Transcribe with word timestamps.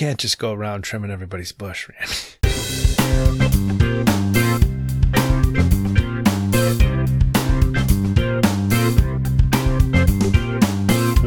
can't 0.00 0.18
just 0.18 0.38
go 0.38 0.54
around 0.54 0.80
trimming 0.80 1.10
everybody's 1.10 1.52
bush, 1.52 1.86
Randy. 1.90 2.14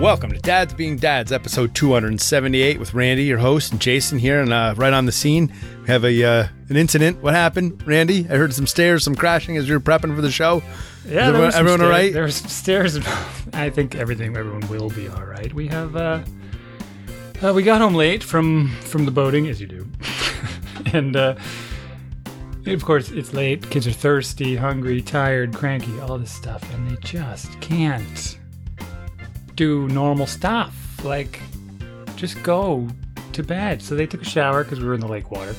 Welcome 0.01 0.31
to 0.31 0.39
Dads 0.41 0.73
Being 0.73 0.97
Dads, 0.97 1.31
episode 1.31 1.75
278 1.75 2.79
with 2.79 2.95
Randy, 2.95 3.25
your 3.25 3.37
host, 3.37 3.71
and 3.73 3.79
Jason 3.79 4.17
here. 4.17 4.41
And 4.41 4.51
uh, 4.51 4.73
right 4.75 4.91
on 4.91 5.05
the 5.05 5.11
scene, 5.11 5.53
we 5.81 5.87
have 5.89 6.03
a 6.03 6.23
uh, 6.23 6.47
an 6.69 6.75
incident. 6.75 7.21
What 7.21 7.35
happened, 7.35 7.85
Randy? 7.85 8.25
I 8.27 8.37
heard 8.37 8.55
some 8.55 8.65
stairs, 8.65 9.03
some 9.03 9.13
crashing 9.13 9.55
as 9.55 9.67
you 9.67 9.75
were 9.75 9.81
prepping 9.81 10.15
for 10.15 10.23
the 10.23 10.31
show. 10.31 10.63
Yeah, 11.07 11.27
everyone, 11.27 11.53
everyone 11.53 11.81
all 11.81 11.93
stairs- 11.93 12.13
There 12.13 12.23
was 12.23 12.35
some 12.37 12.49
stairs. 12.49 12.97
I 13.53 13.69
think 13.69 13.93
everything, 13.93 14.35
everyone 14.35 14.67
will 14.67 14.89
be 14.89 15.09
all 15.09 15.25
right. 15.25 15.53
We 15.53 15.67
have, 15.67 15.95
uh, 15.95 16.23
uh, 17.43 17.53
we 17.53 17.63
got 17.63 17.81
home 17.81 17.93
late 17.93 18.23
from 18.23 18.69
from 18.81 19.05
the 19.05 19.11
boating, 19.11 19.47
as 19.47 19.59
you 19.59 19.67
do, 19.67 19.87
and 20.93 21.15
uh, 21.15 21.35
of 22.67 22.85
course 22.85 23.11
it's 23.11 23.33
late. 23.33 23.69
Kids 23.69 23.85
are 23.87 23.91
thirsty, 23.91 24.55
hungry, 24.55 25.01
tired, 25.01 25.53
cranky, 25.53 25.99
all 25.99 26.17
this 26.17 26.31
stuff, 26.31 26.63
and 26.73 26.89
they 26.89 26.95
just 27.01 27.59
can't 27.59 28.37
do 29.55 29.87
normal 29.89 30.25
stuff 30.25 31.03
like 31.03 31.41
just 32.15 32.41
go 32.43 32.87
to 33.33 33.43
bed. 33.43 33.81
So 33.81 33.95
they 33.95 34.05
took 34.05 34.21
a 34.21 34.25
shower 34.25 34.63
because 34.63 34.79
we 34.79 34.85
were 34.85 34.93
in 34.93 35.01
the 35.01 35.07
lake 35.07 35.31
water. 35.31 35.55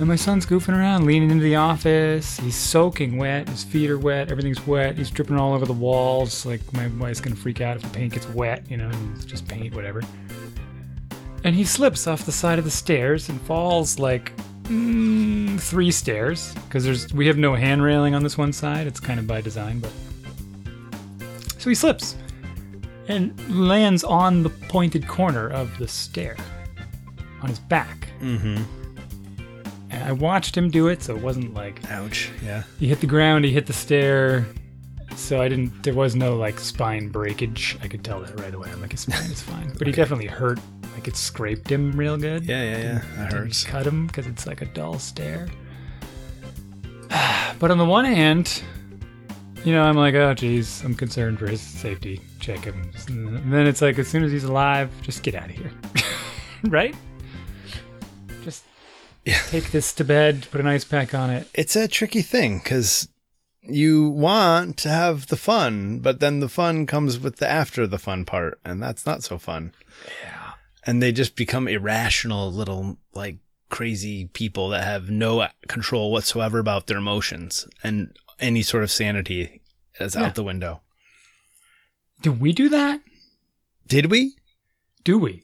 And 0.00 0.08
my 0.08 0.16
son's 0.16 0.46
goofing 0.46 0.74
around, 0.74 1.04
leaning 1.04 1.30
into 1.30 1.44
the 1.44 1.56
office. 1.56 2.38
He's 2.38 2.56
soaking 2.56 3.18
wet. 3.18 3.46
His 3.50 3.62
feet 3.62 3.90
are 3.90 3.98
wet. 3.98 4.30
Everything's 4.32 4.66
wet. 4.66 4.96
He's 4.96 5.10
dripping 5.10 5.36
all 5.36 5.52
over 5.52 5.66
the 5.66 5.74
walls. 5.74 6.46
Like 6.46 6.60
my 6.72 6.86
wife's 6.98 7.20
gonna 7.20 7.36
freak 7.36 7.60
out 7.60 7.76
if 7.76 7.82
the 7.82 7.90
paint 7.90 8.14
gets 8.14 8.26
wet, 8.30 8.64
you 8.70 8.78
know, 8.78 8.90
just 9.26 9.46
paint, 9.46 9.74
whatever. 9.74 10.00
And 11.44 11.54
he 11.54 11.64
slips 11.64 12.06
off 12.06 12.24
the 12.24 12.32
side 12.32 12.58
of 12.58 12.64
the 12.64 12.70
stairs 12.70 13.28
and 13.28 13.38
falls 13.42 13.98
like 13.98 14.34
mm, 14.62 15.60
three 15.60 15.90
stairs 15.90 16.54
because 16.64 16.82
there's 16.82 17.12
we 17.12 17.26
have 17.26 17.36
no 17.36 17.54
hand 17.54 17.82
railing 17.82 18.14
on 18.14 18.22
this 18.22 18.38
one 18.38 18.54
side. 18.54 18.86
It's 18.86 19.00
kind 19.00 19.20
of 19.20 19.26
by 19.26 19.42
design, 19.42 19.80
but 19.80 19.92
so 21.58 21.68
he 21.68 21.74
slips 21.74 22.16
and 23.06 23.38
lands 23.50 24.02
on 24.02 24.44
the 24.44 24.48
pointed 24.48 25.06
corner 25.06 25.50
of 25.50 25.76
the 25.76 25.86
stair 25.86 26.38
on 27.42 27.50
his 27.50 27.58
back. 27.58 28.08
Mm-hmm. 28.22 28.62
And 29.90 30.04
I 30.04 30.12
watched 30.12 30.56
him 30.56 30.70
do 30.70 30.88
it, 30.88 31.02
so 31.02 31.16
it 31.16 31.22
wasn't 31.22 31.52
like 31.54 31.80
Ouch. 31.90 32.30
Yeah. 32.44 32.62
he 32.78 32.86
hit 32.88 33.00
the 33.00 33.06
ground, 33.06 33.44
he 33.44 33.50
hit 33.52 33.66
the 33.66 33.72
stair. 33.72 34.46
So 35.16 35.42
I 35.42 35.48
didn't. 35.48 35.82
There 35.82 35.94
was 35.94 36.14
no 36.14 36.36
like 36.36 36.58
spine 36.60 37.08
breakage. 37.08 37.76
I 37.82 37.88
could 37.88 38.04
tell 38.04 38.20
that 38.20 38.38
right 38.40 38.54
away. 38.54 38.70
I'm 38.72 38.80
like, 38.80 38.92
his 38.92 39.00
spine 39.00 39.30
is 39.30 39.42
fine, 39.42 39.72
but 39.76 39.86
he 39.86 39.92
definitely 39.92 40.26
hurt. 40.28 40.58
Like 40.94 41.08
it 41.08 41.16
scraped 41.16 41.70
him 41.70 41.92
real 41.92 42.16
good. 42.16 42.44
Yeah, 42.44 42.62
yeah, 42.62 42.78
yeah. 42.78 42.92
That 43.16 43.30
Didn't 43.30 43.44
hurts. 43.46 43.64
Cut 43.64 43.86
him 43.86 44.06
because 44.06 44.26
it's 44.26 44.46
like 44.46 44.62
a 44.62 44.66
dull 44.66 44.98
stair. 44.98 45.48
But 47.58 47.70
on 47.70 47.76
the 47.76 47.84
one 47.84 48.06
hand, 48.06 48.62
you 49.64 49.74
know, 49.74 49.82
I'm 49.82 49.96
like, 49.96 50.14
oh, 50.14 50.32
geez, 50.32 50.82
I'm 50.82 50.94
concerned 50.94 51.38
for 51.38 51.46
his 51.46 51.60
safety. 51.60 52.20
Check 52.38 52.60
him. 52.64 52.90
And 53.08 53.52
then 53.52 53.66
it's 53.66 53.82
like, 53.82 53.98
as 53.98 54.08
soon 54.08 54.24
as 54.24 54.32
he's 54.32 54.44
alive, 54.44 54.90
just 55.02 55.22
get 55.22 55.34
out 55.34 55.50
of 55.50 55.56
here. 55.56 55.70
right? 56.68 56.94
Take 59.24 59.70
this 59.70 59.92
to 59.94 60.04
bed, 60.04 60.46
put 60.50 60.60
an 60.60 60.66
ice 60.66 60.84
pack 60.84 61.14
on 61.14 61.30
it. 61.30 61.48
It's 61.54 61.76
a 61.76 61.86
tricky 61.88 62.22
thing 62.22 62.58
because 62.58 63.08
you 63.62 64.08
want 64.08 64.76
to 64.78 64.88
have 64.88 65.26
the 65.26 65.36
fun, 65.36 65.98
but 66.00 66.20
then 66.20 66.40
the 66.40 66.48
fun 66.48 66.86
comes 66.86 67.18
with 67.18 67.36
the 67.36 67.48
after 67.48 67.86
the 67.86 67.98
fun 67.98 68.24
part, 68.24 68.58
and 68.64 68.82
that's 68.82 69.04
not 69.06 69.22
so 69.22 69.38
fun. 69.38 69.72
Yeah. 70.22 70.52
And 70.86 71.02
they 71.02 71.12
just 71.12 71.36
become 71.36 71.68
irrational 71.68 72.50
little, 72.50 72.96
like, 73.14 73.36
crazy 73.68 74.26
people 74.32 74.70
that 74.70 74.84
have 74.84 75.10
no 75.10 75.46
control 75.68 76.10
whatsoever 76.10 76.58
about 76.58 76.86
their 76.86 76.98
emotions 76.98 77.68
and 77.84 78.16
any 78.40 78.62
sort 78.62 78.82
of 78.82 78.90
sanity 78.90 79.60
is 80.00 80.14
Yeah. 80.16 80.24
out 80.24 80.34
the 80.34 80.42
window. 80.42 80.80
Do 82.22 82.32
we 82.32 82.52
do 82.52 82.68
that? 82.70 83.00
Did 83.86 84.10
we? 84.10 84.34
Do 85.04 85.18
we? 85.18 85.42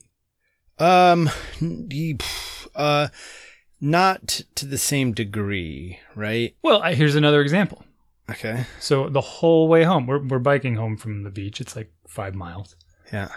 Um, 0.79 1.29
uh, 2.75 3.07
not 3.79 4.41
to 4.55 4.65
the 4.65 4.77
same 4.77 5.13
degree, 5.13 5.99
right? 6.15 6.55
Well, 6.61 6.81
I, 6.81 6.93
here's 6.93 7.15
another 7.15 7.41
example. 7.41 7.83
Okay. 8.29 8.65
So 8.79 9.09
the 9.09 9.21
whole 9.21 9.67
way 9.67 9.83
home, 9.83 10.07
we're, 10.07 10.25
we're 10.25 10.39
biking 10.39 10.75
home 10.75 10.97
from 10.97 11.23
the 11.23 11.29
beach. 11.29 11.61
It's 11.61 11.75
like 11.75 11.91
five 12.07 12.35
miles. 12.35 12.75
Yeah. 13.13 13.29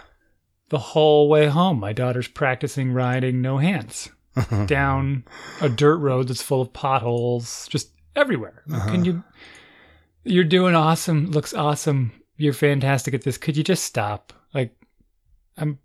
The 0.69 0.79
whole 0.79 1.29
way 1.29 1.47
home, 1.47 1.79
my 1.79 1.93
daughter's 1.93 2.27
practicing 2.27 2.91
riding 2.91 3.41
no 3.41 3.57
hands 3.57 4.09
down 4.65 5.25
a 5.59 5.69
dirt 5.69 5.97
road 5.97 6.27
that's 6.27 6.41
full 6.41 6.61
of 6.61 6.73
potholes, 6.73 7.67
just 7.69 7.91
everywhere. 8.15 8.63
Can 8.67 8.75
uh-huh. 8.75 8.97
you? 9.03 9.23
You're 10.23 10.43
doing 10.43 10.75
awesome. 10.75 11.31
Looks 11.31 11.53
awesome. 11.53 12.11
You're 12.37 12.53
fantastic 12.53 13.13
at 13.13 13.23
this. 13.23 13.37
Could 13.37 13.57
you 13.57 13.63
just 13.63 13.83
stop? 13.83 14.33
Like, 14.53 14.75
I'm, 15.57 15.79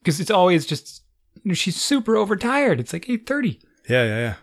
because 0.00 0.20
it's 0.20 0.30
always 0.30 0.66
just. 0.66 1.02
You 1.42 1.50
know, 1.50 1.54
she's 1.54 1.76
super 1.76 2.16
overtired. 2.16 2.80
It's 2.80 2.92
like 2.92 3.08
eight 3.10 3.26
thirty. 3.26 3.60
Yeah, 3.88 4.04
yeah, 4.04 4.18
yeah. 4.18 4.34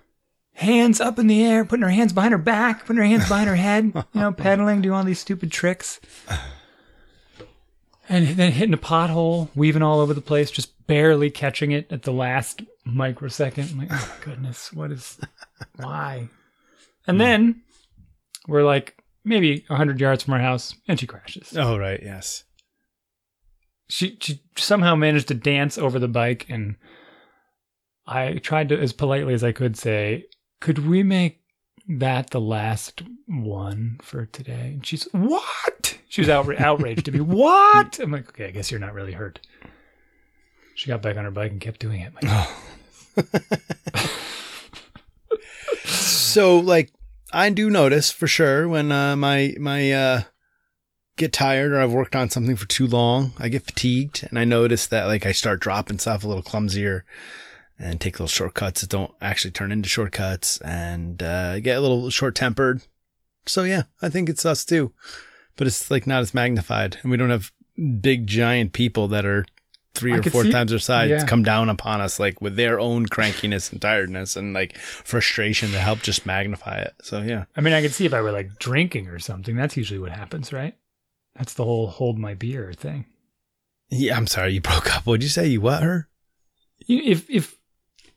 hands 0.53 1.01
up 1.01 1.19
in 1.19 1.27
the 1.27 1.43
air, 1.43 1.65
putting 1.65 1.83
her 1.83 1.89
hands 1.89 2.13
behind 2.13 2.31
her 2.31 2.37
back, 2.37 2.85
putting 2.85 3.01
her 3.01 3.07
hands 3.07 3.27
behind 3.27 3.49
her 3.49 3.55
head, 3.55 3.91
you 3.95 4.03
know, 4.13 4.31
pedaling, 4.37 4.81
doing 4.81 4.95
all 4.95 5.03
these 5.03 5.19
stupid 5.19 5.51
tricks. 5.51 5.99
And 8.09 8.27
then 8.27 8.51
hitting 8.51 8.73
a 8.73 8.77
pothole, 8.77 9.49
weaving 9.55 9.81
all 9.81 9.99
over 9.99 10.13
the 10.13 10.21
place, 10.21 10.51
just 10.51 10.85
barely 10.87 11.29
catching 11.29 11.71
it 11.71 11.91
at 11.91 12.03
the 12.03 12.11
last 12.11 12.61
microsecond. 12.85 13.69
I'm 13.71 13.77
like, 13.79 13.87
oh 13.91 14.13
my 14.19 14.25
goodness, 14.25 14.73
what 14.73 14.91
is, 14.91 15.19
why? 15.77 16.29
And 17.07 17.15
hmm. 17.15 17.19
then 17.19 17.61
we're 18.47 18.63
like 18.63 19.01
maybe 19.23 19.63
100 19.67 19.99
yards 19.99 20.23
from 20.23 20.33
our 20.33 20.39
house, 20.39 20.75
and 20.87 20.99
she 20.99 21.07
crashes. 21.07 21.55
Oh, 21.57 21.77
right. 21.77 21.99
Yes. 22.01 22.43
She, 23.89 24.17
she 24.19 24.41
somehow 24.57 24.95
managed 24.95 25.29
to 25.29 25.33
dance 25.33 25.77
over 25.77 25.99
the 25.99 26.07
bike, 26.07 26.45
and 26.49 26.75
I 28.05 28.33
tried 28.33 28.69
to, 28.69 28.79
as 28.79 28.93
politely 28.93 29.33
as 29.33 29.43
I 29.43 29.51
could, 29.51 29.77
say, 29.77 30.25
could 30.59 30.85
we 30.87 31.03
make 31.03 31.41
that 31.87 32.29
the 32.31 32.41
last 32.41 33.03
one 33.27 33.99
for 34.01 34.25
today? 34.25 34.71
And 34.73 34.85
she's, 34.85 35.07
what? 35.11 35.97
She 36.09 36.21
was 36.21 36.27
outra- 36.27 36.59
outraged 36.59 37.05
to 37.05 37.11
be, 37.11 37.19
what? 37.19 37.99
I'm 37.99 38.11
like, 38.11 38.29
okay, 38.29 38.47
I 38.47 38.51
guess 38.51 38.71
you're 38.71 38.79
not 38.79 38.93
really 38.93 39.13
hurt. 39.13 39.39
She 40.75 40.87
got 40.87 41.01
back 41.01 41.17
on 41.17 41.23
her 41.23 41.31
bike 41.31 41.51
and 41.51 41.61
kept 41.61 41.79
doing 41.79 42.01
it. 42.01 42.13
Like, 42.15 42.49
So, 46.33 46.57
like, 46.57 46.91
I 47.31 47.51
do 47.51 47.69
notice 47.69 48.09
for 48.09 48.25
sure 48.25 48.67
when 48.67 48.91
uh, 48.91 49.15
my 49.15 49.53
my 49.59 49.91
uh, 49.91 50.21
get 51.15 51.31
tired 51.31 51.71
or 51.71 51.79
I've 51.79 51.91
worked 51.91 52.15
on 52.15 52.31
something 52.31 52.55
for 52.55 52.65
too 52.67 52.87
long, 52.87 53.33
I 53.37 53.49
get 53.49 53.67
fatigued, 53.67 54.27
and 54.27 54.39
I 54.39 54.43
notice 54.43 54.87
that 54.87 55.05
like 55.05 55.27
I 55.27 55.31
start 55.31 55.59
dropping 55.59 55.99
stuff 55.99 56.23
a 56.23 56.27
little 56.27 56.41
clumsier, 56.41 57.05
and 57.83 57.99
take 57.99 58.15
little 58.15 58.27
shortcuts 58.27 58.81
that 58.81 58.89
don't 58.89 59.13
actually 59.21 59.51
turn 59.51 59.71
into 59.71 59.89
shortcuts, 59.89 60.59
and 60.61 61.21
uh, 61.21 61.59
get 61.59 61.77
a 61.77 61.81
little 61.81 62.09
short 62.09 62.35
tempered. 62.35 62.81
So 63.45 63.63
yeah, 63.63 63.83
I 64.01 64.09
think 64.09 64.29
it's 64.29 64.45
us 64.45 64.63
too, 64.63 64.93
but 65.57 65.67
it's 65.67 65.91
like 65.91 66.07
not 66.07 66.21
as 66.21 66.33
magnified, 66.33 66.97
and 67.01 67.11
we 67.11 67.17
don't 67.17 67.29
have 67.29 67.51
big 67.99 68.27
giant 68.27 68.73
people 68.73 69.07
that 69.09 69.25
are 69.25 69.45
three 69.93 70.13
I 70.13 70.17
or 70.17 70.23
four 70.23 70.43
times 70.45 70.73
our 70.73 70.79
size 70.79 71.09
yeah. 71.09 71.25
come 71.25 71.43
down 71.43 71.69
upon 71.69 72.01
us 72.01 72.19
like 72.19 72.41
with 72.41 72.55
their 72.55 72.79
own 72.79 73.05
crankiness 73.05 73.71
and 73.71 73.81
tiredness 73.81 74.35
and 74.35 74.53
like 74.53 74.75
frustration 74.77 75.71
to 75.71 75.77
help 75.77 76.01
just 76.01 76.25
magnify 76.25 76.79
it. 76.79 76.93
So 77.03 77.21
yeah. 77.21 77.45
I 77.55 77.61
mean, 77.61 77.73
I 77.73 77.81
could 77.81 77.93
see 77.93 78.05
if 78.05 78.13
I 78.13 78.21
were 78.21 78.31
like 78.31 78.57
drinking 78.57 79.07
or 79.07 79.19
something. 79.19 79.55
That's 79.55 79.77
usually 79.77 79.99
what 79.99 80.11
happens, 80.11 80.51
right? 80.51 80.75
That's 81.35 81.53
the 81.53 81.63
whole 81.63 81.87
hold 81.87 82.17
my 82.17 82.33
beer 82.33 82.73
thing. 82.73 83.05
Yeah, 83.89 84.17
I'm 84.17 84.27
sorry 84.27 84.53
you 84.53 84.61
broke 84.61 84.95
up. 84.95 85.05
What'd 85.05 85.23
you 85.23 85.29
say? 85.29 85.47
You 85.47 85.61
what 85.61 85.83
her? 85.83 86.09
You- 86.85 87.03
If 87.03 87.29
if 87.29 87.57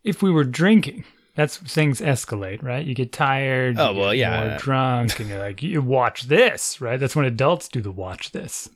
if 0.06 0.22
we 0.22 0.30
were 0.30 0.44
drinking, 0.44 1.04
that's 1.34 1.56
things 1.58 2.00
escalate, 2.00 2.62
right? 2.62 2.84
You 2.84 2.94
get 2.94 3.12
tired. 3.12 3.76
Oh, 3.78 3.92
well, 3.92 4.14
yeah. 4.14 4.48
more 4.48 4.58
drunk, 4.58 5.20
and 5.20 5.28
you're 5.28 5.38
like, 5.38 5.62
you 5.62 5.82
watch 5.82 6.22
this, 6.22 6.80
right? 6.80 6.98
That's 6.98 7.14
when 7.14 7.26
adults 7.26 7.68
do 7.68 7.80
the 7.82 7.90
watch 7.92 8.32
this. 8.32 8.68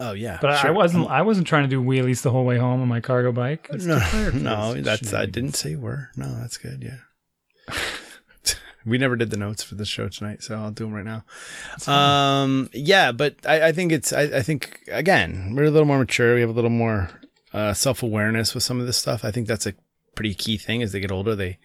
Oh 0.00 0.12
yeah. 0.12 0.38
But 0.40 0.50
I- 0.50 0.68
I 0.68 0.70
wasn't. 0.72 1.08
I 1.08 1.22
wasn't 1.22 1.46
trying 1.46 1.62
to 1.64 1.68
do 1.68 1.80
wheelies 1.80 2.22
the 2.22 2.30
whole 2.30 2.44
way 2.44 2.58
home 2.58 2.82
on 2.82 2.88
my 2.88 3.00
cargo 3.00 3.30
bike. 3.30 3.68
It's 3.70 3.84
No, 3.84 3.98
no, 4.34 4.74
that's 4.80 5.14
I 5.14 5.26
didn't 5.26 5.54
say 5.54 5.76
were. 5.76 6.10
No, 6.16 6.26
that's 6.40 6.58
good. 6.58 6.82
Yeah. 6.82 7.74
we 8.84 8.98
never 8.98 9.16
did 9.16 9.30
the 9.30 9.36
notes 9.36 9.62
for 9.62 9.76
the 9.76 9.84
show 9.84 10.08
tonight, 10.08 10.42
so 10.42 10.56
I'll 10.56 10.70
do 10.70 10.84
them 10.84 10.94
right 10.94 11.04
now. 11.04 11.24
Um, 11.92 12.68
yeah, 12.72 13.12
but 13.12 13.36
I, 13.46 13.68
I 13.68 13.72
think 13.72 13.92
it's. 13.92 14.12
I, 14.12 14.22
I 14.22 14.42
think 14.42 14.80
again, 14.90 15.54
we're 15.56 15.64
a 15.64 15.70
little 15.70 15.86
more 15.86 15.98
mature. 15.98 16.34
We 16.34 16.40
have 16.40 16.50
a 16.50 16.54
little 16.54 16.70
more 16.70 17.10
uh, 17.52 17.72
self 17.72 18.02
awareness 18.02 18.52
with 18.54 18.64
some 18.64 18.80
of 18.80 18.86
this 18.86 18.96
stuff. 18.98 19.24
I 19.24 19.30
think 19.30 19.46
that's 19.46 19.66
a 19.66 19.74
pretty 20.14 20.34
key 20.34 20.56
thing. 20.56 20.82
As 20.82 20.92
they 20.92 21.00
get 21.00 21.12
older, 21.12 21.34
they 21.34 21.58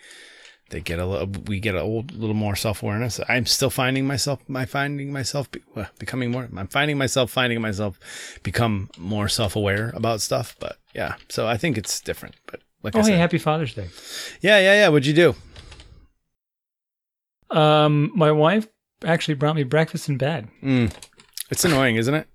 they 0.69 0.79
get 0.79 0.99
a 0.99 1.05
little, 1.05 1.27
we 1.45 1.59
get 1.59 1.75
a 1.75 1.81
old, 1.81 2.13
little 2.13 2.35
more 2.35 2.55
self 2.55 2.83
awareness. 2.83 3.19
I'm 3.27 3.45
still 3.45 3.69
finding 3.69 4.05
myself, 4.05 4.39
my 4.47 4.65
finding 4.65 5.11
myself 5.11 5.49
be, 5.51 5.61
well, 5.75 5.87
becoming 5.97 6.31
more. 6.31 6.47
I'm 6.55 6.67
finding 6.67 6.97
myself, 6.97 7.31
finding 7.31 7.61
myself 7.61 7.99
become 8.43 8.89
more 8.97 9.27
self 9.27 9.55
aware 9.55 9.91
about 9.95 10.21
stuff. 10.21 10.55
But 10.59 10.77
yeah, 10.93 11.15
so 11.27 11.47
I 11.47 11.57
think 11.57 11.77
it's 11.77 11.99
different. 12.01 12.35
But 12.45 12.61
like 12.83 12.95
oh, 12.95 12.99
I 12.99 13.01
said, 13.03 13.11
hey, 13.13 13.17
happy 13.17 13.37
Father's 13.37 13.73
Day. 13.73 13.89
yeah, 14.41 14.59
yeah, 14.59 14.73
yeah. 14.73 14.89
What'd 14.89 15.05
you 15.05 15.13
do? 15.13 15.35
Um, 17.49 18.11
my 18.15 18.31
wife 18.31 18.67
actually 19.03 19.33
brought 19.33 19.55
me 19.55 19.63
breakfast 19.63 20.07
in 20.07 20.17
bed. 20.17 20.49
Mm. 20.63 20.93
It's 21.49 21.65
annoying, 21.65 21.95
isn't 21.95 22.13
it? 22.13 22.27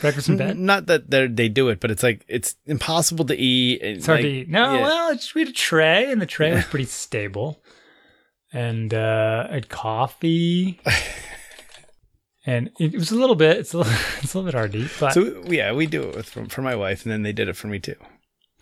Breakfast 0.00 0.28
in 0.28 0.36
bed. 0.36 0.58
Not 0.58 0.86
that 0.86 1.10
they 1.10 1.26
they 1.26 1.48
do 1.48 1.68
it, 1.68 1.80
but 1.80 1.90
it's 1.90 2.02
like 2.02 2.24
it's 2.28 2.56
impossible 2.66 3.24
to 3.26 3.36
eat. 3.36 3.82
It's 3.82 4.06
hard 4.06 4.18
like, 4.18 4.24
to 4.24 4.30
eat. 4.30 4.48
No, 4.48 4.74
yeah. 4.74 4.82
well, 4.82 5.12
it's, 5.12 5.34
we 5.34 5.42
had 5.42 5.48
a 5.48 5.52
tray, 5.52 6.10
and 6.10 6.20
the 6.20 6.26
tray 6.26 6.52
was 6.54 6.64
pretty 6.64 6.86
stable. 6.86 7.62
And 8.52 8.92
uh, 8.92 9.46
I 9.48 9.54
had 9.54 9.68
coffee. 9.68 10.80
and 12.46 12.70
it 12.78 12.94
was 12.94 13.10
a 13.10 13.16
little 13.16 13.36
bit, 13.36 13.58
it's 13.58 13.74
a 13.74 13.78
little, 13.78 13.92
it's 14.22 14.34
a 14.34 14.38
little 14.38 14.50
bit 14.50 14.54
hard 14.54 14.72
to 14.72 14.78
eat. 14.78 14.90
But 14.98 15.12
So 15.12 15.42
yeah, 15.46 15.72
we 15.72 15.86
do 15.86 16.02
it 16.02 16.16
with, 16.16 16.28
for, 16.28 16.44
for 16.46 16.62
my 16.62 16.74
wife, 16.74 17.04
and 17.04 17.12
then 17.12 17.22
they 17.22 17.32
did 17.32 17.48
it 17.48 17.56
for 17.56 17.68
me 17.68 17.78
too. 17.78 17.96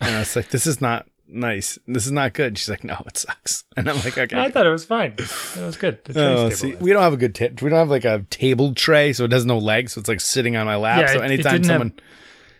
And 0.01 0.15
I 0.15 0.19
was 0.19 0.35
like, 0.35 0.49
"This 0.49 0.65
is 0.65 0.79
not 0.79 1.07
nice. 1.31 1.77
This 1.87 2.05
is 2.05 2.11
not 2.11 2.33
good." 2.33 2.57
She's 2.57 2.69
like, 2.69 2.83
"No, 2.83 3.01
it 3.05 3.17
sucks." 3.17 3.63
And 3.77 3.89
I'm 3.89 3.95
like, 3.97 4.17
"Okay." 4.17 4.37
I 4.39 4.49
thought 4.51 4.65
it 4.65 4.71
was 4.71 4.85
fine. 4.85 5.13
It 5.13 5.57
was 5.61 5.77
good. 5.77 6.03
The 6.05 6.21
Oh, 6.21 6.49
see, 6.49 6.75
we 6.75 6.91
don't 6.91 7.01
have 7.01 7.13
a 7.13 7.17
good 7.17 7.35
tip. 7.35 7.61
We 7.61 7.69
don't 7.69 7.79
have 7.79 7.89
like 7.89 8.05
a 8.05 8.25
table 8.29 8.73
tray, 8.73 9.13
so 9.13 9.25
it 9.25 9.31
has 9.31 9.45
no 9.45 9.57
legs. 9.57 9.93
So 9.93 9.99
it's 9.99 10.09
like 10.09 10.21
sitting 10.21 10.55
on 10.57 10.65
my 10.65 10.75
lap. 10.75 10.99
Yeah, 11.01 11.07
so 11.07 11.13
it- 11.13 11.25
it 11.25 11.31
anytime 11.33 11.51
didn't 11.53 11.65
have- 11.65 11.73
someone, 11.79 11.93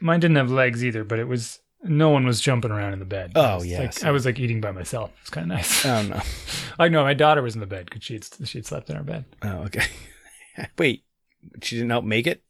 Mine 0.01 0.19
didn't 0.21 0.37
have 0.37 0.49
legs 0.49 0.85
either, 0.85 1.03
but 1.03 1.19
it 1.19 1.27
was, 1.27 1.59
no 1.83 2.09
one 2.09 2.25
was 2.25 2.39
jumping 2.39 2.71
around 2.71 2.93
in 2.93 2.99
the 2.99 3.05
bed. 3.05 3.33
Oh, 3.35 3.61
yeah, 3.63 3.79
Like, 3.81 3.93
so- 3.93 4.07
I 4.07 4.11
was 4.11 4.25
like 4.25 4.39
eating 4.39 4.61
by 4.61 4.71
myself. 4.71 5.11
It's 5.21 5.29
kind 5.29 5.51
of 5.51 5.57
nice. 5.57 5.85
oh 5.85 6.01
no, 6.03 6.21
I 6.79 6.87
know 6.87 7.03
my 7.03 7.13
daughter 7.13 7.41
was 7.41 7.53
in 7.55 7.59
the 7.59 7.67
bed 7.67 7.85
because 7.85 8.03
she 8.03 8.13
had, 8.13 8.25
she 8.45 8.59
had 8.59 8.65
slept 8.65 8.89
in 8.89 8.95
our 8.95 9.03
bed. 9.03 9.25
oh 9.43 9.63
okay. 9.65 9.83
Wait, 10.77 11.03
she 11.61 11.75
didn't 11.75 11.89
help 11.89 12.05
make 12.05 12.27
it. 12.27 12.43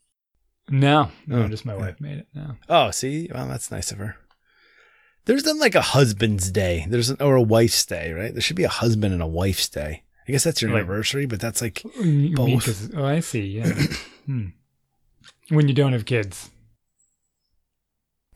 No, 0.70 1.10
oh. 1.10 1.12
no, 1.26 1.44
Oh, 1.44 1.48
just 1.48 1.66
my 1.66 1.74
yeah. 1.74 1.80
wife 1.80 2.00
made 2.00 2.20
it. 2.20 2.28
No. 2.36 2.56
Oh, 2.70 2.92
see, 2.92 3.28
well, 3.34 3.48
that's 3.48 3.72
nice 3.72 3.92
of 3.92 3.98
her. 3.98 4.16
There's 5.26 5.44
then 5.44 5.60
like 5.60 5.76
a 5.76 5.82
husband's 5.82 6.52
day. 6.52 6.86
There's 6.90 7.10
an, 7.10 7.18
or 7.22 7.36
a 7.36 7.42
wife's 7.42 7.86
day, 7.86 8.12
right? 8.14 8.34
There 8.34 8.42
should 8.42 8.56
be 8.56 8.64
a 8.64 8.70
husband 8.70 9.14
and 9.14 9.22
a 9.22 9.28
wife's 9.28 9.70
day. 9.70 10.04
I 10.28 10.32
guess 10.32 10.44
that's 10.44 10.62
your 10.62 10.72
anniversary, 10.72 11.26
but 11.26 11.40
that's 11.40 11.62
like 11.62 11.84
You 11.84 12.36
mean 12.36 12.62
oh, 12.96 13.06
I 13.06 13.20
see. 13.20 13.46
Yeah. 13.46 13.74
hmm. 14.26 14.48
When 15.50 15.68
you 15.68 15.74
don't 15.74 15.94
have 15.94 16.06
kids, 16.06 16.50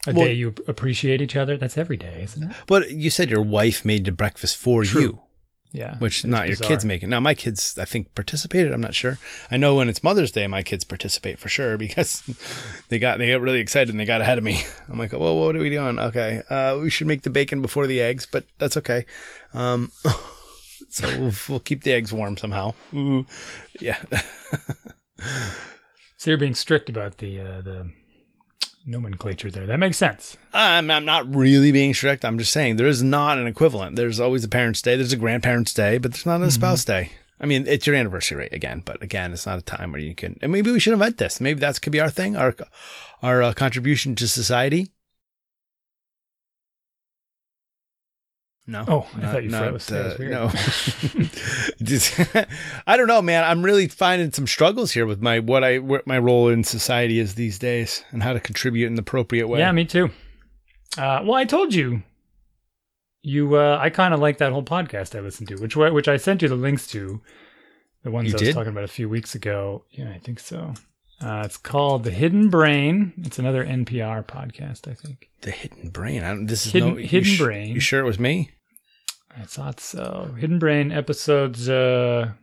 a 0.08 0.14
Well- 0.14 0.26
day 0.26 0.34
you 0.34 0.54
appreciate 0.68 1.22
each 1.22 1.36
other. 1.36 1.58
That's 1.58 1.78
every 1.78 1.98
day, 1.98 2.22
isn't 2.24 2.44
it? 2.52 2.56
But 2.68 2.92
you 2.92 3.10
said 3.10 3.30
your 3.30 3.44
wife 3.44 3.86
made 3.86 4.06
the 4.06 4.12
breakfast 4.12 4.58
for 4.58 4.84
True. 4.84 5.02
you, 5.02 5.22
Yeah. 5.74 5.98
which 5.98 6.24
not 6.24 6.48
your 6.48 6.56
bizarre. 6.56 6.68
kids 6.70 6.86
making. 6.86 7.10
Now 7.10 7.20
my 7.20 7.34
kids, 7.34 7.78
I 7.80 7.86
think, 7.86 8.14
participated. 8.14 8.72
I'm 8.72 8.80
not 8.80 8.94
sure. 8.94 9.18
I 9.50 9.58
know 9.58 9.74
when 9.76 9.90
it's 9.90 10.04
Mother's 10.04 10.32
Day, 10.32 10.46
my 10.46 10.62
kids 10.62 10.84
participate 10.84 11.40
for 11.40 11.50
sure 11.50 11.78
because 11.86 12.22
they 12.90 13.00
got 13.00 13.18
they 13.18 13.32
got 13.32 13.42
really 13.42 13.60
excited 13.60 13.90
and 13.90 14.00
they 14.00 14.06
got 14.06 14.22
ahead 14.22 14.38
of 14.38 14.44
me. 14.44 14.62
I'm 14.90 15.00
like, 15.00 15.12
well, 15.14 15.36
what 15.38 15.56
are 15.56 15.60
we 15.60 15.72
doing? 15.72 15.98
Okay, 16.00 16.44
uh, 16.50 16.78
we 16.80 16.90
should 16.90 17.08
make 17.08 17.24
the 17.24 17.30
bacon 17.32 17.62
before 17.62 17.88
the 17.88 18.02
eggs, 18.02 18.28
but 18.32 18.46
that's 18.60 18.78
okay. 18.78 19.06
Um, 19.54 19.92
so 20.90 21.08
we'll, 21.20 21.34
we'll 21.50 21.60
keep 21.60 21.84
the 21.84 21.92
eggs 21.94 22.14
warm 22.14 22.38
somehow. 22.38 22.74
Ooh, 22.94 23.26
yeah. 23.82 23.98
So 26.18 26.32
you're 26.32 26.38
being 26.38 26.56
strict 26.56 26.88
about 26.88 27.18
the 27.18 27.40
uh, 27.42 27.62
the 27.62 27.92
nomenclature 28.86 29.52
there. 29.52 29.66
That 29.66 29.80
makes 29.80 29.98
sense. 29.98 30.38
I'm, 30.54 30.92
I'm 30.92 31.06
not 31.06 31.34
really 31.34 31.72
being 31.72 31.94
strict. 31.94 32.26
I'm 32.26 32.38
just 32.38 32.52
saying 32.52 32.76
there 32.76 32.88
is 32.88 33.04
not 33.04 33.38
an 33.38 33.48
equivalent. 33.48 33.96
There's 33.96 34.20
always 34.20 34.44
a 34.44 34.50
parent's 34.50 34.82
day. 34.82 34.96
There's 34.96 35.14
a 35.14 35.18
grandparent's 35.18 35.74
day, 35.74 35.98
but 35.98 36.12
there's 36.12 36.26
not 36.26 36.42
a 36.42 36.52
spouse 36.52 36.86
day. 36.86 37.12
I 37.40 37.46
mean, 37.46 37.66
it's 37.68 37.86
your 37.86 37.96
anniversary 37.96 38.38
right, 38.38 38.54
again, 38.54 38.84
but 38.86 39.02
again, 39.02 39.34
it's 39.34 39.46
not 39.46 39.60
a 39.60 39.64
time 39.64 39.92
where 39.92 40.00
you 40.02 40.16
can. 40.16 40.40
And 40.42 40.52
maybe 40.52 40.72
we 40.72 40.80
should 40.80 40.94
invent 40.94 41.18
this. 41.18 41.42
Maybe 41.42 41.60
that 41.60 41.82
could 41.82 41.92
be 41.92 42.00
our 42.00 42.10
thing, 42.10 42.38
our 42.38 42.56
our 43.22 43.42
uh, 43.42 43.54
contribution 43.54 44.16
to 44.16 44.28
society. 44.28 44.92
No. 48.66 48.86
Oh, 48.88 49.08
I 49.18 49.32
thought 49.32 49.44
you 49.44 49.50
froze. 49.50 49.88
That 49.88 50.06
was 50.06 50.14
uh, 50.14 50.16
weird. 50.18 50.32
no. 50.32 50.48
Just- 51.84 52.18
I 52.88 52.96
don't 52.96 53.08
know, 53.08 53.22
man. 53.22 53.44
I'm 53.44 53.62
really 53.62 53.88
finding 53.90 54.32
some 54.32 54.48
struggles 54.48 54.92
here 54.92 55.06
with 55.06 55.22
my 55.22 55.40
what 55.40 55.64
I 55.64 55.80
what 55.80 56.08
my 56.08 56.18
role 56.18 56.48
in 56.50 56.64
society 56.64 57.20
is 57.20 57.36
these 57.36 57.60
days 57.60 58.06
and 58.12 58.24
how 58.24 58.32
to 58.34 58.40
contribute 58.40 58.88
in 58.88 58.96
the 58.96 59.02
appropriate 59.02 59.48
way. 59.48 59.60
Yeah, 59.60 59.72
me 59.74 59.84
too. 59.86 60.12
Uh, 60.98 61.22
well, 61.24 61.34
I 61.36 61.46
told 61.46 61.74
you. 61.74 62.04
You, 63.26 63.56
uh, 63.56 63.78
I 63.82 63.90
kind 63.90 64.14
of 64.14 64.20
like 64.20 64.38
that 64.40 64.52
whole 64.52 64.64
podcast 64.64 65.18
I 65.18 65.22
listened 65.22 65.48
to, 65.48 65.56
which 65.56 65.76
which 65.78 66.08
I 66.10 66.18
sent 66.18 66.42
you 66.42 66.50
the 66.50 66.56
links 66.58 66.88
to, 66.88 67.22
the 68.04 68.12
ones 68.12 68.28
You 68.28 68.34
I 68.34 68.36
was 68.36 68.42
did? 68.42 68.54
talking 68.54 68.72
about 68.72 68.84
a 68.84 68.88
few 68.90 69.08
weeks 69.08 69.34
ago. 69.34 69.86
Yeah, 69.92 70.10
I 70.10 70.20
think 70.20 70.42
so. 70.42 70.74
Uh, 71.24 71.44
it's 71.46 71.58
called 71.58 72.04
The 72.04 72.12
Hidden 72.12 72.50
Brain. 72.50 73.14
It's 73.18 73.40
another 73.40 73.64
NPR 73.66 74.26
podcast, 74.26 74.90
I 74.90 74.94
think. 74.94 75.30
The 75.42 75.52
hidden 75.52 75.90
brain. 75.90 76.24
I 76.24 76.30
don't, 76.30 76.48
this 76.48 76.66
is 76.66 76.74
Hidden- 76.74 76.90
no 76.94 76.98
you 76.98 77.08
hidden 77.08 77.30
sh- 77.30 77.40
brain. 77.40 77.74
You 77.74 77.80
sure 77.80 78.00
it 78.02 78.06
was 78.06 78.20
me? 78.20 78.52
I 79.36 79.44
thought 79.44 79.80
so. 79.80 80.36
Hidden 80.38 80.60
Brain 80.60 80.92
episodes. 80.92 81.68
Uh, 81.70 82.34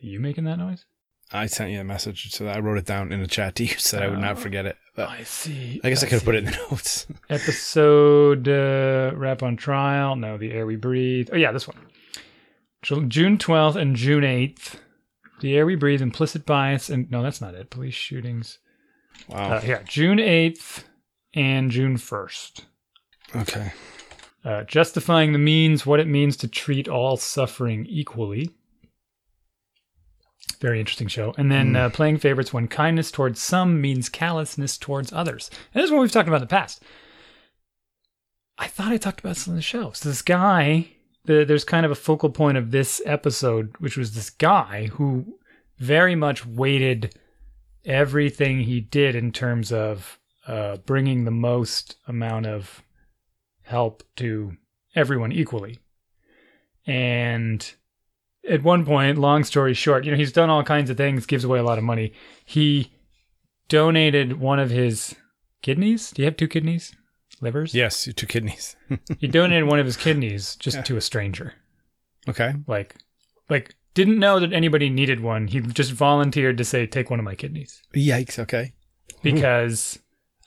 you 0.00 0.20
making 0.20 0.44
that 0.44 0.58
noise? 0.58 0.84
I 1.32 1.46
sent 1.46 1.70
you 1.70 1.80
a 1.80 1.84
message, 1.84 2.30
so 2.32 2.46
I 2.48 2.58
wrote 2.58 2.76
it 2.76 2.84
down 2.84 3.12
in 3.12 3.20
the 3.22 3.26
chat 3.26 3.54
to 3.56 3.64
you, 3.64 3.74
so 3.78 3.96
that 3.96 4.02
I 4.04 4.08
would 4.08 4.18
not 4.18 4.32
Oh. 4.32 4.40
forget 4.40 4.66
it. 4.66 4.76
But 4.94 5.08
I 5.08 5.22
see. 5.22 5.80
I 5.82 5.88
guess 5.88 6.02
I 6.02 6.06
could 6.06 6.16
have 6.16 6.24
put 6.24 6.34
it 6.34 6.44
in 6.44 6.50
the 6.50 6.58
notes. 6.70 7.06
episode 7.30 8.46
uh, 8.48 9.12
wrap 9.16 9.42
on 9.42 9.56
trial. 9.56 10.16
No, 10.16 10.36
the 10.36 10.52
air 10.52 10.66
we 10.66 10.76
breathe. 10.76 11.30
Oh 11.32 11.36
yeah, 11.36 11.50
this 11.52 11.66
one. 11.66 11.78
June 13.08 13.38
twelfth 13.38 13.76
and 13.76 13.94
June 13.96 14.24
eighth. 14.24 14.80
The 15.42 15.56
air 15.56 15.66
we 15.66 15.74
breathe, 15.74 16.00
implicit 16.00 16.46
bias, 16.46 16.88
and 16.88 17.10
no, 17.10 17.20
that's 17.20 17.40
not 17.40 17.54
it. 17.54 17.68
Police 17.68 17.94
shootings. 17.94 18.58
Wow. 19.28 19.56
Uh, 19.56 19.62
yeah, 19.66 19.82
June 19.82 20.20
eighth 20.20 20.84
and 21.34 21.70
June 21.70 21.96
first. 21.96 22.64
okay. 23.34 23.72
Uh, 24.44 24.62
justifying 24.64 25.32
the 25.32 25.38
means, 25.38 25.84
what 25.84 26.00
it 26.00 26.06
means 26.06 26.36
to 26.36 26.48
treat 26.48 26.88
all 26.88 27.16
suffering 27.16 27.86
equally. 27.88 28.50
Very 30.60 30.78
interesting 30.78 31.08
show. 31.08 31.34
And 31.36 31.50
then 31.50 31.74
uh, 31.74 31.90
playing 31.90 32.18
favorites 32.18 32.52
when 32.52 32.68
kindness 32.68 33.10
towards 33.10 33.40
some 33.40 33.80
means 33.80 34.08
callousness 34.08 34.78
towards 34.78 35.12
others. 35.12 35.50
And 35.74 35.80
this 35.80 35.88
is 35.88 35.92
what 35.92 36.02
we've 36.02 36.12
talked 36.12 36.28
about 36.28 36.36
in 36.36 36.42
the 36.42 36.46
past. 36.46 36.82
I 38.58 38.68
thought 38.68 38.92
I 38.92 38.96
talked 38.96 39.20
about 39.20 39.30
this 39.34 39.48
on 39.48 39.56
the 39.56 39.62
show. 39.62 39.90
So 39.90 40.08
this 40.08 40.22
guy, 40.22 40.90
the, 41.24 41.44
there's 41.44 41.64
kind 41.64 41.86
of 41.86 41.92
a 41.92 41.96
focal 41.96 42.30
point 42.30 42.58
of 42.58 42.70
this 42.70 43.00
episode, 43.06 43.74
which 43.78 43.96
was 43.96 44.14
this 44.14 44.30
guy 44.30 44.88
who 44.92 45.38
very 45.78 46.14
much 46.14 46.44
weighted 46.46 47.14
everything 47.84 48.60
he 48.60 48.80
did 48.80 49.14
in 49.14 49.32
terms 49.32 49.72
of 49.72 50.18
uh, 50.46 50.76
bringing 50.78 51.24
the 51.24 51.30
most 51.30 51.96
amount 52.06 52.46
of 52.46 52.82
help 53.62 54.02
to 54.16 54.56
everyone 54.94 55.32
equally. 55.32 55.78
And 56.86 57.72
at 58.48 58.62
one 58.62 58.84
point, 58.84 59.18
long 59.18 59.44
story 59.44 59.74
short, 59.74 60.04
you 60.04 60.10
know, 60.10 60.16
he's 60.16 60.32
done 60.32 60.50
all 60.50 60.64
kinds 60.64 60.90
of 60.90 60.96
things, 60.96 61.26
gives 61.26 61.44
away 61.44 61.58
a 61.58 61.64
lot 61.64 61.78
of 61.78 61.84
money. 61.84 62.12
He 62.44 62.92
donated 63.68 64.40
one 64.40 64.58
of 64.58 64.70
his 64.70 65.14
kidneys. 65.62 66.10
Do 66.10 66.22
you 66.22 66.26
have 66.26 66.36
two 66.36 66.48
kidneys? 66.48 66.94
Livers? 67.42 67.74
Yes, 67.74 68.08
two 68.16 68.26
kidneys. 68.26 68.76
He 69.18 69.26
donated 69.28 69.64
one 69.68 69.78
of 69.78 69.84
his 69.86 69.96
kidneys 69.96 70.56
just 70.56 70.76
Yeah. 70.78 70.82
to 70.84 70.96
a 70.96 71.00
stranger. 71.00 71.52
Okay. 72.28 72.54
Like, 72.66 72.94
like 73.50 73.74
didn't 73.94 74.18
know 74.18 74.40
that 74.40 74.52
anybody 74.52 74.88
needed 74.88 75.20
one. 75.20 75.48
He 75.48 75.60
just 75.60 75.92
volunteered 75.92 76.56
to 76.58 76.64
say, 76.64 76.86
"Take 76.86 77.10
one 77.10 77.18
of 77.18 77.24
my 77.24 77.34
kidneys." 77.34 77.82
Yikes. 77.94 78.38
Okay. 78.38 78.72
because 79.22 79.98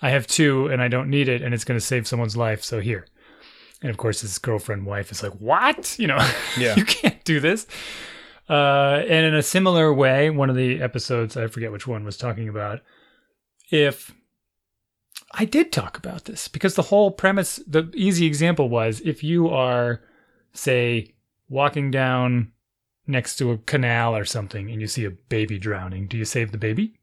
I 0.02 0.10
have 0.10 0.26
two 0.28 0.68
and 0.68 0.82
I 0.82 0.88
don't 0.88 1.10
need 1.10 1.30
it 1.30 1.42
and 1.42 1.54
it's 1.54 1.64
going 1.64 1.80
to 1.80 1.86
save 1.86 2.08
someone's 2.08 2.36
life. 2.36 2.64
So 2.64 2.80
here. 2.82 3.06
And 3.82 3.90
of 3.90 3.98
course, 3.98 4.22
his 4.22 4.38
girlfriend, 4.40 4.86
wife 4.86 5.12
is 5.12 5.22
like, 5.24 5.34
what? 5.34 5.98
You 6.00 6.08
know, 6.08 6.18
Yeah. 6.58 6.76
you 6.76 6.86
can't 6.86 7.24
do 7.24 7.40
this. 7.40 7.68
Uh, 8.50 9.02
and 9.08 9.26
in 9.26 9.34
a 9.36 9.42
similar 9.44 9.94
way, 9.94 10.30
one 10.30 10.50
of 10.50 10.56
the 10.56 10.82
episodes, 10.82 11.36
I 11.38 11.48
forget 11.48 11.72
which 11.72 11.88
one, 11.88 12.04
was 12.04 12.18
talking 12.18 12.48
about 12.50 12.82
if 13.72 14.14
I 15.34 15.46
did 15.46 15.72
talk 15.72 15.98
about 15.98 16.26
this 16.26 16.48
because 16.48 16.76
the 16.76 16.84
whole 16.84 17.12
premise, 17.12 17.60
the 17.68 17.92
easy 17.96 18.26
example 18.26 18.70
was 18.70 19.02
if 19.04 19.24
you 19.24 19.50
are, 19.50 20.02
say, 20.54 21.14
walking 21.50 21.92
down 21.92 22.52
next 23.08 23.36
to 23.38 23.52
a 23.52 23.58
canal 23.58 24.16
or 24.16 24.24
something 24.26 24.70
and 24.72 24.80
you 24.82 24.88
see 24.88 25.04
a 25.06 25.12
baby 25.12 25.58
drowning, 25.60 26.08
do 26.08 26.18
you 26.18 26.26
save 26.26 26.52
the 26.52 26.58
baby? 26.58 27.00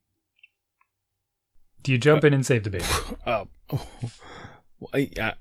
Do 1.82 1.92
you 1.92 1.98
jump 1.98 2.24
in 2.24 2.32
and 2.32 2.46
save 2.46 2.64
the 2.64 2.70
baby? 2.70 2.84
Uh, 3.26 3.44
oh, 3.72 3.86
well, 4.80 4.90
I- 4.94 5.10
uh, 5.20 5.32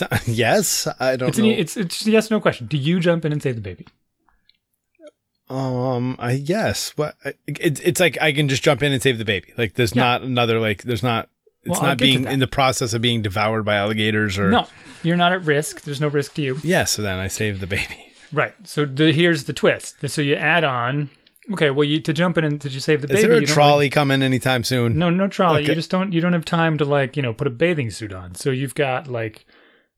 not- 0.00 0.22
yes, 0.28 0.88
I 0.98 1.16
don't 1.16 1.28
It's 1.28 1.38
an, 1.38 1.44
know. 1.44 1.50
it's 1.50 1.76
it's 1.76 2.06
a 2.06 2.10
yes 2.10 2.30
no 2.30 2.40
question. 2.40 2.66
Do 2.66 2.76
you 2.76 2.98
jump 3.00 3.24
in 3.24 3.32
and 3.32 3.40
save 3.42 3.54
the 3.56 3.60
baby? 3.60 3.86
um, 5.48 6.16
I 6.18 6.32
yes. 6.32 6.90
What? 6.96 7.16
I- 7.24 7.34
It's 7.46 7.80
it's 7.80 8.00
like 8.00 8.16
I 8.20 8.32
can 8.32 8.48
just 8.48 8.62
jump 8.62 8.82
in 8.82 8.92
and 8.92 9.02
save 9.02 9.18
the 9.18 9.24
baby. 9.24 9.52
Like 9.58 9.74
there's 9.74 9.94
Yeah. 9.94 10.02
not 10.02 10.22
another 10.22 10.58
like 10.60 10.82
there's 10.84 11.02
not. 11.02 11.28
It's 11.64 11.72
Well, 11.78 11.82
not 11.82 11.98
being 11.98 12.24
in 12.24 12.38
the 12.40 12.46
process 12.46 12.94
of 12.94 13.02
being 13.02 13.20
devoured 13.22 13.64
by 13.64 13.76
alligators 13.76 14.38
or 14.38 14.50
No, 14.50 14.66
you're 15.02 15.16
not 15.16 15.32
at 15.32 15.44
risk. 15.44 15.82
There's 15.82 16.00
no 16.00 16.08
risk 16.08 16.34
to 16.34 16.42
you. 16.42 16.58
Yeah, 16.62 16.84
so 16.84 17.02
then 17.02 17.18
I 17.18 17.28
save 17.28 17.60
the 17.60 17.66
baby. 17.66 18.06
Right. 18.32 18.54
So 18.62 18.84
the, 18.84 19.10
here's 19.12 19.44
the 19.44 19.52
twist. 19.52 19.96
So 20.08 20.22
you 20.22 20.36
add 20.36 20.62
on. 20.62 21.10
Okay. 21.52 21.70
Well, 21.70 21.82
you 21.82 22.00
to 22.00 22.12
jump 22.12 22.38
in 22.38 22.44
and 22.44 22.60
did 22.60 22.72
you 22.72 22.78
save 22.78 23.02
the 23.02 23.08
Is 23.12 23.22
baby? 23.22 23.28
there 23.28 23.42
a 23.42 23.44
trolley 23.44 23.90
coming 23.90 24.22
anytime 24.22 24.62
soon? 24.62 24.96
no, 24.96 25.10
no 25.10 25.26
trolley. 25.26 25.62
Okay. 25.62 25.70
You 25.70 25.74
just 25.74 25.90
don't. 25.90 26.12
You 26.12 26.20
don't 26.20 26.32
have 26.32 26.44
time 26.44 26.78
to 26.78 26.84
like 26.84 27.16
you 27.16 27.22
know 27.22 27.34
put 27.34 27.48
a 27.48 27.50
bathing 27.50 27.90
suit 27.90 28.12
on. 28.12 28.36
So 28.36 28.50
you've 28.52 28.76
got 28.76 29.08
like 29.08 29.44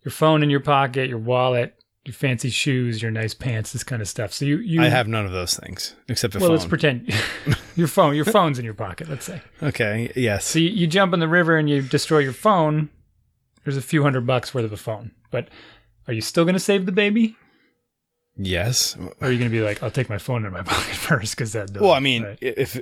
your 0.03 0.13
phone 0.13 0.43
in 0.43 0.49
your 0.49 0.61
pocket, 0.61 1.11
your 1.11 1.19
wallet, 1.19 1.75
your 2.05 2.15
fancy 2.15 2.51
shoes, 2.51 3.01
your 3.01 3.11
nice 3.11 3.35
pants, 3.35 3.73
this 3.73 3.85
kind 3.85 4.03
of 4.03 4.09
stuff. 4.09 4.33
So 4.33 4.45
you 4.45 4.59
you 4.59 4.83
I 4.83 4.89
have 4.89 5.07
none 5.07 5.25
of 5.25 5.33
those 5.33 5.55
things 5.55 5.95
except 6.09 6.35
a 6.35 6.39
well, 6.39 6.51
let's 6.51 6.67
pretend 6.67 7.13
your 7.77 7.89
phone 7.89 8.17
your 8.17 8.25
phone's 8.25 8.59
in 8.59 8.65
your 8.65 8.75
pocket. 8.75 9.09
Let's 9.09 9.25
say. 9.25 9.41
okay. 9.63 10.13
Yes. 10.17 10.47
So 10.47 10.59
you, 10.59 10.71
you 10.71 10.87
jump 10.87 11.15
in 11.15 11.21
the 11.21 11.29
river 11.29 11.57
and 11.57 11.69
you 11.69 11.83
destroy 11.83 12.19
your 12.19 12.33
phone. 12.33 12.91
There's 13.65 13.77
a 13.77 13.83
few 13.83 14.03
hundred 14.03 14.27
bucks 14.27 14.53
worth 14.53 14.65
of 14.65 14.73
a 14.73 14.77
phone, 14.77 15.13
but 15.31 15.49
are 16.09 16.13
you 16.13 16.21
still 16.21 16.45
going 16.45 16.55
to 16.55 16.61
save 16.61 16.87
the 16.87 16.93
baby? 16.93 17.37
yes. 18.37 18.97
Or 18.97 19.29
are 19.29 19.31
you 19.31 19.39
going 19.39 19.51
to 19.51 19.57
be 19.57 19.63
like, 19.63 19.83
I'll 19.83 19.91
take 19.91 20.09
my 20.09 20.19
phone 20.19 20.45
out 20.45 20.49
of 20.49 20.53
my 20.53 20.63
pocket 20.75 20.95
first 20.95 21.37
because 21.37 21.53
that. 21.53 21.71
Well, 21.79 21.93
I 21.93 22.01
mean, 22.01 22.25
right? 22.25 22.39
if 22.41 22.81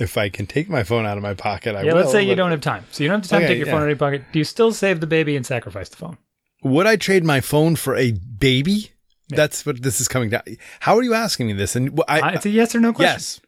if 0.00 0.16
I 0.16 0.28
can 0.28 0.46
take 0.46 0.68
my 0.68 0.84
phone 0.84 1.06
out 1.06 1.16
of 1.16 1.22
my 1.22 1.34
pocket, 1.34 1.74
I 1.74 1.82
yeah. 1.82 1.92
will. 1.92 2.00
Let's 2.00 2.12
say 2.12 2.22
you 2.22 2.34
don't 2.34 2.50
have 2.50 2.60
time, 2.60 2.84
so 2.90 3.02
you 3.02 3.08
don't 3.08 3.20
have 3.20 3.28
time 3.28 3.40
to 3.42 3.48
take 3.48 3.58
your 3.58 3.66
yeah. 3.66 3.72
phone 3.72 3.82
out 3.82 3.84
of 3.84 3.90
your 3.90 3.96
pocket. 3.96 4.22
Do 4.32 4.38
you 4.38 4.44
still 4.44 4.72
save 4.72 5.00
the 5.00 5.06
baby 5.06 5.36
and 5.36 5.44
sacrifice 5.44 5.88
the 5.88 5.96
phone? 5.96 6.18
Would 6.64 6.86
I 6.86 6.96
trade 6.96 7.24
my 7.24 7.40
phone 7.40 7.76
for 7.76 7.94
a 7.96 8.12
baby? 8.12 8.90
That's 9.28 9.64
what 9.64 9.82
this 9.82 10.00
is 10.00 10.08
coming 10.08 10.30
down. 10.30 10.42
How 10.80 10.96
are 10.96 11.02
you 11.02 11.14
asking 11.14 11.46
me 11.46 11.52
this? 11.54 11.76
And 11.76 12.00
I, 12.08 12.20
Uh, 12.20 12.30
it's 12.32 12.46
a 12.46 12.50
yes 12.50 12.74
or 12.74 12.80
no 12.80 12.92
question. 12.92 13.12
yes, 13.14 13.40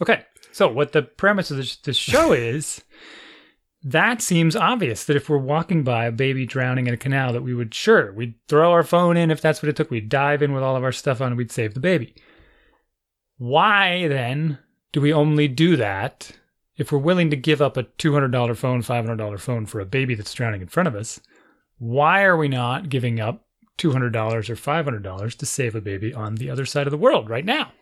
Okay. 0.00 0.24
So 0.52 0.68
what 0.68 0.92
the 0.92 1.02
premise 1.02 1.50
of 1.50 1.56
this, 1.58 1.76
this 1.76 1.96
show 1.96 2.32
is, 2.50 2.82
that 3.82 4.20
seems 4.20 4.56
obvious 4.56 5.04
that 5.04 5.16
if 5.16 5.28
we're 5.28 5.38
walking 5.38 5.84
by 5.84 6.06
a 6.06 6.12
baby 6.12 6.44
drowning 6.46 6.86
in 6.86 6.94
a 6.94 6.98
canal, 6.98 7.32
that 7.32 7.42
we 7.42 7.54
would 7.54 7.72
sure 7.74 8.12
we'd 8.12 8.34
throw 8.48 8.72
our 8.72 8.82
phone 8.82 9.16
in 9.16 9.30
if 9.30 9.40
that's 9.40 9.62
what 9.62 9.68
it 9.68 9.76
took. 9.76 9.90
We'd 9.90 10.08
dive 10.08 10.42
in 10.42 10.52
with 10.52 10.62
all 10.62 10.76
of 10.76 10.82
our 10.84 10.92
stuff 10.92 11.20
on, 11.20 11.28
and 11.28 11.36
we'd 11.36 11.52
save 11.52 11.74
the 11.74 11.80
baby. 11.80 12.14
Why 13.38 14.06
then 14.08 14.58
do 14.92 15.00
we 15.00 15.12
only 15.12 15.48
do 15.48 15.76
that 15.76 16.32
if 16.76 16.92
we're 16.92 16.98
willing 16.98 17.30
to 17.30 17.36
give 17.36 17.62
up 17.62 17.76
a 17.76 17.84
two 17.84 18.12
hundred 18.12 18.32
dollar 18.32 18.54
phone, 18.54 18.82
five 18.82 19.04
hundred 19.04 19.16
dollar 19.18 19.38
phone 19.38 19.66
for 19.66 19.80
a 19.80 19.86
baby 19.86 20.14
that's 20.14 20.34
drowning 20.34 20.60
in 20.60 20.68
front 20.68 20.88
of 20.88 20.94
us? 20.94 21.20
Why 21.80 22.22
are 22.22 22.36
we 22.36 22.46
not 22.48 22.88
giving 22.88 23.18
up 23.18 23.44
two 23.76 23.90
hundred 23.90 24.12
dollars 24.12 24.48
or 24.48 24.54
five 24.54 24.84
hundred 24.84 25.02
dollars 25.02 25.34
to 25.36 25.46
save 25.46 25.74
a 25.74 25.80
baby 25.80 26.14
on 26.14 26.36
the 26.36 26.48
other 26.50 26.64
side 26.66 26.86
of 26.86 26.90
the 26.92 26.96
world 26.98 27.28
right 27.28 27.44
now? 27.44 27.72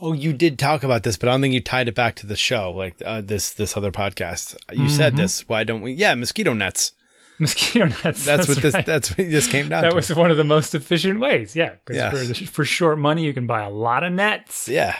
Oh, 0.00 0.12
you 0.12 0.32
did 0.34 0.58
talk 0.58 0.82
about 0.84 1.02
this, 1.04 1.16
but 1.16 1.28
I 1.28 1.32
don't 1.32 1.40
think 1.40 1.54
you 1.54 1.60
tied 1.62 1.88
it 1.88 1.94
back 1.94 2.16
to 2.16 2.26
the 2.26 2.36
show, 2.36 2.70
like 2.70 2.96
uh, 3.04 3.22
this 3.22 3.52
this 3.54 3.76
other 3.76 3.90
podcast. 3.90 4.54
You 4.72 4.88
said 4.88 5.14
Mm-hmm. 5.14 5.22
this. 5.22 5.48
Why 5.48 5.64
don't 5.64 5.80
we? 5.80 5.92
Yeah, 5.94 6.14
mosquito 6.14 6.52
nets. 6.52 6.92
Mosquito 7.38 7.86
nets. 7.86 8.24
That's, 8.24 8.46
what 8.46 8.58
this. 8.58 8.74
That's 8.84 9.10
what 9.16 9.16
this 9.30 9.46
came 9.46 9.68
down 9.70 9.82
that 9.82 9.90
to. 9.90 9.96
was 9.96 10.14
one 10.14 10.30
of 10.30 10.36
the 10.36 10.44
most 10.44 10.74
efficient 10.74 11.18
ways. 11.20 11.56
Yeah, 11.56 11.76
because 11.84 11.96
Yes. 11.96 12.38
for, 12.38 12.44
for 12.46 12.64
short 12.66 12.98
money, 12.98 13.24
you 13.24 13.32
can 13.32 13.46
buy 13.46 13.62
a 13.62 13.70
lot 13.70 14.04
of 14.04 14.12
nets, 14.12 14.68
yeah. 14.68 14.96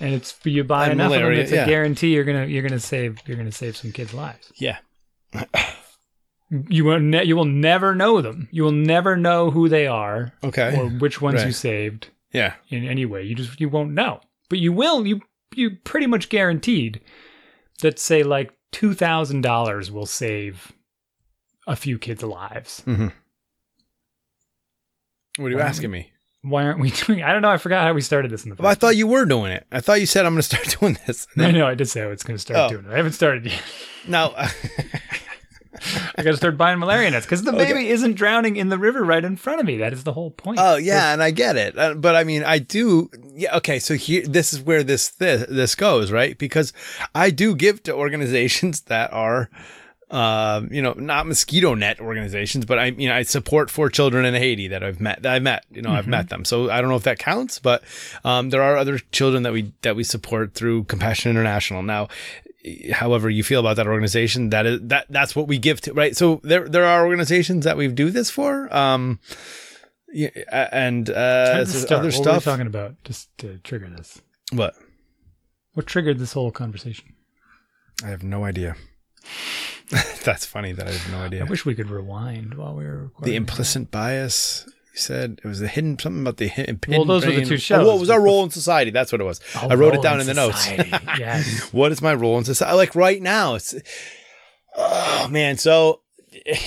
and 0.00 0.12
it's 0.14 0.34
you 0.44 0.62
buy 0.64 0.84
And 0.84 0.94
enough 0.94 1.12
of 1.12 1.18
malaria, 1.20 1.36
them. 1.38 1.42
It's 1.44 1.52
yeah. 1.52 1.64
a 1.64 1.66
guarantee 1.66 2.12
you're 2.14 2.24
gonna 2.24 2.44
you're 2.46 2.62
gonna 2.62 2.80
save 2.80 3.18
you're 3.26 3.38
gonna 3.38 3.50
save 3.52 3.76
some 3.78 3.92
kids' 3.92 4.12
lives. 4.12 4.52
Yeah. 4.56 4.76
You 6.50 6.84
will 6.84 7.00
ne- 7.00 7.24
you 7.24 7.36
will 7.36 7.44
never 7.46 7.94
know 7.94 8.20
them. 8.20 8.48
You 8.52 8.62
will 8.64 8.72
never 8.72 9.16
know 9.16 9.50
who 9.50 9.68
they 9.68 9.86
are 9.86 10.32
Okay. 10.44 10.76
or 10.78 10.88
which 10.88 11.20
ones 11.20 11.42
you 11.44 11.52
saved 11.52 12.08
yeah. 12.32 12.54
in 12.68 12.84
any 12.86 13.06
way. 13.06 13.22
You 13.22 13.34
just 13.34 13.58
you 13.60 13.68
won't 13.68 13.92
know, 13.92 14.20
but 14.50 14.58
you 14.58 14.72
will. 14.72 15.06
You 15.06 15.20
you 15.54 15.70
pretty 15.84 16.06
much 16.06 16.28
guaranteed 16.28 17.00
that 17.80 17.98
say 17.98 18.22
like 18.22 18.52
two 18.72 18.92
thousand 18.94 19.40
dollars 19.40 19.90
will 19.90 20.06
save 20.06 20.72
a 21.66 21.74
few 21.76 21.98
kids' 21.98 22.22
lives. 22.22 22.82
Mm-hmm. 22.86 23.08
What 25.38 25.46
are 25.46 25.50
you 25.50 25.56
Why 25.56 25.62
asking 25.62 25.90
me? 25.90 26.10
Why 26.42 26.64
aren't 26.64 26.78
we 26.78 26.90
doing? 27.06 27.22
I 27.22 27.32
don't 27.32 27.42
know. 27.42 27.50
I 27.50 27.56
forgot 27.56 27.82
how 27.84 27.92
we 27.94 28.00
started 28.02 28.30
this 28.30 28.44
in 28.44 28.50
the. 28.50 28.56
Well, 28.56 28.70
I 28.70 28.74
thought 28.74 28.96
you 28.96 29.06
were 29.06 29.24
doing 29.24 29.50
it. 29.50 29.66
I 29.72 29.80
thought 29.80 29.98
you 30.00 30.06
said 30.06 30.26
I'm 30.26 30.34
going 30.34 30.42
to 30.42 30.46
start 30.56 30.76
doing 30.80 30.98
this. 31.06 31.26
I 31.38 31.50
know. 31.50 31.66
I 31.66 31.74
did 31.74 31.88
say 31.88 32.02
I 32.02 32.06
was 32.06 32.22
going 32.22 32.36
to 32.36 32.40
start 32.40 32.60
Oh. 32.60 32.68
doing 32.76 32.84
it. 32.86 32.92
I 32.92 32.96
haven't 32.98 33.12
started 33.12 33.46
yet. 33.46 33.62
Now, 34.06 34.34
I 36.16 36.22
got 36.22 36.30
to 36.32 36.36
start 36.36 36.56
buying 36.56 36.78
malaria 36.78 37.10
nets 37.10 37.26
because 37.26 37.42
the 37.42 37.52
Okay. 37.54 37.72
baby 37.72 37.88
isn't 37.88 38.14
drowning 38.14 38.56
in 38.56 38.68
the 38.68 38.78
river 38.78 39.04
right 39.04 39.24
in 39.24 39.36
front 39.36 39.60
of 39.60 39.66
me. 39.66 39.76
That 39.78 39.92
is 39.92 40.04
the 40.04 40.12
whole 40.12 40.30
point. 40.30 40.58
oh 40.60 40.76
yeah, 40.76 41.12
and 41.12 41.22
I 41.22 41.30
get 41.30 41.56
it, 41.56 41.76
Uh, 41.78 41.94
but 41.94 42.14
I 42.16 42.24
mean, 42.24 42.44
I 42.44 42.58
do. 42.58 43.10
Yeah, 43.34 43.56
okay. 43.56 43.78
So 43.78 43.94
here, 43.94 44.22
this 44.26 44.52
is 44.52 44.60
where 44.60 44.82
this 44.82 45.08
this, 45.08 45.46
this 45.48 45.74
goes, 45.74 46.10
right? 46.12 46.36
Because 46.38 46.72
I 47.14 47.30
do 47.30 47.54
give 47.56 47.82
to 47.84 47.94
organizations 47.94 48.80
that 48.92 49.12
are. 49.12 49.50
Um, 50.10 50.68
you 50.70 50.80
know, 50.80 50.92
not 50.92 51.26
mosquito 51.26 51.74
net 51.74 51.98
organizations, 51.98 52.64
but 52.66 52.78
I, 52.78 52.84
you 52.86 53.08
know, 53.08 53.16
I 53.16 53.22
support 53.22 53.68
four 53.68 53.88
children 53.88 54.24
in 54.24 54.34
Haiti 54.34 54.68
that 54.68 54.84
I've 54.84 55.00
met. 55.00 55.22
That 55.22 55.32
I've 55.32 55.42
met, 55.42 55.64
you 55.72 55.82
know, 55.82 55.90
I've 55.90 56.06
met 56.06 56.28
them. 56.28 56.44
So 56.44 56.70
I 56.70 56.80
don't 56.80 56.90
know 56.90 56.94
if 56.96 57.02
that 57.04 57.18
counts, 57.18 57.58
but 57.58 57.82
um, 58.22 58.50
there 58.50 58.62
are 58.62 58.76
other 58.76 58.98
children 59.10 59.42
that 59.42 59.52
we 59.52 59.72
that 59.82 59.96
we 59.96 60.04
support 60.04 60.54
through 60.54 60.84
Compassion 60.84 61.30
International. 61.30 61.82
Now, 61.82 62.08
however 62.92 63.28
you 63.30 63.44
feel 63.44 63.60
about 63.60 63.76
that 63.76 63.86
organization, 63.86 64.50
that 64.50 64.66
is 64.66 64.80
that 64.84 65.06
that's 65.10 65.36
what 65.36 65.48
we 65.48 65.58
give 65.58 65.80
to, 65.82 65.92
right? 65.92 66.16
So 66.16 66.40
there 66.42 66.68
there 66.68 66.84
are 66.84 67.04
organizations 67.04 67.64
that 67.64 67.76
we 67.76 67.88
do 67.88 68.10
this 68.10 68.30
for. 68.30 68.74
Um, 68.74 69.20
yeah, 70.12 70.28
and 70.72 71.10
uh, 71.10 71.12
other 71.12 71.58
what 71.64 71.68
stuff. 71.68 72.24
were 72.24 72.34
we 72.34 72.40
talking 72.40 72.66
about 72.66 73.02
just 73.04 73.36
to 73.38 73.58
trigger 73.58 73.90
this? 73.90 74.22
What? 74.52 74.74
What 75.72 75.86
triggered 75.86 76.18
this 76.20 76.32
whole 76.32 76.52
conversation? 76.52 77.14
I 78.04 78.08
have 78.08 78.22
no 78.22 78.44
idea. 78.44 78.76
That's 80.24 80.46
funny 80.46 80.72
that 80.72 80.86
I 80.86 80.92
have 80.92 81.10
no 81.12 81.18
idea. 81.18 81.44
I 81.44 81.48
wish 81.48 81.64
we 81.64 81.74
could 81.74 81.90
rewind 81.90 82.54
while 82.54 82.74
we 82.74 82.84
were 82.84 83.10
The 83.22 83.36
implicit 83.36 83.90
bias. 83.90 84.68
You 84.94 85.00
said 85.00 85.40
it 85.42 85.46
was 85.48 85.58
the 85.58 85.66
hidden 85.66 85.98
something 85.98 86.22
about 86.22 86.36
the 86.36 86.46
hidden. 86.46 86.78
Well, 86.88 87.04
those 87.04 87.24
were 87.26 87.32
the 87.32 87.38
brain- 87.38 87.48
two 87.48 87.54
Oh, 87.54 87.58
shows. 87.58 87.86
what 87.86 87.98
was 87.98 88.10
our 88.10 88.20
role 88.20 88.44
in 88.44 88.50
society? 88.50 88.92
That's 88.92 89.10
what 89.10 89.20
it 89.20 89.24
was. 89.24 89.40
Oh, 89.56 89.66
I 89.68 89.74
wrote 89.74 89.94
it 89.94 90.02
down 90.02 90.20
in 90.20 90.26
the 90.26 90.34
notes. 90.34 90.68
yes. 91.18 91.72
what 91.72 91.90
is 91.90 92.00
my 92.00 92.14
role 92.14 92.38
in 92.38 92.44
society? 92.44 92.76
Like 92.76 92.94
right 92.94 93.20
now, 93.20 93.54
it's 93.56 93.74
oh 94.76 95.28
man. 95.30 95.56
So 95.58 96.00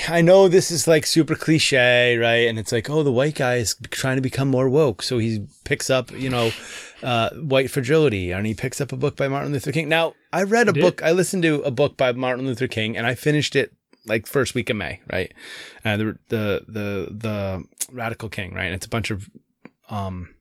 I 0.10 0.22
know 0.22 0.48
this 0.48 0.72
is 0.72 0.88
like 0.88 1.06
super 1.06 1.36
cliche, 1.36 2.18
right? 2.18 2.48
And 2.50 2.58
it's 2.60 2.72
like, 2.72 2.90
oh, 2.90 3.04
the 3.04 3.12
white 3.12 3.36
guy 3.36 3.56
is 3.56 3.76
trying 3.92 4.16
to 4.18 4.22
become 4.22 4.50
more 4.50 4.70
woke, 4.70 5.02
so 5.04 5.18
he 5.18 5.46
picks 5.66 5.90
up, 5.90 6.12
you 6.12 6.30
know, 6.30 6.52
uh, 7.04 7.30
white 7.32 7.70
fragility, 7.70 8.32
and 8.32 8.46
he 8.46 8.54
picks 8.54 8.80
up 8.82 8.92
a 8.92 8.98
book 8.98 9.16
by 9.16 9.28
Martin 9.28 9.52
Luther 9.54 9.72
King. 9.72 9.88
Now, 9.90 10.16
I 10.34 10.44
read 10.44 10.68
a 10.68 10.74
book. 10.74 11.02
I 11.04 11.12
listened 11.12 11.44
to 11.44 11.62
a 11.64 11.72
book 11.72 11.96
by 11.98 12.12
Martin 12.14 12.46
Luther 12.46 12.68
King, 12.68 12.98
and 12.98 13.06
I 13.06 13.16
finished 13.16 13.56
it 13.56 13.74
like 14.08 14.28
first 14.28 14.56
week 14.56 14.70
of 14.70 14.78
May, 14.78 15.00
right? 15.12 15.34
Uh, 15.84 15.98
the 15.98 16.20
the 16.30 16.66
the 16.68 17.08
the 17.12 17.64
Radical 17.92 18.30
King, 18.30 18.54
right? 18.54 18.66
And 18.66 18.76
it's 18.76 18.86
a 18.86 18.90
bunch 18.90 19.12
of 19.12 19.30
um 19.90 20.34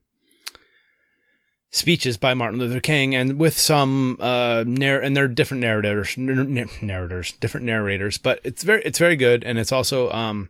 speeches 1.69 2.17
by 2.17 2.33
Martin 2.33 2.59
Luther 2.59 2.79
King, 2.79 3.15
and 3.15 3.39
with 3.39 3.57
some 3.57 4.17
uh 4.19 4.63
narr- 4.65 5.01
and 5.01 5.15
they're 5.15 5.27
different 5.27 5.61
narrators, 5.61 6.17
narrators, 6.17 7.33
different 7.33 7.65
narrators, 7.65 8.17
but 8.17 8.39
it's 8.43 8.63
very 8.63 8.81
it's 8.83 8.99
very 8.99 9.15
good, 9.15 9.43
and 9.43 9.57
it's 9.59 9.71
also 9.71 10.11
um 10.11 10.49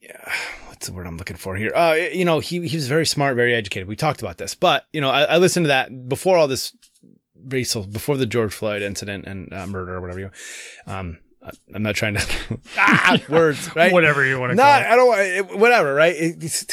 yeah, 0.00 0.32
what's 0.68 0.86
the 0.86 0.92
word 0.92 1.06
I'm 1.06 1.16
looking 1.16 1.36
for 1.36 1.56
here? 1.56 1.72
Uh, 1.74 1.94
you 1.94 2.24
know, 2.24 2.40
he 2.40 2.66
he 2.66 2.76
was 2.76 2.88
very 2.88 3.06
smart, 3.06 3.36
very 3.36 3.54
educated. 3.54 3.88
We 3.88 3.96
talked 3.96 4.20
about 4.20 4.38
this, 4.38 4.54
but 4.54 4.86
you 4.92 5.00
know, 5.00 5.10
I, 5.10 5.22
I 5.22 5.36
listened 5.38 5.64
to 5.64 5.68
that 5.68 6.08
before 6.08 6.36
all 6.36 6.48
this 6.48 6.76
racial, 7.46 7.86
before 7.86 8.16
the 8.16 8.26
George 8.26 8.52
Floyd 8.52 8.82
incident 8.82 9.24
and 9.26 9.52
uh, 9.52 9.66
murder 9.66 9.94
or 9.94 10.00
whatever 10.00 10.20
you. 10.20 10.30
Um, 10.86 11.18
I'm 11.74 11.82
not 11.82 11.94
trying 11.94 12.14
to 12.14 12.58
ah, 12.78 13.18
words, 13.28 13.74
right? 13.76 13.92
Whatever 13.92 14.24
you 14.24 14.40
want 14.40 14.52
to 14.52 14.56
Not, 14.56 14.82
call 14.82 14.90
it. 14.90 14.92
I 14.92 14.96
don't 14.96 15.08
want 15.48 15.60
whatever, 15.60 15.94
right? 15.94 16.14
It- 16.14 16.42
it's, 16.42 16.64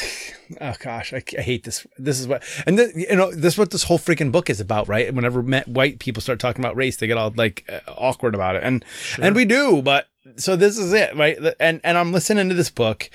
oh 0.62 0.74
gosh, 0.80 1.14
I, 1.14 1.22
I 1.38 1.42
hate 1.42 1.64
this. 1.64 1.86
This 1.98 2.20
is 2.20 2.28
what, 2.28 2.44
and 2.66 2.78
you 2.78 3.16
know, 3.16 3.32
this 3.32 3.56
is 3.56 3.58
what 3.58 3.72
this 3.72 3.84
whole 3.84 4.00
freaking 4.00 4.32
book 4.32 4.50
is 4.50 4.60
about, 4.60 4.88
right? 4.88 5.14
Whenever 5.14 5.44
met 5.44 5.68
white 5.68 6.00
people 6.00 6.22
start 6.22 6.40
talking 6.40 6.64
about 6.64 6.76
race, 6.76 6.98
they 6.98 7.08
get 7.08 7.18
all 7.18 7.34
like 7.36 7.66
uh, 7.70 7.80
awkward 7.92 8.34
about 8.36 8.56
it, 8.56 8.64
and 8.64 8.86
and 9.22 9.36
we 9.36 9.44
do, 9.46 9.82
but 9.82 10.08
so 10.38 10.56
this 10.56 10.78
is 10.78 10.94
it, 10.94 11.16
right? 11.16 11.38
And 11.60 11.82
and 11.84 11.98
I'm 11.98 12.14
listening 12.14 12.48
to 12.50 12.56
this 12.56 12.70
book, 12.70 13.10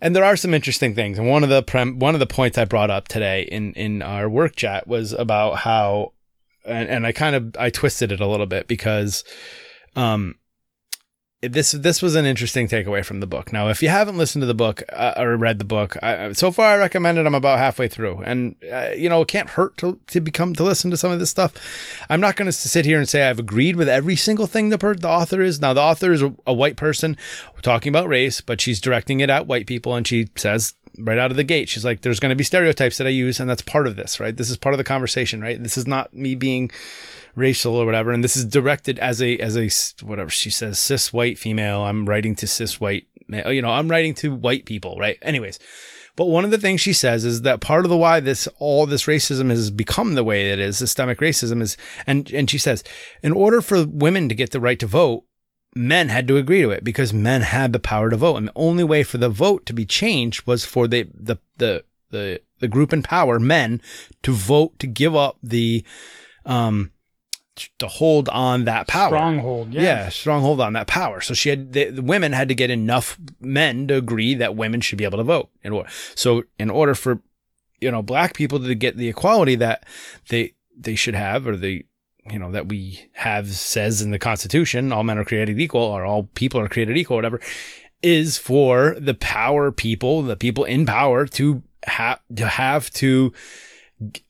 and 0.00 0.16
there 0.16 0.24
are 0.24 0.36
some 0.36 0.52
interesting 0.54 0.94
things. 0.96 1.16
And 1.18 1.28
one 1.28 1.44
of 1.44 1.48
the 1.48 1.62
prem, 1.62 2.00
one 2.00 2.14
of 2.14 2.20
the 2.20 2.26
points 2.26 2.58
I 2.58 2.64
brought 2.64 2.90
up 2.90 3.06
today 3.06 3.42
in 3.42 3.72
in 3.74 4.02
our 4.02 4.28
work 4.28 4.56
chat 4.56 4.88
was 4.88 5.12
about 5.12 5.58
how, 5.58 6.12
and, 6.64 6.88
and 6.88 7.06
I 7.06 7.12
kind 7.12 7.36
of 7.36 7.56
I 7.56 7.70
twisted 7.70 8.10
it 8.10 8.20
a 8.20 8.26
little 8.26 8.46
bit 8.46 8.66
because, 8.66 9.22
um, 9.94 10.34
this 11.42 11.72
this 11.72 12.00
was 12.00 12.14
an 12.14 12.24
interesting 12.24 12.68
takeaway 12.68 13.04
from 13.04 13.18
the 13.18 13.26
book. 13.26 13.52
Now, 13.52 13.68
if 13.68 13.82
you 13.82 13.88
haven't 13.88 14.16
listened 14.16 14.42
to 14.42 14.46
the 14.46 14.54
book 14.54 14.82
uh, 14.92 15.14
or 15.16 15.36
read 15.36 15.58
the 15.58 15.64
book, 15.64 15.96
I, 16.02 16.32
so 16.32 16.52
far 16.52 16.66
I 16.66 16.76
recommend 16.76 17.18
it. 17.18 17.26
I'm 17.26 17.34
about 17.34 17.58
halfway 17.58 17.88
through, 17.88 18.22
and 18.24 18.54
uh, 18.72 18.90
you 18.96 19.08
know 19.08 19.22
it 19.22 19.28
can't 19.28 19.50
hurt 19.50 19.76
to 19.78 19.98
to 20.08 20.20
become 20.20 20.54
to 20.54 20.62
listen 20.62 20.90
to 20.92 20.96
some 20.96 21.10
of 21.10 21.18
this 21.18 21.30
stuff. 21.30 21.52
I'm 22.08 22.20
not 22.20 22.36
going 22.36 22.46
to 22.46 22.52
sit 22.52 22.84
here 22.84 22.98
and 22.98 23.08
say 23.08 23.28
I've 23.28 23.40
agreed 23.40 23.74
with 23.74 23.88
every 23.88 24.14
single 24.14 24.46
thing 24.46 24.68
the 24.68 24.78
per- 24.78 24.94
the 24.94 25.08
author 25.08 25.42
is. 25.42 25.60
Now, 25.60 25.72
the 25.72 25.80
author 25.80 26.12
is 26.12 26.22
a, 26.22 26.32
a 26.46 26.54
white 26.54 26.76
person 26.76 27.16
talking 27.60 27.90
about 27.90 28.08
race, 28.08 28.40
but 28.40 28.60
she's 28.60 28.80
directing 28.80 29.18
it 29.20 29.30
at 29.30 29.48
white 29.48 29.66
people, 29.66 29.96
and 29.96 30.06
she 30.06 30.28
says 30.36 30.74
right 30.98 31.18
out 31.18 31.32
of 31.32 31.36
the 31.36 31.44
gate, 31.44 31.68
she's 31.68 31.84
like, 31.84 32.02
"There's 32.02 32.20
going 32.20 32.30
to 32.30 32.36
be 32.36 32.44
stereotypes 32.44 32.98
that 32.98 33.06
I 33.08 33.10
use, 33.10 33.40
and 33.40 33.50
that's 33.50 33.62
part 33.62 33.88
of 33.88 33.96
this, 33.96 34.20
right? 34.20 34.36
This 34.36 34.50
is 34.50 34.56
part 34.56 34.74
of 34.74 34.78
the 34.78 34.84
conversation, 34.84 35.40
right? 35.40 35.60
This 35.60 35.76
is 35.76 35.88
not 35.88 36.14
me 36.14 36.36
being." 36.36 36.70
Racial 37.34 37.74
or 37.74 37.86
whatever. 37.86 38.12
And 38.12 38.22
this 38.22 38.36
is 38.36 38.44
directed 38.44 38.98
as 38.98 39.22
a 39.22 39.38
as 39.38 39.56
a 39.56 40.04
whatever 40.04 40.30
she 40.30 40.50
says 40.50 40.78
cis 40.78 41.12
white 41.12 41.38
female. 41.38 41.82
I'm 41.82 42.06
writing 42.06 42.34
to 42.36 42.46
cis 42.46 42.80
white 42.80 43.06
male 43.28 43.52
you 43.52 43.62
know 43.62 43.70
i'm 43.70 43.88
writing 43.88 44.14
to 44.14 44.34
white 44.34 44.64
people 44.64 44.96
right? 44.98 45.18
Anyways 45.22 45.58
But 46.14 46.26
one 46.26 46.44
of 46.44 46.50
the 46.50 46.58
things 46.58 46.80
she 46.80 46.92
says 46.92 47.24
is 47.24 47.42
that 47.42 47.60
part 47.60 47.84
of 47.84 47.90
the 47.90 47.96
why 47.96 48.20
this 48.20 48.46
all 48.58 48.86
this 48.86 49.04
racism 49.06 49.48
has 49.50 49.70
become 49.70 50.14
the 50.14 50.24
way 50.24 50.50
it 50.50 50.58
is, 50.58 50.76
systemic 50.76 51.18
racism 51.18 51.62
is, 51.62 51.76
and 52.06 52.30
and 52.32 52.50
she 52.50 52.58
says, 52.58 52.84
in 53.22 53.32
order 53.32 53.62
for 53.62 53.86
women 53.86 54.28
to 54.28 54.34
get 54.34 54.50
the 54.50 54.60
right 54.60 54.78
to 54.78 54.86
vote, 54.86 55.24
men 55.74 56.10
had 56.10 56.28
to 56.28 56.36
agree 56.36 56.62
to 56.62 56.70
it 56.70 56.84
because 56.84 57.14
men 57.14 57.40
had 57.40 57.72
the 57.72 57.80
power 57.80 58.10
to 58.10 58.16
vote, 58.16 58.36
and 58.36 58.48
the 58.48 58.52
only 58.56 58.84
way 58.84 59.02
for 59.02 59.18
the 59.18 59.30
vote 59.30 59.64
to 59.66 59.72
be 59.72 59.86
changed 59.86 60.46
was 60.46 60.66
for 60.66 60.86
the 60.86 61.08
the 61.14 61.36
the 61.56 61.84
the, 62.10 62.42
the 62.58 62.68
group 62.68 62.92
in 62.92 63.02
power, 63.02 63.38
men, 63.38 63.80
to 64.22 64.32
vote 64.32 64.78
to 64.78 64.86
give 64.86 65.16
up 65.16 65.38
the 65.42 65.82
um 66.44 66.91
to 67.78 67.86
hold 67.86 68.28
on 68.28 68.64
that 68.64 68.86
power. 68.88 69.10
Stronghold. 69.10 69.72
Yeah. 69.72 69.82
Yeah, 69.82 70.08
stronghold 70.08 70.60
on 70.60 70.72
that 70.74 70.86
power. 70.86 71.20
So 71.20 71.34
she 71.34 71.48
had 71.50 71.72
the, 71.72 71.90
the 71.90 72.02
women 72.02 72.32
had 72.32 72.48
to 72.48 72.54
get 72.54 72.70
enough 72.70 73.18
men 73.40 73.88
to 73.88 73.94
agree 73.94 74.34
that 74.34 74.56
women 74.56 74.80
should 74.80 74.98
be 74.98 75.04
able 75.04 75.18
to 75.18 75.24
vote. 75.24 75.50
In 75.62 75.72
order, 75.72 75.88
so 76.14 76.44
in 76.58 76.70
order 76.70 76.94
for 76.94 77.22
you 77.80 77.90
know 77.90 78.02
black 78.02 78.34
people 78.34 78.58
to 78.60 78.74
get 78.74 78.96
the 78.96 79.08
equality 79.08 79.54
that 79.56 79.84
they 80.28 80.54
they 80.76 80.94
should 80.94 81.14
have, 81.14 81.46
or 81.46 81.56
the 81.56 81.84
you 82.30 82.38
know 82.38 82.52
that 82.52 82.68
we 82.68 83.10
have 83.14 83.48
says 83.48 84.02
in 84.02 84.10
the 84.10 84.18
Constitution, 84.18 84.92
all 84.92 85.04
men 85.04 85.18
are 85.18 85.24
created 85.24 85.60
equal, 85.60 85.82
or 85.82 86.04
all 86.04 86.24
people 86.34 86.60
are 86.60 86.68
created 86.68 86.96
equal, 86.96 87.16
whatever, 87.16 87.40
is 88.02 88.38
for 88.38 88.96
the 88.98 89.14
power 89.14 89.72
people, 89.72 90.22
the 90.22 90.36
people 90.36 90.64
in 90.64 90.86
power, 90.86 91.26
to 91.26 91.62
have 91.84 92.20
to 92.34 92.46
have 92.46 92.90
to 92.90 93.32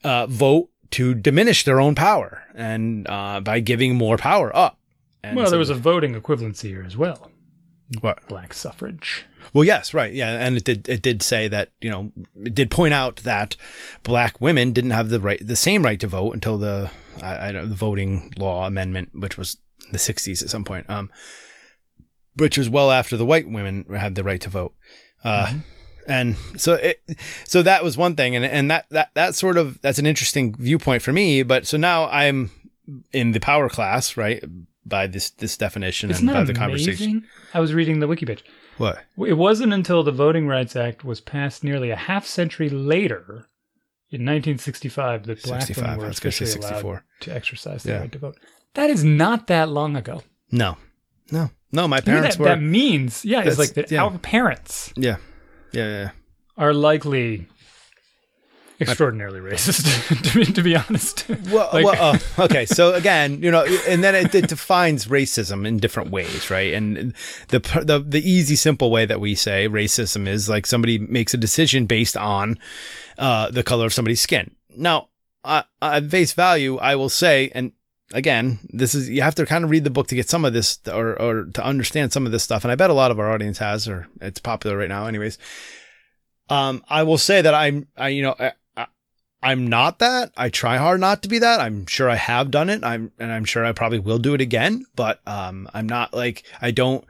uh, 0.04 0.26
vote 0.26 0.70
to 0.92 1.14
diminish 1.14 1.64
their 1.64 1.80
own 1.80 1.94
power 1.94 2.42
and 2.54 3.06
uh, 3.08 3.40
by 3.40 3.60
giving 3.60 3.94
more 3.96 4.16
power 4.16 4.54
up. 4.56 4.78
And 5.22 5.36
Well, 5.36 5.46
so- 5.46 5.50
there 5.50 5.58
was 5.58 5.70
a 5.70 5.74
voting 5.74 6.14
equivalency 6.14 6.68
here 6.68 6.84
as 6.86 6.96
well. 6.96 7.30
what? 8.00 8.26
Black 8.28 8.54
suffrage. 8.54 9.24
Well, 9.52 9.64
yes, 9.64 9.92
right, 9.92 10.12
yeah, 10.14 10.30
and 10.46 10.56
it 10.56 10.64
did. 10.64 10.88
It 10.88 11.02
did 11.02 11.20
say 11.20 11.46
that 11.48 11.70
you 11.80 11.90
know 11.90 12.12
it 12.42 12.54
did 12.54 12.70
point 12.70 12.94
out 12.94 13.16
that 13.16 13.56
black 14.02 14.40
women 14.40 14.72
didn't 14.72 14.92
have 14.92 15.10
the 15.10 15.20
right, 15.20 15.44
the 15.46 15.56
same 15.56 15.84
right 15.84 15.98
to 16.00 16.06
vote 16.06 16.32
until 16.32 16.56
the 16.58 16.90
I, 17.20 17.48
I 17.48 17.52
don't 17.52 17.68
the 17.68 17.74
voting 17.74 18.32
law 18.38 18.66
amendment, 18.66 19.10
which 19.12 19.36
was 19.36 19.58
the 19.90 19.98
'60s 19.98 20.42
at 20.42 20.48
some 20.48 20.64
point, 20.64 20.88
um, 20.88 21.10
which 22.36 22.56
was 22.56 22.70
well 22.70 22.90
after 22.90 23.16
the 23.16 23.26
white 23.26 23.48
women 23.50 23.84
had 23.94 24.14
the 24.14 24.24
right 24.24 24.40
to 24.40 24.48
vote. 24.48 24.74
Uh, 25.24 25.52
and 26.06 26.36
so 26.56 26.74
it, 26.74 27.02
so 27.44 27.62
that 27.62 27.84
was 27.84 27.96
one 27.96 28.16
thing, 28.16 28.36
and 28.36 28.44
and 28.44 28.70
that 28.70 28.86
that 28.90 29.10
that 29.14 29.34
sort 29.34 29.56
of 29.56 29.80
that's 29.80 29.98
an 29.98 30.06
interesting 30.06 30.54
viewpoint 30.54 31.02
for 31.02 31.12
me. 31.12 31.42
But 31.42 31.66
so 31.66 31.76
now 31.76 32.08
I'm 32.08 32.50
in 33.12 33.32
the 33.32 33.40
power 33.40 33.68
class, 33.68 34.16
right? 34.16 34.42
By 34.84 35.06
this 35.06 35.30
this 35.30 35.56
definition 35.56 36.10
Isn't 36.10 36.28
and 36.28 36.36
by 36.36 36.44
the 36.44 36.54
conversation. 36.58 37.10
amazing? 37.10 37.24
I 37.54 37.60
was 37.60 37.72
reading 37.72 38.00
the 38.00 38.08
wiki 38.08 38.26
page. 38.26 38.44
What? 38.78 38.98
It 39.18 39.34
wasn't 39.34 39.72
until 39.72 40.02
the 40.02 40.12
Voting 40.12 40.48
Rights 40.48 40.74
Act 40.74 41.04
was 41.04 41.20
passed 41.20 41.62
nearly 41.62 41.90
a 41.90 41.96
half 41.96 42.26
century 42.26 42.68
later, 42.68 43.48
in 44.10 44.22
1965, 44.26 45.26
that 45.26 45.42
black 45.42 45.62
65, 45.62 45.84
women 45.84 45.98
were 45.98 46.04
I 46.04 46.06
gonna 46.08 46.14
say 46.14 46.44
officially 46.44 46.80
allowed 46.80 47.02
to 47.20 47.34
exercise 47.34 47.82
their 47.82 47.96
Yeah. 47.96 48.00
right 48.00 48.12
to 48.12 48.18
vote. 48.18 48.38
That 48.74 48.90
is 48.90 49.04
not 49.04 49.46
that 49.46 49.68
long 49.68 49.96
ago. 49.96 50.22
No, 50.50 50.76
no, 51.30 51.50
no. 51.70 51.86
My 51.88 52.00
parents 52.00 52.36
that, 52.36 52.42
were. 52.42 52.48
that 52.48 52.60
means, 52.60 53.24
yeah, 53.24 53.42
it's 53.42 53.58
like 53.58 53.74
that 53.74 53.90
yeah. 53.90 54.02
our 54.02 54.18
parents 54.18 54.92
yeah, 54.96 55.16
yeah, 55.72 55.88
yeah. 55.88 56.10
are 56.56 56.74
likely 56.74 57.46
extraordinarily 58.80 59.40
racist, 59.40 60.22
to 60.32 60.38
be, 60.38 60.44
to 60.44 60.62
be 60.62 60.76
honest. 60.76 61.28
Well, 61.50 61.70
Like- 61.72 61.84
well 61.84 62.14
uh, 62.14 62.18
okay. 62.44 62.66
So 62.66 62.94
again, 62.94 63.42
you 63.42 63.50
know, 63.50 63.64
and 63.88 64.02
then 64.02 64.14
it, 64.14 64.34
it 64.34 64.48
defines 64.48 65.06
racism 65.06 65.66
in 65.66 65.78
different 65.78 66.10
ways, 66.10 66.50
right? 66.50 66.74
And 66.74 67.14
the, 67.48 67.60
the 67.84 68.04
the 68.06 68.28
easy, 68.28 68.56
simple 68.56 68.90
way 68.90 69.06
that 69.06 69.20
we 69.20 69.34
say 69.34 69.68
racism 69.68 70.26
is 70.26 70.48
like 70.48 70.66
somebody 70.66 70.98
makes 70.98 71.34
a 71.34 71.38
decision 71.38 71.86
based 71.86 72.16
on 72.16 72.58
uh, 73.18 73.50
the 73.50 73.62
color 73.62 73.86
of 73.86 73.92
somebody's 73.92 74.20
skin. 74.20 74.54
Now, 74.76 75.08
uh, 75.44 75.62
at 75.80 76.10
face 76.10 76.32
value, 76.32 76.78
I 76.78 76.96
will 76.96 77.08
say, 77.08 77.50
and 77.54 77.72
again, 78.12 78.58
this 78.72 78.94
is 78.94 79.08
you 79.08 79.22
have 79.22 79.34
to 79.36 79.46
kind 79.46 79.64
of 79.64 79.70
read 79.70 79.84
the 79.84 79.90
book 79.90 80.06
to 80.08 80.14
get 80.14 80.28
some 80.28 80.44
of 80.44 80.52
this, 80.52 80.78
or 80.86 81.20
or 81.20 81.44
to 81.44 81.64
understand 81.64 82.12
some 82.12 82.26
of 82.26 82.32
this 82.32 82.42
stuff. 82.42 82.64
And 82.64 82.72
I 82.72 82.76
bet 82.76 82.90
a 82.90 82.94
lot 82.94 83.10
of 83.10 83.18
our 83.18 83.30
audience 83.32 83.58
has, 83.58 83.88
or 83.88 84.08
it's 84.20 84.40
popular 84.40 84.76
right 84.76 84.88
now, 84.88 85.06
anyways. 85.06 85.38
Um, 86.48 86.84
I 86.88 87.02
will 87.02 87.18
say 87.18 87.40
that 87.42 87.54
I'm, 87.54 87.88
I 87.96 88.08
you 88.08 88.22
know. 88.22 88.34
I, 88.38 88.52
I'm 89.44 89.66
not 89.66 89.98
that. 89.98 90.30
I 90.36 90.50
try 90.50 90.76
hard 90.76 91.00
not 91.00 91.22
to 91.22 91.28
be 91.28 91.40
that. 91.40 91.60
I'm 91.60 91.84
sure 91.86 92.08
I 92.08 92.14
have 92.14 92.52
done 92.52 92.70
it. 92.70 92.84
I'm 92.84 93.10
and 93.18 93.32
I'm 93.32 93.44
sure 93.44 93.64
I 93.64 93.72
probably 93.72 93.98
will 93.98 94.18
do 94.18 94.34
it 94.34 94.40
again. 94.40 94.84
But 94.94 95.20
um, 95.26 95.68
I'm 95.74 95.88
not 95.88 96.14
like 96.14 96.44
I 96.60 96.70
don't. 96.70 97.04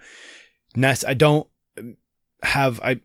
Nest. 0.75 1.05
I 1.07 1.13
don't 1.13 1.47
have. 2.43 2.81
I. 2.81 3.01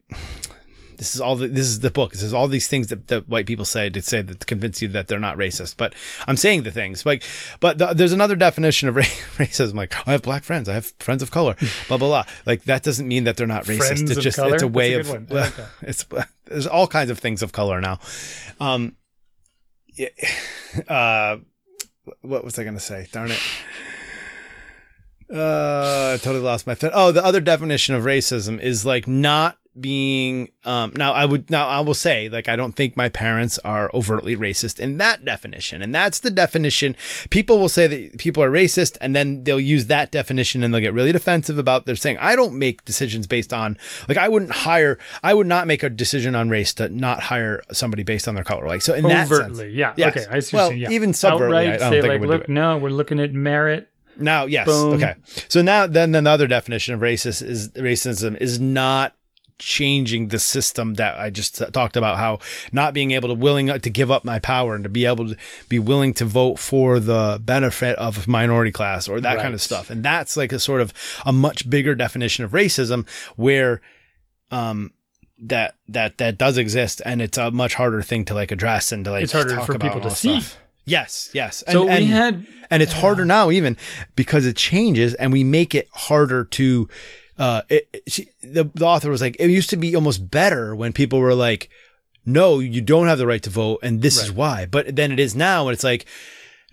This 0.98 1.16
is 1.16 1.22
all. 1.22 1.36
The, 1.36 1.48
this 1.48 1.68
is 1.68 1.80
the 1.80 1.92
book. 1.92 2.12
This 2.14 2.24
is 2.24 2.34
all 2.34 2.48
these 2.48 2.68
things 2.68 2.88
that, 2.88 3.08
that 3.08 3.30
white 3.30 3.46
people 3.46 3.66
say 3.66 3.90
to 3.90 4.02
say 4.02 4.22
that 4.22 4.40
to 4.40 4.46
convince 4.46 4.82
you 4.82 4.88
that 4.90 5.08
they're 5.08 5.20
not 5.20 5.38
racist. 5.38 5.78
But 5.78 5.94
I'm 6.28 6.38
saying 6.38 6.64
the 6.64 6.72
things 6.72 7.06
like. 7.06 7.24
But 7.60 7.78
the, 7.78 7.94
there's 7.94 8.14
another 8.14 8.36
definition 8.36 8.90
of 8.90 8.96
ra- 8.96 9.04
racism. 9.38 9.76
Like 9.76 9.96
I 10.08 10.12
have 10.12 10.22
black 10.24 10.44
friends. 10.44 10.68
I 10.68 10.74
have 10.74 10.94
friends 11.00 11.22
of 11.22 11.32
color. 11.32 11.56
Blah 11.88 11.98
blah 11.98 12.08
blah. 12.08 12.24
Like 12.46 12.64
that 12.64 12.84
doesn't 12.84 13.08
mean 13.08 13.24
that 13.26 13.38
they're 13.38 13.48
not 13.48 13.66
racist. 13.66 13.78
Friends 13.78 14.12
it's 14.12 14.22
just 14.22 14.40
it's 14.40 14.64
a 14.64 14.68
way 14.68 14.94
a 14.94 15.00
of. 15.00 15.06
good 15.08 15.30
one. 15.30 15.38
I 15.38 15.42
like 15.44 15.54
it's 15.82 16.06
there's 16.46 16.68
all 16.68 16.88
kinds 16.88 17.10
of 17.12 17.20
things 17.20 17.42
of 17.42 17.52
color 17.52 17.80
now. 17.80 18.00
Um, 18.60 18.96
yeah, 19.94 20.10
uh, 20.88 21.38
what 22.22 22.44
was 22.44 22.58
I 22.60 22.64
going 22.64 22.76
to 22.76 22.80
say? 22.80 23.08
Darn 23.12 23.32
it. 23.32 23.40
Uh, 25.34 26.14
I 26.14 26.18
totally 26.24 26.40
lost 26.44 26.68
my 26.68 26.76
thread. 26.76 26.94
Oh, 26.96 27.12
the 27.12 27.24
other 27.24 27.42
definition 27.42 27.96
of 27.96 28.04
racism 28.04 28.60
is 28.62 28.86
like 28.86 29.08
not 29.08 29.58
being, 29.80 30.50
um, 30.66 30.94
now 30.96 31.14
I 31.14 31.26
would, 31.26 31.50
now 31.50 31.68
I 31.68 31.80
will 31.82 31.94
say, 31.94 32.30
like, 32.30 32.48
I 32.50 32.56
don't 32.56 32.74
think 32.74 32.98
my 32.98 33.10
parents 33.10 33.60
are 33.60 33.92
overtly 33.94 34.36
racist 34.36 34.80
in 34.80 34.98
that 34.98 35.26
definition. 35.26 35.82
And 35.82 35.94
that's 35.94 36.20
the 36.20 36.32
definition. 36.32 36.96
People 37.30 37.60
will 37.60 37.70
say 37.70 37.88
that 37.88 38.18
people 38.18 38.44
are 38.44 38.52
racist 38.52 38.98
and 39.02 39.16
then 39.16 39.44
they'll 39.44 39.60
use 39.60 39.88
that 39.88 40.12
definition 40.12 40.64
and 40.64 40.74
they'll 40.74 40.82
get 40.82 40.94
really 40.94 41.12
defensive 41.12 41.58
about 41.58 41.86
they're 41.86 41.96
saying, 41.96 42.18
I 42.20 42.36
don't 42.36 42.58
make 42.58 42.86
decisions 42.86 43.28
based 43.28 43.54
on, 43.54 43.78
like, 44.08 44.18
I 44.18 44.30
wouldn't 44.30 44.52
hire, 44.52 44.98
I 45.24 45.34
would 45.34 45.48
not 45.48 45.68
make 45.68 45.84
a 45.84 45.90
decision 45.90 46.36
on 46.36 46.50
race 46.50 46.74
to 46.76 46.90
not 46.90 47.22
hire 47.22 47.62
somebody 47.72 48.04
based 48.04 48.28
on 48.28 48.36
their 48.36 48.44
color. 48.44 48.68
Like, 48.68 48.82
so 48.82 48.94
in 48.94 49.04
that 49.06 49.28
sense, 49.28 49.40
Overtly, 49.42 49.70
yeah. 49.72 49.94
Yes. 49.98 50.18
Okay, 50.18 50.26
I 50.30 50.40
see 50.40 50.58
Well, 50.58 50.70
saying. 50.70 50.82
Yeah. 50.82 50.90
even 50.92 51.12
subvertly, 51.12 51.68
Outright 51.68 51.68
I 51.68 51.78
don't 51.78 51.92
say 51.92 52.02
think 52.02 52.22
like, 52.22 52.30
look, 52.30 52.50
no, 52.50 52.78
we're 52.78 52.90
looking 52.90 53.20
at 53.20 53.34
merit. 53.34 53.90
Now, 54.20 54.46
yes. 54.46 54.66
Boom. 54.66 54.94
Okay. 54.94 55.16
So 55.48 55.62
now, 55.62 55.88
then 55.88 56.16
another 56.16 56.48
definition 56.48 56.96
of 56.96 57.02
racist 57.02 57.44
is 57.44 57.70
racism 57.70 58.36
is 58.38 58.60
not 58.60 59.14
changing 59.60 60.28
the 60.28 60.40
system 60.40 60.96
that 60.96 61.20
I 61.20 61.30
just 61.30 61.62
talked 61.74 61.98
about. 61.98 62.18
How 62.18 62.40
not 62.72 62.94
being 62.94 63.12
able 63.12 63.30
to 63.30 63.36
willing 63.36 63.68
to 63.68 63.90
give 63.90 64.12
up 64.12 64.24
my 64.24 64.40
power 64.40 64.76
and 64.76 64.84
to 64.84 64.90
be 64.90 65.06
able 65.06 65.30
to 65.30 65.38
be 65.70 65.80
willing 65.80 66.14
to 66.16 66.26
vote 66.26 66.60
for 66.60 67.00
the 67.00 67.42
benefit 67.44 67.98
of 67.98 68.28
minority 68.28 68.72
class 68.72 69.08
or 69.08 69.20
that 69.22 69.40
kind 69.40 69.54
of 69.54 69.62
stuff. 69.62 69.90
And 69.90 70.04
that's 70.04 70.38
like 70.38 70.52
a 70.52 70.60
sort 70.60 70.82
of 70.82 70.94
a 71.26 71.34
much 71.34 71.70
bigger 71.70 71.96
definition 71.96 72.46
of 72.46 72.52
racism 72.52 73.08
where, 73.36 73.82
um, 74.52 74.92
that 75.40 75.76
that 75.88 76.18
that 76.18 76.38
does 76.38 76.58
exist 76.58 77.00
and 77.06 77.22
it's 77.22 77.38
a 77.38 77.52
much 77.52 77.76
harder 77.76 78.02
thing 78.02 78.26
to 78.26 78.34
like 78.34 78.52
address 78.52 78.92
and 78.92 79.06
to 79.06 79.12
like 79.12 79.24
It's 79.24 79.34
harder 79.34 79.60
for 79.62 79.78
people 79.78 80.02
to 80.02 80.10
see. 80.10 80.40
stuff. 80.42 80.58
Yes, 80.86 81.30
yes. 81.34 81.64
So 81.70 81.84
we 81.86 81.92
and- 81.92 82.06
had 82.08 82.48
and 82.72 82.82
it's 82.82 82.94
harder 82.94 83.24
now 83.24 83.52
even 83.52 83.78
because 84.16 84.46
it 84.48 84.56
changes 84.56 85.14
and 85.14 85.32
we 85.32 85.44
make 85.44 85.76
it 85.76 85.90
harder 85.94 86.44
to 86.46 86.90
uh 87.40 87.62
it, 87.70 88.04
she, 88.08 88.30
the, 88.42 88.70
the 88.74 88.86
author 88.86 89.10
was 89.10 89.22
like 89.22 89.36
it 89.40 89.50
used 89.50 89.70
to 89.70 89.78
be 89.78 89.96
almost 89.96 90.30
better 90.32 90.76
when 90.76 90.92
people 90.94 91.20
were 91.20 91.34
like 91.36 91.70
no 92.26 92.60
you 92.60 92.82
don't 92.82 93.08
have 93.08 93.18
the 93.18 93.28
right 93.28 93.44
to 93.44 93.50
vote 93.50 93.80
and 93.84 94.02
this 94.02 94.22
is 94.22 94.32
why 94.32 94.66
but 94.66 94.96
then 94.96 95.12
it 95.12 95.20
is 95.20 95.36
now 95.36 95.68
and 95.68 95.74
it's 95.74 95.84
like 95.84 96.06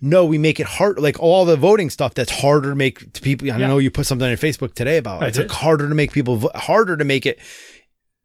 no 0.00 0.24
we 0.24 0.38
make 0.38 0.58
it 0.58 0.66
hard 0.66 0.98
like 0.98 1.18
all 1.20 1.44
the 1.44 1.56
voting 1.56 1.88
stuff 1.90 2.14
that's 2.14 2.40
harder 2.40 2.70
to 2.70 2.74
make 2.76 3.12
to 3.12 3.20
people 3.20 3.50
i 3.50 3.56
Yeah. 3.56 3.66
know 3.66 3.78
you 3.78 3.90
put 3.90 4.06
something 4.06 4.24
on 4.24 4.30
your 4.30 4.38
facebook 4.38 4.74
today 4.74 4.96
about 4.96 5.22
it. 5.22 5.24
I 5.24 5.28
it's 5.28 5.36
did. 5.38 5.48
like 5.48 5.58
harder 5.58 5.88
to 5.88 5.94
make 5.94 6.12
people 6.12 6.36
vo- 6.36 6.50
harder 6.54 6.96
to 6.96 7.04
make 7.04 7.26
it 7.26 7.38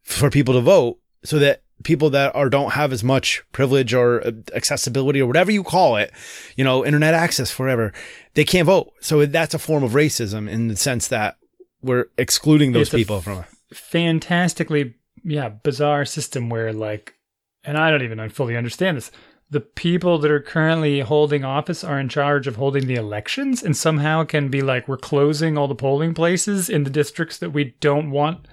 for 0.04 0.30
people 0.30 0.54
to 0.56 0.62
vote 0.62 0.97
so 1.23 1.38
that 1.39 1.62
people 1.84 2.10
that 2.10 2.36
are 2.36 2.49
don't 2.49 2.73
have 2.73 2.91
as 2.91 3.04
much 3.04 3.41
privilege 3.52 3.93
or 3.93 4.25
uh, 4.25 4.32
accessibility 4.54 5.21
or 5.21 5.28
whatever 5.28 5.49
you 5.52 5.63
call 5.63 5.95
it, 5.95 6.12
you 6.58 6.63
know, 6.63 6.86
internet 6.86 7.13
access 7.13 7.52
forever, 7.52 7.93
they 8.34 8.43
can't 8.43 8.65
vote. 8.65 8.91
So 8.99 9.25
that's 9.25 9.54
a 9.54 9.60
form 9.60 9.84
of 9.84 9.91
racism 9.93 10.49
in 10.49 10.67
the 10.67 10.75
sense 10.75 11.08
that 11.08 11.38
we're 11.82 12.06
excluding 12.18 12.72
those 12.74 12.88
It's 12.88 12.94
a 12.94 12.98
people 12.98 13.18
f- 13.18 13.24
from. 13.24 13.44
fantastically, 13.74 14.96
yeah, 15.24 15.50
bizarre 15.50 16.06
system 16.06 16.50
where 16.50 16.72
like, 16.74 17.15
and 17.63 17.78
I 17.78 17.92
don't 17.92 18.04
even 18.04 18.30
fully 18.30 18.56
understand 18.58 18.98
this. 18.98 19.12
The 19.52 19.60
people 19.62 20.20
that 20.20 20.30
are 20.30 20.39
currently 20.39 21.00
holding 21.00 21.44
office 21.44 21.84
are 21.84 22.00
in 22.00 22.08
charge 22.08 22.46
of 22.46 22.56
holding 22.58 22.86
the 22.86 22.96
elections, 22.96 23.63
and 23.63 23.76
somehow 23.76 24.24
can 24.24 24.50
be 24.50 24.62
like, 24.62 24.88
we're 24.88 24.98
closing 24.98 25.58
all 25.58 25.68
the 25.68 25.74
polling 25.76 26.13
places 26.13 26.70
in 26.70 26.84
the 26.84 26.89
districts 26.92 27.39
that 27.39 27.50
we 27.52 27.76
don't 27.80 28.12
want 28.12 28.48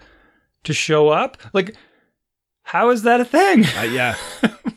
to 0.65 0.73
show 0.73 1.11
up. 1.11 1.37
Like, 1.53 1.77
how 2.63 2.89
is 2.91 3.03
that 3.03 3.21
a 3.21 3.25
thing? 3.27 3.65
Uh, 3.77 3.83
yeah, 3.83 4.17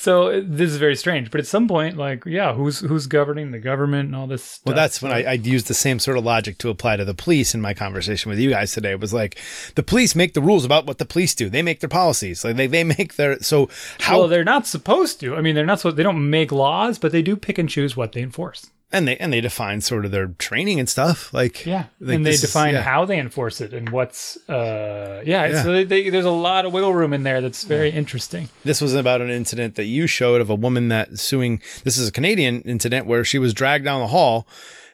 so 0.00 0.40
this 0.40 0.70
is 0.70 0.76
very 0.76 0.94
strange. 0.94 1.32
But 1.32 1.40
at 1.40 1.46
some 1.48 1.66
point, 1.66 1.96
like, 1.96 2.24
yeah, 2.24 2.54
who's 2.54 2.78
who's 2.78 3.08
governing 3.08 3.50
the 3.50 3.58
government 3.58 4.06
and 4.06 4.14
all 4.14 4.28
this? 4.28 4.44
Stuff? 4.44 4.66
Well, 4.66 4.76
that's 4.76 5.02
when 5.02 5.10
I, 5.10 5.24
I 5.24 5.32
used 5.32 5.66
the 5.66 5.74
same 5.74 5.98
sort 5.98 6.16
of 6.16 6.24
logic 6.24 6.56
to 6.58 6.70
apply 6.70 6.98
to 6.98 7.04
the 7.04 7.14
police 7.14 7.52
in 7.52 7.60
my 7.60 7.74
conversation 7.74 8.30
with 8.30 8.38
you 8.38 8.50
guys 8.50 8.72
today. 8.72 8.92
It 8.92 9.00
was 9.00 9.12
like 9.12 9.40
the 9.74 9.82
police 9.82 10.14
make 10.14 10.34
the 10.34 10.40
rules 10.40 10.64
about 10.64 10.86
what 10.86 10.98
the 10.98 11.04
police 11.04 11.34
do. 11.34 11.50
They 11.50 11.62
make 11.62 11.80
their 11.80 11.88
policies. 11.88 12.44
Like 12.44 12.54
they, 12.54 12.68
they 12.68 12.84
make 12.84 13.16
their 13.16 13.40
so 13.40 13.68
how 13.98 14.20
well 14.20 14.28
they're 14.28 14.44
not 14.44 14.68
supposed 14.68 15.18
to. 15.20 15.34
I 15.34 15.40
mean, 15.40 15.56
they're 15.56 15.66
not 15.66 15.80
so 15.80 15.90
they 15.90 16.04
don't 16.04 16.30
make 16.30 16.52
laws, 16.52 17.00
but 17.00 17.10
they 17.10 17.22
do 17.22 17.34
pick 17.34 17.58
and 17.58 17.68
choose 17.68 17.96
what 17.96 18.12
they 18.12 18.22
enforce. 18.22 18.70
And 18.92 19.06
they 19.06 19.16
and 19.18 19.32
they 19.32 19.40
define 19.40 19.80
sort 19.80 20.04
of 20.04 20.10
their 20.10 20.28
training 20.38 20.78
and 20.80 20.88
stuff. 20.88 21.32
Like 21.34 21.66
Yeah, 21.66 21.84
like 22.00 22.16
and 22.16 22.26
they 22.26 22.30
this 22.30 22.42
is- 22.42 22.48
define 22.50 22.74
yeah. 22.74 22.82
how 22.82 23.04
they 23.04 23.18
enforce 23.18 23.60
it 23.60 23.72
and 23.74 23.88
what's. 23.90 24.36
uh 24.48 25.22
Yeah, 25.26 25.46
Yeah. 25.46 25.62
so 25.62 25.72
they, 25.72 25.84
they, 25.84 26.10
there's 26.10 26.24
a 26.24 26.30
lot 26.30 26.64
of 26.66 26.72
wiggle 26.72 26.94
room 26.94 27.12
in 27.12 27.22
there 27.22 27.40
that's 27.40 27.64
very 27.64 27.90
interesting. 27.90 28.48
This 28.64 28.80
was 28.80 28.94
about 28.94 29.20
an 29.20 29.30
incident 29.30 29.74
that 29.76 29.84
you 29.84 30.06
showed 30.06 30.40
of 30.40 30.50
a 30.50 30.54
woman 30.54 30.88
that 30.88 31.18
suing. 31.18 31.60
This 31.84 31.96
is 31.98 32.08
a 32.08 32.12
Canadian 32.12 32.62
incident 32.62 33.06
where 33.06 33.24
she 33.24 33.38
was 33.38 33.52
dragged 33.54 33.84
down 33.84 34.00
the 34.00 34.06
hall, 34.08 34.46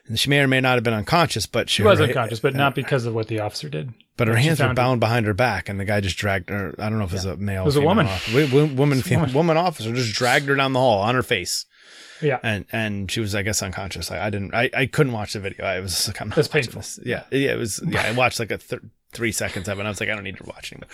and 0.07 0.19
she 0.19 0.29
may 0.29 0.39
or 0.39 0.47
may 0.47 0.61
not 0.61 0.75
have 0.75 0.83
been 0.83 0.93
unconscious, 0.93 1.45
but 1.45 1.69
she 1.69 1.77
She 1.77 1.83
was 1.83 1.99
her- 1.99 2.05
unconscious, 2.05 2.39
but 2.39 2.53
not 2.53 2.75
because 2.75 3.05
of 3.05 3.13
what 3.15 3.27
the 3.27 3.39
officer 3.39 3.69
did. 3.69 3.93
But 4.17 4.29
her 4.29 4.35
hands 4.37 4.59
were 4.59 4.65
found 4.67 4.77
it. 4.77 4.81
bound 4.81 4.99
behind 5.01 5.25
her 5.25 5.33
back, 5.33 5.67
and 5.67 5.77
the 5.77 5.83
guy 5.83 5.99
just 5.99 6.15
dragged 6.17 6.49
her. 6.49 6.73
I 6.79 6.89
don't 6.89 6.99
know 6.99 7.03
if 7.05 7.11
it 7.11 7.15
was 7.15 7.25
a 7.25 7.35
male. 7.35 7.63
It 7.63 7.65
was 7.65 7.75
a 7.75 7.81
woman. 7.81 8.07
off- 8.07 8.33
wo- 8.33 8.47
wo- 8.47 8.65
woman, 8.65 9.03
woman. 9.09 9.33
woman 9.33 9.57
officer 9.57 9.91
just 9.93 10.13
dragged 10.15 10.47
her 10.47 10.55
down 10.55 10.71
the 10.71 10.79
hall 10.79 11.01
on 11.01 11.15
her 11.15 11.23
face, 11.23 11.65
Yeah, 12.21 12.39
and 12.43 12.65
and 12.71 13.11
she 13.11 13.19
was, 13.19 13.35
I 13.35 13.41
guess, 13.41 13.61
unconscious. 13.61 14.11
I, 14.11 14.25
I 14.27 14.29
didn't, 14.29 14.53
I, 14.53 14.69
I 14.73 14.85
couldn't 14.85 15.13
watch 15.13 15.33
the 15.33 15.39
video. 15.39 15.65
I 15.65 15.79
was 15.79 16.07
like, 16.07 16.21
I'm 16.21 16.29
not 16.29 16.49
painful. 16.49 16.81
this. 16.81 16.99
Yeah, 17.03 17.23
yeah, 17.31 17.53
it 17.53 17.57
was. 17.57 17.81
Yeah, 17.85 18.01
I 18.03 18.11
watched 18.11 18.39
like 18.39 18.51
a 18.51 18.57
th- 18.57 18.81
three 19.11 19.31
seconds 19.31 19.67
of 19.67 19.77
it. 19.77 19.81
and 19.81 19.87
I 19.87 19.91
was 19.91 19.99
like, 19.99 20.09
I 20.09 20.13
don't 20.15 20.23
need 20.23 20.37
to 20.37 20.43
watch 20.45 20.71
anymore. 20.73 20.89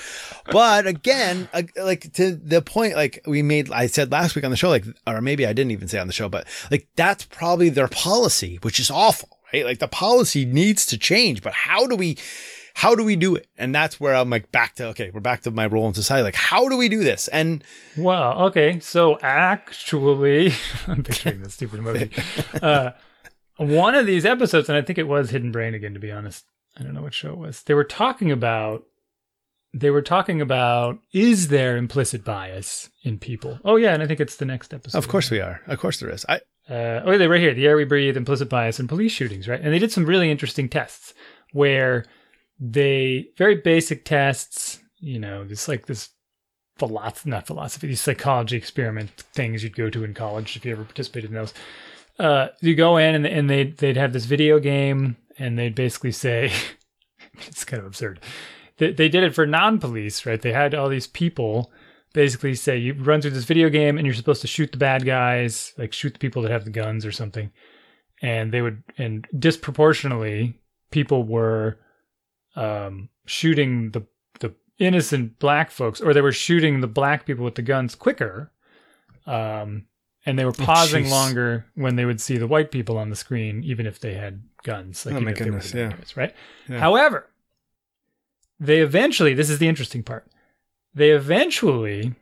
But 0.51 0.85
again, 0.87 1.49
like 1.75 2.13
to 2.13 2.35
the 2.35 2.61
point, 2.61 2.95
like 2.95 3.19
we 3.25 3.41
made, 3.41 3.71
I 3.71 3.87
said 3.87 4.11
last 4.11 4.35
week 4.35 4.45
on 4.45 4.51
the 4.51 4.57
show, 4.57 4.69
like, 4.69 4.85
or 5.07 5.21
maybe 5.21 5.45
I 5.45 5.53
didn't 5.53 5.71
even 5.71 5.87
say 5.87 5.97
on 5.99 6.07
the 6.07 6.13
show, 6.13 6.29
but 6.29 6.45
like 6.69 6.87
that's 6.95 7.25
probably 7.25 7.69
their 7.69 7.87
policy, 7.87 8.59
which 8.61 8.79
is 8.79 8.91
awful, 8.91 9.39
right? 9.53 9.65
Like 9.65 9.79
the 9.79 9.87
policy 9.87 10.45
needs 10.45 10.85
to 10.87 10.97
change, 10.97 11.41
but 11.41 11.53
how 11.53 11.87
do 11.87 11.95
we? 11.95 12.17
How 12.73 12.95
do 12.95 13.03
we 13.03 13.15
do 13.15 13.35
it? 13.35 13.47
And 13.57 13.73
that's 13.73 13.99
where 13.99 14.15
I'm 14.15 14.29
like 14.29 14.51
back 14.51 14.75
to 14.75 14.87
okay, 14.87 15.11
we're 15.13 15.19
back 15.19 15.41
to 15.41 15.51
my 15.51 15.67
role 15.67 15.87
in 15.87 15.93
society. 15.93 16.23
Like, 16.23 16.35
how 16.35 16.69
do 16.69 16.77
we 16.77 16.89
do 16.89 17.03
this? 17.03 17.27
And 17.27 17.63
Well, 17.97 18.43
okay. 18.45 18.79
So 18.79 19.19
actually, 19.21 20.53
I'm 20.87 21.03
picturing 21.03 21.41
this 21.41 21.53
stupid 21.55 21.81
movie. 21.81 22.11
Uh, 22.61 22.91
one 23.57 23.95
of 23.95 24.05
these 24.05 24.25
episodes, 24.25 24.69
and 24.69 24.77
I 24.77 24.81
think 24.81 24.97
it 24.97 25.07
was 25.07 25.29
Hidden 25.29 25.51
Brain 25.51 25.73
again, 25.73 25.93
to 25.93 25.99
be 25.99 26.11
honest. 26.11 26.45
I 26.77 26.83
don't 26.83 26.93
know 26.93 27.01
what 27.01 27.13
show 27.13 27.31
it 27.31 27.37
was. 27.37 27.63
They 27.63 27.73
were 27.73 27.83
talking 27.83 28.31
about. 28.31 28.83
They 29.73 29.89
were 29.89 30.01
talking 30.01 30.41
about 30.41 30.99
is 31.13 31.47
there 31.47 31.77
implicit 31.77 32.25
bias 32.25 32.89
in 33.03 33.19
people? 33.19 33.59
Oh 33.63 33.77
yeah, 33.77 33.93
and 33.93 34.03
I 34.03 34.07
think 34.07 34.19
it's 34.19 34.35
the 34.35 34.45
next 34.45 34.73
episode. 34.73 34.97
of 34.97 35.07
course 35.07 35.31
we 35.31 35.39
are. 35.39 35.61
Of 35.67 35.79
course 35.79 35.99
there 35.99 36.09
is. 36.09 36.25
I 36.27 36.41
Uh, 36.69 37.01
oh, 37.05 37.17
they 37.17 37.27
right 37.27 37.39
here. 37.39 37.53
The 37.53 37.67
air 37.67 37.77
we 37.77 37.85
breathe, 37.85 38.17
implicit 38.17 38.49
bias, 38.49 38.79
and 38.79 38.89
police 38.89 39.11
shootings. 39.11 39.47
Right, 39.47 39.61
and 39.61 39.73
they 39.73 39.79
did 39.79 39.91
some 39.91 40.05
really 40.05 40.29
interesting 40.31 40.67
tests 40.67 41.13
where 41.53 42.05
they 42.61 43.29
very 43.37 43.55
basic 43.55 44.05
tests. 44.05 44.79
You 44.99 45.19
know, 45.19 45.43
just 45.43 45.67
like 45.67 45.87
this 45.87 46.09
philosophy, 46.77 47.29
not 47.29 47.47
philosophy, 47.47 47.87
these 47.87 48.01
psychology 48.01 48.55
experiment 48.55 49.11
things 49.33 49.63
you'd 49.63 49.75
go 49.75 49.89
to 49.89 50.03
in 50.03 50.13
college 50.13 50.55
if 50.55 50.65
you 50.65 50.71
ever 50.71 50.83
participated 50.83 51.29
in 51.29 51.35
those. 51.35 51.53
Uh, 52.19 52.47
you 52.59 52.75
go 52.75 52.97
in 52.97 53.15
and, 53.15 53.25
and 53.27 53.49
they'd, 53.49 53.77
they'd 53.77 53.97
have 53.97 54.13
this 54.13 54.25
video 54.25 54.59
game 54.59 55.17
and 55.37 55.57
they'd 55.57 55.75
basically 55.75 56.11
say, 56.11 56.51
it's 57.47 57.63
kind 57.63 57.79
of 57.79 57.87
absurd. 57.87 58.19
They, 58.77 58.93
they 58.93 59.09
did 59.09 59.23
it 59.23 59.35
for 59.35 59.45
non 59.45 59.79
police, 59.79 60.25
right? 60.25 60.41
They 60.41 60.53
had 60.53 60.73
all 60.73 60.89
these 60.89 61.07
people 61.07 61.71
basically 62.13 62.55
say, 62.55 62.77
you 62.77 62.93
run 62.93 63.21
through 63.21 63.31
this 63.31 63.45
video 63.45 63.69
game 63.69 63.97
and 63.97 64.05
you're 64.05 64.15
supposed 64.15 64.41
to 64.41 64.47
shoot 64.47 64.71
the 64.71 64.77
bad 64.77 65.05
guys, 65.05 65.73
like 65.77 65.93
shoot 65.93 66.13
the 66.13 66.19
people 66.19 66.41
that 66.41 66.51
have 66.51 66.65
the 66.65 66.71
guns 66.71 67.05
or 67.05 67.11
something. 67.11 67.51
And 68.23 68.51
they 68.51 68.61
would, 68.61 68.83
and 68.97 69.27
disproportionately, 69.37 70.59
people 70.91 71.23
were 71.23 71.77
um, 72.55 73.09
shooting 73.25 73.91
the 73.91 74.01
the 74.39 74.53
innocent 74.77 75.39
black 75.39 75.71
folks, 75.71 76.01
or 76.01 76.13
they 76.13 76.21
were 76.21 76.31
shooting 76.31 76.81
the 76.81 76.87
black 76.87 77.25
people 77.25 77.45
with 77.45 77.55
the 77.55 77.61
guns 77.61 77.95
quicker, 77.95 78.51
um, 79.25 79.85
and 80.25 80.37
they 80.37 80.45
were 80.45 80.51
pausing 80.51 81.05
jeez. 81.05 81.11
longer 81.11 81.65
when 81.75 81.95
they 81.95 82.05
would 82.05 82.19
see 82.21 82.37
the 82.37 82.47
white 82.47 82.71
people 82.71 82.97
on 82.97 83.09
the 83.09 83.15
screen, 83.15 83.63
even 83.63 83.85
if 83.85 83.99
they 83.99 84.13
had 84.13 84.41
guns. 84.63 85.05
Like 85.05 85.15
Oh, 85.15 85.21
my 85.21 85.33
goodness, 85.33 85.73
yeah. 85.73 85.89
guys, 85.89 86.15
right? 86.17 86.33
Yeah. 86.69 86.79
However, 86.79 87.27
they 88.59 88.79
eventually. 88.81 89.33
This 89.33 89.49
is 89.49 89.59
the 89.59 89.67
interesting 89.67 90.03
part. 90.03 90.27
They 90.93 91.11
eventually 91.11 92.13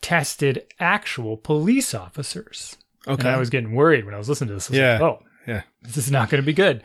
tested 0.00 0.66
actual 0.78 1.36
police 1.36 1.94
officers. 1.94 2.76
okay. 3.06 3.20
And 3.26 3.36
I 3.36 3.38
was 3.38 3.50
getting 3.50 3.72
worried 3.74 4.04
when 4.04 4.14
I 4.14 4.18
was 4.18 4.28
listening 4.28 4.48
to 4.48 4.54
this. 4.54 4.68
I 4.68 4.72
was 4.72 4.78
Yeah. 4.78 4.92
like, 4.94 5.00
oh, 5.02 5.22
Yeah. 5.46 5.62
this 5.82 5.96
is 5.96 6.10
not 6.10 6.28
going 6.30 6.42
to 6.42 6.46
be 6.46 6.52
good. 6.52 6.82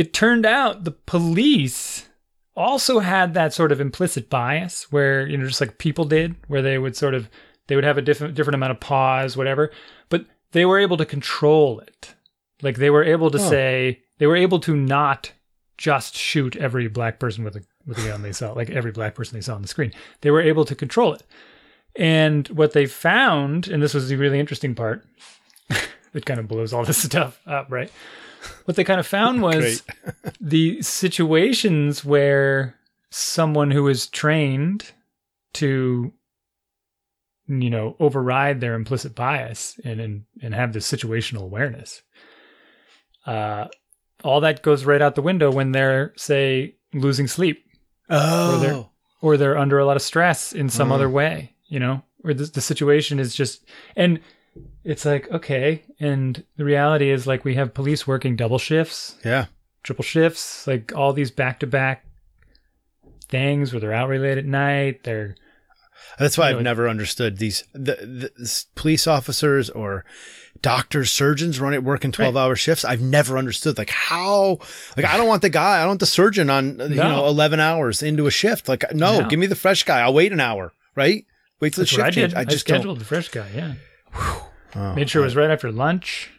It 0.00 0.14
turned 0.14 0.46
out 0.46 0.84
the 0.84 0.92
police 0.92 2.08
also 2.56 3.00
had 3.00 3.34
that 3.34 3.52
sort 3.52 3.70
of 3.70 3.82
implicit 3.82 4.30
bias 4.30 4.90
where, 4.90 5.26
you 5.26 5.36
know, 5.36 5.46
just 5.46 5.60
like 5.60 5.76
people 5.76 6.06
did, 6.06 6.36
where 6.48 6.62
they 6.62 6.78
would 6.78 6.96
sort 6.96 7.12
of, 7.12 7.28
they 7.66 7.74
would 7.74 7.84
have 7.84 7.98
a 7.98 8.00
different, 8.00 8.34
different 8.34 8.54
amount 8.54 8.70
of 8.70 8.80
pause, 8.80 9.36
whatever, 9.36 9.70
but 10.08 10.24
they 10.52 10.64
were 10.64 10.78
able 10.78 10.96
to 10.96 11.04
control 11.04 11.80
it. 11.80 12.14
Like 12.62 12.78
they 12.78 12.88
were 12.88 13.04
able 13.04 13.30
to 13.30 13.38
say, 13.38 14.00
they 14.16 14.26
were 14.26 14.36
able 14.36 14.58
to 14.60 14.74
not 14.74 15.32
just 15.76 16.16
shoot 16.16 16.56
every 16.56 16.88
black 16.88 17.18
person 17.18 17.44
with 17.44 17.56
a, 17.56 17.62
with 17.86 17.98
a 17.98 18.08
gun 18.08 18.22
they 18.22 18.32
saw, 18.32 18.52
like 18.52 18.70
every 18.70 18.92
black 18.92 19.14
person 19.14 19.36
they 19.36 19.42
saw 19.42 19.54
on 19.54 19.60
the 19.60 19.68
screen. 19.68 19.92
They 20.22 20.30
were 20.30 20.40
able 20.40 20.64
to 20.64 20.74
control 20.74 21.12
it. 21.12 21.24
And 21.94 22.48
what 22.48 22.72
they 22.72 22.86
found, 22.86 23.68
and 23.68 23.82
this 23.82 23.92
was 23.92 24.08
the 24.08 24.16
really 24.16 24.40
interesting 24.40 24.74
part, 24.74 25.04
that 26.12 26.24
kind 26.24 26.40
of 26.40 26.48
blows 26.48 26.72
all 26.72 26.86
this 26.86 27.02
stuff 27.02 27.38
up, 27.46 27.66
right? 27.68 27.92
What 28.64 28.76
they 28.76 28.84
kind 28.84 29.00
of 29.00 29.06
found 29.06 29.42
was 29.42 29.82
the 30.40 30.80
situations 30.82 32.04
where 32.04 32.76
someone 33.10 33.70
who 33.70 33.88
is 33.88 34.06
trained 34.06 34.92
to, 35.54 36.12
you 37.48 37.70
know, 37.70 37.96
override 37.98 38.60
their 38.60 38.74
implicit 38.74 39.14
bias 39.14 39.78
and 39.84 40.00
and, 40.00 40.24
and 40.42 40.54
have 40.54 40.72
this 40.72 40.90
situational 40.90 41.42
awareness, 41.42 42.02
uh, 43.26 43.66
all 44.22 44.40
that 44.40 44.62
goes 44.62 44.84
right 44.84 45.02
out 45.02 45.14
the 45.14 45.22
window 45.22 45.50
when 45.50 45.72
they're, 45.72 46.12
say, 46.16 46.76
losing 46.92 47.26
sleep 47.26 47.64
Oh. 48.08 48.90
or 49.22 49.36
they're 49.36 49.56
under 49.58 49.78
a 49.78 49.86
lot 49.86 49.96
of 49.96 50.02
stress 50.02 50.52
in 50.52 50.68
some 50.68 50.88
Mm. 50.88 50.92
other 50.92 51.08
way, 51.08 51.54
you 51.68 51.78
know, 51.78 52.02
or 52.24 52.34
the, 52.34 52.44
the 52.44 52.60
situation 52.60 53.18
is 53.18 53.34
just, 53.34 53.64
and 53.96 54.20
it's 54.84 55.04
like, 55.04 55.30
okay. 55.30 55.82
And 56.00 56.42
the 56.56 56.64
reality 56.64 57.10
is 57.10 57.26
like 57.26 57.44
we 57.44 57.54
have 57.54 57.74
police 57.74 58.06
working 58.06 58.36
double 58.36 58.58
shifts, 58.58 59.16
Yeah. 59.24 59.46
triple 59.82 60.02
shifts, 60.04 60.66
like 60.66 60.92
all 60.94 61.12
these 61.12 61.30
back 61.30 61.60
to 61.60 61.66
back 61.66 62.04
things 63.28 63.72
where 63.72 63.80
they're 63.80 63.92
out 63.92 64.08
really 64.08 64.28
late 64.28 64.38
at 64.38 64.44
night. 64.46 65.04
They're, 65.04 65.36
That's 66.18 66.36
why 66.36 66.48
You 66.48 66.54
know, 66.54 66.58
I've 66.58 66.64
never 66.64 66.88
understood 66.88 67.38
these 67.38 67.64
the, 67.72 68.30
the 68.36 68.64
police 68.74 69.06
officers 69.06 69.70
or 69.70 70.04
doctors, 70.62 71.10
surgeons 71.10 71.60
running 71.60 71.84
working 71.84 72.10
twelve 72.12 72.36
hour 72.36 72.56
shifts. 72.56 72.84
I've 72.84 73.00
never 73.00 73.38
understood 73.38 73.78
like 73.78 73.90
how 73.90 74.58
like 74.96 75.06
I 75.06 75.16
don't 75.16 75.28
want 75.28 75.42
the 75.42 75.48
guy, 75.50 75.76
I 75.76 75.80
don't 75.80 75.88
want 75.90 76.00
the 76.00 76.06
surgeon 76.06 76.50
on 76.50 76.80
uh, 76.80 76.84
you 76.86 76.96
know 76.96 77.26
eleven 77.26 77.60
hours 77.60 78.02
into 78.02 78.26
a 78.26 78.30
shift. 78.30 78.68
Like 78.68 78.84
no, 78.94 79.20
No. 79.20 79.28
give 79.28 79.38
me 79.38 79.46
the 79.46 79.54
fresh 79.54 79.84
guy. 79.84 80.00
I'll 80.00 80.14
wait 80.14 80.32
an 80.32 80.40
hour. 80.40 80.72
Right? 80.96 81.24
Wait 81.60 81.74
till 81.74 81.84
the 81.84 81.90
that's 81.90 81.98
I 81.98 82.10
shift. 82.10 82.34
I 82.36 82.40
I, 82.40 82.44
just 82.44 82.60
scheduled 82.66 82.98
the 82.98 83.04
fresh 83.04 83.28
guy. 83.28 83.48
Yeah. 83.54 83.74
Oh, 84.14 84.94
Made 84.94 85.10
sure 85.10 85.22
it 85.22 85.26
was 85.26 85.36
right 85.36 85.50
after 85.50 85.70
lunch. 85.72 86.30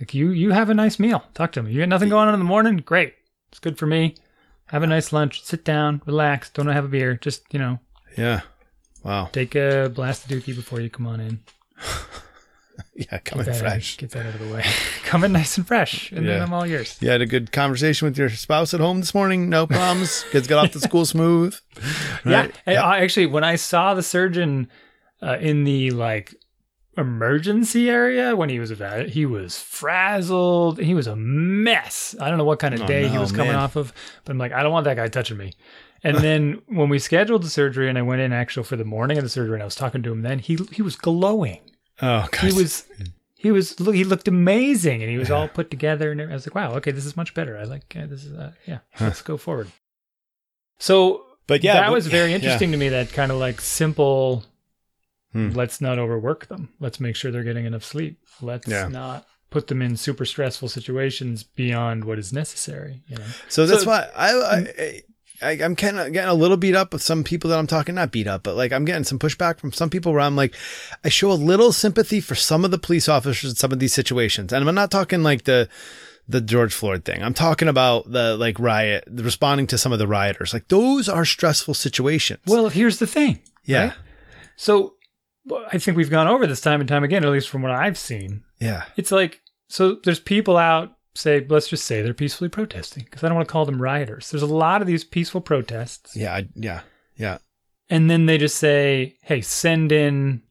Like 0.00 0.14
you, 0.14 0.30
you 0.30 0.52
have 0.52 0.70
a 0.70 0.74
nice 0.74 0.98
meal. 0.98 1.24
Talk 1.34 1.52
to 1.52 1.62
me. 1.62 1.72
You 1.72 1.80
got 1.80 1.88
nothing 1.88 2.08
going 2.08 2.28
on 2.28 2.34
in 2.34 2.40
the 2.40 2.44
morning? 2.44 2.78
Great. 2.78 3.14
It's 3.50 3.58
good 3.58 3.78
for 3.78 3.86
me. 3.86 4.16
Have 4.66 4.82
a 4.82 4.86
nice 4.86 5.12
lunch. 5.12 5.42
Sit 5.44 5.64
down, 5.64 6.02
relax. 6.06 6.50
Don't 6.50 6.66
have 6.66 6.86
a 6.86 6.88
beer. 6.88 7.16
Just, 7.16 7.42
you 7.52 7.58
know, 7.58 7.78
yeah. 8.16 8.40
Wow. 9.02 9.28
Take 9.32 9.54
a 9.54 9.90
blast 9.94 10.24
of 10.24 10.30
dookie 10.30 10.56
before 10.56 10.80
you 10.80 10.90
come 10.90 11.06
on 11.06 11.20
in. 11.20 11.40
Yeah, 12.96 13.18
coming 13.18 13.44
Get 13.44 13.54
that, 13.54 13.60
fresh. 13.60 13.96
Get 13.96 14.10
that 14.10 14.26
out 14.26 14.34
of 14.34 14.40
the 14.40 14.54
way. 14.54 14.64
come 15.04 15.24
in 15.24 15.32
nice 15.32 15.56
and 15.58 15.66
fresh, 15.66 16.12
and 16.12 16.28
then 16.28 16.40
I'm 16.40 16.52
all 16.52 16.66
yours. 16.66 16.96
You 17.00 17.10
had 17.10 17.22
a 17.22 17.26
good 17.26 17.50
conversation 17.50 18.06
with 18.06 18.16
your 18.16 18.30
spouse 18.30 18.72
at 18.72 18.80
home 18.80 19.00
this 19.00 19.14
morning. 19.14 19.48
No 19.48 19.66
problems. 19.66 20.24
Kids 20.30 20.46
got 20.46 20.64
off 20.64 20.72
to 20.72 20.80
school 20.80 21.04
smooth. 21.04 21.56
Yeah. 22.24 22.42
Right? 22.42 22.54
And 22.64 22.78
I, 22.78 23.00
actually, 23.00 23.26
when 23.26 23.44
I 23.44 23.56
saw 23.56 23.92
the 23.94 24.02
surgeon 24.02 24.68
uh, 25.20 25.36
in 25.40 25.64
the 25.64 25.90
like 25.90 26.34
emergency 26.96 27.88
area 27.90 28.34
when 28.36 28.48
he 28.48 28.58
was 28.60 28.70
about 28.70 29.06
he 29.06 29.26
was 29.26 29.58
frazzled. 29.58 30.78
He 30.78 30.94
was 30.94 31.06
a 31.06 31.16
mess. 31.16 32.14
I 32.20 32.28
don't 32.28 32.38
know 32.38 32.44
what 32.44 32.58
kind 32.58 32.74
of 32.74 32.82
Oh, 32.82 32.86
day 32.86 33.08
he 33.08 33.18
was 33.18 33.32
coming 33.32 33.52
man. 33.52 33.56
off 33.60 33.76
of, 33.76 33.92
but 34.24 34.32
I'm 34.32 34.38
like, 34.38 34.52
I 34.52 34.62
don't 34.62 34.72
want 34.72 34.84
that 34.84 34.96
guy 34.96 35.08
touching 35.08 35.36
me. 35.36 35.52
And 36.02 36.18
then 36.18 36.62
when 36.68 36.88
we 36.88 36.98
scheduled 36.98 37.42
the 37.42 37.48
surgery, 37.50 37.88
and 37.88 37.96
I 37.98 38.02
went 38.02 38.20
in 38.20 38.32
actually 38.32 38.64
for 38.64 38.76
the 38.76 38.84
morning 38.84 39.16
of 39.18 39.24
the 39.24 39.30
surgery, 39.30 39.54
and 39.54 39.62
I 39.62 39.66
was 39.66 39.74
talking 39.74 40.02
to 40.02 40.12
him, 40.12 40.22
then 40.22 40.38
he 40.38 40.58
he 40.72 40.82
was 40.82 40.96
glowing. 40.96 41.60
Oh, 42.02 42.28
God. 42.30 42.50
he 42.50 42.52
was 42.52 42.84
he 43.34 43.50
was 43.52 43.78
look 43.80 43.94
he 43.94 44.04
looked 44.04 44.26
amazing 44.28 45.02
and 45.02 45.10
he 45.10 45.16
was 45.18 45.30
all 45.30 45.46
put 45.48 45.70
together 45.70 46.10
and 46.10 46.20
I 46.20 46.32
was 46.32 46.46
like 46.46 46.54
wow 46.54 46.72
okay 46.76 46.90
this 46.92 47.04
is 47.06 47.14
much 47.16 47.34
better 47.34 47.56
I 47.58 47.64
like 47.64 47.94
uh, 47.94 48.06
this 48.06 48.24
is 48.24 48.32
uh, 48.32 48.52
yeah 48.66 48.78
let's 48.98 49.20
go 49.22 49.36
forward 49.36 49.68
so 50.78 51.24
But 51.46 51.62
yeah, 51.62 51.74
that 51.74 51.86
but- 51.88 51.92
was 51.92 52.06
very 52.06 52.30
yeah. 52.30 52.36
interesting 52.36 52.72
to 52.72 52.76
me 52.78 52.88
that 52.88 53.12
kind 53.12 53.30
of 53.30 53.38
like 53.38 53.60
simple 53.60 54.44
Hmm. 55.34 55.50
Let's 55.50 55.80
not 55.82 55.98
overwork 55.98 56.46
them. 56.48 56.70
Let's 56.80 56.98
make 57.00 57.16
sure 57.16 57.30
they're 57.30 57.44
getting 57.44 57.66
enough 57.66 57.84
sleep. 57.84 58.18
Let's 58.40 58.66
Yeah. 58.66 58.88
not 58.88 59.26
put 59.50 59.66
them 59.66 59.82
in 59.82 59.96
super 59.96 60.24
stressful 60.24 60.68
situations 60.68 61.42
beyond 61.44 62.04
what 62.04 62.18
is 62.18 62.32
necessary. 62.32 63.02
You 63.08 63.16
know. 63.18 63.24
So 63.48 63.66
that's 63.66 63.82
So- 63.82 63.88
why 63.90 64.08
I, 64.16 64.30
I, 64.32 65.02
I 65.42 65.50
I'm 65.64 65.76
kind 65.76 65.98
of 65.98 66.12
getting 66.12 66.30
a 66.30 66.34
little 66.34 66.56
beat 66.56 66.74
up 66.76 66.92
with 66.92 67.02
some 67.02 67.22
people 67.24 67.50
that 67.50 67.58
I'm 67.58 67.66
talking, 67.66 67.94
not 67.96 68.12
beat 68.12 68.26
up, 68.28 68.42
but 68.44 68.56
like 68.56 68.72
I'm 68.72 68.84
getting 68.84 69.04
some 69.04 69.18
pushback 69.18 69.58
from 69.58 69.72
some 69.72 69.90
people 69.90 70.12
where 70.12 70.20
I'm 70.22 70.36
like, 70.36 70.54
I 71.04 71.08
show 71.08 71.30
a 71.30 71.34
little 71.34 71.72
sympathy 71.72 72.20
for 72.20 72.34
some 72.36 72.64
of 72.64 72.70
the 72.70 72.78
police 72.78 73.08
officers 73.08 73.50
in 73.50 73.56
some 73.56 73.72
of 73.72 73.80
these 73.80 73.92
situations. 73.92 74.52
And 74.52 74.66
I'm 74.68 74.74
not 74.74 74.90
talking 74.92 75.22
like 75.24 75.44
the, 75.44 75.68
the 76.28 76.40
George 76.40 76.72
Floyd 76.72 77.04
thing. 77.04 77.22
I'm 77.22 77.34
talking 77.34 77.68
about 77.68 78.10
the 78.10 78.36
like 78.36 78.58
riot, 78.58 79.04
the 79.08 79.22
responding 79.24 79.66
to 79.68 79.76
some 79.78 79.92
of 79.92 79.98
the 79.98 80.06
rioters. 80.06 80.54
Like 80.54 80.68
those 80.68 81.08
are 81.08 81.24
stressful 81.24 81.74
situations. 81.74 82.40
Well, 82.46 82.68
here's 82.70 82.98
the 82.98 83.06
thing. 83.08 83.40
yeah. 83.64 83.84
right? 83.88 83.92
So 84.56 84.80
well, 84.80 84.94
I 85.70 85.78
think 85.78 85.96
we've 85.96 86.10
gone 86.10 86.26
over 86.28 86.46
this 86.46 86.60
time 86.60 86.80
and 86.80 86.88
time 86.88 87.04
again, 87.04 87.24
at 87.24 87.30
least 87.30 87.48
from 87.48 87.62
what 87.62 87.72
I've 87.72 87.98
seen. 87.98 88.44
Yeah. 88.60 88.84
It's 88.96 89.12
like 89.12 89.40
so 89.68 89.96
there's 90.04 90.20
people 90.20 90.56
out 90.56 90.96
say 91.14 91.46
let's 91.48 91.68
just 91.68 91.84
say 91.84 92.02
they're 92.02 92.14
peacefully 92.14 92.48
protesting 92.50 93.04
because 93.04 93.22
I 93.22 93.28
don't 93.28 93.36
want 93.36 93.46
to 93.48 93.52
call 93.52 93.64
them 93.66 93.80
rioters. 93.80 94.30
There's 94.30 94.42
a 94.42 94.46
lot 94.46 94.80
of 94.80 94.86
these 94.86 95.04
peaceful 95.04 95.40
protests 95.40 96.16
Yeah. 96.16 96.34
I, 96.34 96.48
yeah. 96.54 96.80
Yeah. 97.16 97.38
and 97.90 98.10
then 98.10 98.26
they 98.26 98.38
just 98.38 98.56
say, 98.56 99.16
"Hey, 99.22 99.40
send 99.40 99.92
in 99.92 100.42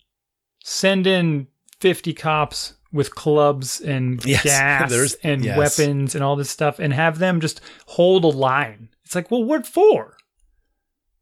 send 0.63 1.07
in 1.07 1.47
50 1.81 2.13
cops 2.13 2.75
with 2.93 3.15
clubs 3.15 3.81
and 3.81 4.23
Yes, 4.25 4.43
gas 4.43 5.15
and 5.23 5.43
yes. 5.43 5.57
weapons 5.57 6.15
and 6.15 6.23
all 6.23 6.35
this 6.35 6.49
stuff 6.49 6.79
and 6.79 6.93
have 6.93 7.19
them 7.19 7.41
just 7.41 7.59
hold 7.87 8.23
a 8.23 8.27
line." 8.27 8.89
It's 9.03 9.15
like, 9.15 9.29
"Well, 9.31 9.43
what 9.43 9.65
for?" 9.67 10.15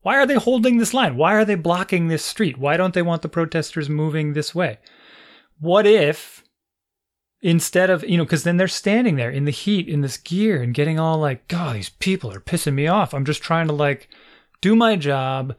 Why 0.01 0.17
are 0.17 0.25
they 0.25 0.35
holding 0.35 0.77
this 0.77 0.93
line? 0.93 1.15
Why 1.15 1.33
are 1.35 1.45
they 1.45 1.55
blocking 1.55 2.07
this 2.07 2.25
street? 2.25 2.57
Why 2.57 2.77
don't 2.77 2.93
they 2.93 3.01
want 3.01 3.21
the 3.21 3.29
protesters 3.29 3.89
moving 3.89 4.33
this 4.33 4.55
way? 4.55 4.79
What 5.59 5.85
if 5.85 6.43
instead 7.41 7.89
of, 7.89 8.03
you 8.07 8.17
know, 8.17 8.23
because 8.23 8.43
then 8.43 8.57
they're 8.57 8.67
standing 8.67 9.15
there 9.15 9.31
in 9.31 9.45
the 9.45 9.51
heat 9.51 9.87
in 9.87 10.01
this 10.01 10.17
gear 10.17 10.61
and 10.61 10.73
getting 10.73 10.99
all 10.99 11.17
like, 11.17 11.47
God, 11.47 11.75
these 11.75 11.89
people 11.89 12.31
are 12.31 12.39
pissing 12.39 12.73
me 12.73 12.87
off. 12.87 13.13
I'm 13.13 13.25
just 13.25 13.41
trying 13.41 13.67
to 13.67 13.73
like 13.73 14.09
do 14.61 14.75
my 14.75 14.95
job 14.95 15.55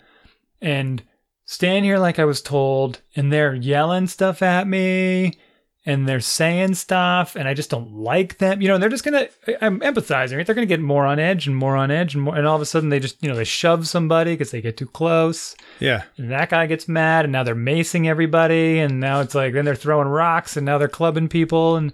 and 0.61 1.03
stand 1.45 1.85
here 1.85 1.99
like 1.99 2.19
I 2.19 2.25
was 2.25 2.41
told, 2.41 3.01
and 3.17 3.33
they're 3.33 3.55
yelling 3.55 4.07
stuff 4.07 4.43
at 4.43 4.67
me 4.67 5.35
and 5.85 6.09
they're 6.09 6.21
saying 6.21 6.75
stuff 6.75 7.35
and 7.35 7.49
I 7.49 7.55
just 7.55 7.71
don't 7.71 7.93
like 7.93 8.39
them. 8.39 8.63
You 8.63 8.69
know, 8.69 8.75
and 8.75 8.83
they're 8.83 8.91
just 8.91 9.05
gonna 9.05 9.29
I'm 9.61 9.81
empathizing, 9.81 10.37
right? 10.37 10.47
They're 10.47 10.55
gonna 10.55 10.67
get 10.67 10.81
more 10.81 11.07
on 11.07 11.19
edge 11.19 11.47
and 11.47 11.57
more 11.57 11.77
on 11.77 11.91
edge 11.91 12.15
and 12.15 12.23
more 12.23 12.37
and 12.37 12.47
all 12.47 12.57
of 12.57 12.63
a 12.63 12.67
sudden 12.67 12.89
they 12.89 13.01
just, 13.01 13.23
you 13.23 13.29
know, 13.29 13.35
they 13.35 13.45
shove 13.45 13.89
somebody 13.89 14.35
because 14.35 14.53
they 14.53 14.61
get 14.61 14.77
too 14.77 14.87
close. 14.87 15.57
Yeah. 15.81 16.05
And 16.17 16.31
that 16.31 16.51
guy 16.51 16.67
gets 16.67 16.87
mad 16.87 17.25
and 17.25 17.33
now 17.33 17.43
they're 17.43 17.55
macing 17.55 18.07
everybody 18.07 18.79
and 18.79 19.01
now 19.01 19.21
it's 19.21 19.35
like 19.35 19.55
then 19.55 19.65
they're 19.65 19.75
throwing 19.75 20.09
rocks 20.09 20.57
and 20.57 20.65
now 20.65 20.79
they're 20.79 20.89
clubbing 20.89 21.29
people 21.29 21.77
and 21.77 21.93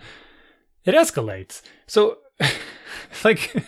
it 0.84 0.94
escalates. 0.94 1.62
So 1.86 2.18
like 3.24 3.64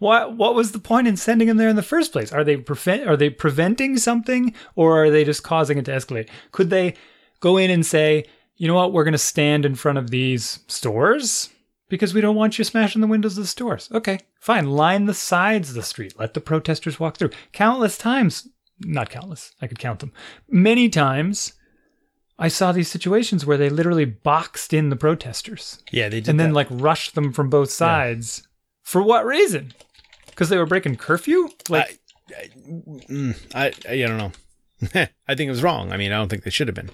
what 0.00 0.36
what 0.36 0.56
was 0.56 0.72
the 0.72 0.80
point 0.80 1.06
in 1.06 1.16
sending 1.16 1.46
them 1.46 1.58
there 1.58 1.68
in 1.68 1.76
the 1.76 1.82
first 1.82 2.10
place? 2.10 2.32
Are 2.32 2.42
they 2.42 2.56
prevent 2.56 3.06
are 3.06 3.16
they 3.16 3.30
preventing 3.30 3.98
something 3.98 4.52
or 4.74 5.04
are 5.04 5.10
they 5.10 5.22
just 5.22 5.44
causing 5.44 5.78
it 5.78 5.84
to 5.84 5.92
escalate? 5.92 6.28
Could 6.50 6.70
they 6.70 6.94
go 7.38 7.56
in 7.56 7.70
and 7.70 7.84
say, 7.84 8.26
"You 8.60 8.68
know 8.68 8.74
what? 8.74 8.92
We're 8.92 9.04
going 9.04 9.12
to 9.12 9.18
stand 9.18 9.64
in 9.64 9.74
front 9.74 9.96
of 9.98 10.10
these 10.10 10.60
stores 10.68 11.48
because 11.88 12.12
we 12.14 12.20
don't 12.20 12.36
want 12.36 12.58
you 12.58 12.64
smashing 12.64 13.00
the 13.00 13.06
windows 13.06 13.38
of 13.38 13.44
the 13.44 13.48
stores." 13.48 13.88
Okay, 13.90 14.18
fine. 14.38 14.70
Line 14.70 15.06
the 15.06 15.14
sides 15.14 15.70
of 15.70 15.74
the 15.74 15.82
street. 15.82 16.14
Let 16.18 16.34
the 16.34 16.40
protesters 16.40 17.00
walk 17.00 17.16
through. 17.16 17.30
Countless 17.52 17.96
times, 17.96 18.48
not 18.80 19.08
countless. 19.08 19.52
I 19.62 19.66
could 19.66 19.78
count 19.78 20.00
them. 20.00 20.12
Many 20.48 20.88
times 20.88 21.54
I 22.38 22.48
saw 22.48 22.72
these 22.72 22.88
situations 22.90 23.46
where 23.46 23.56
they 23.58 23.68
literally 23.70 24.04
boxed 24.04 24.72
in 24.72 24.88
the 24.90 24.96
protesters 24.96 25.78
Yeah. 25.90 26.08
They 26.08 26.20
did. 26.20 26.28
and 26.30 26.40
then 26.40 26.50
that. 26.50 26.54
like 26.54 26.68
rushed 26.70 27.14
them 27.14 27.32
from 27.32 27.48
both 27.50 27.70
sides. 27.70 28.46
For 28.82 29.02
what 29.02 29.24
reason? 29.26 29.72
Because 30.26 30.48
they 30.48 30.56
were 30.58 30.66
breaking 30.66 30.96
curfew? 30.96 31.48
Like 31.68 31.98
Mm, 32.68 33.36
I, 33.54 33.66
I, 33.88 33.92
I 34.04 34.06
don't 34.06 34.16
know. 34.16 34.32
I 34.94 35.34
think 35.34 35.48
it 35.48 35.50
was 35.50 35.62
wrong. 35.62 35.92
I 35.92 35.96
mean, 35.96 36.12
I 36.12 36.16
don't 36.16 36.28
think 36.28 36.44
they 36.44 36.50
should 36.50 36.68
have 36.68 36.74
been. 36.74 36.90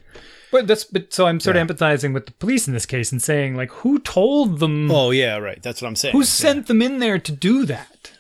but 0.51 0.67
that's 0.67 0.85
but 0.85 1.13
so 1.13 1.27
I'm 1.27 1.41
sort 1.41 1.57
of 1.57 1.67
empathizing 1.67 2.13
with 2.15 2.27
the 2.27 2.33
police 2.33 2.67
in 2.67 2.75
this 2.75 2.87
case 2.87 3.13
and 3.13 3.23
saying 3.23 3.55
like 3.57 3.71
who 3.71 3.99
told 4.01 4.59
them 4.61 4.91
Oh 4.91 5.11
yeah, 5.11 5.37
right. 5.37 5.63
That's 5.63 5.81
what 5.83 5.89
I'm 5.89 5.97
saying. 5.97 6.13
who 6.13 6.21
Yeah. 6.21 6.25
sent 6.25 6.67
them 6.67 6.83
in 6.83 6.99
there 6.99 7.19
to 7.19 7.33
do 7.33 7.65
that? 7.67 8.11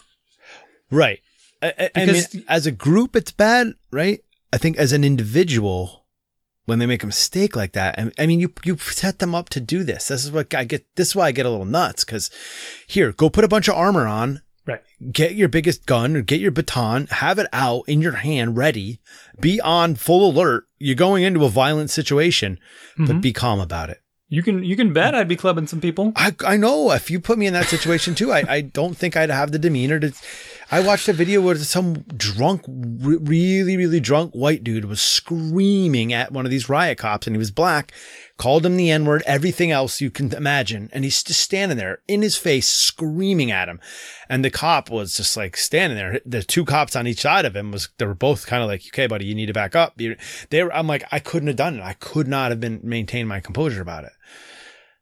Right. 0.91 1.21
I, 1.63 1.67
I, 1.67 1.91
I 1.95 2.05
Because- 2.07 2.35
mean, 2.35 2.45
as 2.49 2.67
a 2.67 2.71
group, 2.73 3.17
it's 3.17 3.33
bad, 3.33 3.73
right? 3.91 4.21
I 4.53 4.59
think 4.59 4.77
as 4.77 4.93
an 4.93 5.03
individual, 5.05 6.05
when 6.67 6.79
they 6.79 6.87
make 6.87 7.03
a 7.03 7.07
mistake 7.07 7.57
like 7.57 7.73
that, 7.73 7.99
I, 7.99 8.13
I 8.23 8.27
mean, 8.27 8.41
you 8.41 8.53
you 8.65 8.77
set 8.79 9.19
them 9.19 9.35
up 9.35 9.49
to 9.51 9.61
do 9.61 9.83
this. 9.85 10.09
This 10.09 10.25
is 10.25 10.31
what 10.31 10.55
I 10.55 10.65
get. 10.65 10.85
This 10.97 11.09
is 11.09 11.17
why 11.17 11.27
I 11.29 11.33
get 11.33 11.47
a 11.47 11.51
little 11.51 11.65
nuts. 11.67 12.05
Because 12.05 12.31
here, 12.87 13.13
go 13.13 13.29
put 13.31 13.45
a 13.45 13.49
bunch 13.49 13.69
of 13.69 13.75
armor 13.75 14.07
on, 14.07 14.43
Right. 14.67 14.83
get 15.13 15.37
your 15.37 15.49
biggest 15.49 15.87
gun 15.87 16.17
or 16.17 16.23
get 16.23 16.41
your 16.41 16.51
baton, 16.51 17.07
have 17.07 17.39
it 17.39 17.47
out 17.53 17.85
in 17.87 18.03
your 18.03 18.13
hand, 18.13 18.57
ready, 18.57 19.01
be 19.41 19.61
on 19.61 19.95
full 19.95 20.29
alert. 20.29 20.65
You're 20.79 20.97
going 20.97 21.23
into 21.23 21.45
a 21.45 21.49
violent 21.49 21.91
situation, 21.91 22.59
but 22.97 23.05
mm-hmm. 23.05 23.21
be 23.21 23.33
calm 23.33 23.61
about 23.61 23.91
it. 23.91 24.03
You 24.29 24.43
can 24.43 24.65
you 24.65 24.75
can 24.75 24.93
bet 24.93 25.15
I'd 25.15 25.29
be 25.29 25.37
clubbing 25.37 25.69
some 25.69 25.81
people. 25.81 26.13
I, 26.17 26.35
I 26.45 26.57
know 26.57 26.91
if 26.91 27.13
you 27.13 27.21
put 27.21 27.39
me 27.39 27.47
in 27.47 27.53
that 27.53 27.67
situation 27.67 28.17
too, 28.17 28.33
I, 28.33 28.43
I 28.49 28.61
don't 28.61 28.97
think 28.97 29.17
I'd 29.17 29.31
have 29.31 29.53
the 29.53 29.59
demeanor 29.59 30.01
to. 30.01 30.13
I 30.69 30.81
watched 30.81 31.07
a 31.09 31.13
video 31.13 31.41
where 31.41 31.55
some 31.55 31.95
drunk, 32.17 32.63
re- 32.67 33.19
really, 33.19 33.77
really 33.77 34.01
drunk 34.01 34.33
white 34.33 34.65
dude 34.65 34.87
was 34.87 35.01
screaming 35.01 36.13
at 36.13 36.33
one 36.33 36.45
of 36.45 36.51
these 36.51 36.69
riot 36.69 36.99
cops 36.99 37.29
and 37.29 37.37
he 37.37 37.39
was 37.39 37.53
black, 37.53 37.93
called 38.37 38.67
him 38.67 38.77
the 38.77 38.91
N 38.91 39.05
word, 39.05 39.23
everything 39.27 39.71
else 39.71 40.01
you 40.01 40.11
can 40.11 40.33
imagine. 40.35 40.91
And 40.93 41.05
he's 41.05 41.23
just 41.23 41.41
standing 41.41 41.79
there 41.79 42.01
in 42.09 42.21
his 42.23 42.37
face, 42.37 42.67
screaming 42.67 43.53
at 43.53 43.69
him. 43.69 43.79
And 44.29 44.45
the 44.45 44.51
cop 44.51 44.91
was 44.91 45.15
just 45.15 45.37
like 45.37 45.57
standing 45.57 45.97
there. 45.97 46.21
The 46.27 46.43
two 46.43 46.65
cops 46.65 46.97
on 46.97 47.07
each 47.07 47.21
side 47.21 47.45
of 47.45 47.55
him 47.55 47.71
was, 47.71 47.89
they 47.99 48.07
were 48.07 48.15
both 48.15 48.47
kind 48.49 48.61
of 48.61 48.69
like, 48.69 48.83
okay, 48.89 49.07
buddy, 49.07 49.25
you 49.25 49.37
need 49.37 49.47
to 49.47 49.53
back 49.53 49.77
up. 49.77 49.97
They 49.97 50.65
were, 50.65 50.75
I'm 50.75 50.89
like, 50.89 51.05
I 51.13 51.21
couldn't 51.21 51.47
have 51.47 51.57
done 51.57 51.79
it. 51.79 51.83
I 51.83 51.93
could 51.93 52.27
not 52.27 52.51
have 52.51 52.59
been 52.59 52.81
maintained 52.83 53.29
my 53.29 53.39
composure 53.39 53.83
about 53.83 54.03
it. 54.03 54.13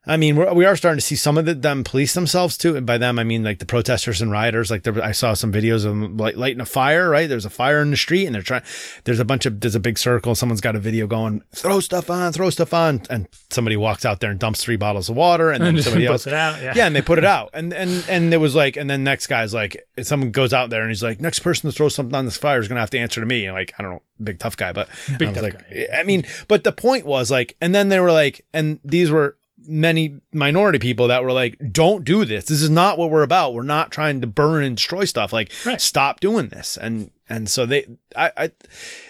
I 0.07 0.17
mean, 0.17 0.37
we're, 0.37 0.53
we 0.53 0.67
are 0.67 0.77
starting 0.77 0.99
to 0.99 1.05
see 1.05 1.17
some 1.17 1.39
of 1.39 1.47
the, 1.47 1.55
them 1.55 1.83
police 1.83 2.13
themselves 2.13 2.59
too. 2.59 2.77
And 2.77 2.87
by 2.87 2.99
them, 2.99 3.19
I 3.19 3.25
mean 3.25 3.43
like 3.43 3.59
the 3.59 3.67
protesters 3.67 4.21
and 4.21 4.31
rioters. 4.31 4.71
Like 4.71 4.83
there, 4.83 5.03
I 5.03 5.13
saw 5.13 5.33
some 5.35 5.51
videos 5.53 5.77
of 5.77 5.93
them 5.97 6.17
light, 6.17 6.37
lighting 6.37 6.61
a 6.61 6.67
fire, 6.67 7.09
right? 7.09 7.29
There's 7.29 7.47
a 7.47 7.51
fire 7.51 7.81
in 7.81 7.91
the 7.91 7.97
street 7.97 8.27
and 8.27 8.35
they're 8.35 8.43
trying, 8.43 8.63
there's 9.05 9.21
a 9.21 9.25
bunch 9.25 9.47
of, 9.47 9.61
there's 9.61 9.75
a 9.75 9.81
big 9.81 9.99
circle. 9.99 10.35
Someone's 10.35 10.61
got 10.61 10.77
a 10.77 10.79
video 10.79 11.07
going, 11.07 11.43
throw 11.55 11.81
stuff 11.81 12.11
on, 12.11 12.33
throw 12.33 12.51
stuff 12.51 12.75
on. 12.75 13.03
And 13.09 13.29
somebody 13.51 13.77
walks 13.77 14.05
out 14.05 14.21
there 14.21 14.31
and 14.31 14.39
dumps 14.39 14.63
three 14.63 14.77
bottles 14.77 15.09
of 15.09 15.17
water 15.17 15.51
and 15.51 15.63
then 15.65 15.75
And 15.77 15.85
somebody 15.85 16.07
else. 16.07 16.27
it 16.27 16.35
out. 16.35 16.61
Yeah. 16.61 16.75
Yeah, 16.77 16.87
and 16.87 16.95
they 16.95 17.03
put 17.03 17.19
it 17.19 17.25
out, 17.25 17.51
and 17.55 17.73
and 17.73 18.05
and 18.09 18.33
there 18.33 18.41
was 18.41 18.55
like, 18.55 18.77
and 18.77 18.91
then 18.91 19.05
next 19.05 19.29
guy's 19.29 19.55
like, 19.55 19.87
someone 20.03 20.31
goes 20.33 20.53
out 20.53 20.71
there 20.71 20.81
and 20.83 20.91
he's 20.91 21.03
like, 21.03 21.21
next 21.21 21.41
person 21.41 21.71
to 21.71 21.77
throw 21.77 21.89
something 21.89 22.15
on 22.15 22.25
this 22.25 22.37
fire 22.37 22.59
is 22.59 22.69
gonna 22.69 22.81
have 22.81 22.91
to 22.91 22.99
answer 22.99 23.21
to 23.21 23.27
me. 23.27 23.47
And 23.47 23.55
like, 23.55 23.73
I 23.79 23.83
don't 23.83 23.93
know, 23.93 24.03
big 24.23 24.39
tough 24.39 24.57
guy, 24.57 24.73
but 24.73 24.89
Big 25.19 25.29
I 25.29 25.33
tough 25.33 25.43
like, 25.43 25.71
guy. 25.71 25.87
I 25.95 26.03
mean, 26.03 26.25
but 26.49 26.65
the 26.65 26.73
point 26.73 27.07
was 27.07 27.31
like, 27.31 27.57
and 27.61 27.75
then 27.75 27.89
they 27.89 28.01
were 28.01 28.13
like, 28.13 28.45
and 28.53 28.81
these 28.85 29.11
were 29.11 29.37
many 29.67 30.21
minority 30.33 30.79
people 30.79 31.09
that 31.09 31.23
were 31.25 31.33
like, 31.33 31.59
don't 31.73 32.05
do 32.05 32.25
this. 32.25 32.47
This 32.47 32.63
is 32.63 32.71
not 32.71 32.99
what 32.99 33.11
we're 33.11 33.23
about. 33.23 33.55
We're 33.55 33.63
not 33.63 33.91
trying 33.91 34.21
to 34.21 34.27
burn 34.27 34.65
and 34.65 34.77
destroy 34.77 35.05
stuff. 35.05 35.33
Like, 35.33 35.53
Right. 35.65 35.81
stop 35.81 36.21
doing 36.21 36.49
this. 36.49 36.77
And 36.77 37.11
and 37.27 37.49
so 37.49 37.65
they, 37.65 37.87
I, 38.15 38.31
I, 38.37 38.51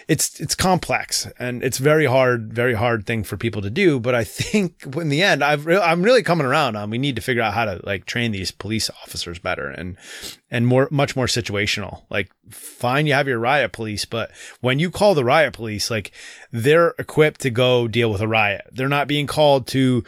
it's 0.07 0.39
it's 0.39 0.55
complex 0.55 1.27
and 1.37 1.61
it's 1.61 1.79
very 1.79 2.05
hard, 2.05 2.53
very 2.53 2.73
hard 2.73 3.05
thing 3.05 3.25
for 3.25 3.35
people 3.35 3.61
to 3.61 3.69
do. 3.69 3.99
But 3.99 4.15
I 4.15 4.23
think 4.23 4.85
in 4.95 5.09
the 5.09 5.21
end, 5.21 5.43
I've 5.43 5.65
re- 5.65 5.77
I'm 5.77 6.01
really 6.01 6.23
coming 6.23 6.47
around 6.47 6.77
on 6.77 6.89
we 6.89 6.97
need 6.97 7.17
to 7.17 7.21
figure 7.21 7.41
out 7.41 7.53
how 7.53 7.65
to 7.65 7.81
like 7.83 8.05
train 8.05 8.31
these 8.31 8.51
police 8.51 8.89
officers 8.89 9.37
better 9.37 9.67
and 9.69 9.97
and 10.49 10.65
more 10.65 10.87
much 10.91 11.17
more 11.17 11.25
situational. 11.25 12.03
Like, 12.09 12.31
fine, 12.49 13.05
you 13.05 13.13
have 13.13 13.27
your 13.27 13.39
riot 13.39 13.73
police, 13.73 14.05
but 14.05 14.31
when 14.61 14.79
you 14.79 14.91
call 14.91 15.13
the 15.13 15.25
riot 15.25 15.53
police, 15.53 15.91
like 15.91 16.11
they're 16.53 16.95
equipped 16.97 17.41
to 17.41 17.49
go 17.49 17.85
deal 17.89 18.09
with 18.09 18.21
a 18.21 18.29
riot. 18.29 18.65
They're 18.71 18.87
not 18.87 19.09
being 19.09 19.27
called 19.27 19.67
to 19.67 20.05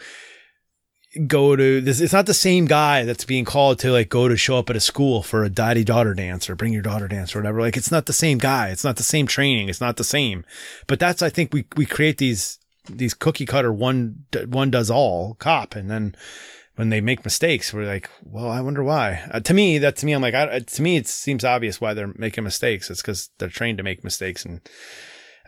go 1.26 1.56
to 1.56 1.80
this 1.80 2.00
it's 2.00 2.12
not 2.12 2.26
the 2.26 2.34
same 2.34 2.66
guy 2.66 3.04
that's 3.04 3.24
being 3.24 3.44
called 3.44 3.78
to 3.80 3.90
like 3.90 4.08
go 4.08 4.28
to 4.28 4.36
show 4.36 4.58
up 4.58 4.70
at 4.70 4.76
a 4.76 4.80
school 4.80 5.22
for 5.22 5.44
a 5.44 5.50
daddy 5.50 5.84
daughter 5.84 6.14
dance 6.14 6.48
or 6.48 6.54
bring 6.54 6.72
your 6.72 6.82
daughter 6.82 7.08
dance 7.08 7.34
or 7.34 7.40
whatever. 7.40 7.60
Like 7.60 7.76
it's 7.76 7.90
not 7.90 8.06
the 8.06 8.12
same 8.12 8.38
guy. 8.38 8.68
It's 8.68 8.84
not 8.84 8.96
the 8.96 9.02
same 9.02 9.26
training. 9.26 9.68
It's 9.68 9.80
not 9.80 9.96
the 9.96 10.04
same. 10.04 10.44
But 10.86 11.00
that's 11.00 11.22
i 11.22 11.28
think 11.28 11.52
we 11.52 11.64
we 11.76 11.86
create 11.86 12.18
these 12.18 12.58
these 12.88 13.14
cookie 13.14 13.46
cutter 13.46 13.72
one 13.72 14.24
one 14.46 14.70
does 14.70 14.90
all 14.90 15.34
cop. 15.34 15.74
And 15.74 15.90
then 15.90 16.14
when 16.76 16.90
they 16.90 17.00
make 17.00 17.24
mistakes 17.24 17.74
we're 17.74 17.86
like 17.86 18.08
well 18.22 18.50
i 18.50 18.60
wonder 18.60 18.84
why. 18.84 19.22
Uh, 19.30 19.40
to 19.40 19.54
me 19.54 19.78
that 19.78 19.96
to 19.96 20.06
me 20.06 20.12
i'm 20.12 20.22
like 20.22 20.34
I, 20.34 20.60
to 20.60 20.82
me 20.82 20.96
it 20.96 21.06
seems 21.08 21.44
obvious 21.44 21.80
why 21.80 21.94
they're 21.94 22.14
making 22.16 22.44
mistakes. 22.44 22.90
It's 22.90 23.02
because 23.02 23.30
they're 23.38 23.48
trained 23.48 23.78
to 23.78 23.84
make 23.84 24.04
mistakes 24.04 24.44
and 24.44 24.60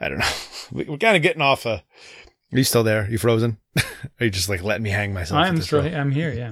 i 0.00 0.08
don't 0.08 0.18
know. 0.18 0.26
We, 0.72 0.84
we're 0.84 0.98
kind 0.98 1.16
of 1.16 1.22
getting 1.22 1.42
off 1.42 1.66
a 1.66 1.82
are 2.52 2.58
you 2.58 2.64
still 2.64 2.82
there? 2.82 3.08
You 3.10 3.18
frozen? 3.18 3.58
Are 3.76 4.24
you 4.24 4.30
just 4.30 4.48
like 4.48 4.62
letting 4.62 4.82
me 4.82 4.90
hang 4.90 5.12
myself? 5.14 5.38
I'm 5.44 5.60
still? 5.62 5.80
I'm 5.84 6.10
here. 6.10 6.32
Yeah. 6.32 6.50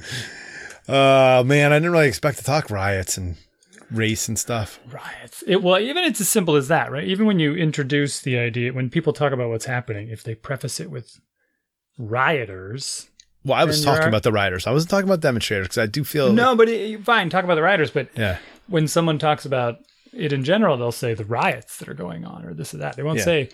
Uh 0.89 1.43
man, 1.45 1.73
I 1.73 1.77
didn't 1.77 1.93
really 1.93 2.09
expect 2.09 2.39
to 2.39 2.45
talk 2.45 2.71
riots 2.71 3.17
and 3.19 3.37
race 3.91 4.29
and 4.29 4.39
stuff. 4.39 4.79
riots. 4.91 5.43
It 5.47 5.63
well, 5.63 5.79
even 5.79 6.05
it's 6.05 6.21
as 6.21 6.29
simple 6.29 6.55
as 6.57 6.69
that, 6.69 6.91
right? 6.93 7.05
Even 7.05 7.27
when 7.27 7.39
you 7.41 7.55
introduce 7.55 8.21
the 8.21 8.39
idea, 8.39 8.73
when 8.73 8.91
people 8.91 9.13
talk 9.13 9.33
about 9.33 9.49
what's 9.49 9.65
happening, 9.67 10.09
if 10.09 10.23
they 10.23 10.35
preface 10.35 10.79
it 10.81 10.91
with 10.91 11.19
rioters, 11.99 13.11
Well, 13.45 13.59
I 13.59 13.65
was 13.65 13.83
talking 13.85 14.03
you're- 14.03 14.09
about 14.09 14.23
the 14.23 14.33
rioters. 14.33 14.67
I 14.67 14.71
wasn't 14.73 14.91
talking 14.91 15.09
about 15.09 15.21
demonstrators 15.21 15.67
because 15.69 15.79
I 15.79 15.87
do 15.87 16.05
feel 16.05 16.33
no, 16.33 16.55
but 16.57 16.69
it, 16.69 17.05
fine, 17.05 17.31
talk 17.31 17.45
about 17.45 17.57
the 17.57 17.63
rioters. 17.63 17.91
But 17.91 18.09
yeah, 18.17 18.39
when 18.69 18.89
someone 18.89 19.19
talks 19.19 19.45
about 19.45 19.79
it 20.13 20.33
in 20.33 20.45
general, 20.45 20.77
they'll 20.77 20.93
say 20.93 21.15
the 21.15 21.25
riots 21.25 21.79
that 21.79 21.89
are 21.89 21.95
going 21.95 22.25
on 22.25 22.45
or 22.45 22.55
this 22.55 22.73
or 22.75 22.79
that. 22.79 22.97
They 22.97 23.03
won't 23.03 23.19
Yeah. 23.19 23.25
say 23.25 23.49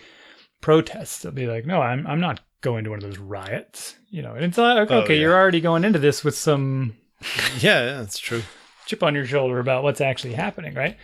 protests. 0.61 1.19
They'll 1.21 1.31
be 1.31 1.47
like, 1.47 1.65
no, 1.65 1.81
I'm 1.81 2.05
I'm 2.07 2.19
not 2.19 2.41
going 2.61 2.83
to 2.85 2.89
one 2.91 2.97
of 2.99 3.03
those 3.03 3.17
riots. 3.19 3.95
You 4.09 4.21
know, 4.21 4.33
and 4.33 4.45
it's 4.45 4.57
like, 4.57 4.89
Oh, 4.91 4.99
okay, 5.01 5.15
yeah. 5.15 5.21
you're 5.21 5.35
already 5.35 5.61
going 5.61 5.83
into 5.83 5.99
this 5.99 6.23
with 6.23 6.35
some 6.37 6.95
yeah, 7.59 7.83
yeah, 7.85 7.93
that's 7.99 8.17
true. 8.19 8.41
chip 8.85 9.03
on 9.03 9.15
your 9.15 9.25
shoulder 9.25 9.59
about 9.59 9.83
what's 9.83 10.01
actually 10.01 10.33
happening, 10.33 10.73
right? 10.73 10.97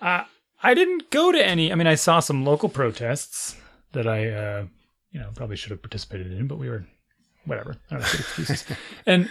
Uh, 0.00 0.24
I 0.62 0.74
didn't 0.74 1.10
go 1.10 1.32
to 1.32 1.44
any. 1.46 1.72
I 1.72 1.74
mean, 1.74 1.86
I 1.86 1.94
saw 1.94 2.20
some 2.20 2.44
local 2.44 2.68
protests 2.68 3.56
that 3.92 4.06
I, 4.06 4.28
uh, 4.28 4.64
you 5.10 5.20
know, 5.20 5.30
probably 5.34 5.56
should 5.56 5.70
have 5.70 5.82
participated 5.82 6.32
in, 6.32 6.46
but 6.46 6.58
we 6.58 6.68
were, 6.68 6.84
whatever. 7.46 7.76
I 7.90 7.94
don't 7.94 8.00
know, 8.02 8.06
excuses. 8.06 8.64
and 9.06 9.28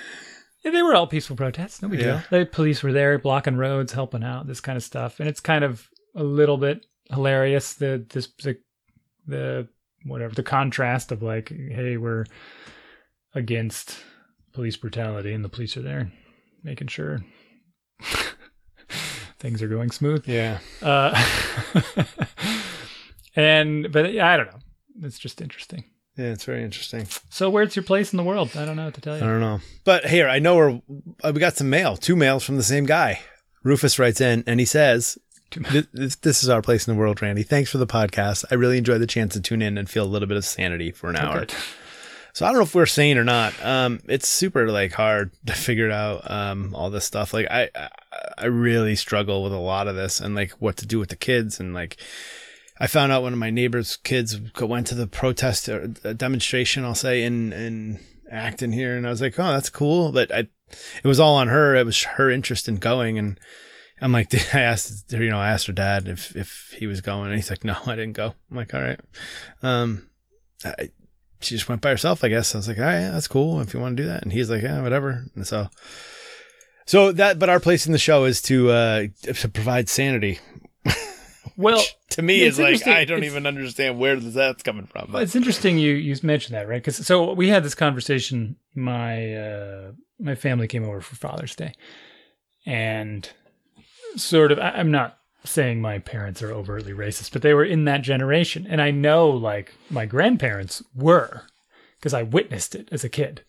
they 0.63 0.81
were 0.81 0.95
all 0.95 1.07
peaceful 1.07 1.35
protests. 1.35 1.81
No 1.81 1.87
big 1.87 1.99
Yeah. 2.01 2.23
deal. 2.29 2.39
The 2.39 2.45
police 2.45 2.83
were 2.83 2.91
there, 2.93 3.17
blocking 3.19 3.57
roads, 3.57 3.93
helping 3.93 4.23
out, 4.23 4.47
this 4.47 4.59
kind 4.61 4.75
of 4.75 4.83
stuff. 4.83 5.19
And 5.19 5.29
it's 5.29 5.39
kind 5.39 5.63
of 5.63 5.87
a 6.15 6.23
little 6.23 6.57
bit 6.57 6.85
hilarious. 7.11 7.73
The 7.75 8.05
this 8.09 8.27
the 8.43 8.57
the 9.29 9.67
whatever 10.05 10.33
the 10.35 10.43
contrast 10.43 11.11
of 11.11 11.21
like, 11.21 11.49
hey, 11.49 11.97
we're 11.97 12.25
against 13.33 13.97
police 14.53 14.77
brutality, 14.77 15.33
and 15.33 15.43
the 15.45 15.49
police 15.49 15.77
are 15.77 15.81
there 15.81 16.11
making 16.63 16.87
sure 16.87 17.19
things 19.39 19.61
are 19.61 19.67
going 19.67 19.91
smooth. 19.91 20.27
Yeah, 20.27 20.59
Uh, 20.81 21.13
and 23.35 23.91
but 23.91 24.05
I 24.05 24.37
don't 24.37 24.47
know. 24.47 24.59
It's 25.03 25.19
just 25.19 25.41
interesting. 25.41 25.85
yeah, 26.17 26.25
it's 26.27 26.43
very 26.43 26.63
interesting. 26.63 27.07
So 27.29 27.49
where's 27.49 27.75
your 27.75 27.83
place 27.83 28.11
in 28.11 28.17
the 28.17 28.23
world? 28.23 28.51
I 28.55 28.65
don't 28.65 28.75
know 28.75 28.85
what 28.85 28.95
to 28.95 29.01
tell 29.01 29.17
you. 29.17 29.23
I 29.23 29.27
don't 29.27 29.39
know, 29.39 29.59
but 29.85 30.05
here 30.07 30.27
I 30.27 30.39
know 30.39 30.55
we're 30.55 30.81
uh, 31.23 31.31
we 31.33 31.39
got 31.39 31.55
some 31.55 31.69
mail, 31.69 31.95
two 31.95 32.15
mails 32.15 32.43
from 32.43 32.57
the 32.57 32.63
same 32.63 32.85
guy. 32.85 33.21
Rufus 33.63 33.99
writes 33.99 34.21
in 34.21 34.43
and 34.47 34.59
he 34.59 34.65
says, 34.65 35.17
"This, 35.93 36.15
this, 36.17 36.43
is 36.43 36.49
our 36.49 36.61
place 36.61 36.87
in 36.87 36.93
the 36.93 36.99
world, 36.99 37.21
Randy. 37.21 37.43
Thanks 37.43 37.71
for 37.71 37.77
the 37.77 37.87
podcast. 37.87 38.45
I 38.51 38.55
really 38.55 38.77
enjoyed 38.77 39.01
the 39.01 39.07
chance 39.07 39.33
to 39.33 39.41
tune 39.41 39.61
in 39.61 39.77
and 39.77 39.89
feel 39.89 40.03
a 40.03 40.07
little 40.07 40.27
bit 40.27 40.37
of 40.37 40.45
sanity 40.45 40.91
for 40.91 41.09
an 41.09 41.15
hour. 41.15 41.39
Good. 41.39 41.53
So 42.33 42.45
I 42.45 42.49
don't 42.49 42.57
know 42.57 42.63
if 42.63 42.75
we're 42.75 42.85
sane 42.85 43.17
or 43.17 43.23
not. 43.23 43.53
Um, 43.65 43.99
it's 44.07 44.27
super 44.27 44.71
like 44.71 44.93
hard 44.93 45.31
to 45.45 45.53
figure 45.53 45.91
out 45.91 46.29
um 46.29 46.73
all 46.75 46.89
this 46.89 47.05
stuff. 47.05 47.33
Like 47.33 47.47
I, 47.49 47.69
I 47.75 47.89
I 48.37 48.45
really 48.45 48.95
struggle 48.95 49.43
with 49.43 49.53
a 49.53 49.57
lot 49.57 49.87
of 49.87 49.95
this 49.95 50.19
and 50.19 50.35
like 50.35 50.51
what 50.51 50.77
to 50.77 50.85
do 50.85 50.99
with 50.99 51.09
the 51.09 51.15
kids 51.15 51.59
and 51.59 51.73
like 51.73 51.97
I 52.79 52.87
found 52.87 53.11
out 53.11 53.23
one 53.23 53.33
of 53.33 53.39
my 53.39 53.49
neighbor's 53.49 53.97
kids 53.97 54.39
went 54.59 54.87
to 54.87 54.95
the 54.95 55.07
protest 55.07 55.67
or 55.67 55.87
demonstration. 55.87 56.85
I'll 56.85 56.95
say 56.95 57.23
in 57.23 57.51
in 57.51 57.99
Acton 58.31 58.71
here, 58.71 58.95
and 58.95 59.05
I 59.05 59.09
was 59.09 59.21
like, 59.21 59.37
oh, 59.37 59.51
that's 59.51 59.69
cool. 59.69 60.11
But 60.11 60.33
I, 60.33 60.39
it 60.39 61.07
was 61.07 61.19
all 61.19 61.35
on 61.35 61.49
her. 61.49 61.75
It 61.75 61.85
was 61.85 62.03
her 62.03 62.29
interest 62.29 62.69
in 62.69 62.77
going, 62.77 63.17
and 63.17 63.39
I'm 64.01 64.11
like, 64.11 64.33
I 64.55 64.61
asked, 64.61 65.11
you 65.11 65.29
know, 65.29 65.39
I 65.39 65.49
asked 65.49 65.67
her 65.67 65.73
dad 65.73 66.07
if 66.07 66.35
if 66.35 66.75
he 66.77 66.87
was 66.87 67.01
going, 67.01 67.27
and 67.27 67.35
he's 67.35 67.49
like, 67.49 67.63
no, 67.63 67.75
I 67.85 67.95
didn't 67.95 68.13
go. 68.13 68.33
I'm 68.49 68.57
like, 68.57 68.73
all 68.73 68.81
right. 68.81 68.99
Um, 69.61 70.07
I, 70.63 70.89
she 71.41 71.55
just 71.55 71.69
went 71.69 71.81
by 71.81 71.89
herself, 71.91 72.23
I 72.23 72.27
guess. 72.27 72.53
I 72.53 72.57
was 72.57 72.67
like, 72.67 72.77
all 72.77 72.83
right, 72.83 72.99
yeah, 72.99 73.11
that's 73.11 73.27
cool 73.27 73.61
if 73.61 73.73
you 73.73 73.79
want 73.79 73.95
to 73.95 74.03
do 74.03 74.09
that. 74.09 74.23
And 74.23 74.31
he's 74.33 74.49
like, 74.49 74.61
yeah, 74.61 74.81
whatever. 74.81 75.25
And 75.35 75.47
so, 75.47 75.69
so 76.85 77.11
that, 77.13 77.39
but 77.39 77.49
our 77.49 77.59
place 77.59 77.85
in 77.85 77.93
the 77.93 77.97
show 77.97 78.25
is 78.25 78.41
to 78.43 78.71
uh 78.71 79.07
to 79.23 79.49
provide 79.49 79.89
sanity. 79.89 80.39
Well, 81.59 81.83
To 82.11 82.21
me, 82.21 82.43
It's 82.43 82.57
is 82.57 82.85
like. 82.85 82.87
I 82.87 83.03
don't 83.03 83.25
even 83.25 83.45
understand 83.45 83.99
where 83.99 84.15
that's 84.17 84.63
coming 84.63 84.85
from. 84.85 85.11
Well, 85.11 85.21
it's 85.21 85.35
interesting 85.35 85.77
you 85.77 85.91
you 85.93 86.15
mentioned 86.23 86.55
that, 86.55 86.69
right? 86.69 86.81
Because 86.81 87.05
so 87.05 87.33
we 87.33 87.49
had 87.49 87.65
this 87.65 87.75
conversation. 87.75 88.55
My 88.75 89.35
uh, 89.35 89.91
my 90.19 90.35
family 90.35 90.67
came 90.67 90.85
over 90.85 91.01
for 91.01 91.17
Father's 91.17 91.57
Day, 91.57 91.73
and 92.65 93.29
sort 94.15 94.51
of 94.51 94.59
I'm 94.59 94.91
not 94.91 95.17
saying 95.45 95.81
my 95.81 95.99
parents 95.99 96.41
are 96.41 96.51
overtly 96.51 96.91
racist, 96.93 97.31
but 97.31 97.41
they 97.41 97.53
were 97.53 97.63
in 97.63 97.85
that 97.85 98.01
generation, 98.01 98.67
and 98.69 98.81
I 98.81 98.91
know 98.91 99.29
like 99.29 99.73
my 99.89 100.05
grandparents 100.05 100.83
were 100.95 101.43
because 101.97 102.13
I 102.13 102.23
witnessed 102.23 102.75
it 102.75 102.89
as 102.91 103.03
a 103.03 103.09
kid. 103.09 103.41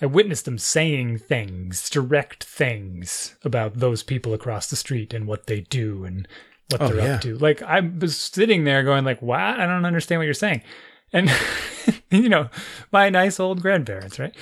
I 0.00 0.06
witnessed 0.06 0.44
them 0.44 0.58
saying 0.58 1.18
things, 1.18 1.90
direct 1.90 2.44
things 2.44 3.34
about 3.44 3.74
those 3.74 4.04
people 4.04 4.32
across 4.32 4.68
the 4.70 4.76
street 4.76 5.12
and 5.12 5.26
what 5.26 5.46
they 5.48 5.60
do 5.62 6.04
and 6.04 6.28
what 6.70 6.82
Oh, 6.82 6.88
they're 6.88 7.04
yeah. 7.04 7.14
up 7.16 7.20
to. 7.22 7.36
Like 7.38 7.62
I 7.62 7.80
was 7.80 8.16
sitting 8.16 8.64
there 8.64 8.82
going 8.84 9.04
like, 9.04 9.20
"What? 9.22 9.40
I 9.40 9.66
don't 9.66 9.84
understand 9.84 10.20
what 10.20 10.24
you're 10.26 10.34
saying." 10.34 10.62
And 11.12 11.30
you 12.10 12.28
know, 12.28 12.48
my 12.92 13.10
nice 13.10 13.40
old 13.40 13.60
grandparents, 13.62 14.18
right? 14.18 14.34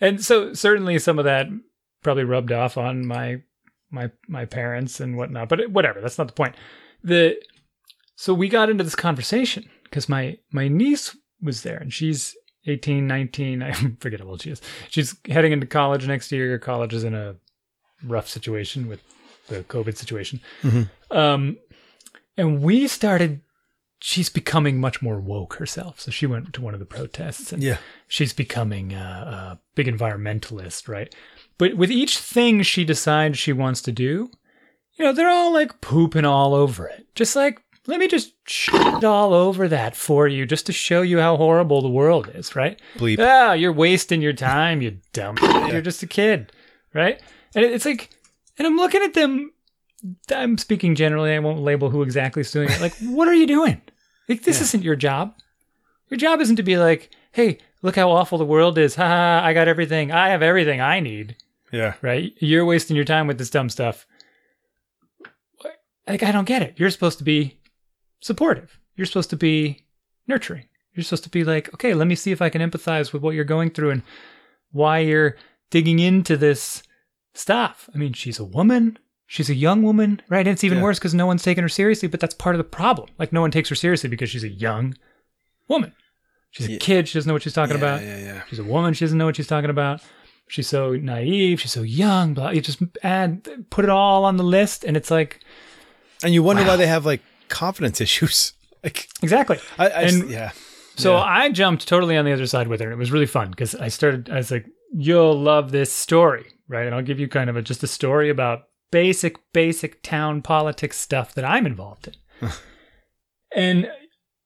And 0.00 0.22
so 0.24 0.52
certainly 0.54 0.98
some 0.98 1.18
of 1.18 1.24
that 1.24 1.46
probably 2.02 2.24
rubbed 2.24 2.52
off 2.52 2.76
on 2.78 3.06
my 3.06 3.42
my 3.90 4.10
my 4.28 4.44
parents 4.44 5.00
and 5.00 5.16
whatnot. 5.16 5.48
But 5.48 5.60
it- 5.60 5.70
whatever, 5.72 6.00
that's 6.00 6.18
not 6.18 6.26
the 6.28 6.32
point. 6.34 6.54
The 7.02 7.36
so 8.16 8.34
we 8.34 8.48
got 8.48 8.68
into 8.70 8.84
this 8.84 8.94
conversation 8.94 9.68
because 9.84 10.08
my 10.08 10.38
my 10.52 10.68
niece 10.68 11.16
was 11.42 11.62
there 11.62 11.78
and 11.78 11.92
she's 11.92 12.36
18 12.66 13.06
19 13.06 13.62
i 13.68 13.72
forget 14.00 14.20
how 14.20 14.26
old 14.26 14.42
she 14.42 14.50
is 14.50 14.60
she's 14.90 15.16
heading 15.30 15.52
into 15.52 15.66
college 15.66 16.06
next 16.06 16.30
year 16.30 16.58
college 16.58 16.92
is 16.92 17.02
in 17.04 17.14
a 17.14 17.34
rough 18.04 18.28
situation 18.28 18.86
with 18.86 19.02
the 19.48 19.60
covid 19.64 19.96
situation 19.96 20.38
Mhm. 20.62 20.90
um 21.10 21.56
and 22.36 22.60
we 22.62 22.86
started 22.86 23.40
she's 24.00 24.28
becoming 24.28 24.78
much 24.78 25.00
more 25.00 25.18
woke 25.18 25.54
herself 25.54 25.98
so 25.98 26.10
she 26.10 26.26
went 26.26 26.52
to 26.52 26.60
one 26.60 26.74
of 26.74 26.80
the 26.80 26.86
protests 26.86 27.50
and 27.52 27.62
yeah, 27.62 27.78
she's 28.08 28.34
becoming 28.34 28.92
a, 28.92 28.96
a 29.56 29.60
big 29.74 29.86
environmentalist, 29.86 30.86
right? 30.88 31.14
But 31.60 31.74
with 31.76 31.90
each 31.90 32.16
thing 32.18 32.62
she 32.62 32.84
decides 32.84 33.38
she 33.38 33.52
wants 33.52 33.82
to 33.82 33.92
do, 33.92 34.30
you 34.94 35.04
know, 35.04 35.12
they're 35.12 35.28
all 35.28 35.52
like 35.52 35.82
pooping 35.82 36.24
all 36.24 36.54
over 36.54 36.88
it. 36.88 37.06
Just 37.14 37.36
like, 37.36 37.60
let 37.86 38.00
me 38.00 38.08
just 38.08 38.32
shit 38.48 39.04
all 39.04 39.34
over 39.34 39.68
that 39.68 39.94
for 39.94 40.26
you, 40.26 40.46
just 40.46 40.64
to 40.66 40.72
show 40.72 41.02
you 41.02 41.18
how 41.18 41.36
horrible 41.36 41.82
the 41.82 41.88
world 41.90 42.30
is, 42.34 42.56
right? 42.56 42.80
bleep. 42.96 43.18
Ah, 43.20 43.52
you're 43.52 43.74
wasting 43.74 44.22
your 44.22 44.32
time, 44.32 44.80
you 44.80 44.96
dumb. 45.12 45.36
You're 45.42 45.82
just 45.82 46.02
a 46.02 46.06
kid, 46.06 46.50
right? 46.94 47.20
And 47.54 47.62
it's 47.62 47.84
like, 47.84 48.08
and 48.56 48.66
I'm 48.66 48.76
looking 48.76 49.02
at 49.02 49.12
them. 49.12 49.52
I'm 50.30 50.56
speaking 50.56 50.94
generally. 50.94 51.34
I 51.34 51.40
won't 51.40 51.60
label 51.60 51.90
who 51.90 52.00
exactly 52.02 52.40
is 52.40 52.50
doing 52.50 52.70
it. 52.70 52.80
Like, 52.80 52.94
what 53.02 53.28
are 53.28 53.34
you 53.34 53.46
doing? 53.46 53.82
Like, 54.30 54.44
this 54.44 54.56
Yeah. 54.60 54.64
isn't 54.64 54.82
your 54.82 54.96
job. 54.96 55.34
Your 56.08 56.16
job 56.16 56.40
isn't 56.40 56.56
to 56.56 56.62
be 56.62 56.78
like, 56.78 57.10
hey, 57.32 57.58
look 57.82 57.96
how 57.96 58.10
awful 58.10 58.38
the 58.38 58.46
world 58.46 58.78
is. 58.78 58.94
Ha 58.94 59.06
ha, 59.06 59.46
I 59.46 59.52
got 59.52 59.68
everything. 59.68 60.10
I 60.10 60.30
have 60.30 60.42
everything 60.42 60.80
I 60.80 61.00
need, 61.00 61.36
Yeah, 61.72 61.94
right? 62.02 62.32
You're 62.38 62.64
wasting 62.64 62.96
your 62.96 63.04
time 63.04 63.26
with 63.26 63.38
this 63.38 63.50
dumb 63.50 63.68
stuff. 63.68 64.06
Like, 66.08 66.22
I 66.22 66.32
don't 66.32 66.46
get 66.46 66.62
it. 66.62 66.74
You're 66.76 66.90
supposed 66.90 67.18
to 67.18 67.24
be 67.24 67.58
supportive. 68.20 68.78
You're 68.96 69.06
supposed 69.06 69.30
to 69.30 69.36
be 69.36 69.84
nurturing. 70.26 70.64
You're 70.94 71.04
supposed 71.04 71.24
to 71.24 71.30
be 71.30 71.44
like, 71.44 71.72
okay, 71.74 71.94
let 71.94 72.08
me 72.08 72.16
see 72.16 72.32
if 72.32 72.42
I 72.42 72.48
can 72.48 72.60
empathize 72.68 73.12
with 73.12 73.22
what 73.22 73.34
you're 73.34 73.44
going 73.44 73.70
through 73.70 73.90
and 73.90 74.02
why 74.72 74.98
you're 74.98 75.36
digging 75.70 76.00
into 76.00 76.36
this 76.36 76.82
stuff. 77.34 77.88
I 77.94 77.98
mean, 77.98 78.12
she's 78.12 78.40
a 78.40 78.44
woman. 78.44 78.98
She's 79.26 79.48
a 79.48 79.54
young 79.54 79.84
woman, 79.84 80.20
right? 80.28 80.44
And 80.44 80.48
it's 80.48 80.64
even 80.64 80.78
Yeah. 80.78 80.84
worse 80.84 80.98
because 80.98 81.14
no 81.14 81.26
one's 81.26 81.44
taking 81.44 81.62
her 81.62 81.68
seriously, 81.68 82.08
but 82.08 82.18
that's 82.18 82.34
part 82.34 82.56
of 82.56 82.58
the 82.58 82.64
problem. 82.64 83.08
Like, 83.16 83.32
no 83.32 83.40
one 83.40 83.52
takes 83.52 83.68
her 83.68 83.76
seriously 83.76 84.08
because 84.10 84.28
she's 84.28 84.42
a 84.42 84.48
young 84.48 84.96
woman. 85.68 85.92
She's 86.50 86.68
a 86.68 86.78
kid. 86.78 87.06
She 87.06 87.16
doesn't 87.16 87.28
know 87.28 87.34
what 87.34 87.42
she's 87.42 87.52
talking 87.54 87.76
yeah, 87.76 87.82
about. 87.82 88.02
Yeah, 88.02 88.18
yeah. 88.18 88.42
She's 88.50 88.58
a 88.58 88.64
woman. 88.64 88.92
She 88.92 89.04
doesn't 89.04 89.16
know 89.16 89.26
what 89.26 89.36
she's 89.36 89.46
talking 89.46 89.70
about. 89.70 90.02
She's 90.50 90.68
so 90.68 90.92
naive. 90.96 91.60
She's 91.60 91.72
so 91.72 91.82
young. 91.82 92.34
Blah. 92.34 92.50
You 92.50 92.60
just 92.60 92.82
add, 93.02 93.48
put 93.70 93.84
it 93.84 93.90
all 93.90 94.24
on 94.24 94.36
the 94.36 94.42
list, 94.44 94.84
and 94.84 94.96
it's 94.96 95.10
like, 95.10 95.40
And 96.22 96.34
you 96.34 96.42
wonder 96.42 96.62
Wow. 96.62 96.68
why 96.70 96.76
they 96.76 96.86
have 96.88 97.06
like 97.06 97.22
confidence 97.48 98.00
issues. 98.06 98.52
Like, 98.82 99.08
exactly. 99.22 99.58
I, 99.78 99.90
I 99.90 100.04
just- 100.06 100.22
And- 100.22 100.30
yeah, 100.30 100.50
So 100.96 101.14
Yeah. 101.16 101.22
I 101.22 101.50
jumped 101.50 101.86
totally 101.86 102.16
on 102.16 102.24
the 102.24 102.32
other 102.32 102.46
side 102.46 102.68
with 102.68 102.80
her. 102.80 102.86
and 102.86 102.94
It 102.94 102.98
was 102.98 103.12
really 103.12 103.26
fun 103.26 103.50
because 103.50 103.74
I 103.74 103.88
started. 103.88 104.28
I 104.30 104.36
was 104.36 104.50
like, 104.50 104.66
"You'll 104.92 105.38
love 105.40 105.70
this 105.70 105.92
story, 105.92 106.46
right?" 106.68 106.84
And 106.86 106.94
I'll 106.94 107.02
give 107.02 107.20
you 107.20 107.28
kind 107.28 107.48
of 107.48 107.56
a, 107.56 107.62
just 107.62 107.82
a 107.82 107.86
story 107.86 108.28
about 108.28 108.64
basic, 108.90 109.36
basic 109.52 110.02
town 110.02 110.42
politics 110.42 110.98
stuff 110.98 111.32
that 111.34 111.44
I'm 111.44 111.64
involved 111.66 112.08
in. 112.08 112.48
and 113.54 113.90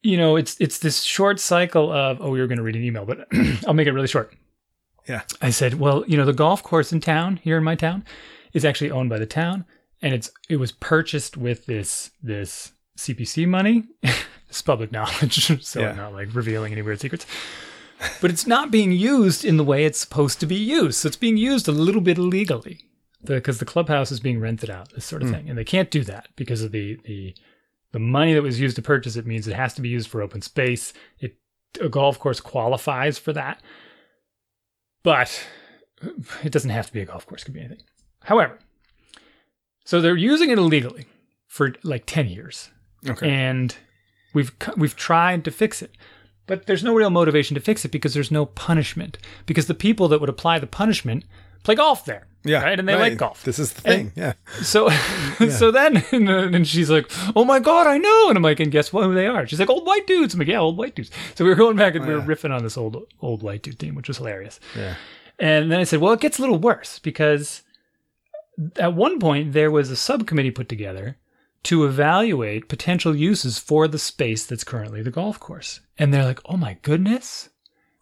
you 0.02 0.16
know, 0.18 0.36
it's 0.36 0.56
it's 0.60 0.78
this 0.80 1.02
short 1.02 1.40
cycle 1.40 1.90
of. 1.90 2.20
Oh, 2.20 2.30
we 2.30 2.40
were 2.40 2.46
going 2.46 2.58
to 2.58 2.64
read 2.64 2.76
an 2.76 2.84
email, 2.84 3.06
but 3.06 3.26
I'll 3.66 3.72
make 3.74 3.86
it 3.86 3.92
really 3.92 4.06
short. 4.08 4.34
Yeah. 5.08 5.22
I 5.42 5.50
said, 5.50 5.74
well, 5.74 6.04
you 6.06 6.16
know, 6.16 6.24
the 6.24 6.32
golf 6.32 6.62
course 6.62 6.92
in 6.92 7.00
town 7.00 7.36
here 7.36 7.58
in 7.58 7.64
my 7.64 7.74
town 7.74 8.04
is 8.52 8.64
actually 8.64 8.90
owned 8.90 9.10
by 9.10 9.18
the 9.18 9.26
town, 9.26 9.64
and 10.00 10.14
it's 10.14 10.30
it 10.48 10.56
was 10.56 10.72
purchased 10.72 11.36
with 11.36 11.66
this 11.66 12.10
this 12.22 12.72
CPC 12.96 13.46
money. 13.46 13.84
it's 14.48 14.62
public 14.62 14.92
knowledge, 14.92 15.62
so 15.64 15.80
Yeah. 15.80 15.90
I'm 15.90 15.96
not 15.96 16.12
like 16.12 16.34
revealing 16.34 16.72
any 16.72 16.82
weird 16.82 17.00
secrets. 17.00 17.26
But 18.20 18.30
it's 18.30 18.46
not 18.46 18.70
being 18.70 18.92
used 18.92 19.44
in 19.44 19.56
the 19.56 19.64
way 19.64 19.84
it's 19.84 19.98
supposed 19.98 20.40
to 20.40 20.46
be 20.46 20.56
used. 20.56 20.98
So 20.98 21.06
it's 21.06 21.16
being 21.16 21.36
used 21.36 21.68
a 21.68 21.72
little 21.72 22.00
bit 22.00 22.18
illegally. 22.18 22.80
because 23.24 23.58
the, 23.58 23.64
clubhouse 23.64 24.12
is 24.12 24.20
being 24.20 24.40
rented 24.40 24.68
out, 24.68 24.92
this 24.92 25.06
sort 25.06 25.22
of 25.22 25.28
hmm. 25.28 25.34
thing, 25.34 25.48
and 25.48 25.56
they 25.56 25.64
can't 25.64 25.90
do 25.90 26.04
that 26.04 26.28
because 26.36 26.62
of 26.62 26.72
the 26.72 26.98
the 27.04 27.34
the 27.92 27.98
money 28.00 28.34
that 28.34 28.42
was 28.42 28.58
used 28.58 28.76
to 28.76 28.82
purchase 28.82 29.16
it 29.16 29.26
means 29.26 29.46
it 29.46 29.54
has 29.54 29.74
to 29.74 29.80
be 29.80 29.88
used 29.88 30.08
for 30.08 30.20
open 30.20 30.42
space. 30.42 30.92
It 31.20 31.36
a 31.80 31.88
golf 31.88 32.18
course 32.18 32.40
qualifies 32.40 33.18
for 33.18 33.32
that, 33.32 33.60
but 35.04 35.46
it 36.42 36.50
doesn't 36.50 36.70
have 36.70 36.88
to 36.88 36.92
be 36.92 37.00
a 37.00 37.04
golf 37.06 37.24
course; 37.26 37.42
it 37.42 37.44
could 37.44 37.54
be 37.54 37.60
anything. 37.60 37.82
However, 38.24 38.58
so 39.84 40.00
they're 40.00 40.16
using 40.16 40.50
it 40.50 40.58
illegally 40.58 41.06
for 41.46 41.74
like 41.84 42.04
ten 42.06 42.26
years, 42.26 42.70
Okay. 43.08 43.30
and 43.30 43.76
we've 44.34 44.50
we've 44.76 44.96
tried 44.96 45.44
to 45.44 45.50
fix 45.52 45.80
it 45.82 45.92
but 46.46 46.66
there's 46.66 46.84
no 46.84 46.94
real 46.94 47.08
motivation 47.08 47.54
to 47.54 47.60
fix 47.60 47.86
it 47.86 47.90
because 47.90 48.12
there's 48.12 48.30
no 48.30 48.44
punishment 48.44 49.16
because 49.46 49.66
the 49.66 49.72
people 49.74 50.08
that 50.08 50.20
would 50.20 50.28
apply 50.28 50.58
the 50.58 50.66
punishment 50.66 51.24
play 51.62 51.74
golf 51.74 52.04
there 52.04 52.26
yeah. 52.44 52.62
right 52.62 52.78
and 52.78 52.88
they 52.88 52.94
like 52.96 53.16
golf 53.16 53.42
This 53.42 53.58
is 53.58 53.72
the 53.72 53.80
thing. 53.80 54.12
yeah. 54.14 54.34
so 54.62 54.88
so 55.50 55.70
then 55.70 55.96
and, 56.12 56.28
and 56.28 56.68
she's 56.68 56.90
like 56.90 57.10
oh 57.34 57.44
my 57.44 57.58
god 57.60 57.86
i 57.86 57.98
know 57.98 58.28
and 58.28 58.36
i'm 58.36 58.42
like 58.42 58.60
and 58.60 58.70
guess 58.70 58.92
what 58.92 59.04
who 59.04 59.14
they 59.14 59.26
are 59.26 59.46
she's 59.46 59.58
like 59.60 59.70
old 59.70 59.86
white 59.86 60.06
dudes 60.06 60.34
i'm 60.34 60.38
like 60.40 60.48
yeah 60.48 60.58
old 60.60 60.76
white 60.76 60.94
dudes 60.94 61.10
so 61.34 61.44
we 61.44 61.50
were 61.50 61.56
going 61.56 61.76
back 61.76 61.94
and 61.94 62.06
we 62.06 62.12
were 62.12 62.20
oh, 62.20 62.22
yeah. 62.22 62.26
riffing 62.26 62.54
on 62.54 62.62
this 62.62 62.76
old 62.76 63.02
old 63.20 63.42
white 63.42 63.62
dude 63.62 63.78
theme 63.78 63.94
which 63.94 64.08
was 64.08 64.18
hilarious 64.18 64.60
Yeah. 64.76 64.94
and 65.38 65.70
then 65.72 65.80
I 65.80 65.84
said, 65.84 66.00
well, 66.00 66.12
it 66.12 66.20
gets 66.20 66.38
a 66.38 66.42
little 66.42 66.58
worse 66.58 66.98
because 67.00 67.62
at 68.76 68.94
one 68.94 69.18
point 69.18 69.52
there 69.52 69.70
was 69.70 69.90
a 69.90 69.96
subcommittee 69.96 70.50
put 70.52 70.68
together 70.68 71.16
to 71.64 71.84
evaluate 71.86 72.68
potential 72.68 73.16
uses 73.16 73.58
for 73.58 73.88
the 73.88 73.98
space 73.98 74.46
that's 74.46 74.64
currently 74.64 75.02
the 75.02 75.10
golf 75.10 75.40
course. 75.40 75.80
And 75.98 76.12
they're 76.12 76.24
like, 76.24 76.40
oh 76.44 76.56
my 76.56 76.76
goodness, 76.82 77.48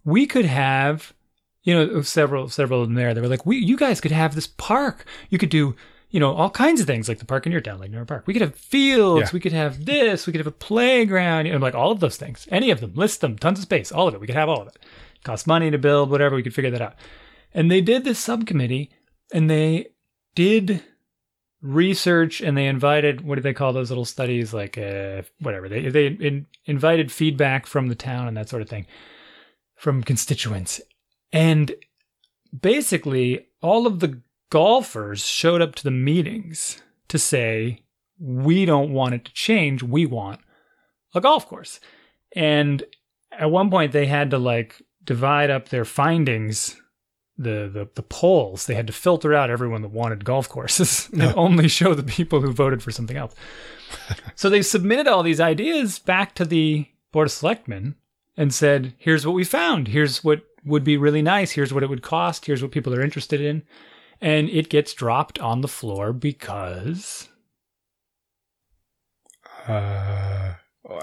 we 0.05 0.27
could 0.27 0.45
have, 0.45 1.15
you 1.63 1.75
know, 1.75 2.03
several, 2.03 2.49
several 2.49 2.83
of 2.83 2.89
them 2.89 2.95
there. 2.95 3.15
They 3.15 3.21
were 3.21 3.29
like, 3.29 3.47
we, 3.47 3.57
you 3.57 3.77
guys 3.77 4.01
could 4.01 4.13
have 4.13 4.35
this 4.35 4.47
park. 4.47 5.05
You 5.31 5.39
could 5.39 5.51
do, 5.51 5.77
you 6.11 6.21
know, 6.21 6.33
all 6.35 6.51
kinds 6.51 6.81
of 6.81 6.87
things 6.87 7.09
like 7.09 7.19
the 7.19 7.25
park 7.25 7.47
in 7.47 7.53
your 7.53 7.61
town, 7.61 7.79
like 7.79 7.91
NARA 7.91 8.07
Park. 8.07 8.27
We 8.27 8.35
could 8.35 8.43
have 8.43 8.55
fields. 8.55 9.29
Yeah. 9.29 9.31
We 9.33 9.41
could 9.41 9.53
have 9.53 9.85
this. 9.85 10.27
We 10.27 10.33
could 10.33 10.41
have 10.41 10.47
a 10.47 10.53
playground. 10.53 11.47
You 11.47 11.53
know, 11.53 11.59
like 11.59 11.75
all 11.75 11.93
of 11.93 12.01
those 12.01 12.17
things. 12.17 12.49
Any 12.51 12.71
of 12.71 12.81
them. 12.81 12.95
List 12.95 13.21
them. 13.21 13.39
Tons 13.39 13.59
of 13.59 13.65
space. 13.65 13.93
All 13.93 14.09
of 14.09 14.15
it. 14.15 14.21
We 14.21 14.27
could 14.27 14.37
have 14.37 14.49
all 14.49 14.63
of 14.63 14.69
it. 14.69 14.79
Cost 15.25 15.47
money 15.47 15.71
to 15.71 15.79
build, 15.79 16.11
whatever. 16.11 16.35
We 16.35 16.43
could 16.43 16.55
figure 16.55 16.71
that 16.71 16.83
out. 16.83 16.95
And 17.55 17.71
they 17.71 17.81
did 17.81 18.05
this 18.05 18.19
subcommittee 18.19 18.91
and 19.33 19.49
they 19.49 19.89
did 20.35 20.83
research 21.63 22.41
and 22.41 22.57
they 22.57 22.67
invited 22.67 23.21
what 23.21 23.37
do 23.37 23.41
they 23.41 23.55
call 23.55 23.73
those 23.73 23.89
little 23.89 24.05
studies 24.05 24.53
like 24.53 24.77
uh, 24.77 25.23
whatever 25.39 25.69
they 25.69 25.89
they 25.89 26.09
in, 26.09 26.45
invited 26.67 27.13
feedback 27.13 27.67
from 27.67 27.87
the 27.87 27.95
town 27.95 28.27
and 28.27 28.37
that 28.37 28.49
sort 28.49 28.63
of 28.63 28.69
thing 28.69 28.85
from 29.77 30.03
constituents 30.03 30.81
and 31.33 31.75
basically 32.61 33.47
all 33.61 33.87
of 33.87 34.01
the 34.01 34.21
golfers 34.51 35.27
showed 35.27 35.63
up 35.63 35.75
to 35.77 35.85
the 35.85 35.91
meetings 35.91 36.83
to 37.09 37.19
say 37.19 37.83
we 38.19 38.65
don't 38.65 38.93
want 38.93 39.15
it 39.15 39.25
to 39.25 39.33
change. 39.33 39.83
We 39.83 40.07
want 40.07 40.41
a 41.15 41.21
golf 41.21 41.49
course. 41.49 41.81
And 42.35 42.85
at 43.33 43.51
one 43.51 43.71
point 43.71 43.93
they 43.93 44.07
had 44.07 44.31
to 44.31 44.39
like 44.39 44.81
divide 45.05 45.51
up 45.51 45.69
their 45.69 45.85
findings 45.85 46.77
the, 47.39 47.69
the 47.73 47.89
the 47.95 48.03
polls. 48.03 48.67
They 48.67 48.75
had 48.75 48.87
to 48.87 48.93
filter 48.93 49.35
out 49.35 49.51
everyone 49.51 49.83
that 49.83 49.91
wanted 49.91 50.25
golf 50.25 50.49
courses 50.49 51.09
and 51.13 51.23
only 51.37 51.67
show 51.69 51.95
the 51.95 52.03
people 52.03 52.41
who 52.41 52.53
voted 52.53 52.83
for 52.83 52.91
something 52.91 53.17
else. 53.17 53.35
So 54.35 54.49
they 54.49 54.63
submitted 54.63 55.07
all 55.07 55.23
these 55.23 55.39
ideas 55.39 55.99
back 55.99 56.35
to 56.37 56.47
the 56.47 56.89
board 57.13 57.27
of 57.27 57.33
selectmen 57.33 57.95
and 58.39 58.53
said 58.53 58.95
here's 58.97 59.27
what 59.27 59.35
we 59.35 59.45
found. 59.45 59.89
Here's 59.89 60.25
what 60.25 60.43
would 60.65 60.85
be 60.85 60.97
really 60.97 61.23
nice 61.23 61.53
here's 61.53 61.73
what 61.75 61.83
it 61.83 61.89
would 61.91 62.03
cost 62.03 62.47
here's 62.47 62.63
what 62.63 62.71
people 62.73 62.95
are 62.95 63.01
interested 63.03 63.41
in 63.41 63.63
and 64.21 64.49
it 64.51 64.69
gets 64.69 64.93
dropped 64.95 65.39
on 65.41 65.61
the 65.61 65.69
floor 65.69 66.13
because 66.13 67.29
Uh, 69.69 70.55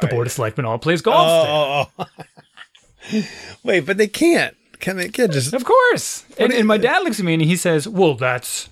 the 0.01 0.07
board 0.07 0.28
of 0.28 0.34
selectmen 0.34 0.66
all 0.66 0.78
plays 0.78 1.01
golf. 1.01 1.18
Oh, 1.28 1.89
oh, 1.99 2.05
oh. 3.14 3.24
Wait, 3.64 3.86
but 3.86 3.97
they 3.97 4.07
can't. 4.07 4.55
Can 4.80 4.97
they 4.97 5.10
can't 5.10 5.32
just 5.32 5.53
Of 5.53 5.64
course. 5.66 6.26
And, 6.38 6.51
and 6.53 6.68
my 6.68 6.78
dad 6.78 7.03
looks 7.03 7.20
at 7.20 7.26
me 7.26 7.34
and 7.34 7.41
he 7.41 7.55
says, 7.55 7.88
"Well, 7.88 8.16
that's 8.16 8.70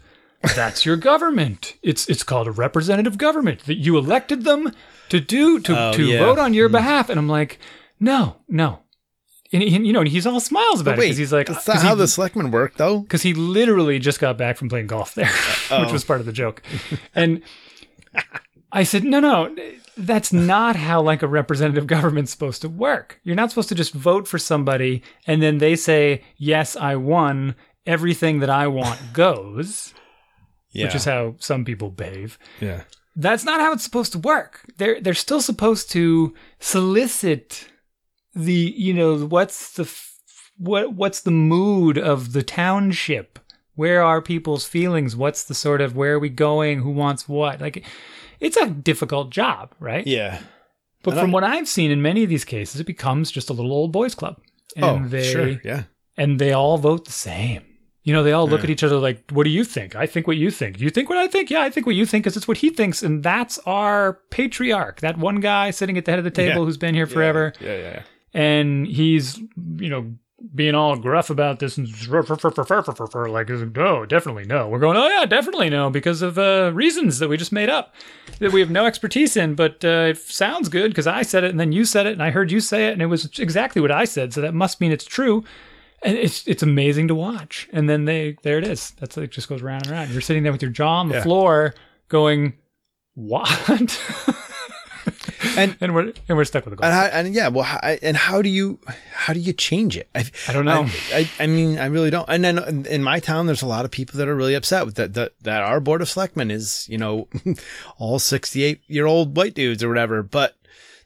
that's 0.56 0.86
your 0.86 0.96
government. 0.98 1.76
It's 1.84 2.08
it's 2.10 2.24
called 2.24 2.48
a 2.48 2.52
representative 2.52 3.18
government 3.18 3.62
that 3.66 3.76
you 3.76 3.98
elected 3.98 4.44
them 4.44 4.72
to 5.10 5.20
do 5.20 5.60
to 5.62 5.74
Oh, 5.78 5.94
to 5.94 6.04
yeah. 6.06 6.20
vote 6.20 6.40
on 6.40 6.54
your 6.54 6.70
behalf." 6.70 7.10
And 7.10 7.18
I'm 7.20 7.30
like, 7.30 7.60
"No, 8.00 8.38
no." 8.48 8.80
And 9.54 9.64
he, 9.64 9.70
you 9.70 9.94
know, 9.94 10.00
and 10.02 10.10
he's 10.10 10.26
all 10.28 10.40
smiles 10.40 10.82
about 10.82 10.96
it 10.96 11.00
Wait, 11.00 11.06
because 11.06 11.18
he's 11.18 11.32
like, 11.34 11.48
that's 11.48 11.68
uh, 11.70 11.74
not 11.76 11.82
how 11.84 11.96
the 11.96 12.08
selectmen 12.08 12.52
work, 12.52 12.76
though. 12.76 13.00
because 13.00 13.22
he 13.22 13.34
literally 13.34 13.98
just 14.00 14.20
got 14.20 14.38
back 14.38 14.58
from 14.58 14.68
playing 14.70 14.88
golf 14.88 15.14
there, 15.16 15.26
which 15.72 15.72
Oh. 15.72 15.92
was 15.92 16.04
part 16.04 16.20
of 16.20 16.26
the 16.26 16.34
joke. 16.34 16.62
And 17.16 17.42
I 18.72 18.84
said, 18.84 19.04
no, 19.06 19.20
no, 19.22 19.56
that's 19.96 20.34
not 20.34 20.76
how 20.76 21.02
like 21.02 21.24
a 21.24 21.28
representative 21.28 21.88
government's 21.88 22.32
supposed 22.32 22.62
to 22.64 22.70
work. 22.70 23.20
You're 23.24 23.36
not 23.38 23.50
supposed 23.50 23.70
to 23.70 23.76
just 23.76 23.94
vote 23.94 24.28
for 24.28 24.38
somebody 24.38 25.02
and 25.26 25.42
then 25.42 25.60
they 25.60 25.76
say, 25.76 26.24
yes, 26.38 26.76
I 26.76 26.96
won. 26.96 27.56
Everything 27.86 28.40
that 28.40 28.50
I 28.50 28.68
want 28.68 29.00
goes, 29.14 29.94
Yeah. 30.72 30.86
which 30.88 30.96
is 30.96 31.06
how 31.06 31.36
some 31.40 31.64
people 31.64 31.90
behave. 31.90 32.38
yeah. 32.60 32.82
That's 33.20 33.44
not 33.46 33.62
how 33.62 33.72
it's 33.72 33.84
supposed 33.84 34.12
to 34.12 34.20
work. 34.20 34.62
They're 34.78 35.02
they're 35.02 35.16
still 35.16 35.42
supposed 35.42 35.90
to 35.92 36.36
solicit 36.60 37.68
the 38.38 38.74
you 38.78 38.94
know 38.94 39.18
what's 39.26 39.74
the 39.74 39.92
what 40.58 40.94
what's 40.94 41.22
the 41.22 41.32
mood 41.32 41.98
of 41.98 42.34
the 42.34 42.44
township? 42.44 43.40
Where 43.76 44.02
are 44.04 44.22
people's 44.22 44.66
feelings? 44.68 45.16
What's 45.16 45.44
the 45.44 45.54
sort 45.54 45.82
of 45.82 45.96
where 45.96 46.14
are 46.16 46.20
we 46.20 46.30
going? 46.30 46.80
Who 46.82 46.90
wants 46.92 47.28
what? 47.30 47.62
Like 47.62 47.86
it's 48.40 48.58
a 48.58 48.70
difficult 48.70 49.30
job, 49.32 49.74
right? 49.80 50.06
Yeah. 50.08 50.42
But 51.04 51.12
And 51.14 51.22
from 51.22 51.30
I- 51.32 51.34
what 51.34 51.44
I've 51.44 51.68
seen 51.68 51.92
in 51.92 52.02
many 52.02 52.24
of 52.24 52.30
these 52.30 52.46
cases, 52.46 52.80
it 52.82 52.88
becomes 52.88 53.32
just 53.32 53.50
a 53.50 53.54
little 53.54 53.72
old 53.72 53.92
boys 53.92 54.16
club. 54.16 54.38
And 54.76 55.06
oh, 55.06 55.08
they 55.08 55.24
sure. 55.24 55.60
Yeah. 55.64 55.84
and 56.18 56.40
they 56.40 56.54
all 56.54 56.78
vote 56.78 57.06
the 57.06 57.12
same. 57.12 57.64
You 58.04 58.14
know, 58.14 58.24
they 58.24 58.32
all 58.32 58.48
look 58.48 58.60
Yeah. 58.62 58.66
at 58.66 58.70
each 58.70 58.84
other 58.84 58.98
like, 59.00 59.30
"What 59.32 59.44
do 59.44 59.50
you 59.50 59.64
think? 59.66 59.96
I 59.96 60.06
think 60.08 60.28
what 60.28 60.38
you 60.38 60.50
think. 60.50 60.78
Do 60.78 60.84
you 60.86 60.90
think 60.90 61.10
what 61.10 61.18
I 61.18 61.28
think? 61.28 61.50
Yeah, 61.50 61.62
I 61.64 61.70
think 61.70 61.86
what 61.86 61.96
you 61.96 62.06
think 62.06 62.24
because 62.24 62.38
it's 62.38 62.48
what 62.48 62.58
he 62.58 62.70
thinks." 62.70 63.04
And 63.04 63.22
that's 63.22 63.60
our 63.66 64.20
patriarch, 64.30 65.02
that 65.02 65.18
one 65.18 65.40
guy 65.42 65.72
sitting 65.72 65.98
at 65.98 66.06
the 66.06 66.12
head 66.12 66.18
of 66.20 66.24
the 66.24 66.32
table 66.32 66.60
Yeah. 66.62 66.66
who's 66.66 66.78
been 66.78 66.96
here 66.96 67.06
forever, 67.08 67.54
Yeah. 67.60 67.68
Yeah. 67.76 67.78
yeah. 67.80 68.02
And 68.34 68.88
he's, 68.88 69.38
you 69.78 69.90
know, 69.90 70.14
being 70.54 70.76
all 70.76 70.96
gruff 70.96 71.32
about 71.32 71.60
this 71.60 71.78
and 71.78 71.88
like, 71.88 73.50
no, 73.76 74.06
definitely 74.06 74.46
no. 74.46 74.70
We're 74.70 74.80
going, 74.80 74.96
oh 74.96 75.08
yeah, 75.08 75.26
definitely 75.26 75.70
no, 75.70 75.90
because 75.90 76.22
of 76.22 76.38
uh, 76.38 76.72
reasons 76.76 77.18
that 77.20 77.28
we 77.28 77.38
just 77.38 77.52
made 77.52 77.70
up 77.70 77.96
that 78.40 78.52
we 78.52 78.60
have 78.60 78.70
no 78.70 78.86
expertise 78.86 79.36
in, 79.36 79.56
but 79.56 79.84
uh, 79.84 80.10
it 80.10 80.18
sounds 80.20 80.70
good 80.70 80.92
because 80.92 81.08
I 81.08 81.24
said 81.24 81.44
it 81.44 81.50
and 81.50 81.60
then 81.60 81.72
you 81.72 81.86
said 81.86 82.06
it 82.06 82.14
and 82.14 82.22
I 82.22 82.30
heard 82.30 82.52
you 82.52 82.60
say 82.60 82.88
it 82.88 82.94
and 82.94 83.02
it 83.02 83.08
was 83.08 83.26
exactly 83.40 83.82
what 83.82 83.92
I 83.92 84.06
said, 84.06 84.32
so 84.34 84.42
that 84.42 84.54
must 84.54 84.80
mean 84.80 84.92
it's 84.92 85.06
true. 85.06 85.44
And 86.04 86.16
it's 86.16 86.48
it's 86.48 86.62
amazing 86.62 87.08
to 87.08 87.16
watch. 87.16 87.68
And 87.74 87.90
then 87.90 88.06
they 88.06 88.38
there 88.44 88.60
it 88.60 88.64
is. 88.68 88.92
That's 89.00 89.18
it 89.18 89.32
just 89.32 89.50
goes 89.50 89.64
round 89.64 89.88
and 89.88 89.92
round. 89.92 90.12
You're 90.12 90.22
sitting 90.22 90.44
there 90.44 90.52
with 90.52 90.62
your 90.62 90.70
jaw 90.70 91.00
on 91.00 91.10
the 91.10 91.16
Yeah. 91.16 91.24
floor, 91.24 91.74
going, 92.10 92.54
"What?" 93.16 93.50
And- 95.58 95.78
and 95.82 95.96
we're 95.96 96.14
and 96.28 96.38
we're 96.38 96.46
stuck 96.46 96.66
with 96.66 96.72
the 96.72 96.76
goal. 96.76 96.86
And, 96.86 96.94
how, 96.94 97.06
and 97.06 97.34
yeah, 97.34 97.48
well, 97.48 97.64
how, 97.64 97.78
and 97.80 98.16
how 98.18 98.42
do 98.42 98.50
you 98.50 98.80
how 99.12 99.34
do 99.34 99.40
you 99.40 99.54
change 99.54 99.98
it? 99.98 100.10
I, 100.14 100.26
I 100.48 100.54
don't 100.54 100.66
know. 100.66 100.86
I, 101.14 101.30
I, 101.40 101.44
I 101.44 101.48
mean, 101.48 101.80
I 101.80 101.86
really 101.88 102.10
don't. 102.10 102.28
And 102.30 102.44
then 102.44 102.86
in, 102.86 103.02
my 103.04 103.20
town, 103.20 103.48
there's 103.48 103.62
a 103.62 103.68
lot 103.68 103.86
of 103.86 103.92
people 103.92 104.18
that 104.18 104.28
are 104.28 104.36
really 104.36 104.54
upset 104.54 104.86
with 104.86 104.96
that. 104.96 105.14
That 105.14 105.34
that 105.42 105.62
our 105.64 105.80
board 105.80 106.02
of 106.02 106.10
selectmen 106.10 106.52
is, 106.52 106.88
you 106.90 106.98
know, 106.98 107.28
all 107.98 108.20
68 108.20 108.82
year 108.88 109.06
old 109.06 109.36
white 109.38 109.54
dudes 109.54 109.84
or 109.84 109.90
whatever. 109.90 110.22
But 110.22 110.56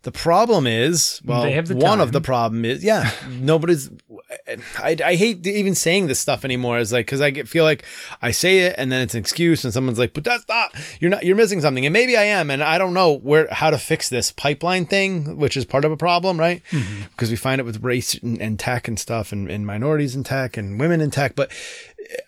the 0.04 0.12
problem 0.12 0.66
is, 0.66 1.22
well, 1.24 1.44
They 1.44 1.52
have 1.52 1.68
the 1.68 1.76
one 1.76 2.02
of 2.02 2.12
the 2.12 2.22
problem 2.22 2.66
is, 2.66 2.84
yeah, 2.84 3.12
nobody's. 3.30 3.90
I, 4.80 4.98
I 5.04 5.16
hate 5.16 5.46
even 5.46 5.76
saying 5.76 6.08
this 6.08 6.20
stuff 6.20 6.44
anymore. 6.44 6.80
Is 6.80 6.92
like 6.92 7.06
because 7.06 7.22
I 7.22 7.30
get 7.30 7.48
feel 7.48 7.66
like 7.66 7.84
I 8.22 8.32
say 8.32 8.60
it 8.60 8.76
and 8.78 8.92
then 8.92 9.02
it's 9.02 9.14
an 9.14 9.20
excuse, 9.20 9.64
and 9.64 9.74
someone's 9.74 10.00
like, 10.00 10.14
"But 10.14 10.24
that's 10.24 10.48
not. 10.48 10.74
You're 11.00 11.12
not. 11.12 11.24
You're 11.24 11.36
missing 11.36 11.62
something." 11.62 11.86
And 11.86 11.94
maybe 11.94 12.18
I 12.18 12.24
am, 12.24 12.50
and 12.50 12.64
I 12.64 12.78
don't 12.78 12.94
know 12.94 13.14
where 13.14 13.48
how 13.52 13.70
to 13.70 13.78
fix 13.78 14.10
this 14.10 14.32
pipeline 14.32 14.86
thing, 14.86 15.38
which 15.38 15.56
is 15.56 15.66
part 15.66 15.86
of 15.86 15.92
a 15.92 15.98
problem, 15.98 16.40
right? 16.40 16.64
Mm-hmm. 16.72 17.04
Because 17.12 17.30
we 17.30 17.36
find 17.36 17.60
it 17.60 17.66
with 17.66 17.84
race 17.84 18.16
and, 18.16 18.42
and 18.42 18.58
tech 18.58 18.88
and 18.88 18.98
stuff, 18.98 19.32
and, 19.32 19.52
and 19.52 19.68
minorities 19.68 20.16
in 20.16 20.24
tech 20.24 20.58
and 20.58 20.80
women 20.80 21.02
in 21.02 21.12
tech. 21.12 21.36
But 21.36 21.52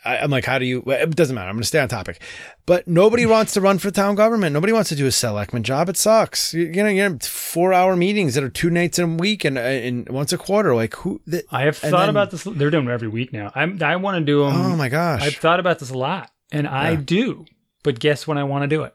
I, 0.05 0.17
I'm 0.19 0.30
like, 0.32 0.45
how 0.45 0.59
do 0.59 0.65
you? 0.65 0.82
It 0.88 1.15
doesn't 1.15 1.34
matter. 1.36 1.49
I'm 1.49 1.55
going 1.55 1.61
to 1.63 1.67
stay 1.67 1.80
on 1.80 1.89
topic. 1.89 2.21
But 2.65 2.88
nobody 2.88 3.26
wants 3.26 3.53
to 3.53 3.61
run 3.61 3.78
for 3.80 3.91
town 3.91 4.15
government. 4.15 4.53
Nobody 4.53 4.71
wants 4.74 4.89
to 4.89 4.95
do 4.95 5.05
a 5.05 5.11
selectman 5.11 5.63
job. 5.63 5.89
It 5.89 5.97
sucks. 5.97 6.53
You, 6.53 6.63
you 6.63 6.84
know, 6.84 6.89
you're 6.89 7.05
in 7.07 7.19
four 7.19 7.74
hour 7.74 7.95
meetings 7.95 8.36
that 8.36 8.43
are 8.43 8.49
two 8.49 8.69
nights 8.69 8.99
a 8.99 9.07
week 9.07 9.43
and, 9.45 9.57
uh, 9.57 9.61
and 9.61 10.07
once 10.09 10.32
a 10.32 10.38
quarter. 10.38 10.74
Like 10.76 10.95
who? 10.95 11.21
The, 11.28 11.43
I 11.51 11.63
have 11.63 11.78
thought 11.78 11.91
then- 11.91 12.09
about 12.09 12.32
this. 12.32 12.43
They're 12.43 12.69
doing 12.69 12.88
it 12.88 12.91
every 12.91 13.07
week 13.09 13.34
now. 13.34 13.51
I'm, 13.55 13.82
I 13.84 13.95
want 13.97 14.17
to 14.19 14.24
do 14.26 14.43
them. 14.43 14.53
oh 14.55 14.76
my 14.76 14.89
gosh. 14.89 15.21
I've 15.21 15.36
thought 15.36 15.59
about 15.59 15.80
this 15.80 15.89
a 15.89 15.97
lot, 15.97 16.30
and 16.51 16.67
I 16.67 16.95
do. 16.95 17.45
But 17.84 17.99
guess 17.99 18.26
when 18.28 18.38
I 18.38 18.43
want 18.45 18.63
to 18.63 18.67
do 18.67 18.84
it? 18.84 18.93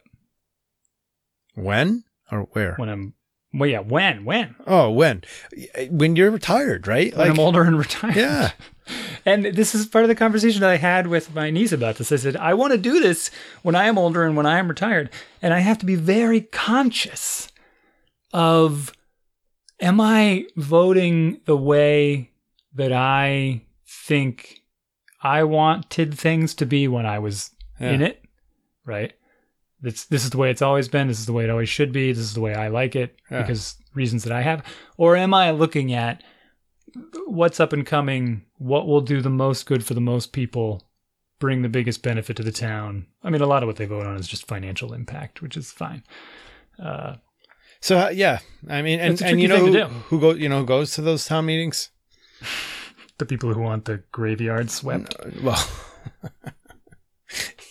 when 1.54 2.04
or 2.30 2.42
where? 2.52 2.74
When 2.76 2.88
I'm, 2.88 3.14
well, 3.52 3.68
yeah, 3.68 3.80
when, 3.80 4.24
when, 4.24 4.54
Oh, 4.66 4.90
when? 4.90 5.22
When 5.90 6.16
you're 6.16 6.30
retired, 6.30 6.86
right? 6.86 7.16
when 7.16 7.30
I'm 7.30 7.38
older 7.38 7.62
and 7.62 7.78
retired. 7.78 8.16
yeah. 8.16 8.50
And 9.28 9.44
this 9.54 9.74
is 9.74 9.84
part 9.86 10.04
of 10.04 10.08
the 10.08 10.14
conversation 10.14 10.62
that 10.62 10.70
I 10.70 10.76
had 10.78 11.06
with 11.06 11.34
my 11.34 11.50
niece 11.50 11.70
about 11.72 11.96
this. 11.96 12.10
I 12.10 12.16
said, 12.16 12.36
I 12.36 12.54
want 12.54 12.72
to 12.72 12.78
do 12.78 12.98
this 12.98 13.30
when 13.62 13.74
I 13.74 13.84
am 13.84 13.98
older 13.98 14.24
and 14.24 14.36
when 14.36 14.46
I 14.46 14.58
am 14.58 14.68
retired. 14.68 15.10
And 15.42 15.52
I 15.52 15.58
have 15.58 15.76
to 15.78 15.86
be 15.86 15.96
very 15.96 16.40
conscious 16.40 17.48
of 18.32 18.92
am 19.80 20.00
I 20.00 20.46
voting 20.56 21.40
the 21.44 21.56
way 21.58 22.30
that 22.74 22.92
I 22.92 23.62
think 23.86 24.62
I 25.22 25.44
wanted 25.44 26.14
things 26.18 26.54
to 26.54 26.64
be 26.66 26.88
when 26.88 27.04
I 27.04 27.18
was 27.18 27.50
Yeah. 27.78 27.90
in 27.90 28.02
it? 28.02 28.22
Right? 28.86 29.12
This 29.82 30.06
this 30.06 30.24
is 30.24 30.30
the 30.30 30.38
way 30.38 30.50
it's 30.50 30.62
always 30.62 30.88
been. 30.88 31.06
This 31.08 31.20
is 31.20 31.26
the 31.26 31.32
way 31.34 31.44
it 31.44 31.50
always 31.50 31.68
should 31.68 31.92
be. 31.92 32.12
This 32.12 32.24
is 32.24 32.34
the 32.34 32.40
way 32.40 32.54
I 32.54 32.68
like 32.68 32.96
it 32.96 33.14
Yeah. 33.30 33.42
because 33.42 33.76
reasons 33.94 34.24
that 34.24 34.32
I 34.32 34.40
have. 34.40 34.62
Or 34.96 35.16
am 35.16 35.34
I 35.34 35.50
looking 35.50 35.92
at 35.92 36.22
what's 37.26 37.60
up 37.60 37.72
and 37.72 37.84
coming, 37.86 38.44
what 38.58 38.86
will 38.86 39.00
do 39.00 39.20
the 39.20 39.30
most 39.30 39.66
good 39.66 39.84
for 39.84 39.94
the 39.94 40.00
most 40.00 40.32
people, 40.32 40.82
bring 41.38 41.62
the 41.62 41.68
biggest 41.68 42.02
benefit 42.02 42.36
to 42.36 42.42
the 42.42 42.52
town? 42.52 43.06
I 43.22 43.30
mean, 43.30 43.40
a 43.40 43.46
lot 43.46 43.62
of 43.62 43.66
what 43.66 43.76
they 43.76 43.86
vote 43.86 44.06
on 44.06 44.16
is 44.16 44.28
just 44.28 44.46
financial 44.46 44.92
impact, 44.92 45.42
which 45.42 45.56
is 45.56 45.70
fine. 45.72 46.02
Uh, 46.82 47.16
So 47.80 47.98
uh, 47.98 48.08
yeah, 48.08 48.38
I 48.68 48.82
mean, 48.82 48.98
and, 49.00 49.20
and 49.22 49.40
you 49.40 49.48
know 49.48 49.58
who, 49.58 49.84
who 49.84 50.20
go 50.20 50.30
you 50.32 50.48
know 50.48 50.60
who 50.60 50.66
goes 50.66 50.92
to 50.94 51.02
those 51.02 51.24
town 51.26 51.46
meetings? 51.46 51.90
the 53.18 53.26
people 53.26 53.52
who 53.52 53.60
want 53.60 53.84
the 53.84 54.02
graveyard 54.12 54.70
swept. 54.70 55.14
Well, 55.42 55.64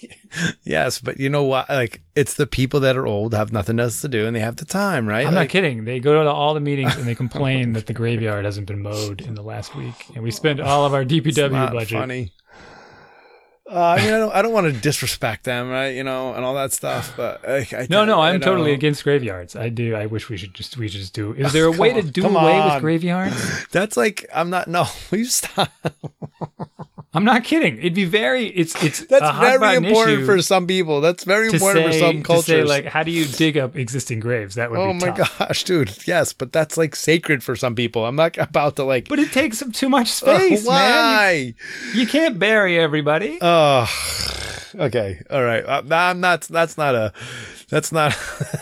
yes, 0.64 1.00
but 1.00 1.20
you 1.20 1.30
know 1.30 1.44
what? 1.44 1.70
Like, 1.70 2.02
it's 2.16 2.34
the 2.36 2.48
people 2.48 2.80
that 2.82 2.98
are 2.98 3.08
old, 3.08 3.34
have 3.34 3.52
nothing 3.52 3.80
else 3.80 4.02
to 4.02 4.08
do, 4.08 4.26
and 4.26 4.36
they 4.36 4.40
have 4.40 4.58
the 4.58 4.66
time, 4.66 5.08
right? 5.08 5.26
I'm 5.26 5.34
not 5.34 5.50
kidding. 5.50 5.86
They 5.86 6.00
go 6.00 6.24
to 6.24 6.30
all 6.30 6.54
the 6.54 6.60
meetings 6.60 6.96
and 6.96 7.06
they 7.08 7.16
complain 7.24 7.74
that 7.74 7.86
the 7.88 7.94
graveyard 7.94 8.46
hasn't 8.46 8.68
been 8.68 8.82
mowed 8.82 9.22
in 9.22 9.36
the 9.36 9.44
last 9.44 9.76
week, 9.76 9.96
and 10.16 10.24
we 10.24 10.32
spent 10.32 10.60
all 10.60 10.86
of 10.86 10.94
our 10.94 11.04
DPW 11.04 11.72
budget. 11.72 11.90
funny. 12.00 12.32
Uh, 13.70 13.80
I 13.80 13.98
mean, 13.98 14.14
I 14.14 14.18
don't, 14.18 14.34
I 14.34 14.42
don't 14.42 14.54
want 14.54 14.74
to 14.74 14.80
disrespect 14.80 15.44
them, 15.44 15.70
right? 15.70 15.90
You 15.90 16.06
know, 16.06 16.34
and 16.34 16.46
all 16.46 16.54
that 16.56 16.72
stuff. 16.72 17.14
But 17.18 17.48
I, 17.48 17.68
I, 17.74 17.88
No, 17.90 18.06
no, 18.06 18.22
I'm 18.22 18.40
totally 18.40 18.72
know. 18.72 18.76
against 18.76 19.04
graveyards. 19.04 19.58
I 19.58 19.68
do. 19.68 19.94
I 19.94 20.06
wish 20.06 20.30
we 20.30 20.38
should 20.38 20.54
just 20.54 20.78
we 20.78 20.88
should 20.88 21.02
just 21.02 21.14
do. 21.14 21.34
Is 21.34 21.52
there 21.52 21.66
a 21.66 21.72
way 21.72 21.92
come 21.92 22.02
to 22.02 22.08
do 22.10 22.26
away 22.26 22.58
on. 22.58 22.76
with 22.76 22.82
graveyards? 22.82 23.68
That's 23.72 23.98
like 23.98 24.26
I'm 24.34 24.50
not. 24.50 24.70
No, 24.70 24.86
you 25.12 25.26
stop? 25.26 25.70
I'm 27.14 27.24
not 27.24 27.44
kidding. 27.46 27.78
It'd 27.80 27.94
be 27.94 28.06
very. 28.06 28.48
It's 28.48 28.76
it's 28.84 29.00
That's 29.08 29.38
very 29.40 29.78
important 29.78 30.26
for 30.26 30.42
some 30.42 30.68
people. 30.68 31.00
That's 31.02 31.24
very 31.24 31.48
important 31.48 31.86
say, 31.94 32.00
for 32.00 32.06
some 32.06 32.22
cultures. 32.22 32.46
to 32.46 32.52
say 32.52 32.64
like 32.64 32.86
how 32.86 33.02
do 33.04 33.12
you 33.12 33.26
dig 33.26 33.58
up 33.58 33.76
existing 33.76 34.20
graves? 34.20 34.56
That 34.56 34.70
would 34.70 34.80
oh 34.80 34.94
my 34.94 35.12
tough. 35.12 35.40
gosh, 35.40 35.64
dude. 35.64 36.06
Yes, 36.06 36.34
but 36.34 36.52
that's 36.52 36.76
like 36.78 36.96
sacred 36.96 37.44
for 37.44 37.56
some 37.56 37.76
people. 37.76 38.06
I'm 38.06 38.16
not 38.18 38.38
about 38.38 38.76
to 38.76 38.84
like. 38.84 39.08
But 39.08 39.20
it 39.20 39.32
takes 39.32 39.62
up 39.62 39.72
too 39.74 39.90
much 39.90 40.08
Uh, 40.24 40.38
space, 40.38 40.66
man. 40.66 40.74
why? 40.74 41.54
You, 41.94 42.02
you 42.02 42.08
can't 42.08 42.38
bury 42.38 42.78
everybody. 42.78 43.40
Oh, 43.42 43.88
okay, 44.76 45.22
all 45.30 45.44
right. 45.44 45.64
Uh, 45.66 45.82
I'm 45.92 46.20
not. 46.20 46.42
That's 46.42 46.78
not 46.78 46.96
a. 46.96 47.14
That's 47.70 47.92
not. 47.92 48.16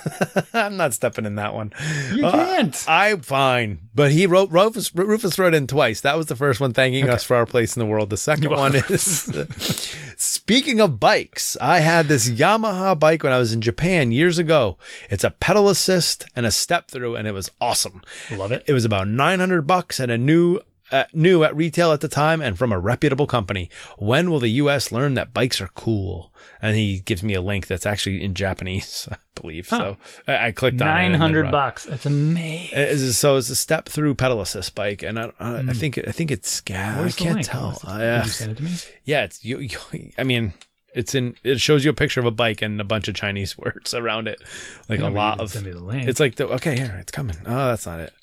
I'm 0.54 0.78
not 0.78 0.94
stepping 0.94 1.26
in 1.26 1.36
that 1.36 1.54
one. 1.54 1.72
You 2.14 2.26
Uh, 2.26 2.32
can't. 2.32 2.86
I'm 2.88 3.22
fine, 3.22 3.80
but 3.94 4.12
he 4.12 4.26
wrote 4.28 4.50
Rufus. 4.52 4.94
Rufus 4.96 5.38
wrote 5.38 5.54
in 5.54 5.68
twice. 5.68 6.02
That 6.02 6.18
was 6.18 6.26
the 6.28 6.36
first 6.36 6.60
one 6.60 6.74
thanking 6.74 7.10
us 7.10 7.24
for 7.24 7.36
our 7.36 7.46
place 7.46 7.76
in 7.76 7.80
the 7.80 7.86
world. 7.86 8.10
The 8.10 8.18
second 8.18 8.50
one 8.52 8.76
is 8.76 9.32
speaking 10.18 10.80
of 10.80 11.00
bikes. 11.00 11.58
I 11.62 11.80
had 11.80 12.08
this 12.08 12.30
Yamaha 12.30 12.98
bike 13.00 13.24
when 13.24 13.34
I 13.34 13.38
was 13.40 13.54
in 13.54 13.62
Japan 13.62 14.12
years 14.12 14.38
ago. 14.38 14.78
It's 15.10 15.24
a 15.24 15.32
pedal 15.32 15.70
assist 15.70 16.26
and 16.36 16.46
a 16.46 16.52
step 16.52 16.90
through, 16.90 17.16
and 17.16 17.28
it 17.28 17.32
was 17.34 17.52
awesome. 17.62 18.02
Love 18.32 18.52
it. 18.52 18.64
It 18.68 18.74
was 18.74 18.86
about 18.86 19.08
900 19.08 19.64
bucks 19.64 20.00
and 20.00 20.12
a 20.12 20.18
new 20.18 20.60
uh, 20.92 21.06
new 21.14 21.44
at 21.44 21.56
retail 21.56 21.92
at 21.92 22.02
the 22.02 22.08
time 22.08 22.42
and 22.42 22.58
from 22.58 22.72
a 22.72 22.80
reputable 22.80 23.28
company. 23.28 23.70
When 23.98 24.30
will 24.30 24.40
the 24.40 24.50
US 24.62 24.92
learn 24.92 25.14
that 25.16 25.34
bikes 25.34 25.60
are 25.62 25.70
cool? 25.76 26.32
And 26.62 26.76
he 26.76 27.00
gives 27.00 27.22
me 27.24 27.34
a 27.34 27.42
link 27.42 27.68
that's 27.68 27.86
actually 27.86 28.24
in 28.24 28.34
Japanese, 28.34 29.08
I 29.12 29.18
believe. 29.40 29.68
So 29.68 29.98
I, 30.28 30.48
I 30.48 30.52
clicked 30.52 30.82
on 30.82 30.88
it. 30.88 30.92
and 30.92 30.98
Nine 31.02 31.12
then 31.14 31.22
hundred 31.22 31.42
run. 31.44 31.52
bucks. 31.52 31.86
That's 31.86 32.06
amazing. 32.06 32.78
It 32.78 32.90
is- 32.90 33.18
so 33.18 33.38
it's 33.38 33.50
a 33.50 33.56
step 33.56 33.88
through 33.90 34.16
pedal 34.16 34.42
assist 34.42 34.74
bike, 34.76 35.04
and 35.04 35.20
I, 35.20 35.32
I, 35.40 35.58
I 35.58 35.74
think 35.74 35.98
I 36.08 36.12
think 36.12 36.32
it's 36.32 36.62
yeah, 36.68 36.90
I 36.90 36.94
Hmm. 36.94 37.00
Where's 37.02 37.16
the 37.16 37.24
can't 37.24 37.36
link? 37.36 37.48
tell. 37.48 37.80
Uh, 37.86 37.98
yeah, 38.00 38.24
you 38.24 38.30
send 38.30 38.52
it 38.52 38.58
to 38.58 38.64
me? 38.64 38.72
yeah, 39.04 39.24
it's 39.24 39.44
you, 39.46 39.60
you. 39.60 39.78
I 40.18 40.24
mean, 40.24 40.54
it's 40.94 41.14
in. 41.14 41.36
It 41.44 41.60
shows 41.60 41.84
you 41.84 41.92
a 41.92 41.96
picture 41.96 42.20
of 42.20 42.26
a 42.26 42.32
bike 42.32 42.62
and 42.62 42.80
a 42.80 42.84
bunch 42.86 43.08
of 43.08 43.16
Chinese 43.16 43.58
words 43.58 43.94
around 43.94 44.28
it, 44.28 44.42
like 44.90 45.02
a 45.02 45.08
lot 45.10 45.40
of. 45.40 45.52
Send 45.52 45.66
me 45.66 45.72
the 45.74 45.80
link. 45.84 46.08
It's 46.08 46.20
like 46.20 46.36
the 46.36 46.48
okay 46.56 46.78
here, 46.78 46.96
it's 47.00 47.12
coming. 47.12 47.36
Oh, 47.46 47.68
that's 47.68 47.86
not 47.86 48.00
it. 48.00 48.14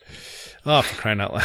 Oh, 0.65 0.83
for 0.83 0.95
crying 1.01 1.21
out 1.21 1.35
loud! 1.35 1.45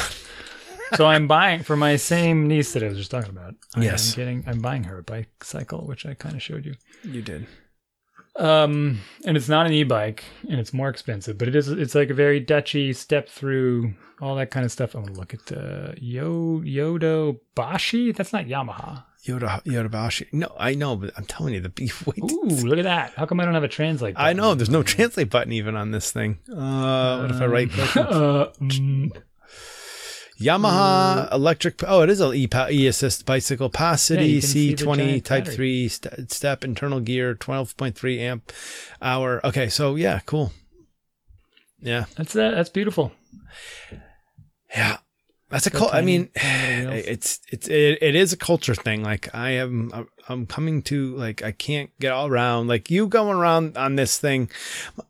So 0.95 1.05
I'm 1.07 1.27
buying 1.27 1.63
for 1.63 1.75
my 1.75 1.95
same 1.95 2.47
niece 2.47 2.73
that 2.73 2.83
I 2.83 2.87
was 2.87 2.97
just 2.97 3.11
talking 3.11 3.29
about. 3.31 3.55
I 3.75 3.83
Yes. 3.83 4.13
am 4.13 4.15
getting. 4.17 4.43
I'm 4.47 4.59
buying 4.61 4.83
her 4.85 4.99
a 4.99 5.03
bicycle, 5.03 5.85
which 5.87 6.05
I 6.05 6.13
kind 6.13 6.35
of 6.35 6.41
showed 6.41 6.65
you. 6.65 6.75
You 7.03 7.21
did. 7.21 7.47
Um, 8.35 8.99
and 9.25 9.35
it's 9.35 9.49
not 9.49 9.65
an 9.65 9.73
e-bike, 9.73 10.23
and 10.47 10.59
it's 10.59 10.71
more 10.71 10.89
expensive, 10.89 11.37
but 11.39 11.47
it 11.47 11.55
is. 11.55 11.69
It's 11.69 11.95
like 11.95 12.11
a 12.11 12.13
very 12.13 12.39
Dutchy 12.39 12.93
step 12.93 13.29
through 13.29 13.95
all 14.21 14.35
that 14.35 14.51
kind 14.51 14.63
of 14.63 14.71
stuff. 14.71 14.93
I'm 14.93 15.05
gonna 15.05 15.17
look 15.17 15.33
at 15.33 15.51
uh, 15.51 15.93
Yo 15.97 16.61
Yodo 16.63 17.39
Bashi. 17.55 18.11
That's 18.11 18.31
not 18.33 18.45
Yamaha. 18.45 19.05
Yoda 19.25 19.63
Yodabashi. 19.63 20.27
No, 20.31 20.53
I 20.57 20.75
know, 20.75 20.95
but 20.95 21.11
I'm 21.17 21.25
telling 21.25 21.55
you, 21.55 21.61
the 21.61 21.69
beef 21.69 22.05
weight. 22.07 22.19
Ooh, 22.19 22.43
look 22.63 22.77
at 22.77 22.83
that. 22.83 23.13
How 23.15 23.25
come 23.25 23.39
I 23.39 23.45
don't 23.45 23.55
have 23.55 23.63
a 23.63 23.67
translate? 23.67 24.13
I 24.17 24.33
know. 24.33 24.53
There's 24.53 24.69
no 24.69 24.83
translate 24.83 25.31
button 25.31 25.51
even 25.51 25.75
on 25.75 25.89
this 25.89 26.11
thing. 26.11 26.37
Uh, 26.47 27.21
what 27.21 27.31
if 27.31 27.41
I 27.41 27.45
right 27.47 27.69
click? 27.71 27.97
uh, 27.97 28.49
mm, 28.61 29.11
Yamaha 30.39 31.31
electric. 31.33 31.83
Oh, 31.87 32.01
it 32.01 32.09
is 32.09 32.21
a 32.21 32.31
e 32.31 32.47
e 32.71 32.87
assist 32.87 33.25
bicycle. 33.25 33.69
PAS 33.69 34.09
Yeah, 34.09 34.15
City 34.17 34.25
you 34.27 34.41
can 34.41 34.49
see 34.49 34.73
the 34.73 34.83
C20 34.83 35.23
Type 35.23 35.43
battery. 35.45 35.55
Three 35.55 35.87
st- 35.87 36.31
step 36.31 36.63
internal 36.63 36.99
gear, 36.99 37.35
12.3 37.35 38.19
amp 38.19 38.51
hour. 39.01 39.45
Okay, 39.45 39.69
so 39.69 39.95
yeah, 39.95 40.19
cool. 40.25 40.53
Yeah, 41.79 42.05
that's 42.15 42.33
that. 42.33 42.55
That's 42.55 42.69
beautiful. 42.69 43.11
yeah. 44.75 44.97
That's 45.49 45.65
a 45.65 45.71
cult. 45.71 45.93
I 45.93 46.01
mean, 46.01 46.29
tiny 46.35 46.75
little 46.77 46.91
wheels. 46.93 47.05
it's 47.07 47.39
it's 47.49 47.67
it, 47.69 47.97
it 48.01 48.15
is 48.15 48.33
a 48.33 48.37
culture 48.37 48.75
thing. 48.75 49.01
Like 49.03 49.33
I 49.33 49.51
am, 49.51 49.91
I'm- 49.93 50.09
I'm 50.29 50.45
coming 50.45 50.81
to 50.83 51.15
like 51.15 51.41
I 51.41 51.53
can't 51.53 51.89
get 52.01 52.11
all 52.11 52.27
around. 52.27 52.67
Like 52.67 52.91
you 52.91 53.07
going 53.07 53.37
around 53.37 53.77
on 53.77 53.95
this 53.95 54.19
thing. 54.19 54.49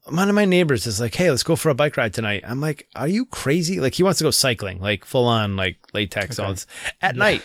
One 0.05 0.29
of 0.29 0.35
my 0.35 0.45
neighbors 0.45 0.85
is 0.85 0.99
like, 0.99 1.15
"Hey, 1.15 1.31
let's 1.31 1.41
go 1.41 1.55
for 1.55 1.69
a 1.69 1.73
bike 1.73 1.97
ride 1.97 2.13
tonight." 2.13 2.43
I'm 2.47 2.61
like, 2.61 2.87
"Are 2.95 3.07
you 3.07 3.25
crazy?" 3.25 3.79
Like 3.79 3.95
he 3.95 4.03
wants 4.03 4.19
to 4.19 4.25
go 4.25 4.29
cycling, 4.31 4.79
like 4.79 5.05
full 5.05 5.25
on, 5.25 5.55
like 5.55 5.77
latex 5.91 6.37
all 6.37 6.51
this 6.51 6.67
at 7.01 7.15
night. 7.15 7.41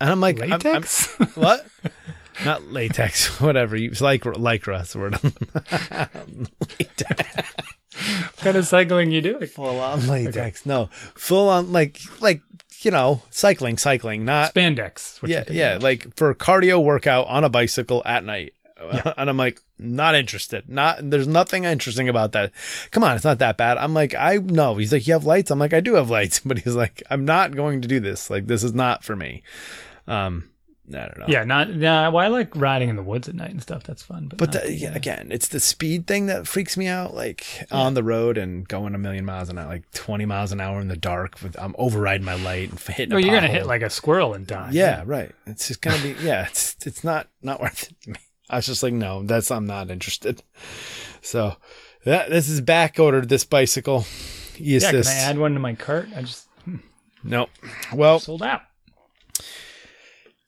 And 0.00 0.08
I'm 0.08 0.20
like, 0.20 0.40
I'm- 0.40 0.52
I'm- 0.52 0.60
Latex. 0.64 1.14
what? 1.36 1.66
Not 2.42 2.62
latex, 2.72 3.38
whatever. 3.40 3.76
You 3.76 3.90
it's 3.90 4.00
like 4.00 4.22
lycra. 4.22 4.78
That's 4.78 4.92
the 4.94 4.98
word. 4.98 5.18
Latex. 6.80 7.52
What 7.98 8.36
kind 8.36 8.56
of 8.56 8.66
cycling 8.66 9.10
you 9.10 9.20
doing? 9.20 9.46
full 9.46 9.80
on 9.80 10.06
latex. 10.06 10.64
No, 10.66 10.86
full 11.14 11.48
on 11.48 11.72
like 11.72 12.00
like 12.20 12.42
you 12.80 12.90
know 12.90 13.22
cycling, 13.30 13.76
cycling. 13.78 14.24
Not 14.24 14.54
Spandex. 14.54 15.18
yeah 15.28 15.44
yeah 15.50 15.76
of. 15.76 15.82
like 15.82 16.16
for 16.16 16.34
cardio 16.34 16.82
workout 16.82 17.26
on 17.26 17.44
a 17.44 17.48
bicycle 17.48 18.02
at 18.04 18.24
night. 18.24 18.54
And 19.16 19.28
I'm 19.28 19.36
like, 19.36 19.60
not 19.80 20.14
interested. 20.14 20.68
Not 20.68 21.10
there's 21.10 21.26
nothing 21.26 21.64
interesting 21.64 22.08
about 22.08 22.30
that. 22.32 22.52
Come 22.92 23.02
on, 23.02 23.16
it's 23.16 23.24
not 23.24 23.40
that 23.40 23.56
bad. 23.56 23.76
I'm 23.76 23.92
like, 23.92 24.14
I 24.14 24.36
know. 24.36 24.76
He's 24.76 24.92
like, 24.92 25.04
you 25.06 25.14
have 25.14 25.24
lights. 25.24 25.50
I'm 25.50 25.58
like, 25.58 25.72
I 25.72 25.80
do 25.80 25.94
have 25.94 26.10
lights, 26.10 26.38
but 26.44 26.60
he's 26.60 26.76
like, 26.76 27.02
I'm 27.10 27.24
not 27.24 27.56
going 27.56 27.82
to 27.82 27.88
do 27.88 27.98
this. 27.98 28.30
Like, 28.30 28.46
this 28.46 28.62
is 28.62 28.72
not 28.72 29.02
for 29.02 29.16
me. 29.16 29.42
Um, 30.06 30.48
I 30.94 31.06
don't 31.06 31.18
know. 31.18 31.26
Yeah, 31.28 31.44
not 31.44 31.74
yeah. 31.74 32.08
Well, 32.08 32.24
I 32.24 32.28
like 32.28 32.54
riding 32.56 32.88
in 32.88 32.96
the 32.96 33.02
woods 33.02 33.28
at 33.28 33.34
night 33.34 33.50
and 33.50 33.60
stuff. 33.62 33.84
That's 33.84 34.02
fun. 34.02 34.28
But, 34.28 34.38
But 34.38 34.54
not 34.54 34.62
the, 34.64 34.72
yeah, 34.72 34.94
again, 34.94 35.28
it's 35.30 35.48
the 35.48 35.60
speed 35.60 36.06
thing 36.06 36.26
that 36.26 36.46
freaks 36.46 36.76
me 36.76 36.86
out. 36.86 37.14
Like 37.14 37.66
on 37.70 37.94
the 37.94 38.02
road 38.02 38.38
and 38.38 38.66
going 38.66 38.94
a 38.94 38.98
million 38.98 39.24
miles 39.24 39.48
an 39.48 39.58
hour, 39.58 39.68
like 39.68 39.90
20 39.92 40.24
miles 40.24 40.52
an 40.52 40.60
hour 40.60 40.80
in 40.80 40.88
the 40.88 40.96
dark. 40.96 41.42
With 41.42 41.58
I'm 41.60 41.74
overriding 41.78 42.24
my 42.24 42.34
light 42.36 42.70
and 42.70 42.80
hitting. 42.80 43.12
a 43.12 43.20
you're 43.20 43.34
gonna 43.34 43.48
hit 43.48 43.66
like 43.66 43.82
a 43.82 43.90
squirrel 43.90 44.34
and 44.34 44.46
die. 44.46 44.70
Yeah, 44.72 45.02
right. 45.06 45.32
It's 45.46 45.68
just 45.68 45.82
gonna 45.82 46.02
be. 46.02 46.16
Yeah, 46.22 46.46
it's 46.46 46.76
it's 46.84 47.04
not 47.04 47.28
not 47.42 47.60
worth 47.60 47.90
it 47.90 48.00
to 48.02 48.10
me. 48.10 48.18
I 48.50 48.56
was 48.56 48.66
just 48.66 48.82
like, 48.82 48.94
no, 48.94 49.22
that's 49.22 49.50
I'm 49.50 49.66
not 49.66 49.90
interested. 49.90 50.42
So 51.20 51.56
that 52.04 52.30
this 52.30 52.48
is 52.48 52.60
back 52.60 52.98
ordered. 52.98 53.28
This 53.28 53.44
bicycle. 53.44 54.06
Yeah, 54.56 54.90
can 54.90 55.06
I 55.06 55.14
add 55.14 55.38
one 55.38 55.54
to 55.54 55.60
my 55.60 55.74
cart? 55.74 56.08
I 56.16 56.22
just 56.22 56.48
hmm. 56.64 56.76
no. 57.22 57.48
Well, 57.92 58.18
sold 58.18 58.42
out. 58.42 58.62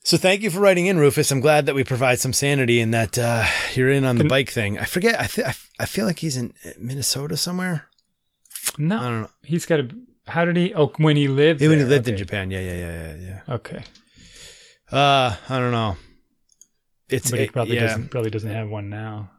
So 0.03 0.17
thank 0.17 0.43
you 0.43 0.51
for 0.51 0.61
writing 0.61 0.87
in, 0.87 0.99
Rufus. 0.99 1.31
I'm 1.31 1.41
glad 1.41 1.67
that 1.67 1.75
we 1.75 1.85
provide 1.85 2.19
some 2.21 2.33
sanity 2.33 2.81
and 2.81 2.93
that 2.95 3.19
uh, 3.19 3.45
you're 3.75 3.91
in 3.91 4.05
on 4.05 4.17
the 4.19 4.25
bike 4.25 4.51
thing. 4.51 4.79
I 4.79 4.85
forget. 4.85 5.21
I 5.21 5.27
th- 5.27 5.47
I 5.79 5.87
feel 5.87 6.07
like 6.07 6.19
he's 6.21 6.37
in 6.37 6.53
Minnesota 6.79 7.37
somewhere. 7.37 7.87
No, 8.79 8.97
I 8.99 9.03
don't 9.03 9.21
know. 9.23 9.31
he's 9.43 9.67
got 9.67 9.81
a. 9.81 9.89
How 10.27 10.45
did 10.45 10.57
he? 10.57 10.73
Oh, 10.75 10.93
when 10.99 11.17
he 11.17 11.29
lived. 11.29 11.61
Yeah, 11.61 11.69
when 11.69 11.79
he 11.79 11.85
lived 11.85 12.09
in. 12.09 12.17
Japan. 12.17 12.51
Yeah, 12.51 12.61
yeah, 12.61 12.75
yeah, 12.77 13.17
yeah, 13.17 13.55
Okay, 13.55 13.83
yeah. 14.93 14.99
Uh, 14.99 15.37
I 15.49 15.59
don't 15.59 15.73
know. 15.73 15.97
It's 17.09 17.31
but 17.31 17.41
he 17.41 17.45
it- 17.47 17.53
probably 17.53 17.75
yeah. 17.77 17.83
doesn't. 17.89 18.09
Probably 18.11 18.31
doesn't 18.31 18.51
have 18.51 18.69
one 18.69 18.89
now. 18.89 19.31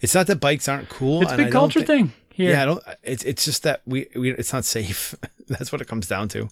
It's 0.00 0.14
not 0.14 0.26
that 0.28 0.40
bikes 0.40 0.68
aren't 0.68 0.88
cool. 0.88 1.22
It's 1.22 1.32
a 1.32 1.36
big 1.36 1.52
culture 1.52 1.80
thi- 1.80 1.86
thing 1.86 2.12
here. 2.32 2.52
Yeah, 2.52 2.62
I 2.62 2.66
don't. 2.66 2.82
It's 3.02 3.24
it's 3.24 3.44
just 3.44 3.62
that 3.64 3.82
we 3.86 4.06
we 4.14 4.32
it's 4.32 4.52
not 4.52 4.64
safe. 4.64 5.14
That's 5.48 5.70
what 5.72 5.80
it 5.80 5.86
comes 5.88 6.06
down 6.08 6.28
to. 6.30 6.48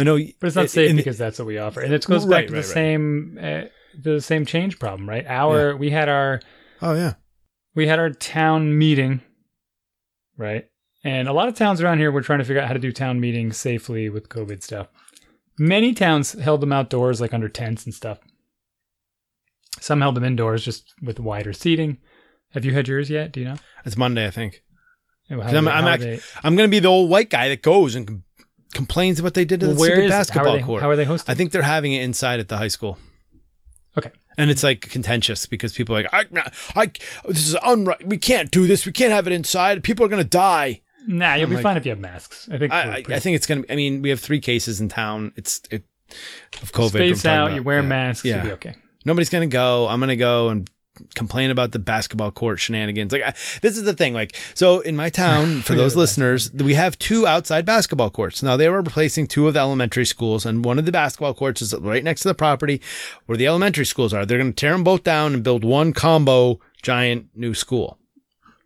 I 0.00 0.02
know, 0.04 0.18
But 0.40 0.46
it's 0.48 0.56
not 0.56 0.70
safe 0.70 0.94
because 0.96 1.18
that's 1.18 1.38
what 1.38 1.46
we 1.46 1.58
offer, 1.58 1.80
and 1.80 1.92
it 1.92 2.06
goes 2.06 2.24
back 2.24 2.28
to 2.28 2.32
right, 2.34 2.50
the 2.50 2.56
right. 2.56 2.64
same 2.64 3.38
uh, 3.40 3.62
the 4.00 4.20
same 4.20 4.44
change 4.46 4.78
problem, 4.78 5.08
right? 5.08 5.26
Our 5.26 5.76
we 5.76 5.90
had 5.90 6.08
our 6.08 6.40
Oh 6.82 6.94
yeah, 6.94 7.14
we 7.74 7.86
had 7.86 7.98
our 7.98 8.10
town 8.10 8.76
meeting, 8.78 9.20
right? 10.36 10.66
And 11.04 11.28
a 11.28 11.32
lot 11.32 11.48
of 11.48 11.54
towns 11.54 11.80
around 11.80 11.98
here 11.98 12.10
were 12.10 12.22
trying 12.22 12.40
to 12.40 12.44
figure 12.44 12.60
out 12.60 12.68
how 12.68 12.74
to 12.74 12.78
do 12.80 12.92
town 12.92 13.20
meetings 13.20 13.56
safely 13.56 14.08
with 14.08 14.28
COVID 14.28 14.62
stuff. 14.62 14.88
Many 15.58 15.92
towns 15.94 16.32
held 16.32 16.60
them 16.60 16.72
outdoors, 16.72 17.20
like 17.20 17.32
under 17.34 17.48
tents 17.48 17.84
and 17.84 17.94
stuff. 17.94 18.18
Some 19.80 20.00
held 20.00 20.14
them 20.16 20.24
indoors, 20.24 20.64
just 20.64 20.92
with 21.02 21.20
wider 21.20 21.52
seating. 21.52 21.98
Have 22.52 22.64
you 22.64 22.72
had 22.74 22.88
yours 22.88 23.10
yet? 23.10 23.32
Do 23.32 23.40
you 23.40 23.46
know? 23.46 23.56
it's 23.84 23.96
Monday, 23.96 24.26
I 24.26 24.30
think. 24.30 24.62
I'm- 25.30 25.38
they- 25.38 25.70
I'm 25.70 25.86
act- 25.86 26.02
they- 26.02 26.20
I'm 26.42 26.56
gonna 26.56 26.68
be 26.68 26.78
the 26.78 26.88
old 26.88 27.10
white 27.10 27.30
guy 27.30 27.48
that 27.48 27.62
goes 27.62 27.94
and 27.94 28.22
complains 28.74 29.20
what 29.22 29.34
they 29.34 29.44
did 29.44 29.60
to 29.60 29.68
the 29.68 29.74
where 29.74 29.90
stupid 29.90 30.04
is 30.04 30.10
it? 30.10 30.12
How 30.12 30.18
basketball 30.18 30.52
they, 30.54 30.62
court. 30.62 30.82
How 30.82 30.90
are 30.90 30.96
they 30.96 31.04
hosting? 31.04 31.32
I 31.32 31.34
think 31.36 31.52
they're 31.52 31.62
having 31.62 31.92
it 31.92 32.02
inside 32.02 32.40
at 32.40 32.48
the 32.48 32.56
high 32.56 32.68
school. 32.68 32.98
Okay. 33.96 34.10
And 34.36 34.50
it's 34.50 34.62
like 34.62 34.82
contentious 34.82 35.46
because 35.46 35.72
people 35.72 35.96
are 35.96 36.02
like, 36.02 36.12
I, 36.12 36.50
I, 36.76 36.86
this 37.26 37.48
is 37.48 37.54
unright. 37.56 38.04
We 38.04 38.18
can't 38.18 38.50
do 38.50 38.66
this. 38.68 38.86
We 38.86 38.92
can't 38.92 39.12
have 39.12 39.26
it 39.26 39.32
inside. 39.32 39.82
People 39.82 40.06
are 40.06 40.08
gonna 40.08 40.22
die. 40.24 40.82
Nah, 41.06 41.34
you'll 41.34 41.44
I'm 41.44 41.50
be 41.50 41.56
like- 41.56 41.62
fine 41.62 41.76
if 41.76 41.86
you 41.86 41.90
have 41.90 41.98
masks. 41.98 42.48
I 42.52 42.58
think. 42.58 42.72
I, 42.72 43.02
pretty- 43.02 43.14
I 43.14 43.18
think 43.18 43.34
it's 43.36 43.46
gonna. 43.46 43.64
I 43.70 43.74
mean, 43.74 44.02
we 44.02 44.10
have 44.10 44.20
three 44.20 44.40
cases 44.40 44.80
in 44.80 44.88
town. 44.88 45.32
It's 45.36 45.62
it 45.70 45.84
of 46.62 46.70
COVID. 46.72 46.90
Space 46.90 47.26
out. 47.26 47.46
about. 47.48 47.56
You 47.56 47.62
wear 47.62 47.80
Yeah. 47.80 47.86
masks. 47.88 48.24
Yeah. 48.24 48.36
You'll 48.36 48.44
be 48.44 48.52
okay. 48.52 48.74
Nobody's 49.04 49.30
gonna 49.30 49.46
go. 49.46 49.88
I'm 49.88 49.98
gonna 50.00 50.16
go 50.16 50.50
and 50.50 50.70
complain 51.14 51.50
about 51.50 51.72
the 51.72 51.78
basketball 51.78 52.30
court 52.30 52.60
shenanigans. 52.60 53.12
Like 53.12 53.22
I, 53.22 53.34
this 53.62 53.76
is 53.76 53.84
the 53.84 53.94
thing. 53.94 54.14
Like 54.14 54.36
so, 54.54 54.80
in 54.80 54.96
my 54.96 55.10
town, 55.10 55.60
for 55.62 55.74
those 55.74 55.96
listeners, 55.96 56.52
we 56.52 56.74
have 56.74 56.98
two 56.98 57.26
outside 57.26 57.64
basketball 57.64 58.10
courts. 58.10 58.42
Now 58.42 58.56
they 58.56 58.68
were 58.68 58.82
replacing 58.82 59.26
two 59.26 59.48
of 59.48 59.54
the 59.54 59.60
elementary 59.60 60.06
schools, 60.06 60.46
and 60.46 60.64
one 60.64 60.78
of 60.78 60.86
the 60.86 60.92
basketball 60.92 61.34
courts 61.34 61.62
is 61.62 61.74
right 61.74 62.04
next 62.04 62.22
to 62.22 62.28
the 62.28 62.34
property 62.34 62.80
where 63.26 63.38
the 63.38 63.46
elementary 63.46 63.86
schools 63.86 64.12
are. 64.12 64.24
They're 64.26 64.38
gonna 64.38 64.52
tear 64.52 64.72
them 64.72 64.84
both 64.84 65.04
down 65.04 65.34
and 65.34 65.42
build 65.42 65.64
one 65.64 65.92
combo 65.92 66.60
giant 66.82 67.28
new 67.34 67.54
school. 67.54 67.98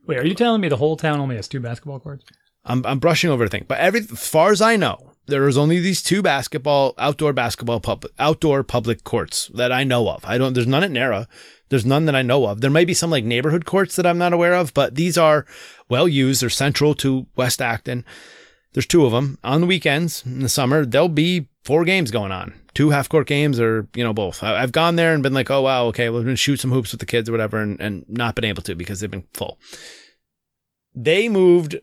Wait, 0.07 0.19
are 0.19 0.27
you 0.27 0.35
telling 0.35 0.61
me 0.61 0.69
the 0.69 0.77
whole 0.77 0.97
town 0.97 1.21
only 1.21 1.37
has 1.37 1.49
two 1.49 1.61
basketball 1.61 2.01
courts? 2.01 2.25
I'm, 2.65 2.85
I'm 2.87 2.99
brushing 2.99 3.31
over 3.31 3.45
the 3.45 3.51
thing, 3.51 3.65
but 3.67 3.79
every 3.79 4.01
as 4.01 4.29
far 4.29 4.53
as 4.53 4.61
I 4.61 4.77
know, 4.77 5.12
there 5.27 5.47
is 5.47 5.57
only 5.57 5.79
these 5.79 6.03
two 6.03 6.23
basketball 6.23 6.95
outdoor 6.99 7.33
basketball 7.33 7.81
pub, 7.81 8.05
outdoor 8.19 8.63
public 8.63 9.05
courts 9.05 9.51
that 9.55 9.73
I 9.73 9.85
know 9.85 10.09
of. 10.09 10.25
I 10.25 10.39
don't. 10.39 10.53
There's 10.53 10.67
none 10.67 10.85
at 10.85 10.91
Nara. 10.91 11.29
There's 11.69 11.87
none 11.87 12.05
that 12.07 12.17
I 12.17 12.23
know 12.23 12.47
of. 12.47 12.61
There 12.61 12.71
may 12.71 12.85
be 12.85 12.95
some 12.95 13.11
like 13.11 13.25
neighborhood 13.25 13.65
courts 13.65 13.97
that 13.97 14.07
I'm 14.07 14.19
not 14.19 14.33
aware 14.33 14.55
of, 14.55 14.75
but 14.75 14.95
these 14.95 15.17
are 15.17 15.47
well 15.89 16.09
used. 16.09 16.43
They're 16.43 16.51
central 16.51 16.95
to 16.97 17.27
West 17.37 17.63
Acton. 17.63 18.05
There's 18.73 18.87
two 18.87 19.07
of 19.07 19.13
them 19.13 19.39
on 19.45 19.61
the 19.61 19.67
weekends 19.67 20.25
in 20.27 20.41
the 20.41 20.49
summer. 20.49 20.85
There'll 20.85 21.09
be 21.09 21.49
four 21.65 21.85
games 21.85 22.11
going 22.11 22.33
on, 22.33 22.55
two 22.75 22.91
half 22.91 23.09
court 23.09 23.27
games 23.27 23.61
or 23.61 23.89
you 23.95 24.03
know 24.03 24.13
both. 24.13 24.43
I, 24.43 24.63
I've 24.63 24.73
gone 24.73 24.97
there 24.97 25.15
and 25.15 25.23
been 25.23 25.35
like, 25.35 25.51
oh 25.51 25.63
wow, 25.63 25.87
okay, 25.87 26.11
we're 26.11 26.23
gonna 26.23 26.37
shoot 26.37 26.61
some 26.61 26.73
hoops 26.73 26.93
with 26.93 27.01
the 27.01 27.07
kids 27.07 27.29
or 27.29 27.33
whatever, 27.33 27.61
and, 27.61 27.81
and 27.81 28.05
not 28.09 28.35
been 28.35 28.45
able 28.45 28.63
to 28.65 28.75
because 28.75 29.01
they've 29.01 29.11
been 29.11 29.27
full. 29.33 29.59
They 30.95 31.29
moved 31.29 31.77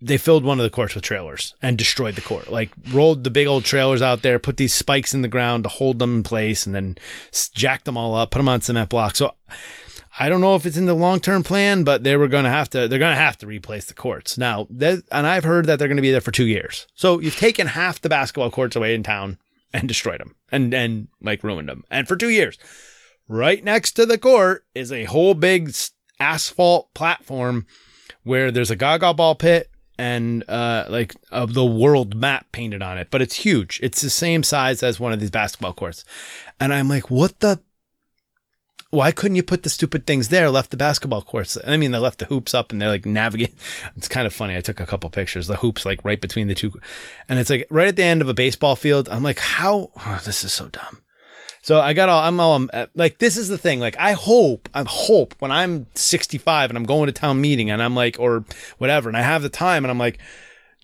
they 0.00 0.18
filled 0.18 0.44
one 0.44 0.58
of 0.60 0.64
the 0.64 0.70
courts 0.70 0.94
with 0.94 1.04
trailers 1.04 1.54
and 1.62 1.78
destroyed 1.78 2.14
the 2.14 2.20
court. 2.20 2.50
Like 2.50 2.70
rolled 2.90 3.24
the 3.24 3.30
big 3.30 3.46
old 3.46 3.64
trailers 3.64 4.02
out 4.02 4.22
there, 4.22 4.38
put 4.38 4.56
these 4.58 4.74
spikes 4.74 5.14
in 5.14 5.22
the 5.22 5.28
ground 5.28 5.64
to 5.64 5.68
hold 5.68 5.98
them 5.98 6.16
in 6.16 6.22
place, 6.22 6.66
and 6.66 6.74
then 6.74 6.98
jacked 7.54 7.86
them 7.86 7.96
all 7.96 8.14
up, 8.14 8.30
put 8.30 8.38
them 8.38 8.48
on 8.48 8.60
cement 8.60 8.90
blocks. 8.90 9.18
So 9.18 9.34
I 10.18 10.28
don't 10.28 10.40
know 10.40 10.54
if 10.54 10.66
it's 10.66 10.76
in 10.76 10.86
the 10.86 10.94
long 10.94 11.20
term 11.20 11.42
plan, 11.42 11.82
but 11.84 12.04
they 12.04 12.16
were 12.16 12.28
going 12.28 12.44
to 12.44 12.50
have 12.50 12.68
to. 12.70 12.88
They're 12.88 12.98
going 12.98 13.14
to 13.14 13.20
have 13.20 13.38
to 13.38 13.46
replace 13.46 13.86
the 13.86 13.94
courts 13.94 14.36
now. 14.36 14.66
That, 14.70 15.02
and 15.10 15.26
I've 15.26 15.44
heard 15.44 15.66
that 15.66 15.78
they're 15.78 15.88
going 15.88 15.96
to 15.96 16.02
be 16.02 16.12
there 16.12 16.20
for 16.20 16.30
two 16.30 16.46
years. 16.46 16.86
So 16.94 17.20
you've 17.20 17.36
taken 17.36 17.66
half 17.66 18.00
the 18.00 18.08
basketball 18.08 18.50
courts 18.50 18.76
away 18.76 18.94
in 18.94 19.02
town 19.02 19.38
and 19.72 19.88
destroyed 19.88 20.20
them 20.20 20.34
and 20.52 20.74
and 20.74 21.08
like 21.22 21.42
ruined 21.42 21.68
them. 21.68 21.84
And 21.90 22.06
for 22.06 22.16
two 22.16 22.30
years, 22.30 22.58
right 23.28 23.64
next 23.64 23.92
to 23.92 24.04
the 24.04 24.18
court 24.18 24.64
is 24.74 24.92
a 24.92 25.04
whole 25.04 25.34
big 25.34 25.74
asphalt 26.20 26.92
platform 26.94 27.66
where 28.24 28.50
there's 28.50 28.70
a 28.70 28.76
gaga 28.76 29.14
ball 29.14 29.34
pit 29.34 29.70
and 29.98 30.48
uh 30.48 30.86
like 30.88 31.14
of 31.30 31.54
the 31.54 31.64
world 31.64 32.14
map 32.14 32.46
painted 32.52 32.82
on 32.82 32.98
it 32.98 33.08
but 33.10 33.22
it's 33.22 33.36
huge. 33.36 33.80
It's 33.82 34.00
the 34.00 34.10
same 34.10 34.42
size 34.42 34.82
as 34.82 35.00
one 35.00 35.12
of 35.12 35.20
these 35.20 35.30
basketball 35.30 35.72
courts. 35.72 36.04
And 36.60 36.72
i'm 36.72 36.88
like 36.88 37.10
what 37.10 37.40
the 37.40 37.60
why 38.90 39.10
couldn't 39.10 39.34
you 39.36 39.42
put 39.42 39.62
the 39.62 39.68
stupid 39.68 40.06
things 40.06 40.28
there? 40.28 40.48
Left 40.48 40.70
the 40.70 40.76
basketball 40.76 41.20
courts. 41.20 41.58
I 41.66 41.76
mean 41.76 41.90
they 41.90 41.98
left 41.98 42.18
the 42.18 42.24
hoops 42.26 42.54
up 42.54 42.72
and 42.72 42.80
they're 42.80 42.88
like 42.88 43.06
navigate 43.06 43.54
it's 43.96 44.08
kind 44.08 44.26
of 44.26 44.34
funny. 44.34 44.56
I 44.56 44.60
took 44.60 44.80
a 44.80 44.86
couple 44.86 45.10
pictures 45.10 45.46
the 45.46 45.56
hoops 45.56 45.84
like 45.84 46.04
right 46.04 46.20
between 46.20 46.48
the 46.48 46.54
two 46.54 46.72
and 47.28 47.38
it's 47.38 47.50
like 47.50 47.66
right 47.70 47.88
at 47.88 47.96
the 47.96 48.04
end 48.04 48.22
of 48.22 48.28
a 48.28 48.34
baseball 48.34 48.76
field. 48.76 49.08
I'm 49.08 49.22
like 49.22 49.38
how 49.38 49.90
oh, 49.96 50.20
this 50.24 50.44
is 50.44 50.52
so 50.52 50.68
dumb 50.68 51.02
so 51.66 51.80
I 51.80 51.94
got 51.94 52.08
all, 52.08 52.22
I'm 52.22 52.38
all, 52.38 52.52
um, 52.52 52.70
uh, 52.72 52.86
like, 52.94 53.18
this 53.18 53.36
is 53.36 53.48
the 53.48 53.58
thing. 53.58 53.80
Like, 53.80 53.98
I 53.98 54.12
hope, 54.12 54.68
I 54.72 54.84
hope 54.86 55.34
when 55.40 55.50
I'm 55.50 55.88
65 55.96 56.70
and 56.70 56.78
I'm 56.78 56.84
going 56.84 57.06
to 57.06 57.12
town 57.12 57.40
meeting 57.40 57.72
and 57.72 57.82
I'm 57.82 57.96
like, 57.96 58.20
or 58.20 58.44
whatever, 58.78 59.08
and 59.08 59.16
I 59.16 59.22
have 59.22 59.42
the 59.42 59.48
time 59.48 59.84
and 59.84 59.90
I'm 59.90 59.98
like, 59.98 60.20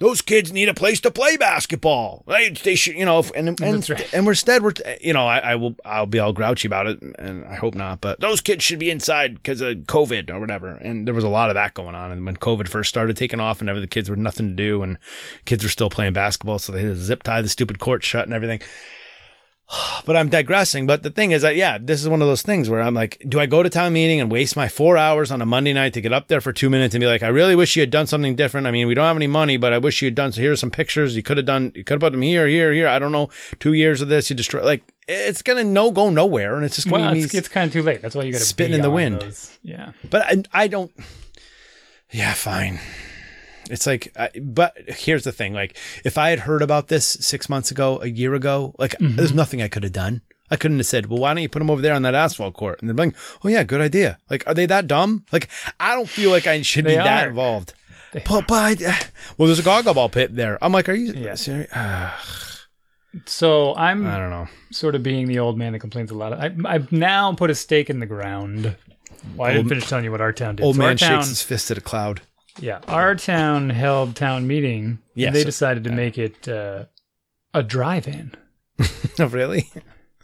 those 0.01 0.21
kids 0.23 0.53
need 0.53 0.69
a 0.69 0.75
place 0.75 1.01
to 1.03 1.13
play 1.13 1.37
basketball. 1.37 2.25
They, 2.27 2.51
they 2.51 2.75
should, 2.75 2.97
you 2.97 3.05
know, 3.05 3.21
if- 3.21 3.31
and, 3.37 3.61
and, 3.61 3.91
right. 3.91 4.13
and 4.13 4.27
we're 4.27 4.33
instead, 4.33 4.65
we're, 4.65 4.73
you 5.01 5.13
know, 5.13 5.25
I, 5.25 5.39
I 5.39 5.55
will, 5.55 5.77
I'll 5.85 6.07
be 6.07 6.19
all 6.19 6.33
grouchy 6.33 6.67
about 6.67 6.89
it 6.89 7.01
and 7.01 7.45
I 7.45 7.55
hope 7.55 7.77
not, 7.77 8.01
but 8.01 8.19
those 8.19 8.41
kids 8.41 8.65
should 8.65 8.81
be 8.81 8.91
inside 8.91 9.35
because 9.35 9.61
of 9.61 9.77
COVID 9.87 10.31
or 10.31 10.41
whatever. 10.41 10.67
And 10.67 11.07
there 11.07 11.15
was 11.15 11.23
a 11.23 11.29
lot 11.29 11.49
of 11.49 11.55
that 11.55 11.75
going 11.75 11.95
on. 11.95 12.11
And 12.11 12.27
when 12.27 12.37
COVID 12.37 12.67
first 12.67 12.89
started 12.89 13.17
taking 13.17 13.39
off 13.39 13.61
and 13.61 13.69
the 13.69 13.87
kids 13.87 14.11
were 14.11 14.17
nothing 14.17 14.49
to 14.49 14.55
do 14.57 14.83
and 14.83 14.99
kids 15.45 15.63
were 15.63 15.71
still 15.71 15.91
playing 15.91 16.15
basketball. 16.15 16.59
So 16.59 16.73
they 16.73 16.83
had 16.83 16.89
to 16.89 16.97
zip 16.97 17.23
tie 17.23 17.41
the 17.41 17.49
stupid 17.49 17.79
court 17.79 18.03
shut 18.03 18.25
and 18.25 18.35
everything 18.35 18.61
but 20.07 20.17
I'm 20.17 20.29
digressing. 20.29 20.87
But 20.87 21.03
the 21.03 21.11
thing 21.11 21.31
is 21.31 21.43
that, 21.43 21.57
yeah, 21.57 21.79
this 21.81 22.01
is 22.03 22.09
one 22.09 22.21
of 22.23 22.29
those 22.29 22.43
things 22.43 22.69
where 22.69 22.81
I'm 22.81 22.95
like, 22.95 23.23
do 23.29 23.41
I 23.41 23.47
go 23.47 23.63
to 23.63 23.71
town 23.71 23.93
meeting 23.93 24.21
and 24.21 24.31
waste 24.31 24.57
my 24.57 24.69
four 24.69 24.97
hours 24.97 25.31
on 25.31 25.41
a 25.41 25.47
Monday 25.47 25.73
night 25.73 25.95
to 25.95 26.01
get 26.01 26.13
up 26.13 26.29
there 26.29 26.41
for 26.41 26.53
two 26.53 26.69
minutes 26.69 26.95
and 26.95 27.01
be 27.01 27.07
like, 27.07 27.23
I 27.23 27.29
really 27.29 27.57
wish 27.57 27.77
you 27.77 27.81
had 27.83 27.91
done 27.91 28.07
something 28.07 28.37
different. 28.37 28.67
I 28.67 28.71
mean, 28.71 28.87
we 28.87 28.95
don't 28.95 29.07
have 29.07 29.17
any 29.17 29.27
money, 29.27 29.57
but 29.57 29.73
I 29.73 29.79
wish 29.79 30.03
you 30.03 30.07
had 30.07 30.15
done, 30.15 30.33
so 30.33 30.41
here's 30.41 30.61
some 30.61 30.71
pictures. 30.71 31.17
You 31.17 31.23
could 31.23 31.37
have 31.37 31.47
done, 31.47 31.73
you 31.75 31.85
could 31.85 31.95
have 31.95 32.01
put 32.01 32.13
them 32.13 32.23
here, 32.23 32.47
here, 32.47 32.73
here. 32.73 32.89
I 32.89 32.99
don't 32.99 33.13
know. 33.13 33.31
Two 33.61 33.73
years 33.73 34.01
of 34.01 34.09
this, 34.09 34.29
you 34.31 34.37
destroy, 34.37 34.65
like, 34.65 34.83
it's 35.09 35.43
going 35.43 35.59
to 35.59 35.65
no 35.65 35.91
go 35.91 36.11
nowhere. 36.11 36.55
And 36.57 36.65
it's 36.65 36.77
just 36.77 36.89
going 36.89 37.03
Well, 37.03 37.15
to 37.15 37.21
it's, 37.21 37.33
be, 37.33 37.39
it's 37.39 37.49
kind 37.49 37.67
of 37.67 37.73
too 37.73 37.83
late. 37.83 38.03
That's 38.03 38.15
why 38.15 38.23
you 38.25 38.33
got 38.33 38.39
to 38.39 38.45
spitting 38.45 38.75
in 38.75 38.83
the 38.83 38.91
wind. 38.91 39.23
Yeah. 39.63 39.93
but 40.11 40.23
I, 40.27 40.43
I 40.65 40.69
don't, 40.69 40.93
yeah, 42.11 42.35
fine. 42.35 42.79
It's 43.71 43.87
like, 43.87 44.13
I, 44.17 44.31
but 44.41 44.77
here's 44.89 45.25
the 45.25 45.33
thing. 45.33 45.53
Like, 45.55 45.77
if 46.05 46.19
I 46.19 46.31
had 46.31 46.41
heard 46.41 46.63
about 46.63 46.89
this 46.89 47.05
six 47.07 47.49
months 47.49 47.71
ago, 47.71 48.01
a 48.03 48.07
year 48.09 48.35
ago, 48.35 48.75
like, 48.79 48.93
mm-hmm. 48.99 49.17
there's 49.17 49.33
nothing 49.35 49.63
I 49.63 49.69
could 49.69 49.83
have 49.85 49.93
done. 49.93 50.23
I 50.51 50.57
couldn't 50.57 50.79
have 50.79 50.87
said, 50.87 51.07
well, 51.07 51.19
why 51.21 51.33
don't 51.33 51.43
you 51.43 51.49
put 51.49 51.61
them 51.61 51.71
over 51.71 51.81
there 51.81 51.95
on 51.95 52.03
that 52.03 52.15
asphalt 52.15 52.55
court? 52.55 52.81
And 52.81 52.89
they're 52.91 53.07
like, 53.07 53.17
oh, 53.45 53.49
yeah, 53.49 53.63
good 53.63 53.81
idea. 53.81 54.19
Like, 54.29 54.47
are 54.47 54.53
they 54.55 54.67
that 54.67 54.87
dumb? 54.87 55.25
Like, 55.33 55.49
I 55.81 55.95
don't 55.95 56.09
feel 56.09 56.31
like 56.31 56.47
I 56.47 56.61
should 56.63 56.85
be 56.85 56.91
They 56.91 56.97
that 56.97 57.25
are. 57.25 57.29
involved. 57.31 57.73
But, 58.13 58.25
but 58.47 58.53
I, 58.53 58.75
well, 59.39 59.47
there's 59.47 59.61
a 59.61 59.63
gaga 59.63 59.95
ball 59.95 60.11
pit 60.11 60.37
there. 60.37 60.59
I'm 60.63 60.73
like, 60.73 60.89
are 60.89 60.95
you 60.95 61.13
Yeah. 61.15 61.35
serious? 61.37 61.71
So 63.27 63.75
I'm 63.75 64.07
I 64.07 64.19
don't 64.19 64.31
know. 64.31 64.49
sort 64.71 64.95
of 64.95 65.03
being 65.03 65.27
the 65.27 65.39
old 65.39 65.59
man 65.59 65.73
that 65.73 65.81
complains 65.81 66.11
a 66.11 66.15
lot. 66.15 66.33
I, 66.33 66.51
I've 66.65 66.91
now 66.93 67.35
put 67.35 67.51
a 67.51 67.55
stake 67.55 67.91
in 67.91 68.01
the 68.01 68.07
ground. 68.07 68.75
Well, 69.37 69.49
I 69.49 69.53
didn't 69.53 69.67
Old- 69.67 69.69
finish 69.69 69.87
telling 69.87 70.05
you 70.07 70.11
what 70.11 70.23
our 70.23 70.33
town 70.33 70.57
did. 70.57 70.65
Old 70.65 70.77
So 70.77 70.79
man 70.83 70.97
town, 70.97 71.19
shakes 71.21 71.29
his 71.29 71.43
fist 71.43 71.71
at 71.71 71.77
a 71.77 71.83
cloud. 71.83 72.23
Yeah, 72.61 72.81
our 72.89 73.15
town 73.15 73.71
held 73.71 74.17
town 74.17 74.47
meeting. 74.47 74.99
Yes. 75.15 75.29
and 75.29 75.37
they 75.37 75.45
decided 75.45 75.85
to 75.85 75.93
make 75.93 76.19
it 76.19 76.49
uh, 76.49 76.85
a 77.55 77.63
drive-in. 77.63 78.35
oh, 79.19 79.27
really? 79.31 79.71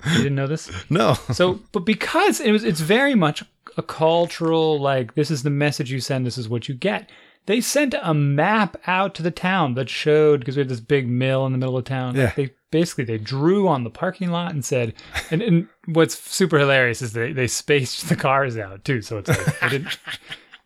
You 0.06 0.16
didn't 0.18 0.34
know 0.34 0.46
this? 0.46 0.70
No. 0.90 1.14
So, 1.32 1.60
but 1.72 1.80
because 1.80 2.40
it 2.40 2.52
was, 2.52 2.64
it's 2.64 2.80
very 2.80 3.14
much 3.14 3.42
a 3.76 3.82
cultural 3.82 4.80
like 4.80 5.14
this 5.14 5.30
is 5.30 5.42
the 5.42 5.50
message 5.50 5.90
you 5.90 6.00
send. 6.00 6.26
This 6.26 6.38
is 6.38 6.48
what 6.48 6.68
you 6.68 6.74
get. 6.74 7.10
They 7.46 7.60
sent 7.62 7.94
a 8.02 8.12
map 8.12 8.76
out 8.86 9.14
to 9.14 9.22
the 9.22 9.30
town 9.30 9.74
that 9.74 9.88
showed 9.88 10.40
because 10.40 10.56
we 10.56 10.60
had 10.60 10.68
this 10.68 10.80
big 10.80 11.08
mill 11.08 11.46
in 11.46 11.52
the 11.52 11.58
middle 11.58 11.78
of 11.78 11.84
town. 11.84 12.14
Yeah. 12.14 12.32
They 12.36 12.50
basically 12.70 13.04
they 13.04 13.18
drew 13.18 13.66
on 13.66 13.84
the 13.84 13.90
parking 13.90 14.30
lot 14.30 14.52
and 14.52 14.64
said, 14.64 14.94
and, 15.30 15.40
and 15.40 15.68
what's 15.86 16.18
super 16.18 16.58
hilarious 16.58 17.00
is 17.00 17.12
they 17.12 17.32
they 17.32 17.46
spaced 17.46 18.08
the 18.08 18.16
cars 18.16 18.58
out 18.58 18.84
too. 18.84 19.00
So 19.02 19.18
it's 19.18 19.28
like 19.28 19.60
they 19.60 19.68
didn't. 19.70 19.98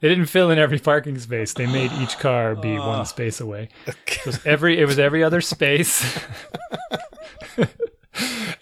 They 0.03 0.09
didn't 0.09 0.27
fill 0.27 0.51
in 0.51 0.59
every 0.59 0.81
parking 0.81 1.17
space. 1.19 1.55
They 1.55 1.65
made 1.67 1.93
each 1.93 2.19
car 2.19 2.57
be 2.57 2.77
one 2.77 3.07
space 3.07 3.41
away. 3.41 3.69
It 3.87 4.27
was 4.27 4.45
every 4.45 4.79
it 4.79 4.85
was 4.85 4.99
every 4.99 5.23
other 5.25 5.41
space. 5.41 6.19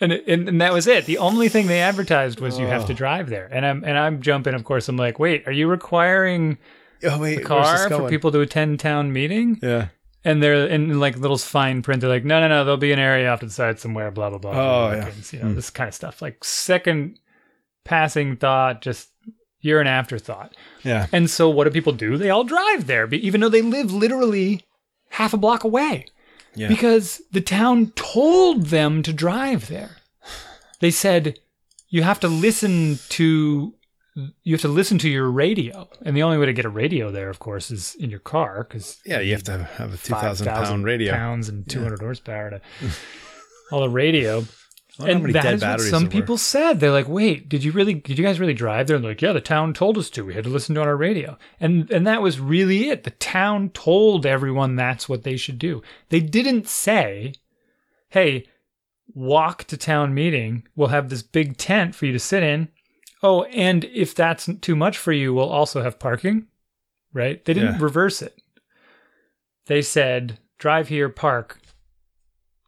and, 0.01 0.13
and 0.13 0.49
and 0.49 0.61
that 0.61 0.73
was 0.73 0.87
it. 0.87 1.07
The 1.07 1.19
only 1.19 1.49
thing 1.49 1.67
they 1.67 1.81
advertised 1.81 2.41
was 2.41 2.59
you 2.59 2.67
have 2.67 2.87
to 2.87 2.95
drive 2.95 3.29
there. 3.31 3.49
And 3.51 3.65
I'm 3.67 3.85
and 3.85 3.99
I'm 3.99 4.21
jumping. 4.21 4.55
Of 4.55 4.65
course, 4.65 4.89
I'm 4.89 4.97
like, 4.97 5.19
wait, 5.19 5.47
are 5.49 5.53
you 5.53 5.67
requiring 5.67 6.59
Oh, 7.03 7.19
wait. 7.19 7.39
a 7.41 7.43
car 7.45 7.89
for 7.89 8.09
people 8.09 8.31
to 8.33 8.41
attend 8.41 8.79
town 8.81 9.13
meeting? 9.13 9.59
Yeah. 9.63 9.89
And 10.23 10.43
they're 10.43 10.67
in 10.67 11.01
like 11.01 11.17
little 11.17 11.39
fine 11.39 11.81
print. 11.81 12.03
They're 12.03 12.11
like, 12.11 12.27
no, 12.27 12.41
no, 12.41 12.49
no. 12.49 12.65
There'll 12.65 12.77
be 12.77 12.93
an 12.93 12.99
area 12.99 13.31
off 13.31 13.41
to 13.41 13.47
the 13.47 13.53
side 13.53 13.81
somewhere. 13.81 14.11
Blah 14.11 14.29
blah 14.31 14.39
blah. 14.39 14.51
Oh, 14.53 14.93
yeah. 14.93 15.11
You 15.33 15.39
know 15.43 15.55
this 15.55 15.71
kind 15.71 15.89
of 15.89 15.95
stuff. 15.95 16.21
Like 16.21 16.45
second 16.45 17.19
passing 17.85 18.37
thought. 18.37 18.83
Just 18.83 19.10
you're 19.61 19.81
an 19.81 19.87
afterthought. 19.87 20.55
Yeah. 20.83 21.07
And 21.13 21.29
so 21.31 21.49
what 21.51 21.65
do 21.65 21.71
people 21.71 21.93
do? 21.93 22.17
They 22.17 22.31
all 22.31 22.45
drive 22.45 22.87
there, 22.87 23.07
even 23.15 23.41
though 23.41 23.49
they 23.49 23.63
live 23.63 23.93
literally 23.93 24.63
half 25.11 25.33
a 25.35 25.37
block 25.37 25.65
away. 25.65 26.07
Yeah. 26.57 26.67
because 26.67 27.23
the 27.31 27.41
town 27.41 27.93
told 27.95 28.67
them 28.67 29.05
to 29.05 29.13
drive 29.13 29.69
there. 29.69 29.99
They 30.81 30.91
said 30.91 31.39
you 31.91 32.03
have 32.03 32.19
to 32.21 32.29
listen 32.29 32.99
to 33.11 33.75
you 34.43 34.55
have 34.55 34.61
to 34.63 34.69
listen 34.69 34.99
to 34.99 35.09
your 35.09 35.31
radio, 35.31 35.89
and 36.05 36.17
the 36.17 36.25
only 36.25 36.37
way 36.37 36.47
to 36.47 36.53
get 36.53 36.65
a 36.65 36.69
radio 36.69 37.13
there, 37.13 37.31
of 37.31 37.39
course, 37.39 37.71
is 37.71 37.95
in 38.01 38.11
your 38.11 38.19
car 38.19 38.65
because 38.69 38.99
Yeah, 39.07 39.21
you 39.21 39.31
have 39.33 39.45
to 39.45 39.63
have 39.77 39.95
a 39.95 39.97
two 39.97 40.13
thousand 40.15 40.49
pound 40.49 40.85
radio. 40.85 41.13
pounds 41.13 41.49
and 41.49 41.69
two 41.69 41.81
hundred 41.83 42.01
horsepower 42.01 42.51
to 42.51 42.61
all 43.71 43.81
the 43.83 43.89
radio. 43.89 44.45
I 45.01 45.13
wonder 45.13 45.19
how 45.19 45.25
and 45.27 45.35
that 45.35 45.43
dead 45.43 45.55
is 45.55 45.63
what 45.63 45.81
some 45.81 46.03
there 46.05 46.07
were. 46.09 46.11
people 46.13 46.39
said. 46.39 46.81
They're 46.81 46.91
like, 46.91 47.09
"Wait, 47.09 47.49
did 47.49 47.65
you 47.65 47.73
really? 47.73 47.95
Did 47.95 48.19
you 48.19 48.25
guys 48.25 48.39
really 48.41 48.55
drive 48.55 48.87
there?" 48.87 48.97
And 48.97 49.05
they're 49.05 49.13
like, 49.13 49.23
"Yeah, 49.23 49.33
the 49.33 49.41
town 49.41 49.75
told 49.75 49.97
us 49.99 50.11
to. 50.11 50.25
We 50.25 50.35
had 50.35 50.45
to 50.45 50.51
listen 50.51 50.75
to 50.75 50.81
it 50.81 50.85
on 50.85 50.89
our 50.89 50.97
radio." 50.97 51.39
And 51.59 51.91
and 51.91 52.07
that 52.07 52.23
was 52.23 52.41
really 52.41 52.89
it. 52.89 53.05
The 53.05 53.11
town 53.13 53.71
told 53.71 54.27
everyone 54.27 54.77
that's 54.77 55.09
what 55.09 55.23
they 55.25 55.37
should 55.37 55.59
do. 55.59 55.83
They 56.11 56.21
didn't 56.21 56.69
say, 56.69 57.35
"Hey, 58.09 58.47
walk 59.15 59.65
to 59.65 59.77
town 59.77 60.15
meeting. 60.15 60.67
We'll 60.77 60.89
have 60.89 61.09
this 61.09 61.23
big 61.23 61.57
tent 61.57 61.95
for 61.95 62.07
you 62.07 62.13
to 62.13 62.19
sit 62.21 62.43
in. 62.43 62.69
Oh, 63.23 63.43
and 63.45 63.85
if 63.85 64.15
that's 64.15 64.49
too 64.61 64.77
much 64.77 64.97
for 64.99 65.13
you, 65.13 65.35
we'll 65.35 65.49
also 65.51 65.83
have 65.83 65.99
parking." 65.99 66.47
Right? 67.13 67.45
They 67.45 67.55
didn't 67.55 67.75
Yeah. 67.77 67.83
reverse 67.83 68.23
it. 68.23 68.35
They 69.67 69.83
said, 69.83 70.39
"Drive 70.59 70.89
here, 70.89 71.09
park." 71.09 71.59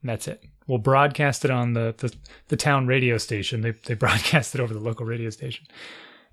And 0.01 0.11
that's 0.11 0.27
it. 0.27 0.43
We'll 0.73 0.79
broadcast 0.79 1.45
it 1.45 1.51
on 1.51 1.75
the, 1.75 1.95
the, 1.99 2.15
the 2.49 2.57
town 2.57 2.87
radio 2.87 3.19
station. 3.19 3.61
They, 3.61 3.73
they 3.73 3.93
broadcast 4.07 4.55
it 4.55 4.61
over 4.63 4.73
the 4.73 4.81
local 4.81 5.05
radio 5.05 5.29
station. 5.29 5.67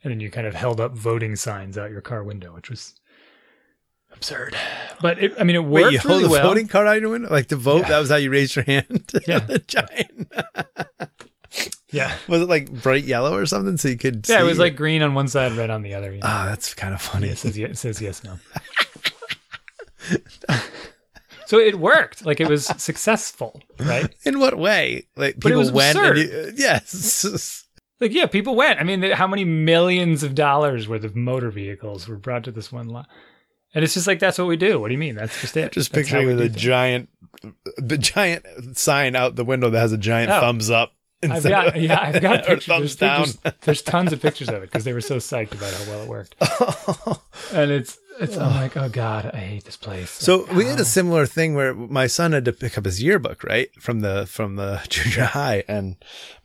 And 0.02 0.12
then 0.12 0.22
you 0.22 0.32
kind 0.32 0.48
of 0.48 0.56
held 0.56 0.80
up 0.80 0.94
voting 0.94 1.36
signs 1.36 1.78
out 1.78 1.92
your 1.92 2.00
car 2.00 2.24
window, 2.24 2.54
which 2.56 2.70
was 2.70 2.96
absurd. 4.14 4.56
But 5.02 5.22
it, 5.22 5.34
I 5.38 5.44
mean, 5.44 5.58
it 5.58 5.66
worked 5.66 5.88
Wait, 5.88 5.92
you 5.92 6.00
hold 6.00 6.12
really 6.12 6.24
the 6.24 6.30
well. 6.30 6.48
voting 6.48 6.70
card 6.70 6.88
out 6.88 7.02
your 7.02 7.10
window, 7.10 7.30
like 7.30 7.48
to 7.48 7.58
vote. 7.58 7.82
Yeah. 7.82 7.88
That 7.90 8.00
was 8.00 8.10
how 8.12 8.16
you 8.16 8.32
raised 8.32 8.56
your 8.56 8.64
hand. 8.64 9.12
Yeah. 9.28 9.40
the 9.40 9.60
giant. 9.60 10.32
Yeah. 11.92 12.16
Was 12.30 12.44
it 12.44 12.48
like 12.48 12.72
bright 12.72 13.04
yellow 13.04 13.36
or 13.36 13.46
something, 13.48 13.76
so 13.76 13.90
you 13.90 13.98
could? 13.98 14.26
Yeah, 14.30 14.38
it 14.38 14.42
see 14.42 14.48
was 14.48 14.60
like 14.60 14.78
green 14.78 15.02
on 15.02 15.16
one 15.16 15.28
side, 15.28 15.52
red 15.54 15.70
on 15.72 15.82
the 15.82 15.96
other. 15.96 16.14
You 16.14 16.20
know? 16.20 16.28
Ah, 16.30 16.46
that's 16.48 16.76
kind 16.76 16.94
of 16.94 17.02
funny. 17.02 17.28
it, 17.28 17.40
says, 17.40 17.58
it 17.58 17.78
says 17.78 18.00
yes, 18.00 18.24
no. 18.24 18.38
So 21.50 21.58
it 21.58 21.80
worked. 21.80 22.24
Like 22.26 22.40
it 22.40 22.48
was 22.48 22.66
successful, 22.78 23.62
right? 23.80 24.14
In 24.24 24.40
what 24.40 24.58
way? 24.58 25.08
Like 25.16 25.36
But 25.40 25.48
it 25.48 25.56
people 25.56 25.60
was 25.60 25.72
went. 25.72 25.98
absurd. 25.98 26.18
You, 26.18 26.40
uh, 26.48 26.52
yes. 26.56 27.66
Like, 28.02 28.14
yeah, 28.14 28.28
people 28.28 28.56
went. 28.56 28.80
I 28.80 28.84
mean, 28.86 29.02
how 29.12 29.28
many 29.28 29.44
millions 29.44 30.24
of 30.24 30.34
dollars 30.34 30.88
worth 30.88 31.04
of 31.04 31.18
motor 31.18 31.50
vehicles 31.52 32.08
were 32.08 32.16
brought 32.16 32.46
to 32.46 32.52
this 32.52 32.72
one 32.72 32.88
lot? 32.88 33.08
And 33.76 33.84
it's 33.84 33.94
just 33.94 34.08
like, 34.08 34.20
that's 34.20 34.38
what 34.38 34.48
we 34.48 34.56
do. 34.56 34.80
What 34.80 34.88
do 34.88 34.94
you 34.94 34.98
mean? 34.98 35.16
That's 35.16 35.42
just 35.42 35.58
it. 35.58 35.74
Just 35.74 35.92
That's 35.92 36.08
picturing 36.08 36.28
with 36.28 36.40
a 36.40 36.48
giant, 36.48 37.10
the 37.76 37.98
giant 37.98 38.78
sign 38.78 39.18
out 39.18 39.36
the 39.36 39.44
window 39.44 39.70
that 39.70 39.80
has 39.82 39.92
a 39.92 39.98
giant 39.98 40.32
Oh. 40.32 40.40
thumbs 40.40 40.70
up. 40.70 40.94
I've 41.24 41.44
got, 41.44 41.76
yeah, 41.78 42.00
I've 42.02 42.22
got 42.22 42.46
pictures. 42.46 42.66
thumbs 42.68 42.96
There's, 42.96 42.96
down. 42.96 43.26
pictures- 43.26 43.54
there's 43.66 43.82
tons 43.82 44.14
of 44.14 44.22
pictures 44.22 44.48
of 44.48 44.56
it 44.64 44.72
because 44.72 44.86
they 44.86 44.94
were 44.94 45.02
so 45.02 45.18
psyched 45.18 45.52
about 45.52 45.74
how 45.74 45.92
well 45.92 46.04
it 46.04 46.08
worked. 46.08 46.36
And 47.54 47.70
it's, 47.70 47.98
it's, 48.20 48.38
I'm 48.38 48.54
like, 48.56 48.76
oh 48.78 48.90
God, 48.90 49.32
I 49.34 49.38
hate 49.38 49.64
this 49.64 49.78
place. 49.78 50.10
So 50.12 50.42
Like, 50.42 50.52
we 50.52 50.66
had 50.66 50.80
a 50.80 50.86
similar 50.86 51.26
thing 51.26 51.56
where 51.56 51.74
my 51.74 52.08
son 52.08 52.34
had 52.34 52.46
to 52.46 52.54
pick 52.54 52.78
up 52.78 52.86
his 52.86 53.02
yearbook, 53.02 53.44
right, 53.44 53.70
from 53.82 54.02
the 54.02 54.26
from 54.28 54.56
the 54.58 54.82
junior 54.90 55.24
high, 55.26 55.64
and 55.68 55.96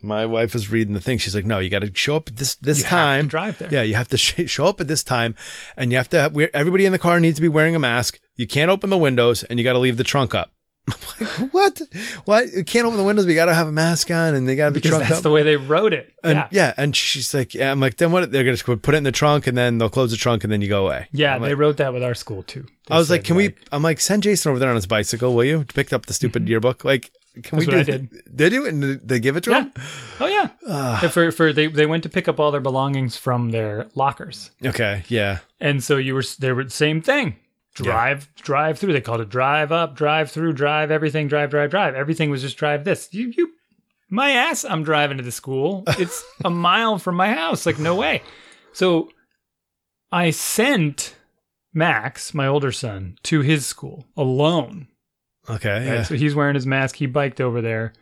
my 0.00 0.24
wife 0.24 0.54
was 0.54 0.70
reading 0.70 0.94
the 0.94 1.00
thing. 1.00 1.18
She's 1.18 1.34
like, 1.34 1.44
"No, 1.44 1.58
you 1.58 1.68
got 1.70 1.80
to 1.80 1.90
show 1.94 2.16
up 2.16 2.28
at 2.28 2.36
this 2.36 2.54
this 2.56 2.78
You 2.78 2.84
have 2.84 2.90
to 2.90 2.96
time. 2.96 3.26
drive 3.28 3.58
there. 3.58 3.68
Yeah, 3.72 3.82
you 3.82 3.94
have 3.94 4.08
to 4.08 4.16
sh- 4.16 4.48
show 4.50 4.66
up 4.66 4.80
at 4.80 4.88
this 4.88 5.02
time, 5.04 5.34
and 5.76 5.90
you 5.90 5.98
have 5.98 6.08
to. 6.10 6.20
Have, 6.20 6.38
everybody 6.54 6.86
in 6.86 6.92
the 6.92 6.98
car 6.98 7.20
needs 7.20 7.36
to 7.36 7.42
be 7.42 7.48
wearing 7.48 7.74
a 7.74 7.78
mask. 7.80 8.20
You 8.36 8.46
can't 8.46 8.70
open 8.70 8.88
the 8.90 8.98
windows, 8.98 9.44
and 9.44 9.58
you 9.58 9.64
got 9.64 9.74
to 9.74 9.78
leave 9.80 9.96
the 9.98 10.04
trunk 10.04 10.34
up." 10.34 10.53
I'm 10.86 10.94
like, 11.40 11.52
"What? 11.54 11.82
What? 12.26 12.52
You 12.52 12.64
can't 12.64 12.86
open 12.86 12.98
the 12.98 13.04
windows. 13.04 13.24
We 13.26 13.34
got 13.34 13.46
to 13.46 13.54
have 13.54 13.68
a 13.68 13.72
mask 13.72 14.10
on, 14.10 14.34
and 14.34 14.46
they 14.46 14.54
got 14.56 14.66
to 14.66 14.70
be 14.72 14.80
because 14.80 14.98
that's 14.98 15.12
up." 15.18 15.22
the 15.22 15.30
way 15.30 15.42
they 15.42 15.56
wrote 15.56 15.92
it. 15.92 16.12
and 16.22 16.36
yeah. 16.36 16.48
yeah. 16.50 16.74
and 16.76 16.94
she's 16.94 17.32
like, 17.32 17.54
yeah, 17.54 17.70
I'm 17.70 17.80
like, 17.80 17.96
then 17.96 18.12
what? 18.12 18.30
They're 18.30 18.44
gonna 18.44 18.76
put 18.76 18.94
it 18.94 18.98
in 18.98 19.04
the 19.04 19.12
trunk, 19.12 19.46
and 19.46 19.56
then 19.56 19.78
they'll 19.78 19.88
close 19.88 20.10
the 20.10 20.16
trunk, 20.16 20.44
and 20.44 20.52
then 20.52 20.60
you 20.60 20.68
go 20.68 20.84
away. 20.86 21.08
Yeah, 21.12 21.34
I'm 21.36 21.42
they 21.42 21.50
like, 21.50 21.58
wrote 21.58 21.76
that 21.78 21.92
with 21.94 22.02
our 22.02 22.14
school 22.14 22.42
too. 22.42 22.66
They 22.86 22.94
I 22.94 22.98
was 22.98 23.08
like, 23.10 23.24
can 23.24 23.36
we? 23.36 23.54
I'm 23.72 23.82
like, 23.82 23.98
send 24.00 24.22
Jason 24.24 24.50
over 24.50 24.58
there 24.58 24.68
on 24.68 24.74
his 24.74 24.86
bicycle, 24.86 25.34
will 25.34 25.44
you? 25.44 25.64
To 25.64 25.74
pick 25.74 25.92
up 25.92 26.06
the 26.06 26.12
stupid 26.12 26.46
yearbook. 26.48 26.84
Like, 26.84 27.10
can 27.42 27.58
we 27.58 27.66
do? 27.66 27.78
I 27.78 27.82
did. 27.82 28.10
Did 28.36 28.52
you? 28.52 28.66
And 28.66 29.00
they 29.02 29.18
give 29.20 29.36
it 29.36 29.44
to 29.44 29.50
Yeah. 29.52 29.62
him? 29.62 29.72
Oh 30.20 30.26
yeah. 30.26 30.50
Ah. 30.68 31.08
for 31.10 31.32
for 31.32 31.52
they 31.52 31.66
they 31.68 31.86
went 31.86 32.02
to 32.02 32.08
pick 32.10 32.28
up 32.28 32.38
all 32.38 32.50
their 32.50 32.60
belongings 32.60 33.16
from 33.16 33.50
their 33.52 33.86
lockers. 33.94 34.50
Okay. 34.64 35.02
Yeah. 35.08 35.38
And 35.60 35.82
so 35.82 35.96
you 35.96 36.14
were 36.14 36.22
they 36.38 36.52
were 36.52 36.64
the 36.64 36.70
same 36.70 37.00
thing. 37.00 37.36
Drive, 37.74 38.32
drive 38.36 38.78
through. 38.78 38.92
They 38.92 39.00
called 39.00 39.20
it 39.20 39.28
drive 39.28 39.72
up, 39.72 39.96
drive 39.96 40.30
through, 40.30 40.52
drive 40.52 40.90
everything, 40.90 41.26
drive, 41.26 41.50
drive, 41.50 41.70
drive. 41.70 41.94
Everything 41.94 42.30
was 42.30 42.42
just 42.42 42.56
drive 42.56 42.84
this. 42.84 43.08
You, 43.12 43.32
you, 43.36 43.52
my 44.08 44.30
ass. 44.30 44.64
I'm 44.64 44.84
driving 44.84 45.16
to 45.16 45.24
the 45.24 45.32
school. 45.32 45.82
It's 45.98 46.24
a 46.44 46.50
mile 46.68 46.98
from 46.98 47.16
my 47.16 47.32
house. 47.32 47.66
Like 47.66 47.78
no 47.78 47.96
way. 47.96 48.22
So 48.72 49.10
I 50.12 50.30
sent 50.30 51.16
Max, 51.72 52.32
my 52.32 52.46
older 52.46 52.70
son, 52.70 53.18
to 53.24 53.40
his 53.40 53.66
school 53.66 54.06
alone. 54.16 54.86
Okay. 55.50 55.96
Right, 55.96 56.06
So 56.06 56.14
he's 56.14 56.34
wearing 56.34 56.54
his 56.54 56.66
mask. 56.66 56.96
He 56.96 57.06
biked 57.06 57.40
over 57.40 57.60
there, 57.60 57.92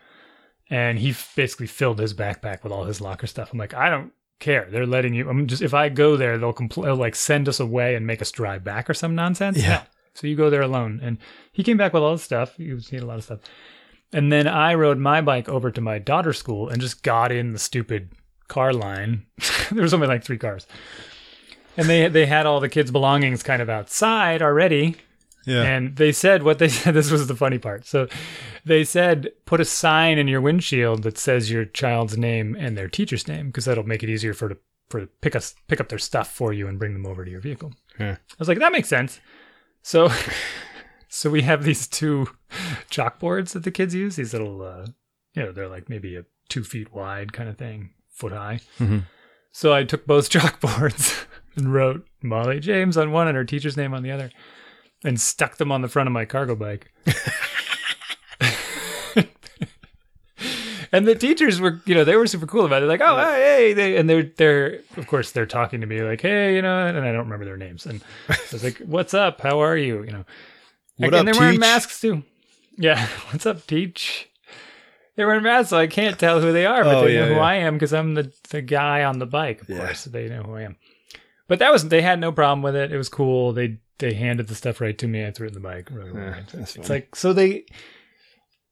and 0.69 0.99
he 0.99 1.15
basically 1.35 1.67
filled 1.67 1.99
his 1.99 2.15
backpack 2.15 2.63
with 2.63 2.73
all 2.73 2.85
his 2.85 3.01
locker 3.01 3.27
stuff. 3.27 3.53
I'm 3.53 3.59
like, 3.59 3.75
I 3.75 3.89
don't 3.89 4.13
care. 4.43 4.69
They're 4.71 4.85
letting 4.87 5.15
you. 5.15 5.31
I'm 5.31 5.47
just 5.47 5.63
if 5.63 5.73
I 5.73 5.89
go 5.89 6.17
there, 6.19 6.37
they'll 6.37 6.53
compl- 6.53 6.85
they'll 6.85 6.97
like 6.97 7.15
send 7.15 7.49
us 7.49 7.59
away 7.61 7.95
and 7.95 8.07
make 8.07 8.21
us 8.21 8.31
drive 8.31 8.63
back 8.63 8.91
or 8.91 8.95
some 8.95 9.15
nonsense. 9.15 9.57
Yeah. 9.57 9.69
No. 9.69 9.81
So 10.15 10.27
you 10.27 10.37
go 10.37 10.51
there 10.51 10.61
alone, 10.61 11.01
and 11.03 11.17
he 11.53 11.63
came 11.63 11.79
back 11.79 11.95
with 11.95 12.03
all 12.03 12.13
this 12.13 12.23
stuff. 12.23 12.55
He 12.57 12.75
was 12.75 12.89
he 12.89 12.97
had 12.97 13.03
a 13.03 13.07
lot 13.07 13.17
of 13.17 13.25
stuff, 13.25 13.39
and 14.13 14.31
then 14.31 14.47
I 14.47 14.75
rode 14.75 14.99
my 14.99 15.23
bike 15.23 15.49
over 15.49 15.71
to 15.71 15.81
my 15.81 15.99
daughter's 15.99 16.39
school 16.39 16.69
and 16.69 16.83
just 16.83 17.03
got 17.03 17.33
in 17.33 17.55
the 17.55 17.59
stupid 17.59 18.11
car 18.49 18.75
line. 18.75 19.25
there 19.73 19.83
was 19.83 19.95
only 19.95 20.07
like 20.09 20.23
three 20.23 20.37
cars. 20.39 20.67
And 21.79 21.89
they 21.89 22.09
they 22.09 22.27
had 22.27 22.45
all 22.45 22.61
the 22.61 22.69
kids' 22.69 22.91
belongings 22.91 23.43
kind 23.43 23.63
of 23.63 23.71
outside 23.71 24.43
already, 24.43 24.97
Yeah. 25.47 25.63
and 25.63 25.97
they 25.97 26.13
said 26.13 26.43
what 26.43 26.59
they 26.59 26.69
said. 26.79 26.93
This 26.93 27.11
was 27.11 27.27
the 27.27 27.35
funny 27.37 27.59
part. 27.59 27.87
So 27.87 28.09
they 28.65 28.85
said 28.85 29.31
put 29.45 29.61
a 29.61 29.65
sign 29.65 30.19
in 30.19 30.29
your 30.29 30.41
windshield 30.41 31.03
that 31.03 31.19
says 31.19 31.51
your 31.51 31.65
child's 31.65 32.17
name 32.17 32.57
and 32.59 32.77
their 32.77 32.89
teacher's 32.89 33.27
name 33.27 33.47
because 33.49 33.65
that'll 33.65 33.85
make 33.87 34.03
it 34.03 34.11
easier 34.11 34.35
for 34.35 34.49
to 34.51 34.59
for 34.89 35.01
to 35.01 35.07
pick 35.21 35.35
us 35.35 35.55
pick 35.69 35.81
up 35.81 35.89
their 35.89 35.99
stuff 35.99 36.33
for 36.33 36.53
you 36.53 36.69
and 36.69 36.79
bring 36.79 36.93
them 36.93 37.07
over 37.07 37.25
to 37.25 37.31
your 37.31 37.41
vehicle. 37.41 37.73
Yeah. 37.99 38.17
I 38.31 38.35
was 38.39 38.49
like, 38.49 38.59
that 38.59 38.73
makes 38.73 38.89
sense. 38.89 39.21
So 39.83 40.11
so 41.09 41.31
we 41.31 41.43
have 41.43 41.65
these 41.65 41.87
two 41.89 42.29
chalkboards 42.91 43.53
that 43.53 43.65
the 43.65 43.71
kids 43.71 43.95
use. 43.95 44.17
These 44.17 44.33
little, 44.33 44.63
uh, 44.63 44.87
you 45.35 45.43
know, 45.43 45.53
they're 45.53 45.69
like 45.69 45.89
maybe 45.89 46.17
a 46.17 46.25
two 46.49 46.63
feet 46.65 46.93
wide 46.93 47.33
kind 47.33 47.49
of 47.49 47.57
thing, 47.59 47.91
foot 48.11 48.33
high. 48.33 48.61
Mhm. 48.79 49.05
So 49.51 49.73
I 49.73 49.85
took 49.85 50.07
both 50.07 50.31
chalkboards 50.31 51.25
and 51.57 51.73
wrote 51.73 52.07
Molly 52.23 52.61
James 52.61 52.97
on 52.97 53.13
one 53.13 53.29
and 53.29 53.37
her 53.37 53.45
teacher's 53.45 53.77
name 53.77 53.93
on 53.95 54.03
the 54.03 54.11
other, 54.11 54.31
and 55.05 55.21
stuck 55.21 55.57
them 55.57 55.73
on 55.73 55.83
the 55.83 55.89
front 55.89 56.07
of 56.07 56.13
my 56.13 56.25
cargo 56.25 56.55
bike. 56.55 56.91
and 60.93 61.07
the 61.07 61.15
teachers 61.15 61.61
were, 61.61 61.81
you 61.87 61.95
know, 61.95 62.05
they 62.05 62.17
were 62.17 62.27
super 62.27 62.47
cool 62.47 62.65
about 62.67 62.83
it. 62.83 62.87
Like, 62.87 63.01
oh, 63.03 63.17
hey, 63.33 63.73
they, 63.73 63.97
and 63.97 64.09
they're, 64.09 64.23
they're, 64.25 64.81
of 64.97 65.07
course, 65.07 65.33
they're 65.33 65.47
talking 65.47 65.81
to 65.81 65.87
me 65.87 66.03
like, 66.03 66.21
hey, 66.21 66.55
you 66.55 66.63
know, 66.63 66.87
and 66.87 66.99
I 66.99 67.13
don't 67.13 67.25
remember 67.25 67.45
their 67.45 67.57
names. 67.57 67.87
And 67.87 68.03
I 68.29 68.37
was 68.53 68.63
like, 68.63 68.79
what's 68.87 69.15
up? 69.15 69.41
How 69.41 69.61
are 69.61 69.77
you? 69.77 70.03
You 70.05 70.11
know, 70.13 70.25
What 70.99 71.07
and 71.09 71.15
up, 71.15 71.25
they're 71.27 71.35
wearing 71.41 71.55
Teach? 71.55 71.61
masks 71.61 72.01
too. 72.01 72.23
Yeah, 72.77 73.07
what's 73.31 73.47
up, 73.47 73.67
Teach? 73.67 74.29
They're 75.17 75.27
wearing 75.27 75.43
masks, 75.43 75.71
so 75.71 75.79
I 75.79 75.87
can't 75.89 76.19
tell 76.19 76.41
who 76.41 76.53
they 76.53 76.65
are, 76.65 76.85
but 76.85 76.95
Oh, 76.97 77.05
they 77.05 77.15
yeah, 77.15 77.21
know 77.21 77.27
who 77.29 77.35
yeah. 77.35 77.41
I 77.41 77.55
am 77.57 77.75
because 77.75 77.93
I'm 77.93 78.15
the 78.15 78.33
the 78.49 78.63
guy 78.63 79.05
on 79.05 79.19
the 79.19 79.27
bike. 79.27 79.61
Of 79.63 79.69
Yeah. 79.69 79.79
course, 79.79 80.01
so 80.01 80.11
they 80.11 80.29
know 80.29 80.43
who 80.43 80.55
I 80.55 80.63
am. 80.63 80.77
But 81.49 81.59
that 81.59 81.71
was 81.71 81.87
they 81.89 82.01
had 82.01 82.19
no 82.19 82.33
problem 82.33 82.63
with 82.63 82.75
it. 82.75 82.91
It 82.93 82.97
was 82.97 83.11
cool. 83.11 83.53
They 83.53 83.77
they 83.99 84.15
handed 84.15 84.49
the 84.49 84.55
stuff 84.55 84.81
right 84.81 84.97
to 84.97 85.07
me. 85.07 85.27
I 85.27 85.31
threw 85.31 85.47
it 85.49 85.51
in 85.51 85.55
the 85.55 85.61
bike. 85.61 85.91
Really. 85.93 86.13
Yeah, 86.19 86.41
it's 86.55 86.77
funny. 86.77 86.89
like 86.89 87.15
so 87.15 87.35
they 87.35 87.67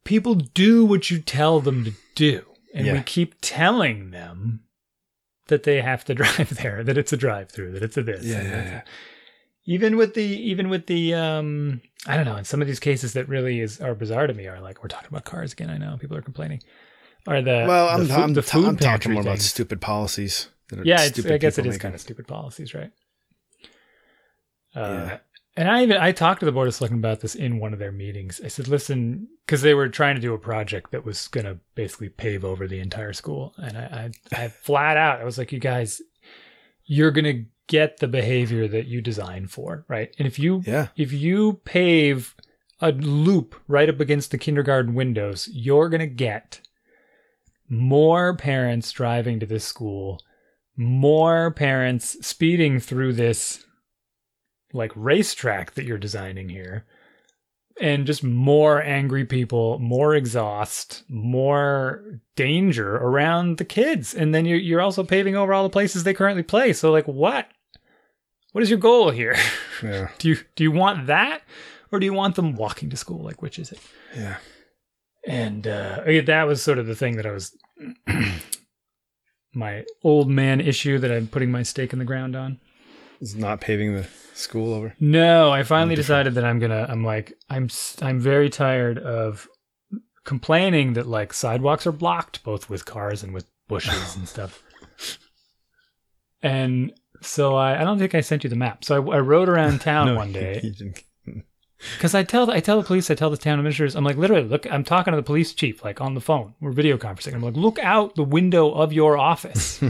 people 0.05 0.35
do 0.35 0.85
what 0.85 1.11
you 1.11 1.19
tell 1.21 1.61
them 1.61 1.85
to 1.85 1.93
do, 2.15 2.45
and 2.75 2.87
we 2.93 3.03
keep 3.03 3.35
telling 3.41 4.11
them 4.11 4.65
that 5.49 5.63
they 5.65 5.81
have 5.81 6.05
to 6.07 6.15
drive 6.21 6.51
there, 6.63 6.83
that 6.85 6.97
it's 6.99 7.13
a 7.13 7.17
drive 7.17 7.51
through, 7.51 7.73
that 7.73 7.83
it's 7.83 7.97
a 7.97 8.03
this. 8.03 8.25
Yeah, 8.25 8.43
yeah, 8.43 8.63
yeah. 8.65 8.83
even 9.67 9.97
with 9.97 10.15
the 10.15 10.23
even 10.25 10.69
with 10.71 10.87
the 10.87 11.13
um 11.15 11.81
i 12.07 12.17
don't 12.17 12.25
know 12.25 12.37
in 12.37 12.45
some 12.45 12.63
of 12.63 12.67
these 12.69 12.81
cases 12.81 13.13
that 13.13 13.29
really 13.29 13.61
is 13.61 13.79
are 13.81 13.95
bizarre 13.95 14.27
to 14.27 14.33
me 14.33 14.47
are 14.47 14.59
like 14.61 14.83
we're 14.83 14.89
talking 14.89 15.09
about 15.11 15.25
cars 15.25 15.53
again 15.53 15.69
i 15.69 15.77
know 15.77 15.97
people 16.01 16.17
are 16.17 16.23
complaining 16.23 16.61
are 17.27 17.43
the 17.43 17.67
Well, 17.69 17.87
the 17.87 17.93
I'm, 17.93 18.07
food, 18.07 18.13
I'm, 18.25 18.35
the 18.35 18.43
food 18.43 18.65
I'm 18.65 18.77
talking 18.79 19.13
more 19.13 19.21
about 19.21 19.41
stupid 19.41 19.81
policies. 19.83 20.49
that 20.71 20.79
are 20.81 20.85
yeah 20.85 21.03
it's, 21.03 21.11
stupid 21.11 21.33
i 21.33 21.39
guess 21.39 21.59
it 21.59 21.67
is 21.67 21.73
making. 21.75 21.81
kind 21.81 21.95
of 21.95 22.01
stupid 22.01 22.27
policies 22.27 22.73
right 22.75 22.91
uh, 24.75 24.81
Yeah. 24.81 25.19
And 25.61 25.71
i 25.71 25.83
even 25.83 25.97
i 25.99 26.11
talked 26.13 26.41
to 26.41 26.47
the 26.47 26.53
board 26.53 26.69
of 26.69 26.75
selectmen 26.75 27.01
about 27.01 27.21
this 27.21 27.35
in 27.35 27.59
one 27.61 27.73
of 27.73 27.79
their 27.79 27.93
meetings. 27.93 28.41
I 28.45 28.49
said 28.49 28.67
listen 28.69 29.29
because 29.47 29.63
they 29.63 29.75
were 29.75 29.89
trying 29.89 30.15
to 30.17 30.21
do 30.21 30.35
a 30.35 30.39
project 30.39 30.91
that 30.91 31.05
was 31.05 31.29
going 31.29 31.45
to 31.47 31.59
basically 31.75 32.09
pave 32.09 32.45
over 32.45 32.67
the 32.67 32.81
entire 32.81 33.13
school. 33.13 33.55
And 33.59 33.77
i 33.77 34.11
i, 34.33 34.45
I 34.45 34.49
flat 34.49 34.97
out 34.97 35.21
i 35.21 35.25
was 35.25 35.39
like 35.39 35.53
you 35.53 35.61
guys 35.61 36.01
you're 36.87 37.13
going 37.13 37.25
to 37.25 37.45
get 37.69 37.99
the 37.99 38.09
behavior 38.09 38.67
that 38.67 38.87
you 38.87 39.01
design 39.01 39.47
for 39.47 39.85
right? 39.89 40.15
And 40.19 40.27
if 40.27 40.39
you 40.39 40.63
Yeah. 40.67 40.89
if 40.97 41.13
you 41.13 41.61
pave 41.65 42.35
a 42.81 42.93
loop 42.93 43.55
right 43.69 43.89
up 43.89 44.01
against 44.01 44.31
the 44.31 44.39
kindergarten 44.39 44.95
windows, 44.95 45.49
you're 45.53 45.89
going 45.91 46.01
to 46.01 46.07
get 46.07 46.61
more 47.69 48.35
parents 48.37 48.91
driving 48.91 49.39
to 49.39 49.47
this 49.47 49.65
school, 49.65 50.21
more 50.77 51.53
parents 51.53 52.17
speeding 52.27 52.81
through 52.81 53.13
this 53.13 53.65
like 54.73 54.93
racetrack 54.95 55.75
that 55.75 55.85
you're 55.85 55.99
designing 55.99 56.49
here, 56.49 56.85
and 57.81 58.07
just 58.07 58.23
more 58.23 58.83
angry 58.83 59.25
people, 59.25 59.79
more 59.79 60.15
exhaust, 60.15 61.03
more 61.09 62.21
danger 62.37 62.97
around 62.97 63.57
the 63.57 63.65
kids. 63.65 64.15
And 64.15 64.35
then 64.35 64.45
you're, 64.45 64.59
you're 64.59 64.81
also 64.81 65.03
paving 65.03 65.37
over 65.37 65.53
all 65.53 65.63
the 65.63 65.71
places 65.71 66.05
they 66.05 66.15
currently 66.15 66.43
play. 66.43 66.73
So, 66.73 66.93
like, 66.93 67.07
what? 67.07 67.49
What 68.53 68.63
is 68.63 68.71
your 68.71 68.79
goal 68.79 69.11
here? 69.11 69.37
Yeah. 69.83 70.11
Do 70.19 70.29
you 70.29 70.37
do 70.57 70.63
you 70.63 70.73
want 70.73 71.07
that, 71.07 71.41
or 71.91 71.99
do 71.99 72.05
you 72.05 72.13
want 72.13 72.35
them 72.35 72.55
walking 72.55 72.91
to 72.91 72.99
school? 72.99 73.25
Like, 73.25 73.41
which 73.41 73.59
is 73.59 73.73
it? 73.73 73.81
Yeah. 74.15 74.37
And 75.27 75.67
uh, 75.67 76.03
that 76.27 76.47
was 76.47 76.63
sort 76.63 76.77
of 76.77 76.87
the 76.87 76.95
thing 76.95 77.17
that 77.17 77.25
I 77.25 77.31
was 77.31 77.57
my 79.55 79.85
old 80.03 80.29
man 80.29 80.61
issue 80.61 80.99
that 80.99 81.11
I'm 81.11 81.29
putting 81.29 81.51
my 81.51 81.63
stake 81.63 81.95
in 81.95 81.99
the 81.99 82.05
ground 82.05 82.37
on. 82.37 82.61
Is 83.21 83.37
not 83.37 83.61
paving 83.61 83.95
the 83.95 84.09
school 84.35 84.73
over. 84.73 84.95
No, 84.99 85.51
I 85.51 85.63
finally 85.63 85.95
decided 85.95 86.35
that 86.35 86.45
I'm 86.45 86.59
gonna. 86.59 86.87
I'm 86.89 87.05
like 87.05 87.35
I'm 87.51 87.69
I'm 88.01 88.19
very 88.19 88.49
tired 88.49 88.99
of 88.99 89.47
complaining 90.25 90.95
that 90.95 91.07
like 91.07 91.33
sidewalks 91.35 91.87
are 91.87 91.93
blocked 91.93 92.43
both 92.45 92.71
with 92.71 92.87
cars 92.87 93.23
and 93.23 93.35
with 93.35 93.47
bushes 93.69 94.17
and 94.17 94.29
stuff. 94.35 94.63
And 96.43 96.93
so 97.21 97.57
I 97.57 97.81
I 97.81 97.85
don't 97.85 97.99
think 97.99 98.15
I 98.15 98.23
sent 98.23 98.43
you 98.43 98.51
the 98.51 98.57
map. 98.57 98.85
So 98.85 98.95
I, 98.95 99.17
I 99.17 99.21
rode 99.21 99.49
around 99.51 99.81
town 99.83 100.07
No, 100.07 100.15
one 100.17 100.33
day 100.33 100.73
because 101.95 102.15
I 102.15 102.23
tell 102.23 102.51
I 102.51 102.61
tell 102.61 102.79
the 102.79 102.87
police, 102.87 103.11
I 103.11 103.15
tell 103.15 103.31
the 103.31 103.37
town 103.37 103.59
administrators, 103.59 103.97
I'm 103.97 104.05
like 104.05 104.17
literally 104.17 104.49
look, 104.49 104.71
I'm 104.71 104.85
talking 104.85 105.13
to 105.13 105.17
the 105.17 105.23
police 105.23 105.53
chief 105.53 105.85
like 105.85 106.01
on 106.01 106.15
the 106.15 106.21
phone. 106.21 106.55
We're 106.61 106.73
video 106.73 106.97
conferencing. 106.97 107.35
I'm 107.35 107.43
like, 107.43 107.57
look 107.57 107.79
out 107.81 108.15
the 108.15 108.25
window 108.25 108.71
of 108.71 108.93
your 108.93 109.19
office. 109.19 109.83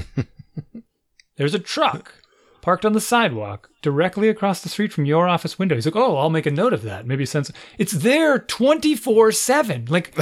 There's 1.36 1.54
a 1.54 1.58
truck 1.58 2.14
parked 2.62 2.84
on 2.84 2.92
the 2.92 3.00
sidewalk 3.00 3.70
directly 3.82 4.28
across 4.28 4.60
the 4.60 4.68
street 4.68 4.92
from 4.92 5.04
your 5.04 5.28
office 5.28 5.58
window. 5.58 5.74
He's 5.74 5.86
like, 5.86 5.96
oh, 5.96 6.16
I'll 6.16 6.30
make 6.30 6.46
a 6.46 6.50
note 6.50 6.72
of 6.72 6.82
that. 6.82 7.06
Maybe 7.06 7.26
since 7.26 7.50
it's 7.78 7.92
there 7.92 8.38
24 8.38 9.32
seven. 9.32 9.86
Like 9.88 10.16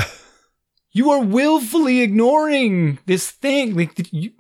you 0.93 1.11
are 1.11 1.23
willfully 1.23 2.01
ignoring 2.01 2.99
this 3.07 3.31
thing. 3.31 3.77
Like 3.77 4.13
you. 4.13 4.33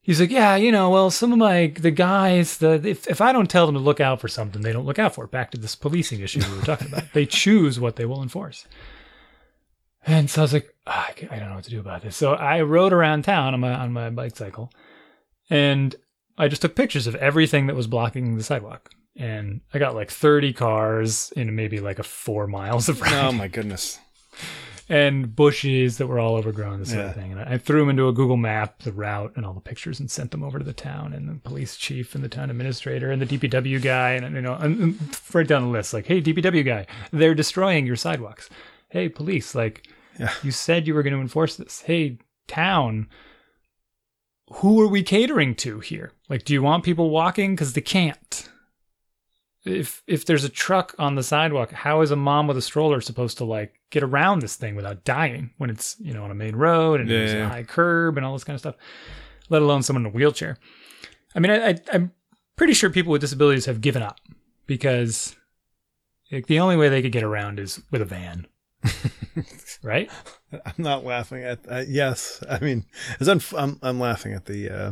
He's 0.00 0.20
like, 0.20 0.30
yeah, 0.30 0.56
you 0.56 0.72
know, 0.72 0.88
well, 0.88 1.10
some 1.10 1.32
of 1.32 1.38
my 1.38 1.66
the 1.66 1.90
guys, 1.90 2.56
the 2.58 2.80
if, 2.82 3.06
if 3.08 3.20
I 3.20 3.30
don't 3.30 3.50
tell 3.50 3.66
them 3.66 3.74
to 3.74 3.80
look 3.80 4.00
out 4.00 4.22
for 4.22 4.28
something, 4.28 4.62
they 4.62 4.72
don't 4.72 4.86
look 4.86 4.98
out 4.98 5.14
for 5.14 5.24
it. 5.24 5.30
Back 5.30 5.50
to 5.50 5.58
this 5.58 5.74
policing 5.74 6.20
issue 6.20 6.40
we 6.50 6.56
were 6.56 6.64
talking 6.64 6.88
about. 6.88 7.04
They 7.12 7.26
choose 7.26 7.78
what 7.78 7.96
they 7.96 8.06
will 8.06 8.22
enforce. 8.22 8.66
And 10.06 10.30
so 10.30 10.40
I 10.40 10.44
was 10.44 10.54
like, 10.54 10.74
ah, 10.86 11.10
I 11.10 11.28
I 11.30 11.38
don't 11.38 11.50
know 11.50 11.56
what 11.56 11.64
to 11.64 11.70
do 11.70 11.80
about 11.80 12.00
this. 12.00 12.16
So 12.16 12.32
I 12.32 12.62
rode 12.62 12.94
around 12.94 13.24
town 13.24 13.52
on 13.52 13.60
my 13.60 13.74
on 13.74 13.92
my 13.92 14.08
bike 14.08 14.34
cycle, 14.34 14.72
and 15.50 15.94
I 16.38 16.48
just 16.48 16.62
took 16.62 16.74
pictures 16.76 17.06
of 17.06 17.14
everything 17.16 17.66
that 17.66 17.76
was 17.76 17.86
blocking 17.86 18.36
the 18.36 18.44
sidewalk. 18.44 18.90
And 19.16 19.60
I 19.74 19.78
got 19.78 19.94
like 19.96 20.10
30 20.10 20.52
cars 20.52 21.32
in 21.36 21.54
maybe 21.56 21.80
like 21.80 21.98
a 21.98 22.04
four 22.04 22.46
miles 22.46 22.88
of 22.88 23.02
Oh 23.06 23.32
my 23.32 23.48
goodness. 23.48 23.98
and 24.88 25.34
bushes 25.34 25.98
that 25.98 26.06
were 26.06 26.20
all 26.20 26.36
overgrown, 26.36 26.78
this 26.78 26.90
sort 26.92 27.04
of 27.06 27.14
thing. 27.16 27.32
And 27.32 27.40
I 27.40 27.54
I 27.54 27.58
threw 27.58 27.80
them 27.80 27.88
into 27.90 28.06
a 28.08 28.12
Google 28.12 28.36
map, 28.36 28.82
the 28.84 28.92
route 28.92 29.32
and 29.36 29.44
all 29.44 29.52
the 29.54 29.60
pictures, 29.60 29.98
and 29.98 30.08
sent 30.10 30.30
them 30.30 30.44
over 30.44 30.58
to 30.60 30.64
the 30.64 30.72
town 30.72 31.12
and 31.12 31.28
the 31.28 31.34
police 31.40 31.76
chief 31.76 32.14
and 32.14 32.22
the 32.22 32.28
town 32.28 32.48
administrator 32.50 33.10
and 33.10 33.20
the 33.20 33.26
DPW 33.38 33.82
guy, 33.82 34.10
and 34.12 34.34
you 34.36 34.40
know, 34.40 34.54
and, 34.54 34.80
and 34.80 35.20
right 35.34 35.46
down 35.48 35.62
the 35.64 35.68
list, 35.68 35.92
like, 35.92 36.06
hey, 36.06 36.22
DPW 36.22 36.64
guy, 36.64 36.86
they're 37.10 37.34
destroying 37.34 37.84
your 37.86 37.96
sidewalks. 37.96 38.48
Hey, 38.90 39.08
police, 39.08 39.54
like, 39.54 39.86
Yeah. 40.18 40.32
you 40.44 40.52
said 40.52 40.86
you 40.86 40.94
were 40.94 41.02
going 41.02 41.12
to 41.14 41.20
enforce 41.20 41.56
this. 41.56 41.80
Hey, 41.82 42.18
town, 42.46 43.08
who 44.54 44.80
are 44.80 44.88
we 44.88 45.02
catering 45.02 45.54
to 45.56 45.80
here? 45.80 46.12
Like, 46.28 46.44
do 46.44 46.52
you 46.52 46.62
want 46.62 46.84
people 46.84 47.10
walking? 47.10 47.54
Because 47.54 47.72
they 47.72 47.80
can't. 47.80 48.48
If 49.64 50.02
if 50.06 50.24
there's 50.24 50.44
a 50.44 50.48
truck 50.48 50.94
on 50.98 51.14
the 51.14 51.22
sidewalk, 51.22 51.72
how 51.72 52.00
is 52.00 52.10
a 52.10 52.16
mom 52.16 52.46
with 52.46 52.56
a 52.56 52.62
stroller 52.62 53.00
supposed 53.00 53.38
to 53.38 53.44
like 53.44 53.74
get 53.90 54.02
around 54.02 54.40
this 54.40 54.56
thing 54.56 54.76
without 54.76 55.04
dying 55.04 55.50
when 55.58 55.68
it's 55.68 55.96
you 55.98 56.14
know 56.14 56.24
on 56.24 56.30
a 56.30 56.34
main 56.34 56.54
road 56.56 57.00
and 57.00 57.10
there's 57.10 57.32
Yeah. 57.32 57.46
a 57.46 57.48
high 57.48 57.64
curb 57.64 58.16
and 58.16 58.24
all 58.24 58.32
this 58.34 58.44
kind 58.44 58.54
of 58.54 58.60
stuff? 58.60 58.76
Let 59.50 59.62
alone 59.62 59.82
someone 59.82 60.06
in 60.06 60.12
a 60.12 60.14
wheelchair. 60.14 60.58
I 61.34 61.40
mean, 61.40 61.50
I, 61.50 61.70
I, 61.70 61.74
I'm 61.92 62.12
pretty 62.56 62.72
sure 62.72 62.88
people 62.90 63.12
with 63.12 63.20
disabilities 63.20 63.66
have 63.66 63.80
given 63.80 64.02
up 64.02 64.20
because 64.66 65.34
like, 66.30 66.46
the 66.46 66.60
only 66.60 66.76
way 66.76 66.88
they 66.88 67.02
could 67.02 67.12
get 67.12 67.22
around 67.24 67.58
is 67.58 67.80
with 67.90 68.00
a 68.02 68.04
van, 68.06 68.46
right? 69.82 70.10
I'm 70.52 70.72
not 70.78 71.04
laughing 71.04 71.42
at. 71.44 71.60
Uh, 71.68 71.84
yes, 71.86 72.42
I 72.48 72.58
mean, 72.60 72.84
it's 73.20 73.28
unf- 73.28 73.58
I'm 73.60 73.78
I'm 73.82 73.98
laughing 74.00 74.32
at 74.34 74.46
the. 74.46 74.70
Uh, 74.70 74.90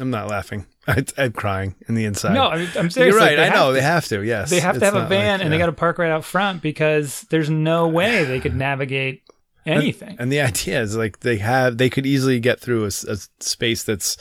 I'm 0.00 0.10
not 0.10 0.28
laughing. 0.28 0.66
I, 0.88 1.04
I'm 1.18 1.32
crying 1.32 1.74
in 1.88 1.94
the 1.94 2.04
inside. 2.06 2.34
No, 2.34 2.46
I 2.48 2.56
mean, 2.58 2.68
I'm 2.76 2.90
serious. 2.90 3.12
you're 3.12 3.20
right. 3.20 3.36
they 3.36 3.46
I 3.48 3.54
know 3.54 3.68
to- 3.68 3.74
they 3.74 3.82
have 3.82 4.06
to. 4.08 4.22
Yes, 4.24 4.50
they 4.50 4.60
have 4.60 4.78
to 4.78 4.84
have 4.84 4.94
a 4.96 5.06
van 5.06 5.38
like- 5.38 5.44
and 5.44 5.52
they 5.52 5.58
got 5.58 5.66
to 5.66 5.72
park 5.72 5.98
right 5.98 6.10
out 6.10 6.24
front 6.24 6.62
because 6.62 7.26
there's 7.30 7.50
no 7.50 7.86
way 7.86 8.24
they 8.24 8.40
could 8.40 8.56
navigate 8.68 9.22
anything. 9.66 10.16
And 10.18 10.32
the 10.32 10.40
idea 10.40 10.80
is 10.80 10.96
like 10.96 11.20
they 11.20 11.36
have 11.36 11.76
they 11.76 11.90
could 11.90 12.06
easily 12.06 12.40
get 12.40 12.58
through 12.60 12.86
a 12.86 12.90
space 12.90 13.82
that's 13.84 14.16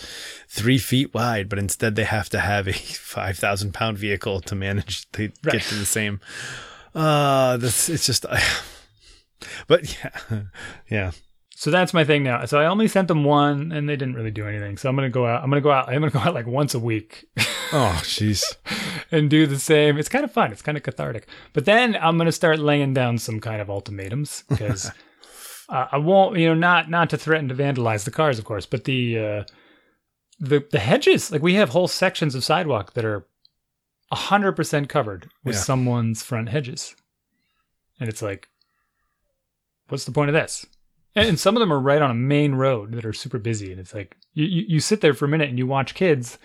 three 0.49 0.77
feet 0.77 1.13
wide, 1.13 1.47
but 1.49 1.57
instead 1.57 1.95
they 1.95 2.03
have 2.03 2.29
to 2.29 2.39
have 2.39 2.67
a 2.67 2.73
five 2.73 3.37
thousand 3.37 3.73
pound 3.73 3.97
vehicle 3.97 4.41
to 4.41 4.53
manage 4.55 5.09
to 5.13 5.31
Right. 5.43 5.53
get 5.53 5.61
to 5.63 5.75
the 5.75 5.85
same. 5.85 6.19
Uh 6.93 7.55
this 7.57 7.87
it's 7.89 8.05
just. 8.05 8.25
but 9.67 9.95
yeah, 10.03 10.41
yeah. 10.89 11.11
So 11.59 11.71
that's 11.71 11.93
my 11.93 12.05
thing 12.05 12.23
now. 12.23 12.45
So 12.45 12.57
I 12.57 12.67
only 12.67 12.87
sent 12.87 13.09
them 13.09 13.25
one, 13.25 13.73
and 13.73 13.89
they 13.89 13.97
didn't 13.97 14.13
really 14.13 14.31
do 14.31 14.47
anything. 14.47 14.77
So 14.77 14.87
I'm 14.87 14.95
gonna 14.95 15.09
go 15.09 15.25
out. 15.25 15.43
I'm 15.43 15.49
gonna 15.49 15.59
go 15.59 15.71
out. 15.71 15.89
I'm 15.89 15.99
gonna 15.99 16.09
go 16.09 16.19
out 16.19 16.33
like 16.33 16.47
once 16.47 16.73
a 16.73 16.79
week 16.79 17.25
Oh 17.73 17.99
jeez. 18.03 18.41
and 19.11 19.29
do 19.29 19.45
the 19.45 19.59
same. 19.59 19.97
It's 19.97 20.07
kind 20.07 20.23
of 20.23 20.31
fun. 20.31 20.53
It's 20.53 20.61
kind 20.61 20.77
of 20.77 20.83
cathartic. 20.83 21.27
But 21.51 21.65
then 21.65 21.97
I'm 21.97 22.17
gonna 22.17 22.31
start 22.31 22.59
laying 22.59 22.93
down 22.93 23.17
some 23.17 23.41
kind 23.41 23.61
of 23.61 23.69
ultimatums 23.69 24.45
because 24.47 24.89
uh, 25.67 25.87
I 25.91 25.97
won't. 25.97 26.37
You 26.37 26.47
know, 26.47 26.53
not 26.53 26.89
not 26.89 27.09
to 27.09 27.17
threaten 27.17 27.49
to 27.49 27.55
vandalize 27.55 28.05
the 28.05 28.11
cars, 28.11 28.39
of 28.39 28.45
course, 28.45 28.65
but 28.65 28.85
the 28.85 29.19
uh, 29.19 29.43
the 30.39 30.65
the 30.71 30.79
hedges. 30.79 31.29
Like 31.29 31.41
we 31.41 31.55
have 31.55 31.69
whole 31.69 31.89
sections 31.89 32.35
of 32.35 32.43
sidewalk 32.45 32.93
that 32.93 33.03
are 33.03 33.27
hundred 34.13 34.53
percent 34.53 34.87
covered 34.87 35.29
with 35.43 35.55
Yeah. 35.55 35.61
someone's 35.61 36.23
front 36.23 36.47
hedges, 36.47 36.95
and 37.99 38.07
it's 38.07 38.21
like, 38.21 38.47
what's 39.89 40.05
the 40.05 40.13
point 40.13 40.29
of 40.29 40.33
this? 40.33 40.65
And, 41.15 41.39
some 41.39 41.55
of 41.55 41.59
them 41.59 41.73
are 41.73 41.79
right 41.79 42.01
on 42.01 42.11
a 42.11 42.15
main 42.15 42.55
road 42.55 42.93
that 42.93 43.05
are 43.05 43.13
super 43.13 43.39
busy, 43.39 43.71
and 43.71 43.79
it's 43.79 43.93
like 43.93 44.15
you, 44.33 44.45
you 44.45 44.63
you 44.67 44.79
sit 44.79 45.01
there 45.01 45.13
for 45.13 45.25
a 45.25 45.29
minute 45.29 45.49
and 45.49 45.57
you 45.57 45.67
watch 45.67 45.95
kids 45.95 46.37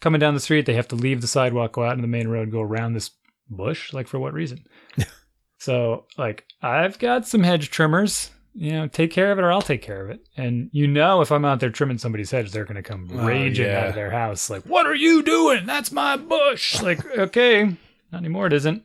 coming 0.00 0.18
down 0.18 0.34
the 0.34 0.40
street. 0.40 0.66
They 0.66 0.74
have 0.74 0.88
to 0.88 0.96
leave 0.96 1.20
the 1.20 1.26
sidewalk, 1.26 1.72
go 1.72 1.84
out 1.84 1.92
into 1.92 2.02
the 2.02 2.08
main 2.08 2.28
road, 2.28 2.50
go 2.50 2.62
around 2.62 2.94
this 2.94 3.10
bush. 3.48 3.92
Like 3.92 4.08
for 4.08 4.18
what 4.18 4.32
reason? 4.32 4.64
so 5.58 6.06
like 6.18 6.44
I've 6.62 6.98
got 6.98 7.26
some 7.26 7.42
hedge 7.42 7.70
trimmers. 7.70 8.30
You 8.54 8.72
know, 8.72 8.86
take 8.86 9.10
care 9.10 9.32
of 9.32 9.38
it 9.38 9.42
or 9.44 9.50
I'll 9.50 9.62
take 9.62 9.80
care 9.80 10.04
of 10.04 10.10
it. 10.10 10.20
And 10.36 10.68
you 10.72 10.86
know, 10.86 11.22
if 11.22 11.32
I'm 11.32 11.44
out 11.44 11.60
there 11.60 11.70
trimming 11.70 11.96
somebody's 11.96 12.30
hedge, 12.30 12.50
they're 12.50 12.66
going 12.66 12.76
to 12.76 12.82
come 12.82 13.08
Oh, 13.10 13.24
raging 13.24 13.64
yeah. 13.66 13.80
out 13.80 13.88
of 13.88 13.94
their 13.94 14.10
house. 14.10 14.50
Like, 14.50 14.64
what 14.64 14.84
are 14.84 14.94
you 14.94 15.22
doing? 15.22 15.64
That's 15.64 15.90
my 15.90 16.16
bush. 16.16 16.82
Like, 16.82 17.02
okay, 17.16 17.64
not 18.10 18.18
anymore. 18.18 18.48
It 18.48 18.52
isn't. 18.52 18.84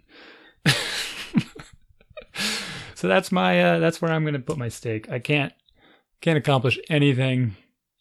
so 2.97 3.07
that's 3.07 3.31
my 3.31 3.61
uh, 3.61 3.77
that's 3.77 4.01
where 4.01 4.11
I'm 4.11 4.23
going 4.23 4.33
to 4.33 4.39
put 4.39 4.57
my 4.57 4.69
stake. 4.69 5.07
I 5.07 5.19
can't 5.19 5.53
can't 6.19 6.35
accomplish 6.35 6.79
anything. 6.89 7.55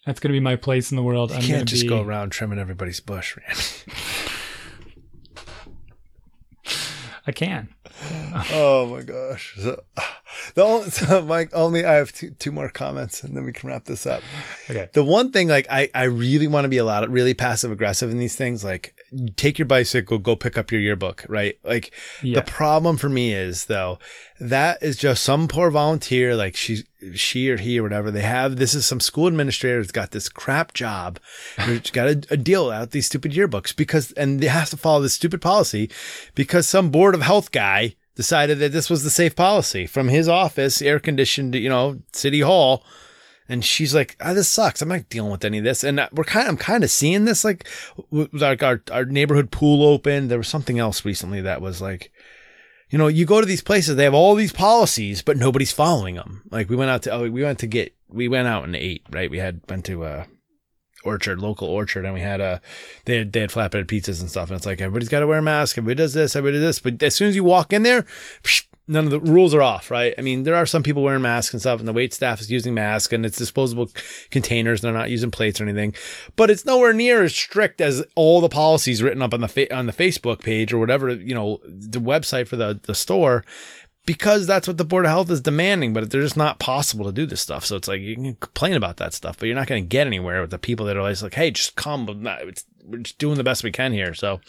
That's 0.06 0.20
going 0.20 0.30
to 0.30 0.32
be 0.32 0.40
my 0.40 0.56
place 0.56 0.90
in 0.90 0.96
the 0.96 1.02
world. 1.02 1.28
You 1.32 1.36
I'm 1.36 1.42
gonna 1.42 1.52
can't 1.52 1.68
just 1.68 1.82
be, 1.82 1.88
go 1.88 2.00
around 2.00 2.30
trimming 2.30 2.58
everybody's 2.58 3.00
bush, 3.00 3.36
man. 3.36 3.56
I 7.26 7.32
can. 7.32 7.68
oh 8.52 8.86
my 8.90 9.02
gosh. 9.02 9.56
So, 9.58 9.82
the 10.54 10.62
only, 10.62 10.90
so 10.90 11.22
Mike, 11.22 11.50
only 11.52 11.84
I 11.84 11.94
have 11.94 12.12
two 12.12 12.30
two 12.30 12.52
more 12.52 12.68
comments, 12.68 13.22
and 13.22 13.36
then 13.36 13.44
we 13.44 13.52
can 13.52 13.68
wrap 13.68 13.84
this 13.84 14.06
up. 14.06 14.22
Okay. 14.70 14.88
The 14.92 15.04
one 15.04 15.32
thing, 15.32 15.48
like, 15.48 15.66
I, 15.70 15.90
I 15.94 16.04
really 16.04 16.46
want 16.46 16.64
to 16.64 16.68
be 16.68 16.78
a 16.78 16.84
lot 16.84 17.08
really 17.10 17.34
passive 17.34 17.70
aggressive 17.70 18.10
in 18.10 18.18
these 18.18 18.36
things. 18.36 18.64
Like, 18.64 18.94
take 19.36 19.58
your 19.58 19.66
bicycle, 19.66 20.18
go 20.18 20.36
pick 20.36 20.58
up 20.58 20.72
your 20.72 20.80
yearbook, 20.80 21.24
right? 21.28 21.58
Like, 21.64 21.92
Yeah. 22.22 22.40
the 22.40 22.50
problem 22.50 22.96
for 22.96 23.08
me 23.08 23.32
is 23.32 23.66
though, 23.66 23.98
that 24.40 24.82
is 24.82 24.96
just 24.96 25.22
some 25.22 25.48
poor 25.48 25.70
volunteer, 25.70 26.34
like 26.36 26.56
she, 26.56 26.82
she 27.14 27.48
or 27.48 27.56
he 27.56 27.78
or 27.78 27.82
whatever 27.84 28.10
they 28.10 28.22
have. 28.22 28.56
This 28.56 28.74
is 28.74 28.84
some 28.84 29.00
school 29.00 29.28
administrator 29.28 29.80
that's 29.80 29.92
got 29.92 30.10
this 30.10 30.28
crap 30.28 30.74
job, 30.74 31.18
who's 31.60 31.90
got 31.90 32.08
a, 32.08 32.22
a 32.30 32.36
deal 32.36 32.70
out 32.70 32.90
these 32.90 33.06
stupid 33.06 33.32
yearbooks 33.32 33.74
because, 33.74 34.12
and 34.12 34.40
they 34.40 34.48
have 34.48 34.70
to 34.70 34.76
follow 34.76 35.00
this 35.00 35.14
stupid 35.14 35.40
policy 35.40 35.88
because 36.34 36.68
some 36.68 36.90
board 36.90 37.14
of 37.14 37.22
health 37.22 37.52
guy 37.52 37.94
decided 38.16 38.58
that 38.58 38.72
this 38.72 38.90
was 38.90 39.04
the 39.04 39.10
safe 39.10 39.36
policy 39.36 39.86
from 39.86 40.08
his 40.08 40.28
office, 40.28 40.82
air 40.82 40.98
conditioned, 40.98 41.54
you 41.54 41.68
know, 41.68 42.00
city 42.12 42.40
hall. 42.40 42.82
And 43.48 43.64
she's 43.64 43.94
like, 43.94 44.16
ah, 44.20 44.34
this 44.34 44.48
sucks. 44.48 44.82
I'm 44.82 44.88
not 44.88 45.08
dealing 45.08 45.30
with 45.30 45.44
any 45.44 45.58
of 45.58 45.64
this. 45.64 45.84
And 45.84 46.00
we're 46.10 46.24
kind 46.24 46.46
of, 46.46 46.50
I'm 46.50 46.56
kind 46.56 46.82
of 46.82 46.90
seeing 46.90 47.26
this 47.26 47.44
like, 47.44 47.68
like 48.10 48.64
our, 48.64 48.82
our 48.90 49.04
neighborhood 49.04 49.52
pool 49.52 49.86
open. 49.86 50.26
There 50.26 50.38
was 50.38 50.48
something 50.48 50.80
else 50.80 51.04
recently 51.04 51.40
that 51.42 51.60
was 51.60 51.80
like, 51.80 52.10
you 52.90 52.98
know, 52.98 53.06
you 53.06 53.24
go 53.24 53.40
to 53.40 53.46
these 53.46 53.62
places, 53.62 53.94
they 53.94 54.04
have 54.04 54.14
all 54.14 54.34
these 54.34 54.52
policies, 54.52 55.22
but 55.22 55.36
nobody's 55.36 55.72
following 55.72 56.16
them. 56.16 56.42
Like 56.50 56.68
we 56.68 56.74
went 56.74 56.90
out 56.90 57.02
to, 57.02 57.12
oh, 57.12 57.30
we 57.30 57.44
went 57.44 57.60
to 57.60 57.68
get, 57.68 57.94
we 58.08 58.26
went 58.26 58.48
out 58.48 58.64
and 58.64 58.74
ate, 58.74 59.06
right? 59.10 59.30
We 59.30 59.38
had 59.38 59.60
went 59.68 59.84
to 59.86 60.04
uh 60.04 60.24
orchard, 61.06 61.40
local 61.40 61.68
orchard, 61.68 62.04
and 62.04 62.14
we 62.14 62.20
had 62.20 62.40
uh 62.40 62.58
they 63.04 63.18
had 63.18 63.32
they 63.32 63.40
had 63.40 63.50
flatbread 63.50 63.86
pizzas 63.86 64.20
and 64.20 64.30
stuff, 64.30 64.50
and 64.50 64.56
it's 64.56 64.66
like 64.66 64.80
everybody's 64.80 65.08
got 65.08 65.20
to 65.20 65.26
wear 65.26 65.38
a 65.38 65.42
mask, 65.42 65.78
everybody 65.78 65.96
does 65.96 66.14
this, 66.14 66.36
everybody 66.36 66.60
does 66.60 66.76
this, 66.76 66.78
but 66.80 67.02
as 67.02 67.14
soon 67.14 67.28
as 67.28 67.36
you 67.36 67.44
walk 67.44 67.72
in 67.72 67.82
there, 67.82 68.04
none 68.88 69.04
of 69.04 69.10
the 69.10 69.20
rules 69.20 69.54
are 69.54 69.62
off, 69.62 69.90
right? 69.90 70.14
I 70.16 70.20
mean, 70.20 70.44
there 70.44 70.54
are 70.54 70.66
some 70.66 70.82
people 70.82 71.02
wearing 71.02 71.22
masks 71.22 71.52
and 71.52 71.60
stuff, 71.60 71.80
and 71.80 71.88
the 71.88 71.92
wait 71.92 72.14
staff 72.14 72.40
is 72.40 72.50
using 72.50 72.74
masks, 72.74 73.12
and 73.12 73.26
it's 73.26 73.38
disposable 73.38 73.90
containers, 74.30 74.80
they're 74.80 74.92
not 74.92 75.10
using 75.10 75.30
plates 75.30 75.60
or 75.60 75.64
anything, 75.64 75.94
but 76.36 76.50
it's 76.50 76.64
nowhere 76.64 76.92
near 76.92 77.22
as 77.22 77.34
strict 77.34 77.80
as 77.80 78.04
all 78.14 78.40
the 78.40 78.48
policies 78.48 79.02
written 79.02 79.22
up 79.22 79.34
on 79.34 79.40
the 79.40 79.48
fa- 79.48 79.74
on 79.74 79.86
the 79.86 79.92
Facebook 79.92 80.42
page 80.42 80.72
or 80.72 80.78
whatever 80.78 81.12
you 81.14 81.34
know 81.34 81.60
the 81.64 82.00
website 82.00 82.46
for 82.46 82.56
the 82.56 82.78
the 82.84 82.94
store 82.94 83.44
because 84.06 84.46
that's 84.46 84.66
what 84.66 84.78
the 84.78 84.84
board 84.84 85.04
of 85.04 85.10
health 85.10 85.30
is 85.30 85.40
demanding 85.40 85.92
but 85.92 86.10
they're 86.10 86.22
just 86.22 86.36
not 86.36 86.58
possible 86.58 87.04
to 87.04 87.12
do 87.12 87.26
this 87.26 87.40
stuff. 87.40 87.66
So 87.66 87.76
it's 87.76 87.88
like 87.88 88.00
you 88.00 88.14
can 88.14 88.34
complain 88.36 88.74
about 88.74 88.96
that 88.96 89.12
stuff 89.12 89.38
but 89.38 89.46
you're 89.46 89.54
not 89.54 89.66
going 89.66 89.82
to 89.82 89.88
get 89.88 90.06
anywhere 90.06 90.40
with 90.40 90.50
the 90.50 90.58
people 90.58 90.86
that 90.86 90.96
are 90.96 91.00
always 91.00 91.22
like 91.22 91.34
hey 91.34 91.50
just 91.50 91.76
come 91.76 92.08
it's, 92.26 92.64
we're 92.86 92.98
just 92.98 93.18
doing 93.18 93.36
the 93.36 93.44
best 93.44 93.64
we 93.64 93.72
can 93.72 93.92
here 93.92 94.14
so 94.14 94.40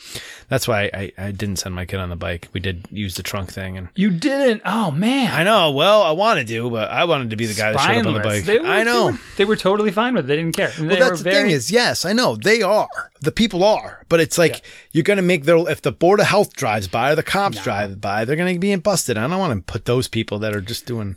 that's 0.50 0.68
why 0.68 0.90
I, 0.94 1.12
I 1.18 1.32
didn't 1.32 1.58
send 1.58 1.76
my 1.76 1.86
kid 1.86 2.00
on 2.00 2.10
the 2.10 2.16
bike 2.16 2.50
we 2.54 2.60
did 2.60 2.88
use 2.92 3.16
the 3.16 3.24
trunk 3.24 3.52
thing 3.52 3.78
and 3.78 3.90
You 3.96 4.10
didn't. 4.12 4.62
Oh 4.66 4.92
man. 4.92 5.34
i 5.34 5.44
know 5.44 5.72
well 5.72 6.04
i 6.04 6.12
wanted 6.12 6.48
to 6.48 6.70
but 6.70 6.90
i 6.92 7.04
wanted 7.06 7.32
to 7.32 7.36
be 7.36 7.46
the 7.46 7.54
guy 7.54 7.72
that 7.72 7.80
showed 7.80 8.02
up 8.02 8.06
on 8.08 8.14
the 8.14 8.20
bike 8.20 8.46
were, 8.48 8.68
i 8.68 8.84
know 8.84 9.08
They 9.08 9.12
were, 9.12 9.20
they 9.38 9.46
were 9.46 9.56
totally 9.56 9.92
fine 9.92 10.14
with 10.14 10.26
it. 10.26 10.28
They 10.28 10.36
didn't 10.36 10.56
care. 10.56 10.70
They 10.70 10.88
well, 10.88 11.00
that's 11.00 11.20
the 11.22 11.30
very, 11.30 11.44
thing 11.44 11.52
is, 11.52 11.72
yes, 11.72 12.06
I 12.06 12.14
know 12.14 12.36
they 12.36 12.62
are. 12.62 13.12
The 13.22 13.32
people 13.32 13.64
are, 13.64 14.06
but 14.10 14.20
it's 14.20 14.38
like 14.38 14.64
you're 14.92 15.04
going 15.04 15.18
to 15.18 15.24
make 15.24 15.46
their. 15.46 15.58
If 15.70 15.82
the 15.82 15.92
board 15.92 16.20
of 16.20 16.28
health 16.28 16.54
drives 16.54 16.88
by 16.88 17.12
or 17.12 17.16
the 17.16 17.24
cops 17.24 17.62
drive 17.64 18.00
by, 18.00 18.26
they're 18.26 18.36
going 18.36 18.54
to 18.54 18.60
be 18.60 18.76
busted. 18.76 19.18
I 19.18 19.28
don't 19.28 19.40
want 19.40 19.66
to 19.66 19.72
put 19.72 19.86
those 19.86 20.08
people 20.08 20.40
that 20.40 20.56
are 20.56 20.62
just 20.62 20.86
doing. 20.86 21.16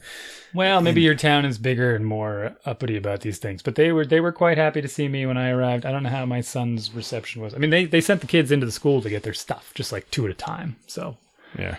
Well, 0.55 0.80
maybe 0.80 1.01
your 1.03 1.14
town 1.14 1.44
is 1.44 1.59
bigger 1.59 1.94
and 1.94 2.05
more 2.05 2.57
uppity 2.64 2.96
about 2.96 3.20
these 3.20 3.38
things, 3.38 3.62
but 3.62 3.74
they 3.76 3.92
were 3.92 4.05
they 4.05 4.20
were 4.20 4.32
quite 4.32 4.59
happy 4.59 4.80
to 4.82 4.88
see 4.88 5.09
me 5.09 5.26
when 5.26 5.36
I 5.36 5.51
arrived. 5.51 5.86
I 5.86 5.92
don't 5.92 6.03
know 6.03 6.11
how 6.11 6.26
my 6.26 6.40
son's 6.40 6.92
reception 6.92 7.40
was. 7.42 7.55
I 7.55 7.59
mean, 7.59 7.70
they 7.70 7.84
they 7.84 8.01
sent 8.01 8.20
the 8.20 8.26
kids 8.26 8.51
into 8.51 8.66
the 8.66 8.72
school 8.72 9.01
to 9.03 9.11
get 9.11 9.22
their 9.22 9.34
stuff, 9.34 9.72
just 9.74 9.92
like 9.92 10.11
two 10.11 10.24
at 10.24 10.30
a 10.30 10.34
time. 10.34 10.76
So 10.86 11.16
Yeah. 11.59 11.76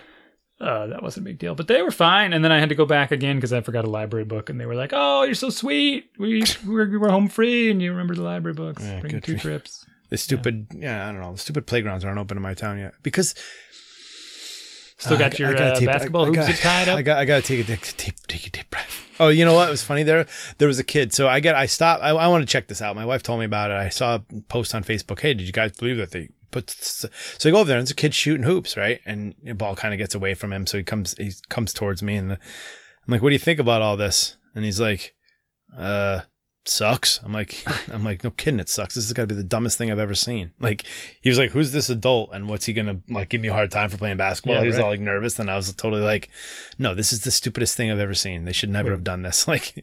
uh, 0.60 0.86
that 0.86 1.02
wasn't 1.02 1.26
a 1.26 1.28
big 1.30 1.38
deal. 1.38 1.54
But 1.54 1.68
they 1.68 1.82
were 1.82 1.90
fine. 1.90 2.32
And 2.32 2.44
then 2.44 2.52
I 2.52 2.60
had 2.60 2.68
to 2.70 2.74
go 2.74 2.86
back 2.86 3.10
again 3.12 3.36
because 3.36 3.52
I 3.52 3.60
forgot 3.60 3.84
a 3.84 3.90
library 3.90 4.24
book, 4.24 4.48
and 4.48 4.60
they 4.60 4.66
were 4.66 4.74
like, 4.76 4.92
"Oh, 4.94 5.24
you're 5.24 5.34
so 5.34 5.50
sweet. 5.50 6.10
We 6.18 6.44
we're, 6.66 6.88
we 6.90 6.96
were 6.98 7.10
home 7.10 7.28
free, 7.28 7.70
and 7.70 7.82
you 7.82 7.90
remember 7.90 8.14
the 8.14 8.22
library 8.22 8.54
books. 8.54 8.82
Yeah, 8.82 9.00
Bring 9.00 9.20
two 9.20 9.36
trips." 9.36 9.84
The 10.08 10.18
stupid, 10.18 10.66
yeah. 10.74 11.08
I 11.08 11.12
don't 11.12 11.20
know. 11.22 11.32
The 11.32 11.38
stupid 11.38 11.66
playgrounds 11.66 12.04
aren't 12.04 12.18
open 12.18 12.36
in 12.36 12.42
my 12.42 12.52
town 12.54 12.78
yet 12.78 12.92
because 13.02 13.34
Still 15.02 15.14
Uh, 15.14 15.18
got 15.18 15.34
I- 15.34 15.36
your 15.38 15.56
I 15.58 15.70
uh, 15.70 15.80
basketball 15.80 16.22
I- 16.22 16.26
hoops 16.26 16.38
got- 16.46 16.56
tied 16.58 16.88
up. 16.88 16.96
I 16.98 17.02
got. 17.02 17.18
I 17.18 17.24
got 17.24 17.42
to 17.42 17.42
take 17.42 17.60
a 17.68 17.76
deep, 17.76 18.14
take 18.28 18.46
a 18.46 18.50
deep 18.50 18.70
breath. 18.70 19.00
Oh, 19.18 19.28
you 19.30 19.44
know 19.44 19.52
what? 19.54 19.66
It 19.66 19.72
was 19.72 19.82
funny. 19.82 20.04
There, 20.04 20.26
there 20.58 20.68
was 20.68 20.78
a 20.78 20.84
kid. 20.84 21.12
So 21.12 21.26
I 21.28 21.40
get. 21.40 21.56
I 21.56 21.66
stopped. 21.66 22.04
I, 22.04 22.10
I 22.10 22.28
want 22.28 22.42
to 22.42 22.46
check 22.50 22.68
this 22.68 22.80
out. 22.80 22.94
My 22.94 23.04
wife 23.04 23.22
told 23.24 23.40
me 23.40 23.44
about 23.44 23.72
it. 23.72 23.74
I 23.76 23.88
saw 23.88 24.14
a 24.16 24.40
post 24.48 24.76
on 24.76 24.84
Facebook. 24.84 25.18
Hey, 25.18 25.34
did 25.34 25.44
you 25.46 25.52
guys 25.52 25.72
believe 25.72 25.96
that 25.96 26.12
they 26.12 26.28
put? 26.52 26.70
So 26.70 27.08
I 27.44 27.50
go 27.50 27.58
over 27.58 27.66
there 27.66 27.78
and 27.78 27.84
there's 27.86 27.90
a 27.90 27.96
kid 27.96 28.14
shooting 28.14 28.44
hoops, 28.44 28.76
right? 28.76 29.00
And 29.04 29.34
the 29.42 29.54
ball 29.54 29.74
kind 29.74 29.92
of 29.92 29.98
gets 29.98 30.14
away 30.14 30.34
from 30.34 30.52
him, 30.52 30.68
so 30.68 30.78
he 30.78 30.84
comes. 30.84 31.16
He 31.18 31.32
comes 31.48 31.72
towards 31.74 32.00
me, 32.00 32.14
and 32.14 32.30
the, 32.30 32.34
I'm 32.34 33.08
like, 33.08 33.22
"What 33.22 33.30
do 33.30 33.34
you 33.34 33.40
think 33.40 33.58
about 33.58 33.82
all 33.82 33.96
this?" 33.96 34.36
And 34.54 34.64
he's 34.64 34.80
like, 34.80 35.14
"Uh." 35.76 36.20
Sucks. 36.64 37.18
I'm 37.24 37.32
like, 37.32 37.64
I'm 37.92 38.04
like, 38.04 38.22
no 38.22 38.30
kidding, 38.30 38.60
it 38.60 38.68
sucks. 38.68 38.94
This 38.94 39.04
has 39.04 39.12
got 39.12 39.22
to 39.22 39.26
be 39.26 39.34
the 39.34 39.42
dumbest 39.42 39.76
thing 39.78 39.90
I've 39.90 39.98
ever 39.98 40.14
seen. 40.14 40.52
Like, 40.60 40.84
he 41.20 41.28
was 41.28 41.36
like, 41.36 41.50
"Who's 41.50 41.72
this 41.72 41.90
adult, 41.90 42.30
and 42.32 42.48
what's 42.48 42.66
he 42.66 42.72
gonna 42.72 43.00
like 43.08 43.30
give 43.30 43.40
me 43.40 43.48
a 43.48 43.52
hard 43.52 43.72
time 43.72 43.88
for 43.90 43.96
playing 43.96 44.16
basketball?" 44.16 44.54
Yeah, 44.54 44.60
he 44.60 44.66
was 44.68 44.76
right. 44.76 44.84
all 44.84 44.90
like 44.90 45.00
nervous, 45.00 45.38
and 45.40 45.50
I 45.50 45.56
was 45.56 45.72
totally 45.74 46.02
like, 46.02 46.30
"No, 46.78 46.94
this 46.94 47.12
is 47.12 47.22
the 47.24 47.32
stupidest 47.32 47.76
thing 47.76 47.90
I've 47.90 47.98
ever 47.98 48.14
seen. 48.14 48.44
They 48.44 48.52
should 48.52 48.70
never 48.70 48.92
have 48.92 49.02
done 49.04 49.22
this." 49.22 49.46
Like, 49.52 49.74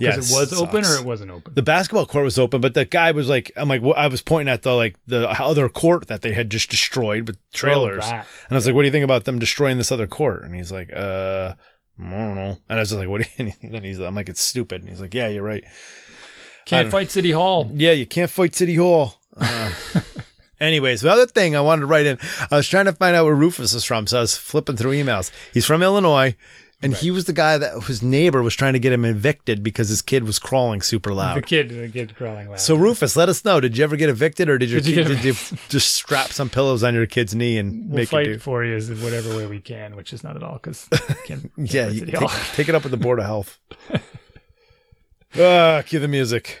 yeah, 0.00 0.14
it 0.14 0.16
was 0.18 0.52
open 0.52 0.84
or 0.84 0.96
it 0.96 1.04
wasn't 1.04 1.30
open. 1.30 1.54
the 1.54 1.62
basketball 1.62 2.04
court 2.06 2.24
was 2.24 2.38
open, 2.40 2.60
but 2.60 2.74
the 2.74 2.84
guy 2.84 3.12
was 3.12 3.28
like, 3.28 3.52
I'm 3.56 3.68
like, 3.68 3.82
I 3.96 4.08
was 4.08 4.20
pointing 4.20 4.52
at 4.52 4.62
the 4.62 4.72
like 4.74 4.96
the 5.06 5.28
other 5.30 5.68
court 5.68 6.08
that 6.08 6.22
they 6.22 6.32
had 6.32 6.50
just 6.50 6.70
destroyed 6.70 7.28
with 7.28 7.38
trailers, 7.52 8.04
Oh, 8.04 8.10
and 8.14 8.24
I 8.50 8.54
was 8.56 8.66
like, 8.66 8.74
"What 8.74 8.82
do 8.82 8.86
you 8.86 8.92
think 8.92 9.04
about 9.04 9.24
them 9.24 9.38
destroying 9.38 9.78
this 9.78 9.92
other 9.92 10.08
court?" 10.08 10.42
And 10.42 10.54
he's 10.56 10.72
like, 10.72 10.90
"Uh." 10.92 11.54
I 12.02 12.10
don't 12.10 12.34
know. 12.34 12.58
And 12.68 12.78
I 12.78 12.80
was 12.80 12.90
just 12.90 12.98
like, 12.98 13.08
what 13.08 13.22
do 13.22 13.44
you, 13.44 13.52
and 13.62 13.74
then 13.74 13.84
he's, 13.84 13.98
I'm 13.98 14.14
like, 14.14 14.28
it's 14.28 14.40
stupid. 14.40 14.82
And 14.82 14.90
he's 14.90 15.00
like, 15.00 15.14
yeah, 15.14 15.28
you're 15.28 15.42
right. 15.42 15.64
Can't 16.66 16.90
fight 16.90 17.10
City 17.10 17.32
Hall. 17.32 17.70
Yeah, 17.74 17.92
you 17.92 18.06
can't 18.06 18.30
fight 18.30 18.54
City 18.54 18.76
Hall. 18.76 19.20
Uh, 19.36 19.72
anyways, 20.60 21.00
the 21.00 21.10
other 21.10 21.26
thing 21.26 21.56
I 21.56 21.60
wanted 21.60 21.80
to 21.80 21.86
write 21.86 22.06
in, 22.06 22.18
I 22.50 22.56
was 22.56 22.68
trying 22.68 22.84
to 22.84 22.92
find 22.92 23.16
out 23.16 23.24
where 23.24 23.34
Rufus 23.34 23.74
is 23.74 23.84
from, 23.84 24.06
so 24.06 24.18
I 24.18 24.20
was 24.20 24.36
flipping 24.36 24.76
through 24.76 24.92
emails. 24.92 25.30
He's 25.52 25.66
from 25.66 25.82
Illinois, 25.82 26.36
and 26.82 26.94
he 26.94 27.10
was 27.10 27.26
the 27.26 27.32
guy 27.32 27.58
that 27.58 27.82
his 27.84 28.02
neighbor 28.02 28.42
was 28.42 28.54
trying 28.54 28.72
to 28.72 28.78
get 28.78 28.92
him 28.92 29.04
evicted 29.04 29.62
because 29.62 29.88
his 29.88 30.00
kid 30.02 30.24
was 30.24 30.38
crawling 30.38 30.80
super 30.82 31.12
loud. 31.12 31.36
The 31.36 31.42
kid, 31.42 31.68
the 31.68 31.88
kid 31.88 32.14
crawling 32.16 32.48
loud. 32.48 32.60
So 32.60 32.74
Rufus, 32.74 33.16
let 33.16 33.28
us 33.28 33.44
know. 33.44 33.60
Did 33.60 33.76
you 33.76 33.84
ever 33.84 33.96
get 33.96 34.08
evicted, 34.08 34.48
or 34.48 34.56
did 34.58 34.70
your 34.70 34.80
Did 34.80 34.96
you 34.96 35.04
did 35.04 35.24
you 35.24 35.34
just 35.68 35.94
strap 35.94 36.32
some 36.32 36.48
pillows 36.48 36.82
on 36.82 36.94
your 36.94 37.06
kid's 37.06 37.34
knee 37.34 37.58
and 37.58 37.88
we'll 37.88 37.96
make 37.96 38.08
fight 38.08 38.26
it 38.26 38.32
do? 38.34 38.38
for 38.38 38.64
you 38.64 38.76
in 38.76 39.02
whatever 39.02 39.36
way 39.36 39.46
we 39.46 39.60
can, 39.60 39.96
which 39.96 40.12
is 40.12 40.24
not 40.24 40.36
at 40.36 40.42
all 40.42 40.54
because 40.54 40.88
Yeah, 41.56 41.88
you 41.88 42.06
take, 42.06 42.30
take 42.54 42.68
it 42.68 42.74
up 42.74 42.82
with 42.82 42.92
the 42.92 42.96
board 42.98 43.18
of 43.18 43.26
health. 43.26 43.58
Ah, 45.38 45.82
cue 45.86 46.00
the 46.00 46.08
music. 46.08 46.60